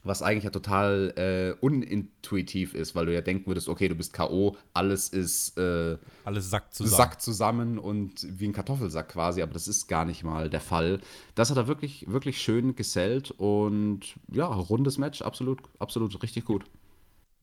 was 0.04 0.22
eigentlich 0.22 0.44
ja 0.44 0.50
total 0.50 1.12
äh, 1.16 1.64
unintuitiv 1.64 2.74
ist, 2.74 2.94
weil 2.94 3.06
du 3.06 3.14
ja 3.14 3.20
denken 3.20 3.46
würdest, 3.46 3.68
okay, 3.68 3.88
du 3.88 3.94
bist 3.94 4.12
K.O., 4.12 4.56
alles 4.74 5.08
ist 5.08 5.56
äh, 5.58 5.96
alles 6.24 6.50
sackt 6.50 6.74
zusammen. 6.74 6.96
sackt 6.96 7.22
zusammen 7.22 7.78
und 7.78 8.26
wie 8.28 8.48
ein 8.48 8.52
Kartoffelsack 8.52 9.10
quasi, 9.10 9.42
aber 9.42 9.52
das 9.52 9.68
ist 9.68 9.86
gar 9.86 10.04
nicht 10.04 10.24
mal 10.24 10.50
der 10.50 10.60
Fall. 10.60 11.00
Das 11.34 11.50
hat 11.50 11.56
er 11.56 11.68
wirklich, 11.68 12.06
wirklich 12.08 12.40
schön 12.40 12.74
gesellt 12.74 13.30
und 13.30 14.00
ja, 14.32 14.46
rundes 14.46 14.98
Match, 14.98 15.22
absolut, 15.22 15.60
absolut 15.78 16.22
richtig 16.22 16.44
gut 16.44 16.64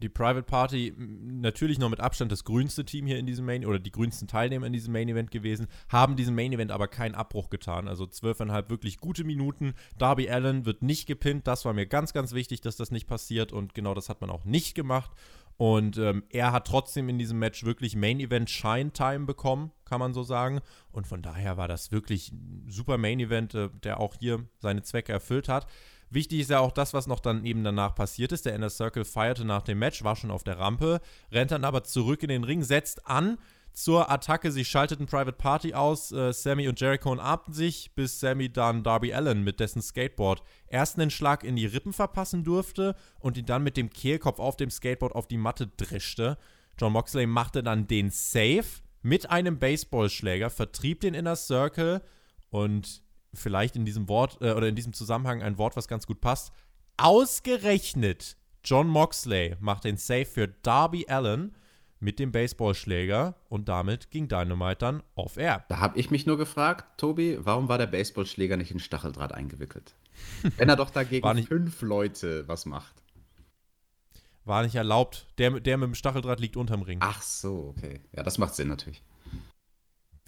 die 0.01 0.09
Private 0.09 0.43
Party 0.43 0.93
natürlich 0.97 1.77
noch 1.77 1.89
mit 1.89 1.99
Abstand 1.99 2.31
das 2.31 2.43
grünste 2.43 2.85
Team 2.85 3.05
hier 3.05 3.19
in 3.19 3.25
diesem 3.25 3.45
Main 3.45 3.65
oder 3.65 3.79
die 3.79 3.91
grünsten 3.91 4.27
Teilnehmer 4.27 4.65
in 4.65 4.73
diesem 4.73 4.93
Main 4.93 5.09
Event 5.09 5.31
gewesen, 5.31 5.67
haben 5.89 6.15
diesem 6.15 6.35
Main 6.35 6.53
Event 6.53 6.71
aber 6.71 6.87
keinen 6.87 7.15
Abbruch 7.15 7.49
getan. 7.49 7.87
Also 7.87 8.05
zwölfeinhalb 8.05 8.69
wirklich 8.69 8.99
gute 8.99 9.23
Minuten. 9.23 9.73
Darby 9.97 10.29
Allen 10.29 10.65
wird 10.65 10.81
nicht 10.81 11.05
gepinnt. 11.05 11.47
Das 11.47 11.65
war 11.65 11.73
mir 11.73 11.85
ganz, 11.85 12.13
ganz 12.13 12.33
wichtig, 12.33 12.61
dass 12.61 12.77
das 12.77 12.91
nicht 12.91 13.07
passiert 13.07 13.51
und 13.51 13.73
genau 13.73 13.93
das 13.93 14.09
hat 14.09 14.21
man 14.21 14.29
auch 14.29 14.45
nicht 14.45 14.75
gemacht. 14.75 15.11
Und 15.57 15.97
ähm, 15.97 16.23
er 16.29 16.53
hat 16.53 16.67
trotzdem 16.67 17.09
in 17.09 17.19
diesem 17.19 17.37
Match 17.37 17.65
wirklich 17.65 17.93
Main 17.93 18.21
Event 18.21 18.49
Shine 18.49 18.93
Time 18.93 19.25
bekommen, 19.25 19.71
kann 19.83 19.99
man 19.99 20.13
so 20.13 20.23
sagen. 20.23 20.61
Und 20.93 21.05
von 21.05 21.21
daher 21.21 21.57
war 21.57 21.67
das 21.67 21.91
wirklich 21.91 22.31
ein 22.31 22.63
super 22.69 22.97
Main 22.97 23.19
Event, 23.19 23.55
äh, 23.55 23.69
der 23.83 23.99
auch 23.99 24.15
hier 24.17 24.45
seine 24.59 24.83
Zwecke 24.83 25.11
erfüllt 25.11 25.49
hat. 25.49 25.67
Wichtig 26.11 26.41
ist 26.41 26.49
ja 26.49 26.59
auch 26.59 26.71
das, 26.71 26.93
was 26.93 27.07
noch 27.07 27.19
dann 27.19 27.45
eben 27.45 27.63
danach 27.63 27.95
passiert 27.95 28.31
ist. 28.31 28.45
Der 28.45 28.55
Inner 28.55 28.69
Circle 28.69 29.05
feierte 29.05 29.45
nach 29.45 29.61
dem 29.61 29.79
Match, 29.79 30.03
war 30.03 30.15
schon 30.15 30.31
auf 30.31 30.43
der 30.43 30.57
Rampe, 30.57 31.01
rennt 31.31 31.51
dann 31.51 31.63
aber 31.63 31.83
zurück 31.83 32.23
in 32.23 32.29
den 32.29 32.43
Ring, 32.43 32.63
setzt 32.63 33.05
an 33.07 33.37
zur 33.73 34.09
Attacke. 34.11 34.51
Sie 34.51 34.65
schalteten 34.65 35.05
Private 35.05 35.33
Party 35.33 35.73
aus. 35.73 36.11
Äh, 36.11 36.33
Sammy 36.33 36.67
und 36.67 36.79
Jericho 36.79 37.11
umarmten 37.11 37.53
sich, 37.53 37.91
bis 37.95 38.19
Sammy 38.19 38.51
dann 38.51 38.83
Darby 38.83 39.13
Allen 39.13 39.43
mit 39.43 39.59
dessen 39.59 39.81
Skateboard 39.81 40.43
erst 40.67 40.99
einen 40.99 41.11
Schlag 41.11 41.43
in 41.43 41.55
die 41.55 41.65
Rippen 41.65 41.93
verpassen 41.93 42.43
durfte 42.43 42.95
und 43.19 43.37
ihn 43.37 43.45
dann 43.45 43.63
mit 43.63 43.77
dem 43.77 43.89
Kehlkopf 43.89 44.39
auf 44.39 44.57
dem 44.57 44.69
Skateboard 44.69 45.15
auf 45.15 45.27
die 45.27 45.37
Matte 45.37 45.67
drischte. 45.67 46.37
John 46.79 46.93
Moxley 46.93 47.27
machte 47.27 47.61
dann 47.61 47.87
den 47.87 48.09
Save 48.09 48.65
mit 49.01 49.29
einem 49.29 49.59
Baseballschläger, 49.59 50.49
vertrieb 50.49 51.01
den 51.01 51.13
Inner 51.13 51.35
Circle 51.35 52.01
und 52.49 53.01
vielleicht 53.33 53.75
in 53.75 53.85
diesem 53.85 54.07
Wort 54.09 54.37
äh, 54.41 54.53
oder 54.53 54.67
in 54.67 54.75
diesem 54.75 54.93
Zusammenhang 54.93 55.41
ein 55.41 55.57
Wort, 55.57 55.75
was 55.75 55.87
ganz 55.87 56.07
gut 56.07 56.21
passt. 56.21 56.51
Ausgerechnet 56.97 58.37
John 58.63 58.87
Moxley 58.87 59.55
macht 59.59 59.85
den 59.85 59.97
Save 59.97 60.25
für 60.25 60.47
Darby 60.47 61.05
Allen 61.07 61.55
mit 61.99 62.19
dem 62.19 62.31
Baseballschläger 62.31 63.35
und 63.49 63.67
damit 63.67 64.09
ging 64.11 64.27
Dynamite 64.27 64.77
dann 64.77 65.03
off 65.15 65.37
air. 65.37 65.65
Da 65.69 65.79
habe 65.79 65.99
ich 65.99 66.11
mich 66.11 66.25
nur 66.25 66.37
gefragt, 66.37 66.97
Tobi, 66.97 67.37
warum 67.41 67.67
war 67.67 67.77
der 67.77 67.87
Baseballschläger 67.87 68.57
nicht 68.57 68.71
in 68.71 68.79
Stacheldraht 68.79 69.33
eingewickelt? 69.33 69.95
Wenn 70.57 70.69
er 70.69 70.75
doch 70.75 70.89
dagegen 70.89 71.29
nicht, 71.33 71.47
fünf 71.47 71.81
Leute 71.81 72.47
was 72.47 72.65
macht. 72.65 73.03
War 74.45 74.63
nicht 74.63 74.75
erlaubt. 74.75 75.27
Der, 75.37 75.59
der 75.59 75.77
mit 75.77 75.87
dem 75.87 75.95
Stacheldraht 75.95 76.39
liegt 76.39 76.57
unterm 76.57 76.81
Ring. 76.81 76.99
Ach 77.01 77.21
so, 77.21 77.73
okay. 77.75 78.01
Ja, 78.15 78.23
das 78.23 78.37
macht 78.37 78.55
Sinn 78.55 78.67
natürlich. 78.67 79.03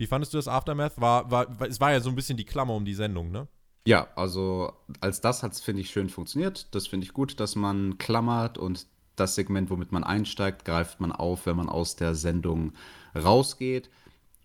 Wie 0.02 0.08
fandest 0.08 0.34
du 0.34 0.40
das 0.40 0.48
Aftermath? 0.48 1.00
War, 1.00 1.30
war, 1.30 1.62
es 1.70 1.80
war 1.80 1.92
ja 1.92 2.00
so 2.00 2.10
ein 2.10 2.16
bisschen 2.16 2.36
die 2.36 2.44
Klammer 2.44 2.74
um 2.74 2.86
die 2.86 2.96
Sendung, 2.96 3.30
ne? 3.30 3.48
Ja, 3.86 4.08
also 4.16 4.74
als 5.00 5.22
das 5.22 5.44
hat 5.44 5.52
es, 5.52 5.62
finde 5.62 5.82
ich, 5.82 5.92
schön 5.92 6.10
funktioniert. 6.10 6.74
Das 6.74 6.88
finde 6.88 7.06
ich 7.06 7.14
gut, 7.14 7.40
dass 7.40 7.56
man 7.56 8.00
klammert 8.00 8.58
und 8.58 8.88
das 9.16 9.36
Segment, 9.36 9.70
womit 9.70 9.92
man 9.92 10.04
einsteigt, 10.04 10.66
greift 10.66 11.02
man 11.02 11.12
auf, 11.12 11.46
wenn 11.46 11.56
man 11.56 11.70
aus 11.70 11.98
der 11.98 12.16
Sendung 12.16 12.74
rausgeht. 13.16 13.92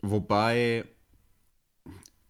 Wobei 0.03 0.85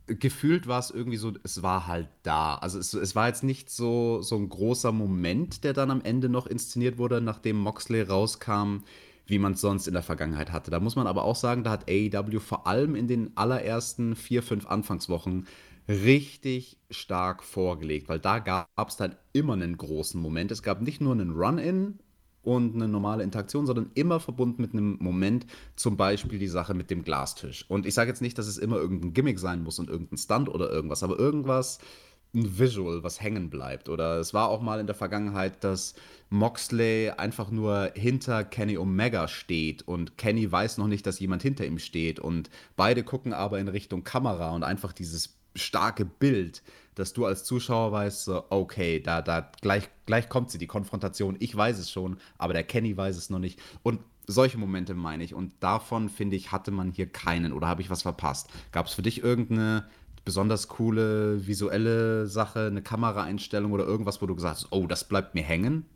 gefühlt 0.07 0.68
war 0.68 0.79
es 0.79 0.93
irgendwie 0.93 1.16
so, 1.16 1.33
es 1.43 1.64
war 1.64 1.89
halt 1.89 2.09
da. 2.22 2.55
Also 2.55 2.79
es, 2.79 2.95
es, 2.95 3.16
war 3.16 3.27
jetzt 3.27 3.43
nicht 3.43 3.70
so, 3.70 4.22
so 4.22 4.37
ein 4.37 4.49
großer 4.49 4.93
Moment, 4.93 5.64
der 5.64 5.72
dann 5.72 5.91
am 5.91 6.01
Ende 6.03 6.29
noch 6.29 6.47
inszeniert 6.47 6.97
wurde, 6.97 7.20
nachdem 7.20 7.59
Moxley 7.59 8.03
rauskam 8.03 8.85
wie 9.27 9.39
man 9.39 9.53
es 9.53 9.61
sonst 9.61 9.87
in 9.87 9.95
der 9.95 10.03
Vergangenheit 10.03 10.53
hatte. 10.53 10.70
Da 10.70 10.81
muss 10.81 10.97
man 10.97 11.07
aber 11.07 11.24
auch 11.24 11.37
sagen, 11.37 11.64
da 11.64 11.70
hat 11.70 11.89
AEW 11.89 12.41
vor 12.41 12.66
allem 12.66 12.95
in 12.95 13.09
den 13.09 13.37
allerersten 13.37 14.14
vier, 14.14 14.43
fünf 14.43 14.66
Anfangswochen 14.66 15.47
richtig 15.89 16.79
stark 16.91 17.43
vorgelegt, 17.43 18.09
weil 18.09 18.18
da 18.18 18.39
gab 18.39 18.89
es 18.89 18.97
dann 18.97 19.16
immer 19.33 19.53
einen 19.53 19.77
großen 19.77 20.20
Moment. 20.20 20.51
Es 20.51 20.62
gab 20.62 20.81
nicht 20.81 21.01
nur 21.01 21.12
einen 21.12 21.33
Run-In 21.33 21.99
und 22.43 22.77
eine 22.77 22.87
normale 22.87 23.24
Interaktion, 23.24 23.66
sondern 23.66 23.91
immer 23.95 24.20
verbunden 24.20 24.62
mit 24.62 24.72
einem 24.72 24.99
Moment, 25.01 25.47
zum 25.74 25.97
Beispiel 25.97 26.39
die 26.39 26.47
Sache 26.47 26.74
mit 26.74 26.91
dem 26.91 27.03
Glastisch. 27.03 27.64
Und 27.68 27.87
ich 27.87 27.95
sage 27.95 28.09
jetzt 28.09 28.22
nicht, 28.22 28.39
dass 28.39 28.47
es 28.47 28.59
immer 28.59 28.77
irgendein 28.77 29.12
Gimmick 29.12 29.39
sein 29.39 29.62
muss 29.62 29.81
und 29.81 29.91
irgendein 29.91 30.18
Stunt 30.18 30.49
oder 30.49 30.70
irgendwas, 30.70 31.03
aber 31.03 31.18
irgendwas, 31.18 31.81
ein 32.37 32.59
Visual, 32.59 33.03
was 33.03 33.20
hängen 33.20 33.51
bleibt. 33.51 33.89
Oder 33.89 34.18
es 34.18 34.34
war 34.34 34.49
auch 34.49 34.61
mal 34.61 34.78
in 34.78 34.87
der 34.87 34.95
Vergangenheit, 34.95 35.64
dass 35.64 35.95
Moxley 36.30 37.11
einfach 37.11 37.51
nur 37.51 37.93
hinter 37.95 38.45
Kenny 38.45 38.78
Omega 38.78 39.28
steht 39.28 39.82
und 39.82 40.18
Kenny 40.18 40.51
weiß 40.51 40.78
noch 40.78 40.89
nicht, 40.89 41.07
dass 41.07 41.18
jemand 41.18 41.43
hinter 41.43 41.66
ihm 41.66 41.78
steht 41.78 42.20
und 42.20 42.51
beide 42.76 43.03
gucken 43.03 43.32
aber 43.32 43.59
in 43.59 43.68
Richtung 43.68 44.05
Kamera 44.05 44.51
und 44.51 44.64
einfach 44.64 44.93
dieses 44.93 45.37
starke 45.55 46.05
Bild, 46.05 46.62
dass 46.95 47.12
du 47.12 47.26
als 47.26 47.45
Zuschauer 47.45 47.93
weißt, 47.93 48.28
okay, 48.51 49.01
da, 49.01 49.22
da, 49.22 49.51
gleich, 49.61 49.89
gleich 50.07 50.28
kommt 50.28 50.51
sie, 50.51 50.59
die 50.59 50.66
Konfrontation, 50.66 51.37
ich 51.39 51.57
weiß 51.57 51.78
es 51.78 51.91
schon, 51.91 52.18
aber 52.39 52.53
der 52.53 52.64
Kenny 52.64 52.97
weiß 52.97 53.16
es 53.16 53.30
noch 53.30 53.39
nicht. 53.39 53.61
Und 53.82 54.01
solche 54.26 54.59
Momente 54.59 54.95
meine 54.95 55.24
ich. 55.24 55.34
Und 55.34 55.53
davon, 55.61 56.09
finde 56.09 56.37
ich, 56.37 56.53
hatte 56.53 56.70
man 56.70 56.91
hier 56.91 57.07
keinen. 57.07 57.53
Oder 57.53 57.68
habe 57.68 57.82
ich 57.82 57.91
was 57.91 58.03
verpasst? 58.03 58.51
Gab 58.72 58.87
es 58.87 58.95
für 58.95 59.03
dich 59.03 59.22
irgendeine 59.22 59.89
besonders 60.27 60.68
coole 60.68 61.47
visuelle 61.47 62.27
Sache, 62.27 62.66
eine 62.66 62.83
Kameraeinstellung 62.83 63.72
oder 63.72 63.87
irgendwas, 63.87 64.20
wo 64.20 64.27
du 64.27 64.35
gesagt 64.35 64.57
hast, 64.57 64.72
oh, 64.72 64.87
das 64.87 65.09
bleibt 65.09 65.35
mir 65.35 65.43
hängen? 65.43 65.87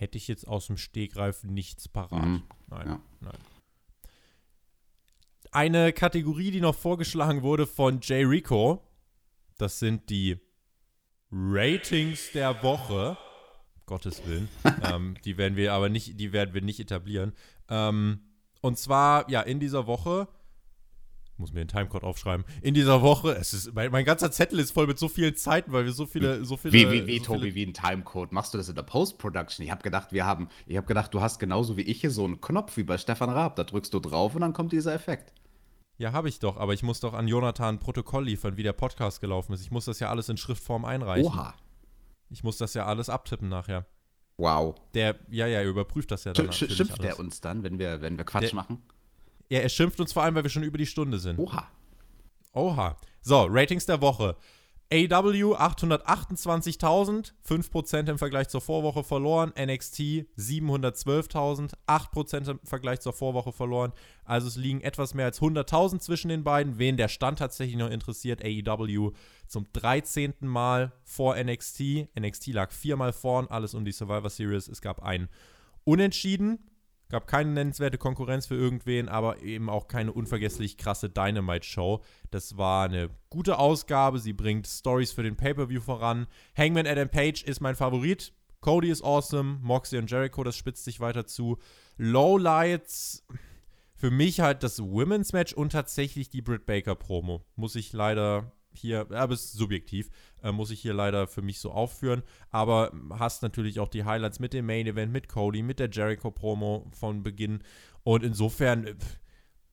hätte 0.00 0.16
ich 0.16 0.28
jetzt 0.28 0.48
aus 0.48 0.66
dem 0.68 0.78
Stegreif 0.78 1.44
nichts 1.44 1.86
parat. 1.86 2.24
Mhm. 2.24 2.42
Nein, 2.68 2.86
Ja. 2.88 3.00
nein. 3.20 3.36
Eine 5.52 5.92
Kategorie, 5.92 6.50
die 6.52 6.60
noch 6.60 6.74
vorgeschlagen 6.74 7.42
wurde 7.42 7.66
von 7.66 8.00
Jay 8.00 8.24
Rico, 8.24 8.82
das 9.58 9.78
sind 9.78 10.08
die 10.08 10.38
Ratings 11.30 12.32
der 12.32 12.62
Woche. 12.62 13.18
Gottes 13.84 14.24
Willen. 14.26 14.48
ähm, 14.90 15.16
die 15.24 15.36
werden 15.36 15.56
wir 15.56 15.74
aber 15.74 15.90
nicht, 15.90 16.18
die 16.18 16.32
werden 16.32 16.54
wir 16.54 16.62
nicht 16.62 16.80
etablieren. 16.80 17.34
Ähm, 17.68 18.20
und 18.62 18.78
zwar, 18.78 19.28
ja, 19.28 19.42
in 19.42 19.60
dieser 19.60 19.86
Woche, 19.86 20.28
muss 21.40 21.52
mir 21.52 21.60
den 21.60 21.68
Timecode 21.68 22.04
aufschreiben, 22.04 22.44
in 22.62 22.74
dieser 22.74 23.02
Woche, 23.02 23.32
es 23.32 23.52
ist, 23.52 23.74
mein, 23.74 23.90
mein 23.90 24.04
ganzer 24.04 24.30
Zettel 24.30 24.58
ist 24.58 24.70
voll 24.70 24.86
mit 24.86 24.98
so 24.98 25.08
vielen 25.08 25.34
Zeiten, 25.34 25.72
weil 25.72 25.84
wir 25.84 25.92
so 25.92 26.06
viele, 26.06 26.44
so 26.44 26.56
viele. 26.56 26.72
Wie, 26.72 26.90
wie, 26.90 27.06
wie, 27.06 27.18
so 27.18 27.24
Tobi, 27.24 27.40
viele, 27.40 27.54
wie 27.54 27.66
ein 27.66 27.74
Timecode. 27.74 28.32
Machst 28.32 28.54
du 28.54 28.58
das 28.58 28.68
in 28.68 28.74
der 28.76 28.82
Post-Production? 28.82 29.64
Ich 29.64 29.70
habe 29.72 29.82
gedacht, 29.82 30.12
wir 30.12 30.26
haben, 30.26 30.48
ich 30.66 30.76
habe 30.76 30.86
gedacht, 30.86 31.12
du 31.12 31.20
hast 31.20 31.38
genauso 31.38 31.76
wie 31.76 31.82
ich 31.82 32.00
hier 32.00 32.10
so 32.10 32.24
einen 32.24 32.40
Knopf 32.40 32.76
wie 32.76 32.84
bei 32.84 32.98
Stefan 32.98 33.30
Raab. 33.30 33.56
Da 33.56 33.64
drückst 33.64 33.92
du 33.92 33.98
drauf 33.98 34.34
und 34.34 34.42
dann 34.42 34.52
kommt 34.52 34.72
dieser 34.72 34.94
Effekt. 34.94 35.32
Ja, 35.98 36.12
habe 36.12 36.28
ich 36.28 36.38
doch, 36.38 36.56
aber 36.56 36.72
ich 36.72 36.82
muss 36.82 37.00
doch 37.00 37.12
an 37.12 37.28
Jonathan 37.28 37.74
ein 37.74 37.78
Protokoll 37.78 38.24
liefern, 38.24 38.56
wie 38.56 38.62
der 38.62 38.72
Podcast 38.72 39.20
gelaufen 39.20 39.52
ist. 39.52 39.60
Ich 39.60 39.70
muss 39.70 39.84
das 39.84 40.00
ja 40.00 40.08
alles 40.08 40.28
in 40.28 40.38
Schriftform 40.38 40.84
einreichen. 40.84 41.26
Oha. 41.26 41.54
Ich 42.30 42.42
muss 42.42 42.56
das 42.56 42.72
ja 42.74 42.86
alles 42.86 43.10
abtippen 43.10 43.48
nachher. 43.48 43.86
Wow. 44.38 44.76
Der, 44.94 45.16
ja, 45.28 45.46
ja, 45.46 45.58
er 45.60 45.68
überprüft 45.68 46.10
das 46.10 46.24
ja 46.24 46.32
dann 46.32 46.50
Sch 46.52 46.72
schimpft 46.72 47.04
er 47.04 47.18
uns 47.18 47.42
dann, 47.42 47.62
wenn 47.62 47.78
wir, 47.78 48.00
wenn 48.00 48.16
wir 48.16 48.24
Quatsch 48.24 48.44
Der- 48.44 48.54
machen? 48.54 48.82
Ja, 49.50 49.58
er 49.58 49.68
schimpft 49.68 50.00
uns 50.00 50.12
vor 50.12 50.22
allem, 50.22 50.34
weil 50.34 50.44
wir 50.44 50.50
schon 50.50 50.62
über 50.62 50.78
die 50.78 50.86
Stunde 50.86 51.18
sind. 51.18 51.38
Oha. 51.38 51.68
Oha. 52.52 52.96
So, 53.20 53.46
Ratings 53.48 53.84
der 53.84 54.00
Woche. 54.00 54.36
AW 54.92 55.54
828.000, 55.54 57.32
5% 57.48 58.10
im 58.10 58.18
Vergleich 58.18 58.48
zur 58.48 58.60
Vorwoche 58.60 59.04
verloren. 59.04 59.52
NXT 59.56 60.26
712.000, 60.36 61.74
8% 61.86 62.50
im 62.50 62.58
Vergleich 62.64 63.00
zur 63.00 63.12
Vorwoche 63.12 63.52
verloren. 63.52 63.92
Also 64.24 64.48
es 64.48 64.56
liegen 64.56 64.80
etwas 64.80 65.14
mehr 65.14 65.26
als 65.26 65.40
100.000 65.40 66.00
zwischen 66.00 66.28
den 66.28 66.42
beiden. 66.42 66.78
Wen 66.78 66.96
der 66.96 67.06
Stand 67.06 67.38
tatsächlich 67.38 67.76
noch 67.76 67.90
interessiert, 67.90 68.42
AEW 68.44 69.12
zum 69.46 69.66
13. 69.72 70.34
Mal 70.40 70.92
vor 71.04 71.36
NXT. 71.36 72.08
NXT 72.18 72.48
lag 72.48 72.72
viermal 72.72 73.12
vorn, 73.12 73.46
alles 73.46 73.74
um 73.74 73.84
die 73.84 73.92
Survivor 73.92 74.30
Series. 74.30 74.66
Es 74.66 74.80
gab 74.80 75.02
ein 75.04 75.28
Unentschieden. 75.84 76.58
Gab 77.10 77.26
keine 77.26 77.50
nennenswerte 77.50 77.98
Konkurrenz 77.98 78.46
für 78.46 78.54
irgendwen, 78.54 79.08
aber 79.08 79.42
eben 79.42 79.68
auch 79.68 79.88
keine 79.88 80.12
unvergesslich 80.12 80.76
krasse 80.76 81.10
Dynamite-Show. 81.10 82.00
Das 82.30 82.56
war 82.56 82.84
eine 82.84 83.10
gute 83.28 83.58
Ausgabe. 83.58 84.20
Sie 84.20 84.32
bringt 84.32 84.68
Stories 84.68 85.10
für 85.10 85.24
den 85.24 85.36
Pay-Per-View 85.36 85.80
voran. 85.80 86.28
Hangman 86.56 86.86
Adam 86.86 87.08
Page 87.08 87.42
ist 87.42 87.60
mein 87.60 87.74
Favorit. 87.74 88.32
Cody 88.60 88.90
ist 88.90 89.02
awesome. 89.02 89.58
Moxley 89.60 89.98
und 89.98 90.10
Jericho, 90.10 90.44
das 90.44 90.56
spitzt 90.56 90.84
sich 90.84 91.00
weiter 91.00 91.26
zu. 91.26 91.58
Lowlights, 91.96 93.26
für 93.96 94.10
mich 94.10 94.40
halt 94.40 94.62
das 94.62 94.80
Women's 94.80 95.32
Match 95.32 95.52
und 95.52 95.72
tatsächlich 95.72 96.30
die 96.30 96.42
Britt 96.42 96.64
Baker 96.64 96.94
Promo. 96.94 97.44
Muss 97.56 97.74
ich 97.74 97.92
leider 97.92 98.52
hier, 98.74 99.06
aber 99.10 99.34
es 99.34 99.44
ist 99.46 99.52
subjektiv, 99.54 100.10
äh, 100.42 100.52
muss 100.52 100.70
ich 100.70 100.80
hier 100.80 100.94
leider 100.94 101.26
für 101.26 101.42
mich 101.42 101.60
so 101.60 101.70
aufführen. 101.72 102.22
Aber 102.50 102.92
hast 103.18 103.42
natürlich 103.42 103.80
auch 103.80 103.88
die 103.88 104.04
Highlights 104.04 104.40
mit 104.40 104.52
dem 104.52 104.66
Main 104.66 104.86
Event, 104.86 105.12
mit 105.12 105.28
Cody, 105.28 105.62
mit 105.62 105.78
der 105.78 105.90
Jericho 105.90 106.30
Promo 106.30 106.86
von 106.92 107.22
Beginn. 107.22 107.62
Und 108.02 108.22
insofern 108.22 108.86
äh, 108.86 108.94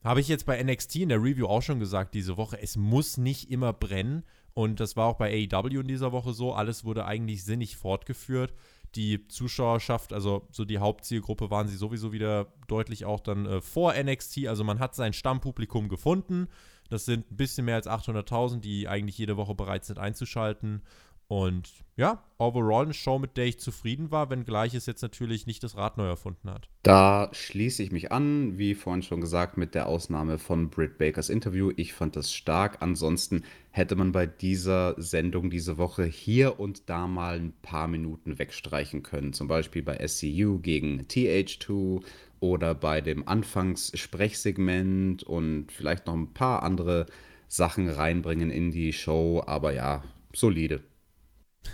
habe 0.04 0.22
ich 0.22 0.28
jetzt 0.28 0.46
bei 0.46 0.62
NXT 0.62 0.98
in 0.98 1.10
der 1.10 1.22
Review 1.22 1.48
auch 1.48 1.62
schon 1.62 1.80
gesagt 1.80 2.14
diese 2.14 2.38
Woche, 2.38 2.62
es 2.62 2.78
muss 2.78 3.18
nicht 3.18 3.52
immer 3.52 3.74
brennen. 3.74 4.24
Und 4.54 4.80
das 4.80 4.96
war 4.96 5.06
auch 5.06 5.18
bei 5.18 5.48
AEW 5.52 5.82
in 5.82 5.88
dieser 5.88 6.12
Woche 6.12 6.34
so. 6.34 6.54
Alles 6.54 6.84
wurde 6.84 7.06
eigentlich 7.06 7.44
sinnig 7.44 7.78
fortgeführt. 7.78 8.54
Die 8.96 9.28
Zuschauerschaft, 9.28 10.14
also 10.14 10.48
so 10.50 10.66
die 10.66 10.80
Hauptzielgruppe, 10.80 11.52
waren 11.52 11.68
sie 11.68 11.76
sowieso 11.76 12.12
wieder 12.12 12.54
deutlich 12.68 13.06
auch 13.06 13.20
dann 13.20 13.46
äh, 13.46 13.62
vor 13.62 13.94
NXT. 13.94 14.48
Also 14.48 14.64
man 14.64 14.80
hat 14.80 14.96
sein 14.96 15.14
Stammpublikum 15.14 15.90
gefunden. 15.90 16.48
Das 16.90 17.06
sind 17.06 17.32
ein 17.32 17.38
bisschen 17.38 17.66
mehr 17.66 17.76
als 17.76 17.88
800.000, 17.88 18.60
die 18.60 18.88
eigentlich 18.88 19.18
jede 19.18 19.38
Woche 19.38 19.56
bereit 19.56 19.86
sind 19.86 20.00
einzuschalten. 20.00 20.82
Und 21.30 21.70
ja, 21.98 22.24
overall 22.38 22.86
eine 22.86 22.94
Show, 22.94 23.20
mit 23.20 23.36
der 23.36 23.48
ich 23.48 23.60
zufrieden 23.60 24.12
war, 24.12 24.30
wenngleich 24.30 24.74
es 24.74 24.86
jetzt 24.86 25.02
natürlich 25.02 25.46
nicht 25.46 25.62
das 25.62 25.76
Rad 25.76 25.98
neu 25.98 26.06
erfunden 26.06 26.50
hat. 26.50 26.70
Da 26.84 27.30
schließe 27.34 27.84
ich 27.84 27.92
mich 27.92 28.14
an, 28.14 28.58
wie 28.58 28.76
vorhin 28.76 29.02
schon 29.02 29.20
gesagt, 29.20 29.58
mit 29.58 29.76
der 29.76 29.88
Ausnahme 29.88 30.38
von 30.38 30.70
Britt 30.70 30.98
Bakers 30.98 31.30
Interview. 31.30 31.72
Ich 31.76 31.92
fand 31.92 32.16
das 32.16 32.32
stark. 32.32 32.78
Ansonsten 32.82 33.44
hätte 33.72 33.98
man 33.98 34.14
bei 34.14 34.26
dieser 34.26 34.96
Sendung 35.02 35.50
diese 35.50 35.78
Woche 35.78 36.06
hier 36.06 36.62
und 36.62 36.90
da 36.90 37.08
mal 37.08 37.36
ein 37.36 37.54
paar 37.62 37.90
Minuten 37.90 38.40
wegstreichen 38.40 39.04
können. 39.04 39.34
Zum 39.34 39.50
Beispiel 39.50 39.84
bei 39.84 40.08
SCU 40.08 40.60
gegen 40.60 41.02
TH2 41.02 42.04
oder 42.40 42.74
bei 42.74 43.02
dem 43.02 43.28
Anfangssprechsegment 43.28 45.24
und 45.24 45.74
vielleicht 45.74 46.08
noch 46.08 46.14
ein 46.14 46.34
paar 46.34 46.64
andere 46.64 47.08
Sachen 47.50 47.90
reinbringen 47.90 48.50
in 48.50 48.72
die 48.72 48.94
Show. 48.94 49.44
Aber 49.46 49.74
ja, 49.74 50.04
solide. 50.34 50.84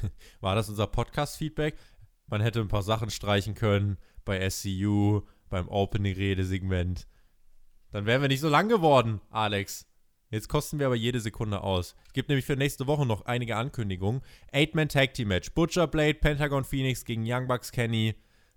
War 0.41 0.55
das 0.55 0.69
unser 0.69 0.87
Podcast-Feedback? 0.87 1.75
Man 2.27 2.41
hätte 2.41 2.59
ein 2.59 2.67
paar 2.67 2.83
Sachen 2.83 3.09
streichen 3.09 3.55
können 3.55 3.97
bei 4.25 4.49
SCU, 4.49 5.21
beim 5.49 5.67
Opening-Redesegment. 5.67 7.07
Dann 7.91 8.05
wären 8.05 8.21
wir 8.21 8.29
nicht 8.29 8.39
so 8.39 8.49
lang 8.49 8.69
geworden, 8.69 9.21
Alex. 9.29 9.85
Jetzt 10.31 10.49
kosten 10.49 10.79
wir 10.79 10.87
aber 10.87 10.95
jede 10.95 11.19
Sekunde 11.19 11.61
aus. 11.61 11.95
Es 12.07 12.13
gibt 12.13 12.29
nämlich 12.29 12.45
für 12.45 12.55
nächste 12.55 12.87
Woche 12.87 13.05
noch 13.05 13.25
einige 13.25 13.55
Ankündigungen. 13.55 14.21
Eight-Man 14.51 14.89
Tag 14.89 15.13
Team 15.13 15.27
Match. 15.27 15.51
Butcher 15.51 15.85
Blade, 15.85 16.15
Pentagon 16.15 16.63
Phoenix 16.63 17.05
gegen 17.05 17.23
Young 17.23 17.47
Bucks 17.47 17.71
Kenny 17.71 18.15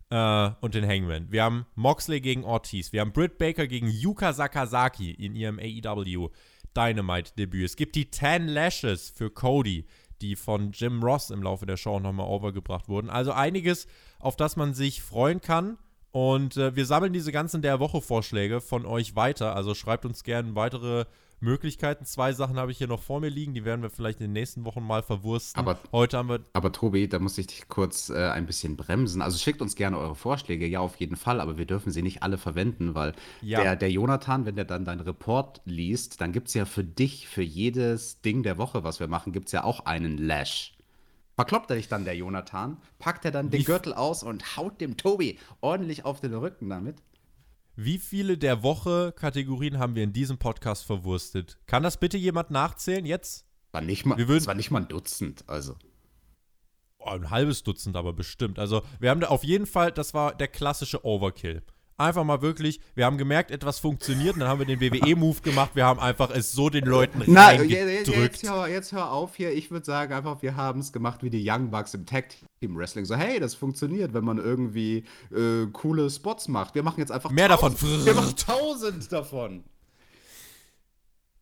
äh, 0.08 0.50
und 0.60 0.74
den 0.74 0.88
Hangman. 0.88 1.30
Wir 1.30 1.44
haben 1.44 1.66
Moxley 1.74 2.22
gegen 2.22 2.44
Ortiz. 2.44 2.94
Wir 2.94 3.02
haben 3.02 3.12
Britt 3.12 3.36
Baker 3.36 3.66
gegen 3.66 3.88
Yuka 3.88 4.32
Sakazaki 4.32 5.10
in 5.10 5.34
ihrem 5.34 5.58
AEW 5.58 6.30
Dynamite-Debüt. 6.74 7.64
Es 7.66 7.76
gibt 7.76 7.94
die 7.94 8.10
10 8.10 8.48
Lashes 8.48 9.10
für 9.10 9.30
Cody, 9.30 9.86
die 10.20 10.36
von 10.36 10.72
Jim 10.72 11.02
Ross 11.02 11.30
im 11.30 11.42
Laufe 11.42 11.66
der 11.66 11.76
Show 11.76 12.00
nochmal 12.00 12.26
overgebracht 12.26 12.88
wurden. 12.88 13.10
Also 13.10 13.32
einiges, 13.32 13.86
auf 14.18 14.36
das 14.36 14.56
man 14.56 14.74
sich 14.74 15.02
freuen 15.02 15.40
kann. 15.40 15.78
Und 16.10 16.56
äh, 16.56 16.74
wir 16.74 16.86
sammeln 16.86 17.12
diese 17.12 17.32
ganzen 17.32 17.60
der 17.62 17.78
Woche 17.78 18.00
Vorschläge 18.00 18.60
von 18.60 18.86
euch 18.86 19.16
weiter. 19.16 19.54
Also 19.54 19.74
schreibt 19.74 20.06
uns 20.06 20.24
gerne 20.24 20.54
weitere 20.54 21.04
Möglichkeiten. 21.40 22.04
Zwei 22.04 22.32
Sachen 22.32 22.56
habe 22.56 22.72
ich 22.72 22.78
hier 22.78 22.86
noch 22.88 23.02
vor 23.02 23.20
mir 23.20 23.28
liegen, 23.28 23.54
die 23.54 23.64
werden 23.64 23.82
wir 23.82 23.90
vielleicht 23.90 24.20
in 24.20 24.26
den 24.26 24.32
nächsten 24.32 24.64
Wochen 24.64 24.82
mal 24.82 25.02
verwursten. 25.02 25.58
Aber- 25.60 25.78
heute 25.92 26.16
haben 26.18 26.28
wir 26.28 26.40
Aber 26.52 26.72
Tobi, 26.72 27.08
da 27.08 27.18
muss 27.18 27.36
ich 27.38 27.46
dich 27.46 27.68
kurz 27.68 28.08
äh, 28.08 28.28
ein 28.30 28.46
bisschen 28.46 28.76
bremsen. 28.76 29.22
Also 29.22 29.38
schickt 29.38 29.60
uns 29.62 29.74
gerne 29.76 29.98
eure 29.98 30.14
Vorschläge, 30.14 30.66
ja, 30.66 30.80
auf 30.80 30.96
jeden 30.96 31.16
Fall, 31.16 31.40
aber 31.40 31.58
wir 31.58 31.66
dürfen 31.66 31.90
sie 31.92 32.02
nicht 32.02 32.22
alle 32.22 32.38
verwenden, 32.38 32.94
weil 32.94 33.14
Ja. 33.42 33.62
der, 33.62 33.76
der 33.76 33.90
Jonathan, 33.90 34.46
wenn 34.46 34.56
der 34.56 34.64
dann 34.64 34.84
deinen 34.84 35.00
Report 35.00 35.60
liest, 35.64 36.20
dann 36.20 36.32
gibt 36.32 36.48
es 36.48 36.54
ja 36.54 36.64
für 36.64 36.84
dich, 36.84 37.28
für 37.28 37.42
jedes 37.42 38.20
Ding 38.22 38.42
der 38.42 38.58
Woche, 38.58 38.82
was 38.84 39.00
wir 39.00 39.08
machen, 39.08 39.32
gibt 39.32 39.46
es 39.46 39.52
ja 39.52 39.64
auch 39.64 39.80
einen 39.86 40.18
Lash. 40.18 40.72
Verkloppt 41.34 41.68
er 41.70 41.76
dich 41.76 41.88
dann, 41.88 42.06
der 42.06 42.16
Jonathan, 42.16 42.78
packt 42.98 43.26
er 43.26 43.30
dann 43.30 43.50
den 43.50 43.62
Gürtel 43.62 43.92
aus 43.92 44.22
und 44.22 44.56
haut 44.56 44.80
dem 44.80 44.96
Tobi 44.96 45.38
ordentlich 45.60 46.06
auf 46.06 46.20
den 46.20 46.32
Rücken 46.32 46.70
damit? 46.70 46.96
Wie 47.76 47.98
viele 47.98 48.38
der 48.38 48.62
Woche 48.62 49.12
Kategorien 49.12 49.78
haben 49.78 49.94
wir 49.94 50.02
in 50.02 50.12
diesem 50.14 50.38
Podcast 50.38 50.84
verwurstet? 50.84 51.58
Kann 51.66 51.82
das 51.82 51.98
bitte 51.98 52.16
jemand 52.16 52.50
nachzählen 52.50 53.04
jetzt? 53.04 53.44
War 53.72 53.82
nicht 53.82 54.06
mal, 54.06 54.16
Wir 54.16 54.28
würden- 54.28 54.38
das 54.40 54.46
war 54.46 54.54
nicht 54.54 54.70
mal 54.70 54.80
ein 54.82 54.88
Dutzend, 54.88 55.44
also. 55.46 55.76
Oh, 56.98 57.10
ein 57.10 57.30
halbes 57.30 57.62
Dutzend 57.62 57.94
aber 57.96 58.12
bestimmt. 58.14 58.58
Also 58.58 58.82
wir 58.98 59.10
haben 59.10 59.20
da 59.20 59.28
auf 59.28 59.44
jeden 59.44 59.66
Fall, 59.66 59.92
das 59.92 60.14
war 60.14 60.34
der 60.34 60.48
klassische 60.48 61.04
Overkill. 61.04 61.62
Einfach 61.98 62.24
mal 62.24 62.42
wirklich, 62.42 62.78
wir 62.94 63.06
haben 63.06 63.16
gemerkt, 63.16 63.50
etwas 63.50 63.78
funktioniert 63.78 64.34
und 64.34 64.40
dann 64.40 64.48
haben 64.50 64.58
wir 64.58 64.66
den 64.66 64.80
WWE-Move 64.82 65.40
gemacht. 65.40 65.70
Wir 65.74 65.86
haben 65.86 65.98
einfach 65.98 66.28
es 66.30 66.52
so 66.52 66.68
den 66.68 66.84
Leuten 66.84 67.22
Na, 67.26 67.52
jetzt, 67.52 67.60
reingedrückt. 67.62 68.08
jetzt, 68.42 68.50
hör, 68.50 68.68
jetzt 68.68 68.92
hör 68.92 69.10
auf 69.12 69.34
hier. 69.36 69.52
Ich 69.54 69.70
würde 69.70 69.86
sagen, 69.86 70.12
einfach, 70.12 70.42
wir 70.42 70.56
haben 70.56 70.80
es 70.80 70.92
gemacht 70.92 71.22
wie 71.22 71.30
die 71.30 71.42
Young 71.50 71.70
Bucks 71.70 71.94
im 71.94 72.04
Tag 72.04 72.26
Team 72.60 72.76
Wrestling. 72.76 73.06
So, 73.06 73.14
hey, 73.16 73.40
das 73.40 73.54
funktioniert, 73.54 74.12
wenn 74.12 74.24
man 74.24 74.36
irgendwie 74.36 75.04
äh, 75.34 75.66
coole 75.72 76.10
Spots 76.10 76.48
macht. 76.48 76.74
Wir 76.74 76.82
machen 76.82 77.00
jetzt 77.00 77.12
einfach 77.12 77.30
Mehr 77.30 77.48
davon. 77.48 77.72
tausend- 77.74 78.04
Wir 78.04 78.14
machen 78.14 78.36
tausend 78.36 79.10
davon. 79.12 79.64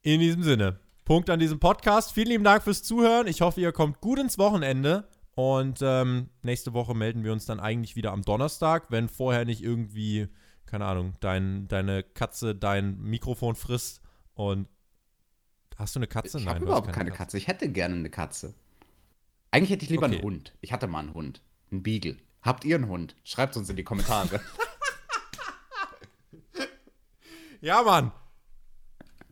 In 0.02 0.20
diesem 0.20 0.42
Sinne, 0.44 0.78
Punkt 1.04 1.30
an 1.30 1.40
diesem 1.40 1.58
Podcast. 1.58 2.12
Vielen 2.12 2.28
lieben 2.28 2.44
Dank 2.44 2.62
fürs 2.62 2.82
Zuhören. 2.84 3.26
Ich 3.26 3.40
hoffe, 3.40 3.60
ihr 3.60 3.72
kommt 3.72 4.00
gut 4.00 4.18
ins 4.20 4.38
Wochenende. 4.38 5.08
Und 5.34 5.80
ähm, 5.82 6.28
nächste 6.42 6.74
Woche 6.74 6.94
melden 6.94 7.24
wir 7.24 7.32
uns 7.32 7.44
dann 7.44 7.58
eigentlich 7.58 7.96
wieder 7.96 8.12
am 8.12 8.22
Donnerstag, 8.22 8.84
wenn 8.90 9.08
vorher 9.08 9.44
nicht 9.44 9.64
irgendwie, 9.64 10.28
keine 10.66 10.86
Ahnung, 10.86 11.14
dein, 11.20 11.68
deine 11.68 12.02
Katze 12.02 12.54
dein 12.54 13.00
Mikrofon 13.00 13.54
frisst. 13.54 14.00
Und 14.34 14.68
hast 15.76 15.94
du 15.94 16.00
eine 16.00 16.06
Katze? 16.06 16.38
Ich 16.38 16.44
Nein, 16.44 16.56
habe 16.56 16.64
überhaupt 16.64 16.92
keine 16.92 17.10
Katze. 17.10 17.38
Ich 17.38 17.46
hätte 17.48 17.68
gerne 17.70 17.94
eine 17.94 18.10
Katze. 18.10 18.54
Eigentlich 19.50 19.70
hätte 19.70 19.84
ich 19.84 19.90
lieber 19.90 20.06
Okay. 20.06 20.16
einen 20.16 20.24
Hund. 20.24 20.54
Ich 20.60 20.72
hatte 20.72 20.86
mal 20.86 21.00
einen 21.00 21.14
Hund. 21.14 21.42
Einen 21.70 21.82
Beagle. 21.82 22.16
Habt 22.42 22.64
ihr 22.64 22.76
einen 22.76 22.88
Hund? 22.88 23.16
Schreibt 23.24 23.56
uns 23.56 23.68
in 23.70 23.76
die 23.76 23.84
Kommentare. 23.84 24.40
Ja, 27.60 27.82
Mann. 27.82 28.12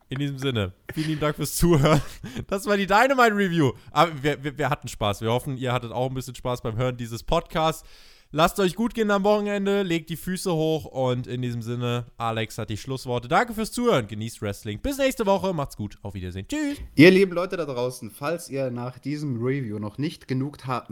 In 0.09 0.19
diesem 0.19 0.39
Sinne, 0.39 0.73
vielen 0.93 1.09
lieben 1.09 1.21
Dank 1.21 1.37
fürs 1.37 1.55
Zuhören. 1.57 2.01
Das 2.47 2.67
war 2.67 2.77
die 2.79 2.87
Dynamite 2.87 3.35
Review. 3.37 3.73
Aber 3.91 4.23
wir, 4.23 4.43
wir, 4.43 4.57
wir 4.57 4.71
hatten 4.71 4.89
Spaß. 4.89 5.21
Wir 5.21 5.31
hoffen, 5.31 5.57
ihr 5.57 5.73
hattet 5.73 5.93
auch 5.93 6.09
ein 6.09 6.15
bisschen 6.15 6.35
Spaß 6.35 6.63
beim 6.63 6.77
Hören 6.77 6.97
dieses 6.97 7.23
Podcasts. 7.23 7.87
Lasst 8.35 8.59
euch 8.61 8.77
gut 8.77 8.95
gehen 8.95 9.11
am 9.11 9.25
Wochenende, 9.25 9.83
legt 9.83 10.09
die 10.09 10.17
Füße 10.17 10.51
hoch 10.51 10.87
und 10.87 11.27
in 11.27 11.43
diesem 11.43 11.61
Sinne, 11.61 12.07
Alex 12.17 12.57
hat 12.57 12.71
die 12.71 12.79
Schlussworte. 12.79 13.29
Danke 13.29 13.53
fürs 13.53 13.73
Zuhören, 13.73 14.07
genießt 14.07 14.41
Wrestling. 14.41 14.81
Bis 14.81 14.97
nächste 14.97 15.27
Woche, 15.27 15.53
macht's 15.53 15.77
gut, 15.77 15.99
auf 16.01 16.15
Wiedersehen. 16.15 16.49
Tschüss. 16.49 16.79
Ihr 16.95 17.11
lieben 17.11 17.33
Leute 17.33 17.59
da 17.59 17.67
draußen, 17.67 18.11
falls 18.11 18.49
ihr 18.49 18.71
nach 18.71 18.99
diesem 18.99 19.37
Review 19.37 19.79
noch 19.79 19.99
nicht 19.99 20.29
genug 20.29 20.67
habt, 20.67 20.91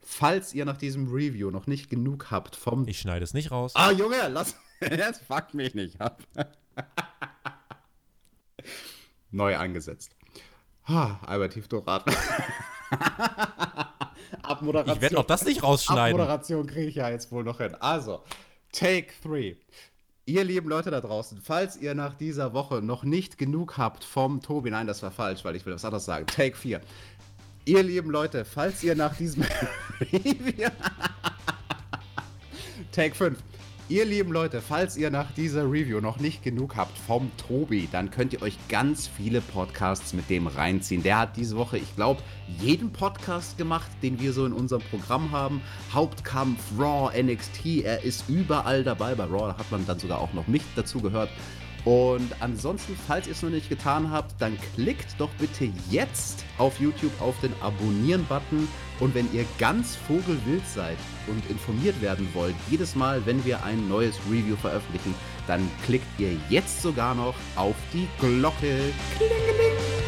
falls 0.00 0.54
ihr 0.54 0.64
nach 0.64 0.76
diesem 0.76 1.08
Review 1.12 1.50
noch 1.50 1.66
nicht 1.66 1.90
genug 1.90 2.30
habt 2.30 2.54
vom. 2.54 2.86
Ich 2.86 3.00
schneide 3.00 3.24
es 3.24 3.34
nicht 3.34 3.50
raus. 3.50 3.72
Ah, 3.74 3.90
Junge, 3.90 4.28
lass. 4.28 4.54
Jetzt 4.80 5.24
fuck 5.24 5.52
mich 5.54 5.74
nicht 5.74 6.00
ab. 6.00 6.22
Neu 9.32 9.56
angesetzt. 9.56 10.14
Ah, 10.84 11.18
Albert 11.26 11.54
Tiefdorat. 11.54 12.04
Abmoderation. 14.42 14.96
Ich 14.96 15.02
werde 15.02 15.18
auch 15.18 15.26
das 15.26 15.44
nicht 15.44 15.62
rausschneiden. 15.62 16.20
Abmoderation 16.20 16.66
kriege 16.66 16.86
ich 16.88 16.94
ja 16.96 17.10
jetzt 17.10 17.30
wohl 17.32 17.44
noch 17.44 17.58
hin. 17.58 17.74
Also, 17.80 18.22
Take 18.72 19.08
3. 19.24 19.56
Ihr 20.26 20.44
lieben 20.44 20.68
Leute 20.68 20.90
da 20.90 21.00
draußen, 21.00 21.40
falls 21.42 21.76
ihr 21.76 21.94
nach 21.94 22.14
dieser 22.14 22.52
Woche 22.52 22.82
noch 22.82 23.02
nicht 23.02 23.36
genug 23.38 23.78
habt 23.78 24.04
vom 24.04 24.40
Tobi, 24.40 24.70
nein, 24.70 24.86
das 24.86 25.02
war 25.02 25.10
falsch, 25.10 25.44
weil 25.44 25.56
ich 25.56 25.66
will 25.66 25.74
was 25.74 25.84
anderes 25.84 26.04
sagen. 26.04 26.26
Take 26.26 26.56
4. 26.56 26.80
Ihr 27.64 27.82
lieben 27.82 28.10
Leute, 28.10 28.44
falls 28.44 28.82
ihr 28.82 28.94
nach 28.94 29.16
diesem 29.16 29.42
Take 32.92 33.14
5. 33.14 33.38
Ihr 33.90 34.04
lieben 34.04 34.30
Leute, 34.30 34.60
falls 34.60 34.96
ihr 34.96 35.10
nach 35.10 35.32
dieser 35.32 35.64
Review 35.64 36.00
noch 36.00 36.20
nicht 36.20 36.44
genug 36.44 36.76
habt 36.76 36.96
vom 36.96 37.28
Tobi, 37.36 37.88
dann 37.90 38.12
könnt 38.12 38.32
ihr 38.32 38.40
euch 38.40 38.56
ganz 38.68 39.08
viele 39.08 39.40
Podcasts 39.40 40.12
mit 40.12 40.30
dem 40.30 40.46
reinziehen. 40.46 41.02
Der 41.02 41.18
hat 41.18 41.36
diese 41.36 41.56
Woche, 41.56 41.76
ich 41.76 41.96
glaube, 41.96 42.22
jeden 42.60 42.92
Podcast 42.92 43.58
gemacht, 43.58 43.90
den 44.00 44.20
wir 44.20 44.32
so 44.32 44.46
in 44.46 44.52
unserem 44.52 44.82
Programm 44.82 45.32
haben. 45.32 45.60
Hauptkampf, 45.92 46.60
Raw, 46.78 47.10
NXT, 47.20 47.82
er 47.82 48.04
ist 48.04 48.28
überall 48.28 48.84
dabei. 48.84 49.16
Bei 49.16 49.24
Raw 49.24 49.54
hat 49.58 49.68
man 49.72 49.84
dann 49.84 49.98
sogar 49.98 50.20
auch 50.20 50.34
noch 50.34 50.46
mich 50.46 50.62
dazu 50.76 51.00
gehört. 51.00 51.30
Und 51.84 52.30
ansonsten, 52.40 52.96
falls 53.06 53.26
ihr 53.26 53.32
es 53.32 53.42
noch 53.42 53.50
nicht 53.50 53.68
getan 53.68 54.10
habt, 54.10 54.40
dann 54.40 54.58
klickt 54.74 55.14
doch 55.18 55.30
bitte 55.38 55.70
jetzt 55.90 56.44
auf 56.58 56.78
YouTube 56.78 57.12
auf 57.20 57.34
den 57.40 57.52
Abonnieren-Button. 57.62 58.68
Und 59.00 59.14
wenn 59.14 59.32
ihr 59.32 59.46
ganz 59.58 59.96
vogelwild 59.96 60.66
seid 60.68 60.98
und 61.26 61.48
informiert 61.48 62.00
werden 62.02 62.28
wollt, 62.34 62.54
jedes 62.70 62.94
Mal, 62.94 63.24
wenn 63.24 63.44
wir 63.46 63.64
ein 63.64 63.88
neues 63.88 64.16
Review 64.30 64.56
veröffentlichen, 64.56 65.14
dann 65.46 65.68
klickt 65.86 66.06
ihr 66.18 66.36
jetzt 66.50 66.82
sogar 66.82 67.14
noch 67.14 67.34
auf 67.56 67.76
die 67.94 68.06
Glocke. 68.20 68.92
Klingeling. 69.16 69.99